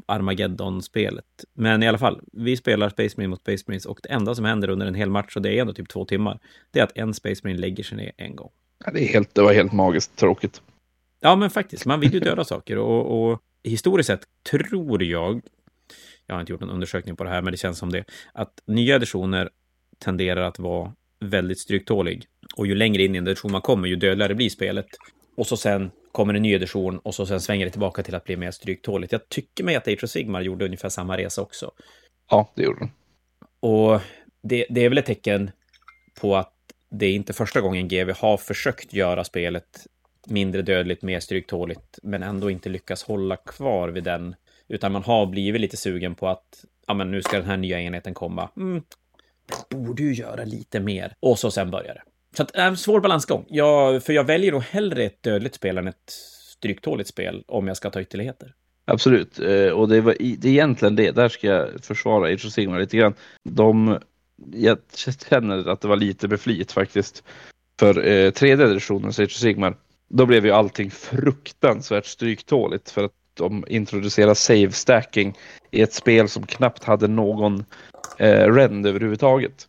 Armageddon-spelet. 0.05 1.26
Men 1.53 1.84
i 1.84 1.88
alla 1.88 1.97
fall, 1.97 2.22
vi 2.34 2.57
spelar 2.57 2.89
Space 2.89 3.13
Marine 3.18 3.30
mot 3.30 3.39
Space 3.39 3.63
Marines 3.68 3.85
och 3.85 3.99
det 4.03 4.09
enda 4.09 4.35
som 4.35 4.45
händer 4.45 4.69
under 4.69 4.85
en 4.85 4.95
hel 4.95 5.09
match, 5.09 5.35
och 5.35 5.41
det 5.41 5.57
är 5.57 5.61
ändå 5.61 5.73
typ 5.73 5.89
två 5.89 6.05
timmar, 6.05 6.39
det 6.72 6.80
är 6.80 6.84
att 6.84 6.97
en 6.97 7.13
Space 7.13 7.41
Marine 7.43 7.59
lägger 7.59 7.84
sig 7.84 7.97
ner 7.97 8.11
en 8.18 8.35
gång. 8.35 8.49
Ja, 8.85 8.91
det, 8.91 9.03
är 9.03 9.07
helt, 9.07 9.35
det 9.35 9.41
var 9.41 9.53
helt 9.53 9.73
magiskt 9.73 10.15
tråkigt. 10.15 10.61
Ja, 11.19 11.35
men 11.35 11.49
faktiskt, 11.49 11.85
man 11.85 11.99
vill 11.99 12.13
ju 12.13 12.19
döda 12.19 12.43
saker 12.43 12.77
och, 12.77 13.31
och 13.31 13.39
historiskt 13.63 14.07
sett 14.07 14.23
tror 14.51 15.03
jag, 15.03 15.41
jag 16.26 16.35
har 16.35 16.39
inte 16.39 16.51
gjort 16.51 16.61
någon 16.61 16.69
undersökning 16.69 17.15
på 17.15 17.23
det 17.23 17.30
här, 17.30 17.41
men 17.41 17.51
det 17.51 17.57
känns 17.57 17.77
som 17.77 17.91
det, 17.91 18.03
att 18.34 18.61
nya 18.65 18.95
editioner 18.95 19.49
tenderar 19.99 20.41
att 20.41 20.59
vara 20.59 20.93
väldigt 21.22 21.60
stryktålig. 21.60 22.26
Och 22.56 22.68
ju 22.68 22.76
längre 22.76 23.03
in 23.03 23.15
i 23.15 23.18
en 23.18 23.27
edition 23.27 23.52
man 23.52 23.61
kommer, 23.61 23.88
ju 23.88 23.95
dödligare 23.95 24.35
blir 24.35 24.49
spelet. 24.49 24.88
Och 25.38 25.48
så 25.48 25.57
sen 25.57 25.91
kommer 26.11 26.34
en 26.34 26.41
ny 26.41 26.53
edition 26.53 26.99
och 26.99 27.15
så 27.15 27.26
sen 27.26 27.41
svänger 27.41 27.65
det 27.65 27.72
tillbaka 27.72 28.03
till 28.03 28.15
att 28.15 28.23
bli 28.23 28.38
mer 28.38 28.52
stryktåligt. 28.52 29.11
Jag 29.11 29.30
tycker 29.30 29.64
mig 29.64 29.76
att 29.76 29.88
Age 29.88 30.03
of 30.03 30.10
Sigmar 30.10 30.41
gjorde 30.41 30.65
ungefär 30.65 30.89
samma 30.89 31.18
resa 31.18 31.41
också. 31.41 31.72
Ja, 32.30 32.52
det 32.56 32.64
gjorde 32.64 32.80
den. 32.80 32.91
Och 33.60 34.02
det, 34.43 34.65
det 34.69 34.85
är 34.85 34.89
väl 34.89 34.98
ett 34.98 35.06
tecken 35.06 35.52
på 36.22 36.35
att 36.35 36.53
det 36.89 37.06
är 37.06 37.14
inte 37.14 37.34
första 37.34 37.61
gången 37.61 37.88
GW 37.88 38.14
har 38.18 38.38
försökt 38.38 38.93
göra 38.93 39.23
spelet 39.23 39.88
mindre 40.27 40.61
dödligt, 40.61 41.02
mer 41.02 41.19
stryktåligt, 41.19 41.99
men 42.03 42.23
ändå 42.23 42.49
inte 42.49 42.69
lyckas 42.69 43.03
hålla 43.03 43.35
kvar 43.35 43.89
vid 43.89 44.03
den. 44.03 44.35
Utan 44.68 44.91
man 44.91 45.03
har 45.03 45.26
blivit 45.26 45.61
lite 45.61 45.77
sugen 45.77 46.15
på 46.15 46.27
att, 46.27 46.65
ja 46.88 46.93
men 46.93 47.11
nu 47.11 47.22
ska 47.22 47.38
den 47.38 47.45
här 47.45 47.57
nya 47.57 47.81
enheten 47.81 48.14
komma. 48.14 48.49
Mm, 48.57 48.84
borde 49.69 50.03
ju 50.03 50.13
göra 50.13 50.43
lite 50.43 50.79
mer. 50.79 51.13
Och 51.19 51.39
så 51.39 51.51
sen 51.51 51.71
börjar 51.71 51.93
det. 51.93 52.01
Så 52.37 52.43
att, 52.43 52.57
äh, 52.57 52.73
svår 52.73 52.99
balansgång. 52.99 53.45
Jag, 53.49 54.03
för 54.03 54.13
jag 54.13 54.23
väljer 54.23 54.51
nog 54.51 54.63
hellre 54.63 55.03
ett 55.03 55.23
dödligt 55.23 55.55
spel 55.55 55.77
än 55.77 55.87
ett 55.87 56.11
stryktåligt 56.57 57.09
spel 57.09 57.43
om 57.47 57.67
jag 57.67 57.77
ska 57.77 57.89
ta 57.89 58.01
ytterligheter. 58.01 58.53
Absolut, 58.85 59.39
eh, 59.39 59.67
och 59.67 59.89
det, 59.89 60.01
var, 60.01 60.15
det 60.19 60.47
är 60.47 60.51
egentligen 60.51 60.95
det, 60.95 61.11
där 61.11 61.29
ska 61.29 61.47
jag 61.47 61.69
försvara 61.81 62.27
Age 62.27 62.45
of 62.45 62.51
Sigmar 62.51 62.79
lite 62.79 62.97
grann. 62.97 63.13
De 63.43 63.99
jag 64.53 64.77
känner 65.29 65.69
att 65.69 65.81
det 65.81 65.87
var 65.87 65.95
lite 65.95 66.27
med 66.27 66.39
flit 66.39 66.71
faktiskt. 66.71 67.23
För 67.79 68.07
eh, 68.07 68.31
tredje 68.31 68.65
editionen, 68.65 69.09
Age 69.09 69.23
of 69.23 69.31
Sigmar, 69.31 69.75
då 70.09 70.25
blev 70.25 70.45
ju 70.45 70.51
allting 70.51 70.91
fruktansvärt 70.91 72.05
stryktåligt 72.05 72.89
för 72.89 73.03
att 73.03 73.11
de 73.33 73.65
introducerar 73.67 74.33
save 74.33 74.71
stacking 74.71 75.37
i 75.71 75.81
ett 75.81 75.93
spel 75.93 76.29
som 76.29 76.45
knappt 76.45 76.83
hade 76.83 77.07
någon 77.07 77.65
eh, 78.17 78.53
rend 78.53 78.88
överhuvudtaget. 78.88 79.67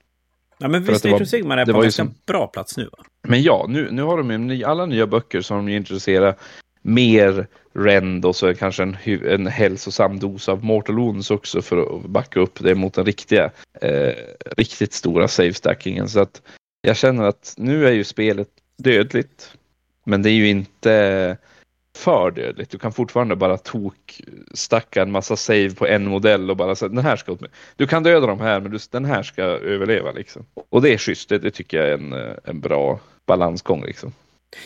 Ja, 0.59 0.69
men 0.69 0.85
visst, 0.85 1.07
of 1.07 1.29
Sigmar 1.29 1.57
är 1.57 1.67
på 1.67 1.73
en 1.73 1.83
ganska 1.83 2.05
som... 2.05 2.15
bra 2.27 2.47
plats 2.47 2.77
nu 2.77 2.85
va? 2.85 3.05
Men 3.23 3.43
ja, 3.43 3.67
nu, 3.69 3.89
nu 3.91 4.03
har 4.03 4.19
de 4.19 4.51
ju 4.51 4.65
alla 4.65 4.87
nya 4.87 5.07
böcker 5.07 5.41
som 5.41 5.67
de 5.67 5.73
introducerar 5.73 6.35
mer 6.83 7.47
rend 7.73 8.25
och 8.25 8.37
så 8.37 8.55
kanske 8.55 8.83
en, 8.83 8.97
en 9.27 9.47
hälsosam 9.47 10.19
dos 10.19 10.49
av 10.49 10.65
mortal 10.65 10.97
wounds 10.97 11.31
också 11.31 11.63
för 11.63 11.97
att 11.97 12.03
backa 12.03 12.41
upp 12.41 12.59
det 12.61 12.75
mot 12.75 12.95
den 12.95 13.07
riktiga, 13.07 13.51
eh, 13.81 14.15
riktigt 14.57 14.93
stora 14.93 15.29
save 15.29 15.53
stackingen. 15.53 16.09
Så 16.09 16.21
att 16.21 16.43
jag 16.83 16.97
känner 16.97 17.25
att 17.25 17.55
nu 17.57 17.87
är 17.87 17.93
ju 17.93 18.05
spelet 18.05 18.49
dödligt. 18.77 19.57
Men 20.05 20.23
det 20.23 20.31
är 20.31 20.35
ju 20.35 20.49
inte 20.49 21.37
för 21.97 22.31
dödligt. 22.31 22.71
Du 22.71 22.79
kan 22.79 22.93
fortfarande 22.93 23.37
bara 23.37 23.59
tok 23.59 24.21
stacka 24.55 25.03
en 25.03 25.13
massa 25.13 25.37
save 25.37 25.71
på 25.71 25.87
en 25.87 26.07
modell 26.07 26.51
och 26.51 26.57
bara 26.57 26.75
säga 26.75 26.89
den 26.89 27.05
här 27.05 27.17
ska 27.17 27.33
åt 27.33 27.41
mig. 27.41 27.51
Du 27.77 27.87
kan 27.87 28.03
döda 28.03 28.27
de 28.27 28.41
här 28.41 28.61
men 28.61 28.71
du, 28.71 28.79
den 28.91 29.05
här 29.05 29.23
ska 29.23 29.43
överleva 29.43 30.13
liksom. 30.13 30.47
Och 30.71 30.83
det 30.83 30.95
är 30.95 30.99
schysst. 30.99 31.29
Det, 31.29 31.39
det 31.39 31.51
tycker 31.51 31.77
jag 31.77 31.89
är 31.89 31.95
en, 31.95 32.13
eh, 32.13 32.35
en 32.45 32.61
bra 32.61 33.01
balansgång 33.27 33.85
liksom. 33.85 34.13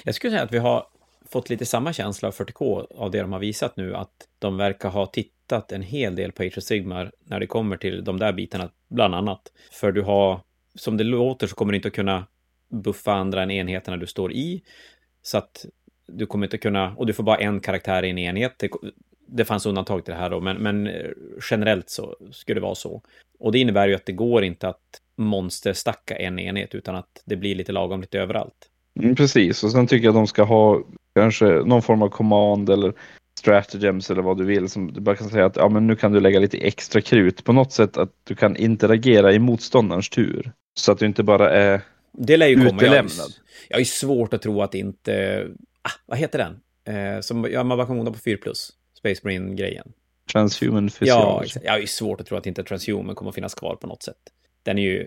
Jag 0.04 0.14
skulle 0.14 0.30
säga 0.30 0.42
att 0.42 0.52
vi 0.52 0.58
har 0.58 0.86
fått 1.30 1.50
lite 1.50 1.66
samma 1.66 1.92
känsla 1.92 2.28
av 2.28 2.34
40K 2.34 2.86
av 2.94 3.10
det 3.10 3.20
de 3.20 3.32
har 3.32 3.40
visat 3.40 3.76
nu, 3.76 3.96
att 3.96 4.12
de 4.38 4.56
verkar 4.56 4.88
ha 4.88 5.06
tittat 5.06 5.72
en 5.72 5.82
hel 5.82 6.16
del 6.16 6.32
på 6.32 6.42
Age 6.42 6.58
of 6.58 6.64
Sigmar 6.64 7.12
när 7.24 7.40
det 7.40 7.46
kommer 7.46 7.76
till 7.76 8.04
de 8.04 8.18
där 8.18 8.32
bitarna, 8.32 8.70
bland 8.88 9.14
annat. 9.14 9.52
För 9.72 9.92
du 9.92 10.02
har, 10.02 10.40
som 10.74 10.96
det 10.96 11.04
låter, 11.04 11.46
så 11.46 11.54
kommer 11.54 11.72
du 11.72 11.76
inte 11.76 11.88
att 11.88 11.94
kunna 11.94 12.26
buffa 12.68 13.12
andra 13.12 13.42
än 13.42 13.50
enheterna 13.50 13.96
du 13.96 14.06
står 14.06 14.32
i. 14.32 14.62
Så 15.22 15.38
att 15.38 15.66
du 16.06 16.26
kommer 16.26 16.46
inte 16.46 16.58
kunna, 16.58 16.94
och 16.96 17.06
du 17.06 17.12
får 17.12 17.24
bara 17.24 17.36
en 17.36 17.60
karaktär 17.60 18.02
i 18.02 18.10
en 18.10 18.18
enhet. 18.18 18.54
Det, 18.56 18.70
det 19.26 19.44
fanns 19.44 19.66
undantag 19.66 20.04
till 20.04 20.14
det 20.14 20.20
här 20.20 20.30
då, 20.30 20.40
men, 20.40 20.56
men 20.56 20.90
generellt 21.50 21.90
så 21.90 22.16
skulle 22.32 22.60
det 22.60 22.64
vara 22.64 22.74
så. 22.74 23.02
Och 23.38 23.52
det 23.52 23.58
innebär 23.58 23.88
ju 23.88 23.94
att 23.94 24.06
det 24.06 24.12
går 24.12 24.44
inte 24.44 24.68
att 24.68 25.00
monsterstacka 25.16 26.16
en 26.16 26.38
enhet, 26.38 26.74
utan 26.74 26.96
att 26.96 27.22
det 27.24 27.36
blir 27.36 27.54
lite 27.54 27.72
lagom 27.72 28.00
lite 28.00 28.18
överallt. 28.18 28.70
Mm, 29.00 29.16
precis, 29.16 29.64
och 29.64 29.70
sen 29.70 29.86
tycker 29.86 30.04
jag 30.04 30.12
att 30.12 30.18
de 30.18 30.26
ska 30.26 30.42
ha 30.42 30.82
kanske 31.14 31.46
någon 31.46 31.82
form 31.82 32.02
av 32.02 32.08
command 32.08 32.70
eller 32.70 32.92
stratagems 33.38 34.10
eller 34.10 34.22
vad 34.22 34.38
du 34.38 34.44
vill 34.44 34.68
som 34.68 34.92
du 34.92 35.00
bara 35.00 35.16
kan 35.16 35.28
säga 35.28 35.46
att 35.46 35.56
ja, 35.56 35.68
men 35.68 35.86
nu 35.86 35.96
kan 35.96 36.12
du 36.12 36.20
lägga 36.20 36.40
lite 36.40 36.58
extra 36.58 37.00
krut 37.00 37.44
på 37.44 37.52
något 37.52 37.72
sätt 37.72 37.96
att 37.96 38.10
du 38.24 38.34
kan 38.34 38.56
interagera 38.56 39.32
i 39.32 39.38
motståndarens 39.38 40.08
tur. 40.08 40.52
Så 40.74 40.92
att 40.92 40.98
du 40.98 41.06
inte 41.06 41.22
bara 41.22 41.50
är 41.50 41.80
det 42.12 42.36
lär 42.36 42.46
ju 42.46 42.56
komma. 42.56 42.68
utelämnad. 42.68 43.32
Jag, 43.68 43.78
jag 43.78 43.80
är 43.80 43.84
svårt 43.84 44.34
att 44.34 44.42
tro 44.42 44.62
att 44.62 44.74
inte... 44.74 45.46
Ah, 45.86 45.90
vad 46.06 46.18
heter 46.18 46.38
den? 46.38 46.60
Eh, 46.96 47.20
som 47.20 47.46
ja, 47.50 47.64
man 47.64 47.78
bara 47.78 47.86
kan 47.86 48.12
på 48.12 48.18
4 48.18 48.38
plus. 48.42 48.72
Space 48.98 49.20
Marine-grejen. 49.24 49.92
Transhuman 50.32 50.88
Physiology. 50.88 51.50
Ja, 51.54 51.60
jag 51.64 51.82
är 51.82 51.86
svårt 51.86 52.20
att 52.20 52.26
tro 52.26 52.36
att 52.36 52.46
inte 52.46 52.64
Transhuman 52.64 53.14
kommer 53.14 53.28
att 53.28 53.34
finnas 53.34 53.54
kvar 53.54 53.76
på 53.76 53.86
något 53.86 54.02
sätt. 54.02 54.16
Den 54.62 54.78
är 54.78 54.82
ju 54.82 55.06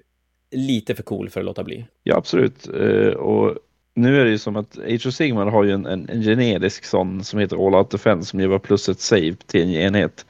lite 0.52 0.96
för 0.96 1.04
cool 1.04 1.30
för 1.30 1.40
att 1.40 1.46
låta 1.46 1.64
bli. 1.64 1.86
Ja, 2.04 2.16
absolut. 2.16 2.68
Eh, 2.68 3.14
och 3.14 3.58
nu 3.94 4.22
är 4.22 4.26
det 4.26 4.32
ju 4.32 4.38
som 4.38 4.56
att 4.56 4.78
Age 4.78 5.08
of 5.08 5.14
Sigmar 5.14 5.46
har 5.46 5.64
ju 5.64 5.72
en, 5.72 5.86
en, 5.86 6.10
en 6.10 6.22
generisk 6.22 6.86
sån 6.86 7.24
som 7.24 7.40
heter 7.40 7.68
All 7.68 7.76
Out 7.76 7.92
Defense 7.92 8.30
som 8.30 8.40
ger 8.40 8.60
plus 8.60 8.90
ett 8.90 9.00
save 9.00 9.36
till 9.46 9.62
en 9.62 9.70
enhet 9.70 10.26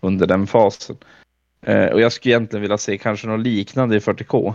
under 0.00 0.26
den 0.26 0.46
fasen. 0.46 0.96
Eh, 1.60 1.86
och 1.86 2.00
jag 2.00 2.12
skulle 2.12 2.34
egentligen 2.34 2.62
vilja 2.62 2.78
se 2.78 2.98
kanske 2.98 3.26
något 3.26 3.46
liknande 3.46 3.96
i 3.96 3.98
40K. 3.98 4.54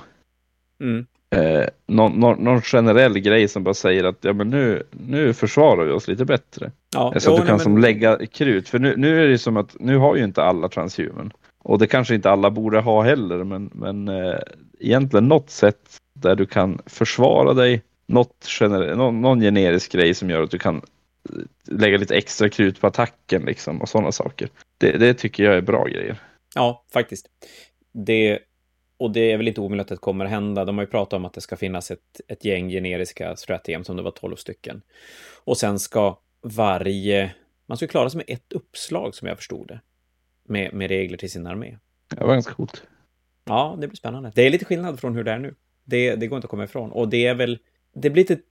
Mm. 0.80 1.06
Eh, 1.34 1.68
någon, 1.88 2.11
någon, 2.11 2.43
någon, 2.43 2.61
generell 2.61 3.19
grej 3.19 3.47
som 3.47 3.64
bara 3.64 3.73
säger 3.73 4.03
att 4.03 4.18
ja, 4.22 4.34
men 4.34 4.49
nu, 4.49 4.84
nu 4.91 5.34
försvarar 5.34 5.85
vi 5.85 5.91
oss 5.91 6.07
lite 6.07 6.26
bättre. 6.26 6.72
Ja, 6.93 7.14
så 7.19 7.34
att 7.34 7.41
du 7.41 7.45
kan 7.45 7.55
men... 7.55 7.64
som 7.64 7.77
lägga 7.77 8.26
krut. 8.26 8.69
För 8.69 8.80
nu, 8.80 8.93
nu 8.97 9.23
är 9.23 9.27
det 9.27 9.38
som 9.38 9.57
att 9.57 9.76
nu 9.80 9.97
har 9.97 10.15
ju 10.15 10.23
inte 10.23 10.43
alla 10.43 10.69
transhuman. 10.69 11.31
Och 11.64 11.80
det 11.80 11.88
kanske 11.88 12.15
inte 12.15 12.30
alla 12.30 12.51
borde 12.51 12.80
ha 12.80 13.03
heller. 13.03 13.43
Men, 13.43 13.69
men 13.73 14.07
eh, 14.07 14.39
egentligen 14.80 15.27
något 15.27 15.49
sätt 15.49 15.97
där 16.14 16.35
du 16.35 16.45
kan 16.45 16.81
försvara 16.85 17.53
dig 17.53 17.81
något 18.05 18.45
gener 18.60 18.95
någon, 18.95 19.22
någon 19.22 19.39
generisk 19.39 19.91
grej 19.91 20.14
som 20.14 20.30
gör 20.30 20.41
att 20.41 20.51
du 20.51 20.60
kan 20.60 20.81
lägga 21.68 21.97
lite 21.97 22.15
extra 22.15 22.49
krut 22.49 22.81
på 22.81 22.88
attacken 22.88 23.41
liksom 23.41 23.81
och 23.81 23.89
sådana 23.89 24.11
saker. 24.11 24.49
Det, 24.77 24.91
det 24.91 25.14
tycker 25.14 25.43
jag 25.43 25.55
är 25.55 25.61
bra 25.61 25.85
grejer. 25.85 26.18
Ja, 26.55 26.84
faktiskt. 26.93 27.26
Det, 27.93 28.39
och 29.03 29.11
det 29.11 29.31
är 29.31 29.38
väl 29.38 29.47
inte 29.47 29.61
omöjligt 29.61 29.91
att 29.91 29.97
det 29.97 30.01
kommer 30.01 30.25
att 30.25 30.31
hända. 30.31 30.65
De 30.65 30.77
har 30.77 30.85
ju 30.85 30.91
pratat 30.91 31.13
om 31.13 31.25
att 31.25 31.34
det 31.34 31.41
ska 31.41 31.55
finnas 31.55 31.91
ett, 31.91 32.21
ett 32.27 32.45
gäng 32.45 32.69
generiska 32.69 33.35
strategen 33.35 33.84
som 33.84 33.97
det 33.97 34.03
var 34.03 34.11
tolv 34.11 34.35
stycken. 34.35 34.81
Och 35.43 35.57
sen 35.57 35.80
ska 35.80 36.19
varje... 36.41 37.34
Man 37.65 37.77
ska 37.77 37.88
klara 37.88 38.09
sig 38.09 38.17
med 38.17 38.25
ett 38.27 38.53
uppslag 38.53 39.15
som 39.15 39.27
jag 39.27 39.38
förstod 39.38 39.67
det. 39.67 39.80
Med, 40.43 40.73
med 40.73 40.88
regler 40.88 41.17
till 41.17 41.31
sin 41.31 41.47
armé. 41.47 41.77
Det 42.09 42.23
var 42.23 42.34
ganska 42.34 42.53
coolt. 42.53 42.84
Ja, 43.45 43.77
det 43.81 43.88
blir 43.88 43.97
spännande. 43.97 44.31
Det 44.35 44.41
är 44.41 44.49
lite 44.49 44.65
skillnad 44.65 44.99
från 44.99 45.15
hur 45.15 45.23
det 45.23 45.31
är 45.31 45.39
nu. 45.39 45.55
Det, 45.84 46.15
det 46.15 46.27
går 46.27 46.38
inte 46.38 46.45
att 46.45 46.51
komma 46.51 46.63
ifrån. 46.63 46.91
Och 46.91 47.09
det 47.09 47.25
är 47.25 47.35
väl 47.35 47.59
det 47.93 48.09
blir 48.09 48.23
lite, 48.23 48.41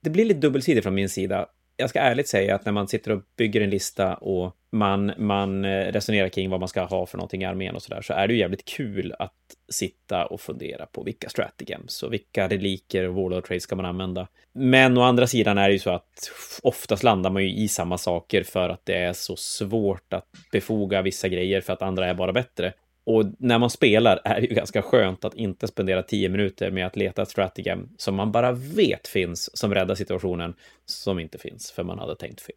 det 0.00 0.10
blir 0.10 0.24
lite 0.24 0.40
dubbelsidigt 0.40 0.84
från 0.84 0.94
min 0.94 1.08
sida. 1.08 1.46
Jag 1.76 1.90
ska 1.90 2.00
ärligt 2.00 2.28
säga 2.28 2.54
att 2.54 2.64
när 2.64 2.72
man 2.72 2.88
sitter 2.88 3.10
och 3.10 3.22
bygger 3.36 3.60
en 3.60 3.70
lista 3.70 4.14
och 4.14 4.56
man, 4.72 5.12
man 5.18 5.64
eh, 5.64 5.92
resonerar 5.92 6.28
kring 6.28 6.50
vad 6.50 6.60
man 6.60 6.68
ska 6.68 6.84
ha 6.84 7.06
för 7.06 7.18
någonting 7.18 7.42
i 7.42 7.44
armén 7.44 7.74
och 7.74 7.82
sådär, 7.82 8.02
så 8.02 8.12
är 8.12 8.28
det 8.28 8.34
ju 8.34 8.40
jävligt 8.40 8.64
kul 8.64 9.14
att 9.18 9.32
sitta 9.68 10.26
och 10.26 10.40
fundera 10.40 10.86
på 10.86 11.02
vilka 11.02 11.28
strategems 11.28 12.02
och 12.02 12.12
vilka 12.12 12.48
reliker 12.48 13.08
och 13.08 13.14
warlord 13.14 13.44
trades 13.44 13.62
ska 13.62 13.76
man 13.76 13.86
använda. 13.86 14.28
Men 14.52 14.98
å 14.98 15.02
andra 15.02 15.26
sidan 15.26 15.58
är 15.58 15.68
det 15.68 15.72
ju 15.72 15.78
så 15.78 15.90
att 15.90 16.30
oftast 16.62 17.02
landar 17.02 17.30
man 17.30 17.42
ju 17.42 17.54
i 17.54 17.68
samma 17.68 17.98
saker 17.98 18.42
för 18.42 18.68
att 18.68 18.86
det 18.86 18.94
är 18.94 19.12
så 19.12 19.36
svårt 19.36 20.12
att 20.12 20.28
befoga 20.52 21.02
vissa 21.02 21.28
grejer 21.28 21.60
för 21.60 21.72
att 21.72 21.82
andra 21.82 22.06
är 22.06 22.14
bara 22.14 22.32
bättre. 22.32 22.72
Och 23.04 23.24
när 23.38 23.58
man 23.58 23.70
spelar 23.70 24.20
är 24.24 24.40
det 24.40 24.46
ju 24.46 24.54
ganska 24.54 24.82
skönt 24.82 25.24
att 25.24 25.34
inte 25.34 25.68
spendera 25.68 26.02
tio 26.02 26.28
minuter 26.28 26.70
med 26.70 26.86
att 26.86 26.96
leta 26.96 27.22
ett 27.22 27.28
strategem 27.28 27.88
som 27.98 28.14
man 28.14 28.32
bara 28.32 28.52
vet 28.52 29.08
finns 29.08 29.56
som 29.56 29.74
räddar 29.74 29.94
situationen 29.94 30.54
som 30.86 31.18
inte 31.18 31.38
finns 31.38 31.70
för 31.70 31.82
man 31.82 31.98
hade 31.98 32.16
tänkt 32.16 32.40
fel. 32.40 32.54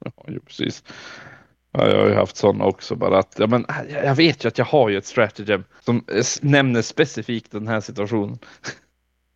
Ja, 0.00 0.12
precis. 0.46 0.84
Ja, 1.72 1.90
jag 1.90 2.00
har 2.00 2.08
ju 2.08 2.14
haft 2.14 2.36
sådana 2.36 2.64
också 2.64 2.96
bara 2.96 3.18
att 3.18 3.36
ja, 3.38 3.46
men, 3.46 3.66
jag 3.88 4.14
vet 4.14 4.44
ju 4.44 4.48
att 4.48 4.58
jag 4.58 4.64
har 4.64 4.88
ju 4.88 4.98
ett 4.98 5.06
Strategem 5.06 5.64
som 5.84 6.04
nämner 6.42 6.82
specifikt 6.82 7.52
den 7.52 7.68
här 7.68 7.80
situationen. 7.80 8.38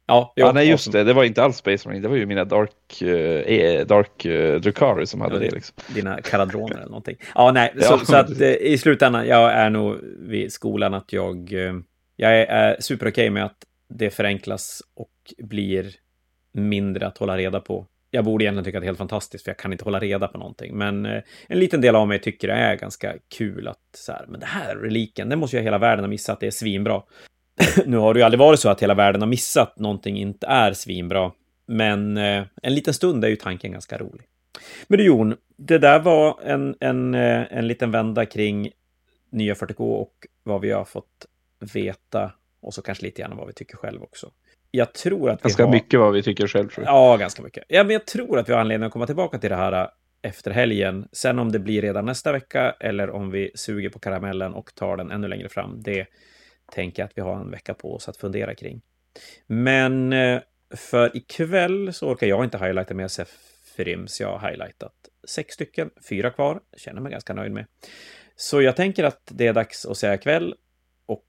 Ja, 0.06 0.32
jo, 0.36 0.46
ja 0.46 0.52
nej 0.52 0.68
just 0.68 0.92
det, 0.92 1.04
det 1.04 1.12
var 1.12 1.24
inte 1.24 1.42
alls 1.42 1.56
Space 1.56 1.88
Marine, 1.88 2.02
det 2.02 2.08
var 2.08 2.16
ju 2.16 2.26
mina 2.26 2.44
Dark, 2.44 3.02
uh, 3.02 3.86
Dark 3.86 4.26
uh, 4.26 4.60
Drukari 4.60 5.06
som 5.06 5.20
hade 5.20 5.38
det. 5.38 5.50
Liksom. 5.50 5.76
Dina 5.94 6.20
karadroner 6.22 6.76
eller 6.76 6.86
någonting. 6.86 7.16
Ja, 7.34 7.52
nej, 7.52 7.72
så, 7.76 7.82
ja, 7.90 7.98
så 7.98 8.16
att 8.16 8.40
uh, 8.40 8.46
i 8.46 8.78
slutändan, 8.78 9.26
jag 9.26 9.52
är 9.52 9.70
nog 9.70 9.96
vid 10.18 10.52
skolan 10.52 10.94
att 10.94 11.12
jag, 11.12 11.52
uh, 11.52 11.74
jag 12.16 12.40
är 12.40 12.76
super 12.80 13.06
okej 13.06 13.10
okay 13.10 13.30
med 13.30 13.44
att 13.44 13.56
det 13.88 14.10
förenklas 14.10 14.82
och 14.94 15.34
blir 15.38 15.94
mindre 16.52 17.06
att 17.06 17.18
hålla 17.18 17.36
reda 17.36 17.60
på. 17.60 17.86
Jag 18.10 18.24
borde 18.24 18.44
egentligen 18.44 18.64
tycka 18.64 18.78
att 18.78 18.82
det 18.82 18.84
är 18.84 18.88
helt 18.88 18.98
fantastiskt, 18.98 19.44
för 19.44 19.50
jag 19.50 19.58
kan 19.58 19.72
inte 19.72 19.84
hålla 19.84 20.00
reda 20.00 20.28
på 20.28 20.38
någonting. 20.38 20.76
Men 20.78 21.06
en 21.06 21.58
liten 21.58 21.80
del 21.80 21.96
av 21.96 22.08
mig 22.08 22.18
tycker 22.20 22.48
det 22.48 22.54
är 22.54 22.76
ganska 22.76 23.14
kul 23.36 23.68
att 23.68 23.78
så 23.96 24.12
här, 24.12 24.26
men 24.28 24.40
det 24.40 24.46
här 24.46 24.76
reliken, 24.76 25.28
det 25.28 25.36
måste 25.36 25.56
ju 25.56 25.62
hela 25.62 25.78
världen 25.78 26.04
ha 26.04 26.08
missat, 26.08 26.40
det 26.40 26.46
är 26.46 26.50
svinbra. 26.50 27.02
nu 27.86 27.96
har 27.96 28.14
det 28.14 28.20
ju 28.20 28.24
aldrig 28.24 28.38
varit 28.38 28.60
så 28.60 28.68
att 28.68 28.82
hela 28.82 28.94
världen 28.94 29.22
har 29.22 29.28
missat 29.28 29.78
någonting 29.78 30.18
inte 30.18 30.46
är 30.46 30.72
svinbra. 30.72 31.32
Men 31.66 32.16
eh, 32.16 32.44
en 32.62 32.74
liten 32.74 32.94
stund 32.94 33.24
är 33.24 33.28
ju 33.28 33.36
tanken 33.36 33.72
ganska 33.72 33.98
rolig. 33.98 34.26
Men 34.88 34.98
du 34.98 35.04
Jon, 35.04 35.36
det 35.56 35.78
där 35.78 36.00
var 36.00 36.40
en, 36.44 36.76
en, 36.80 37.14
eh, 37.14 37.44
en 37.50 37.68
liten 37.68 37.90
vända 37.90 38.26
kring 38.26 38.70
nya 39.30 39.54
40K 39.54 39.80
och 39.80 40.14
vad 40.42 40.60
vi 40.60 40.70
har 40.70 40.84
fått 40.84 41.26
veta 41.74 42.32
och 42.62 42.74
så 42.74 42.82
kanske 42.82 43.04
lite 43.04 43.22
grann 43.22 43.36
vad 43.36 43.46
vi 43.46 43.52
tycker 43.52 43.76
själv 43.76 44.02
också. 44.02 44.30
Jag 44.70 44.92
tror 44.92 45.30
att 45.30 45.40
vi 45.40 45.42
ganska 45.42 45.64
har... 45.64 45.72
mycket 45.72 46.00
vad 46.00 46.12
vi 46.12 46.22
tycker 46.22 46.46
själv. 46.46 46.68
Tror 46.68 46.86
jag. 46.86 46.94
Ja, 46.94 47.16
ganska 47.16 47.42
mycket. 47.42 47.64
Ja, 47.68 47.84
men 47.84 47.92
jag 47.92 48.06
tror 48.06 48.38
att 48.38 48.48
vi 48.48 48.52
har 48.52 48.60
anledning 48.60 48.86
att 48.86 48.92
komma 48.92 49.06
tillbaka 49.06 49.38
till 49.38 49.50
det 49.50 49.56
här 49.56 49.72
eh, 49.72 49.88
efter 50.22 50.50
helgen. 50.50 51.08
Sen 51.12 51.38
om 51.38 51.52
det 51.52 51.58
blir 51.58 51.82
redan 51.82 52.06
nästa 52.06 52.32
vecka 52.32 52.74
eller 52.80 53.10
om 53.10 53.30
vi 53.30 53.50
suger 53.54 53.90
på 53.90 53.98
karamellen 53.98 54.54
och 54.54 54.74
tar 54.74 54.96
den 54.96 55.10
ännu 55.10 55.28
längre 55.28 55.48
fram, 55.48 55.82
det 55.82 56.06
tänker 56.72 57.02
jag 57.02 57.06
att 57.06 57.18
vi 57.18 57.22
har 57.22 57.40
en 57.40 57.50
vecka 57.50 57.74
på 57.74 57.94
oss 57.94 58.08
att 58.08 58.16
fundera 58.16 58.54
kring. 58.54 58.82
Men 59.46 60.12
eh, 60.12 60.42
för 60.70 61.16
ikväll 61.16 61.92
så 61.92 62.08
orkar 62.08 62.26
jag 62.26 62.44
inte 62.44 62.58
highlighta 62.58 62.94
mer 62.94 63.08
Sefrims. 63.08 64.20
Jag 64.20 64.38
har 64.38 64.48
highlightat 64.50 64.92
sex 65.28 65.54
stycken, 65.54 65.90
fyra 66.08 66.30
kvar. 66.30 66.60
Känner 66.76 67.00
mig 67.00 67.12
ganska 67.12 67.34
nöjd 67.34 67.52
med. 67.52 67.66
Så 68.36 68.62
jag 68.62 68.76
tänker 68.76 69.04
att 69.04 69.20
det 69.24 69.46
är 69.46 69.52
dags 69.52 69.86
att 69.86 69.96
säga 69.96 70.16
kväll 70.18 70.54
och 71.06 71.24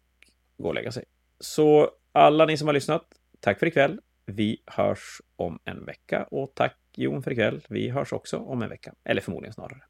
gå 0.57 0.67
och 0.67 0.75
lägga 0.75 0.91
sig. 0.91 1.05
Så 1.39 1.91
alla 2.11 2.45
ni 2.45 2.57
som 2.57 2.67
har 2.67 2.73
lyssnat, 2.73 3.05
tack 3.39 3.59
för 3.59 3.65
ikväll. 3.65 3.99
Vi 4.25 4.61
hörs 4.65 5.21
om 5.35 5.59
en 5.65 5.85
vecka 5.85 6.23
och 6.23 6.51
tack 6.55 6.77
Jon 6.95 7.23
för 7.23 7.31
ikväll. 7.31 7.61
Vi 7.69 7.89
hörs 7.89 8.13
också 8.13 8.37
om 8.37 8.61
en 8.61 8.69
vecka, 8.69 8.93
eller 9.03 9.21
förmodligen 9.21 9.53
snarare. 9.53 9.81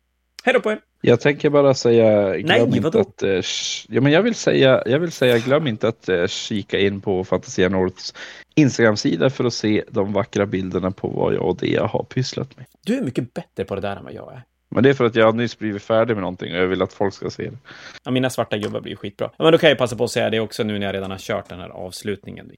Hej 0.45 0.53
då 0.53 0.59
på 0.59 0.71
er! 0.71 0.79
Jag 1.01 1.21
tänker 1.21 1.49
bara 1.49 1.73
säga, 1.73 2.37
glöm 2.37 2.69
Nej, 2.69 2.77
inte 2.77 2.99
att... 2.99 3.23
eh, 3.23 3.41
ja, 3.89 4.01
men 4.01 4.11
jag 4.11 4.21
vill 4.21 4.35
säga, 4.35 4.83
jag 4.85 4.99
vill 4.99 5.11
säga, 5.11 5.37
glöm 5.37 5.67
inte 5.67 5.87
att 5.87 6.09
eh, 6.09 6.27
kika 6.27 6.79
in 6.79 7.01
på 7.01 7.23
Fantasia 7.23 7.69
Norths 7.69 8.13
Instagram-sida 8.55 9.29
för 9.29 9.43
att 9.43 9.53
se 9.53 9.83
de 9.89 10.13
vackra 10.13 10.45
bilderna 10.45 10.91
på 10.91 11.07
vad 11.07 11.33
jag 11.33 11.41
och 11.41 11.57
Dea 11.57 11.85
har 11.85 12.03
pysslat 12.03 12.57
med. 12.57 12.65
Du 12.85 12.97
är 12.97 13.01
mycket 13.01 13.33
bättre 13.33 13.65
på 13.65 13.75
det 13.75 13.81
där 13.81 13.95
än 13.95 14.03
vad 14.03 14.13
jag 14.13 14.33
är. 14.33 14.43
Men 14.69 14.83
det 14.83 14.89
är 14.89 14.93
för 14.93 15.05
att 15.05 15.15
jag 15.15 15.35
nyss 15.35 15.59
blivit 15.59 15.83
färdig 15.83 16.13
med 16.13 16.21
någonting 16.21 16.53
och 16.53 16.59
jag 16.59 16.67
vill 16.67 16.81
att 16.81 16.93
folk 16.93 17.13
ska 17.13 17.29
se 17.29 17.49
det. 17.49 17.57
Ja, 18.03 18.11
mina 18.11 18.29
svarta 18.29 18.57
gubbar 18.57 18.81
blir 18.81 18.95
skitbra. 18.95 19.29
Ja, 19.37 19.43
men 19.43 19.51
då 19.51 19.57
kan 19.57 19.69
jag 19.69 19.77
passa 19.77 19.95
på 19.95 20.03
att 20.03 20.11
säga 20.11 20.29
det 20.29 20.39
också 20.39 20.63
nu 20.63 20.79
när 20.79 20.85
jag 20.85 20.95
redan 20.95 21.11
har 21.11 21.17
kört 21.17 21.49
den 21.49 21.59
här 21.59 21.69
avslutningen. 21.69 22.51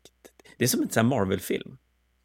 Det 0.57 0.64
är 0.64 0.68
som 0.68 0.82
en 0.82 0.90
sån 0.90 1.06
här 1.06 1.18
Marvel-film. 1.18 1.78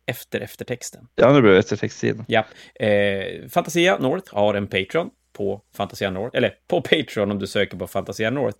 Efter 0.07 0.41
eftertexten. 0.41 1.09
Ja, 1.15 1.32
nu 1.32 1.41
blev 1.41 1.53
det 1.53 1.59
eftertexttiden. 1.59 2.24
Ja. 2.28 2.45
Eh, 2.74 3.49
Fantasia 3.49 3.99
North 3.99 4.35
har 4.35 4.55
en 4.55 4.66
Patreon 4.66 5.11
på 5.32 5.62
Fantasia 5.74 6.11
North, 6.11 6.36
eller 6.36 6.55
på 6.69 6.82
Patreon 6.82 7.31
om 7.31 7.39
du 7.39 7.47
söker 7.47 7.77
på 7.77 7.86
Fantasia 7.86 8.31
North. 8.31 8.59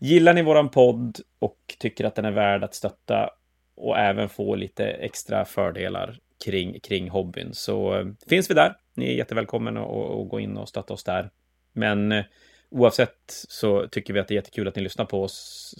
Gillar 0.00 0.34
ni 0.34 0.42
våran 0.42 0.68
podd 0.68 1.18
och 1.38 1.58
tycker 1.78 2.04
att 2.04 2.14
den 2.14 2.24
är 2.24 2.30
värd 2.30 2.64
att 2.64 2.74
stötta 2.74 3.30
och 3.76 3.98
även 3.98 4.28
få 4.28 4.54
lite 4.54 4.86
extra 4.86 5.44
fördelar 5.44 6.18
kring, 6.44 6.80
kring 6.80 7.10
hobbyn 7.10 7.54
så 7.54 7.94
eh, 7.94 8.06
finns 8.28 8.50
vi 8.50 8.54
där. 8.54 8.76
Ni 8.94 9.12
är 9.12 9.14
jättevälkomna 9.14 9.80
att 9.80 10.20
att 10.20 10.28
gå 10.28 10.40
in 10.40 10.56
och 10.56 10.68
stötta 10.68 10.94
oss 10.94 11.04
där. 11.04 11.30
Men 11.72 12.12
eh, 12.12 12.24
oavsett 12.70 13.16
så 13.28 13.88
tycker 13.88 14.14
vi 14.14 14.20
att 14.20 14.28
det 14.28 14.34
är 14.34 14.36
jättekul 14.36 14.68
att 14.68 14.76
ni 14.76 14.82
lyssnar 14.82 15.04
på 15.04 15.22
oss 15.22 15.74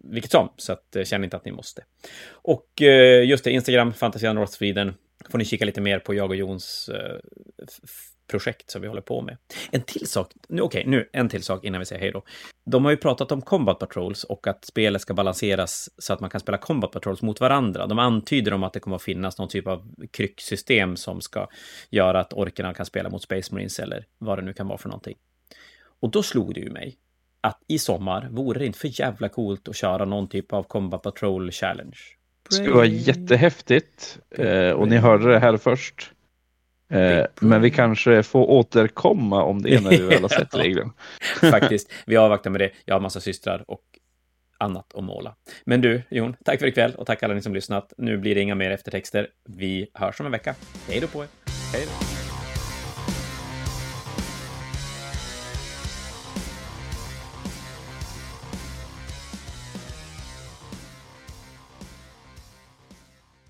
vilket 0.00 0.30
som, 0.30 0.48
så 0.56 0.72
att, 0.72 0.96
eh, 0.96 1.04
känn 1.04 1.24
inte 1.24 1.36
att 1.36 1.44
ni 1.44 1.52
måste. 1.52 1.84
Och 2.30 2.82
just 3.24 3.44
det, 3.44 3.50
Instagram, 3.50 3.92
Fantasia 3.92 4.32
North 4.32 4.52
Sweden, 4.52 4.94
får 5.30 5.38
ni 5.38 5.44
kika 5.44 5.64
lite 5.64 5.80
mer 5.80 5.98
på 5.98 6.14
jag 6.14 6.30
och 6.30 6.36
Jons 6.36 6.88
eh, 6.88 7.18
projekt 8.26 8.70
som 8.70 8.82
vi 8.82 8.88
håller 8.88 9.00
på 9.00 9.22
med. 9.22 9.36
En 9.70 9.82
till 9.82 10.06
sak, 10.06 10.32
nu 10.48 10.62
okej, 10.62 10.84
nu 10.86 11.08
en 11.12 11.28
till 11.28 11.42
sak 11.42 11.64
innan 11.64 11.78
vi 11.78 11.86
säger 11.86 12.02
hej 12.02 12.12
då. 12.12 12.22
De 12.66 12.84
har 12.84 12.90
ju 12.90 12.96
pratat 12.96 13.32
om 13.32 13.42
Combat 13.42 13.78
Patrols 13.78 14.24
och 14.24 14.46
att 14.46 14.64
spelet 14.64 15.02
ska 15.02 15.14
balanseras 15.14 15.90
så 15.98 16.12
att 16.12 16.20
man 16.20 16.30
kan 16.30 16.40
spela 16.40 16.58
Combat 16.58 16.92
Patrols 16.92 17.22
mot 17.22 17.40
varandra. 17.40 17.86
De 17.86 17.98
antyder 17.98 18.52
om 18.52 18.62
att 18.62 18.72
det 18.72 18.80
kommer 18.80 18.96
att 18.96 19.02
finnas 19.02 19.38
någon 19.38 19.48
typ 19.48 19.66
av 19.66 19.94
krycksystem 20.10 20.96
som 20.96 21.20
ska 21.20 21.48
göra 21.90 22.20
att 22.20 22.32
orkerna 22.32 22.74
kan 22.74 22.86
spela 22.86 23.10
mot 23.10 23.22
Space 23.22 23.54
Marines 23.54 23.78
eller 23.78 24.06
vad 24.18 24.38
det 24.38 24.42
nu 24.42 24.52
kan 24.52 24.68
vara 24.68 24.78
för 24.78 24.88
någonting. 24.88 25.16
Och 26.00 26.10
då 26.10 26.22
slog 26.22 26.54
det 26.54 26.60
ju 26.60 26.70
mig 26.70 26.98
att 27.40 27.62
i 27.68 27.78
sommar 27.78 28.28
vore 28.30 28.58
det 28.58 28.66
inte 28.66 28.78
för 28.78 29.00
jävla 29.00 29.28
coolt 29.28 29.68
att 29.68 29.76
köra 29.76 30.04
någon 30.04 30.28
typ 30.28 30.52
av 30.52 30.62
Combat 30.62 31.02
Patrol 31.02 31.50
Challenge. 31.50 31.98
Det 32.48 32.54
skulle 32.54 32.74
vara 32.74 32.86
jättehäftigt 32.86 34.18
eh, 34.30 34.70
och 34.70 34.88
ni 34.88 34.96
hörde 34.96 35.32
det 35.32 35.38
här 35.38 35.56
först. 35.56 36.10
Eh, 36.90 37.26
men 37.40 37.62
vi 37.62 37.70
kanske 37.70 38.22
får 38.22 38.50
återkomma 38.50 39.42
om 39.42 39.62
det 39.62 39.80
när 39.80 39.90
vi 39.90 40.02
väl 40.02 40.22
har 40.22 40.28
sett 40.28 40.54
regeln. 40.64 40.90
Faktiskt. 41.40 41.92
Vi 42.06 42.16
avvaktar 42.16 42.50
med 42.50 42.60
det. 42.60 42.70
Jag 42.84 42.94
har 42.94 43.00
massa 43.00 43.20
systrar 43.20 43.64
och 43.66 43.82
annat 44.58 44.94
att 44.94 45.04
måla. 45.04 45.34
Men 45.64 45.80
du, 45.80 46.02
Jon, 46.10 46.36
tack 46.44 46.60
för 46.60 46.66
ikväll 46.66 46.94
och 46.94 47.06
tack 47.06 47.22
alla 47.22 47.34
ni 47.34 47.42
som 47.42 47.54
lyssnat. 47.54 47.92
Nu 47.98 48.18
blir 48.18 48.34
det 48.34 48.40
inga 48.40 48.54
mer 48.54 48.70
eftertexter. 48.70 49.28
Vi 49.48 49.86
hörs 49.94 50.20
om 50.20 50.26
en 50.26 50.32
vecka. 50.32 50.54
Hej 50.88 51.00
då 51.00 51.06
på 51.06 51.22
er. 51.22 51.28
Hej 51.72 51.86
då. 51.86 52.23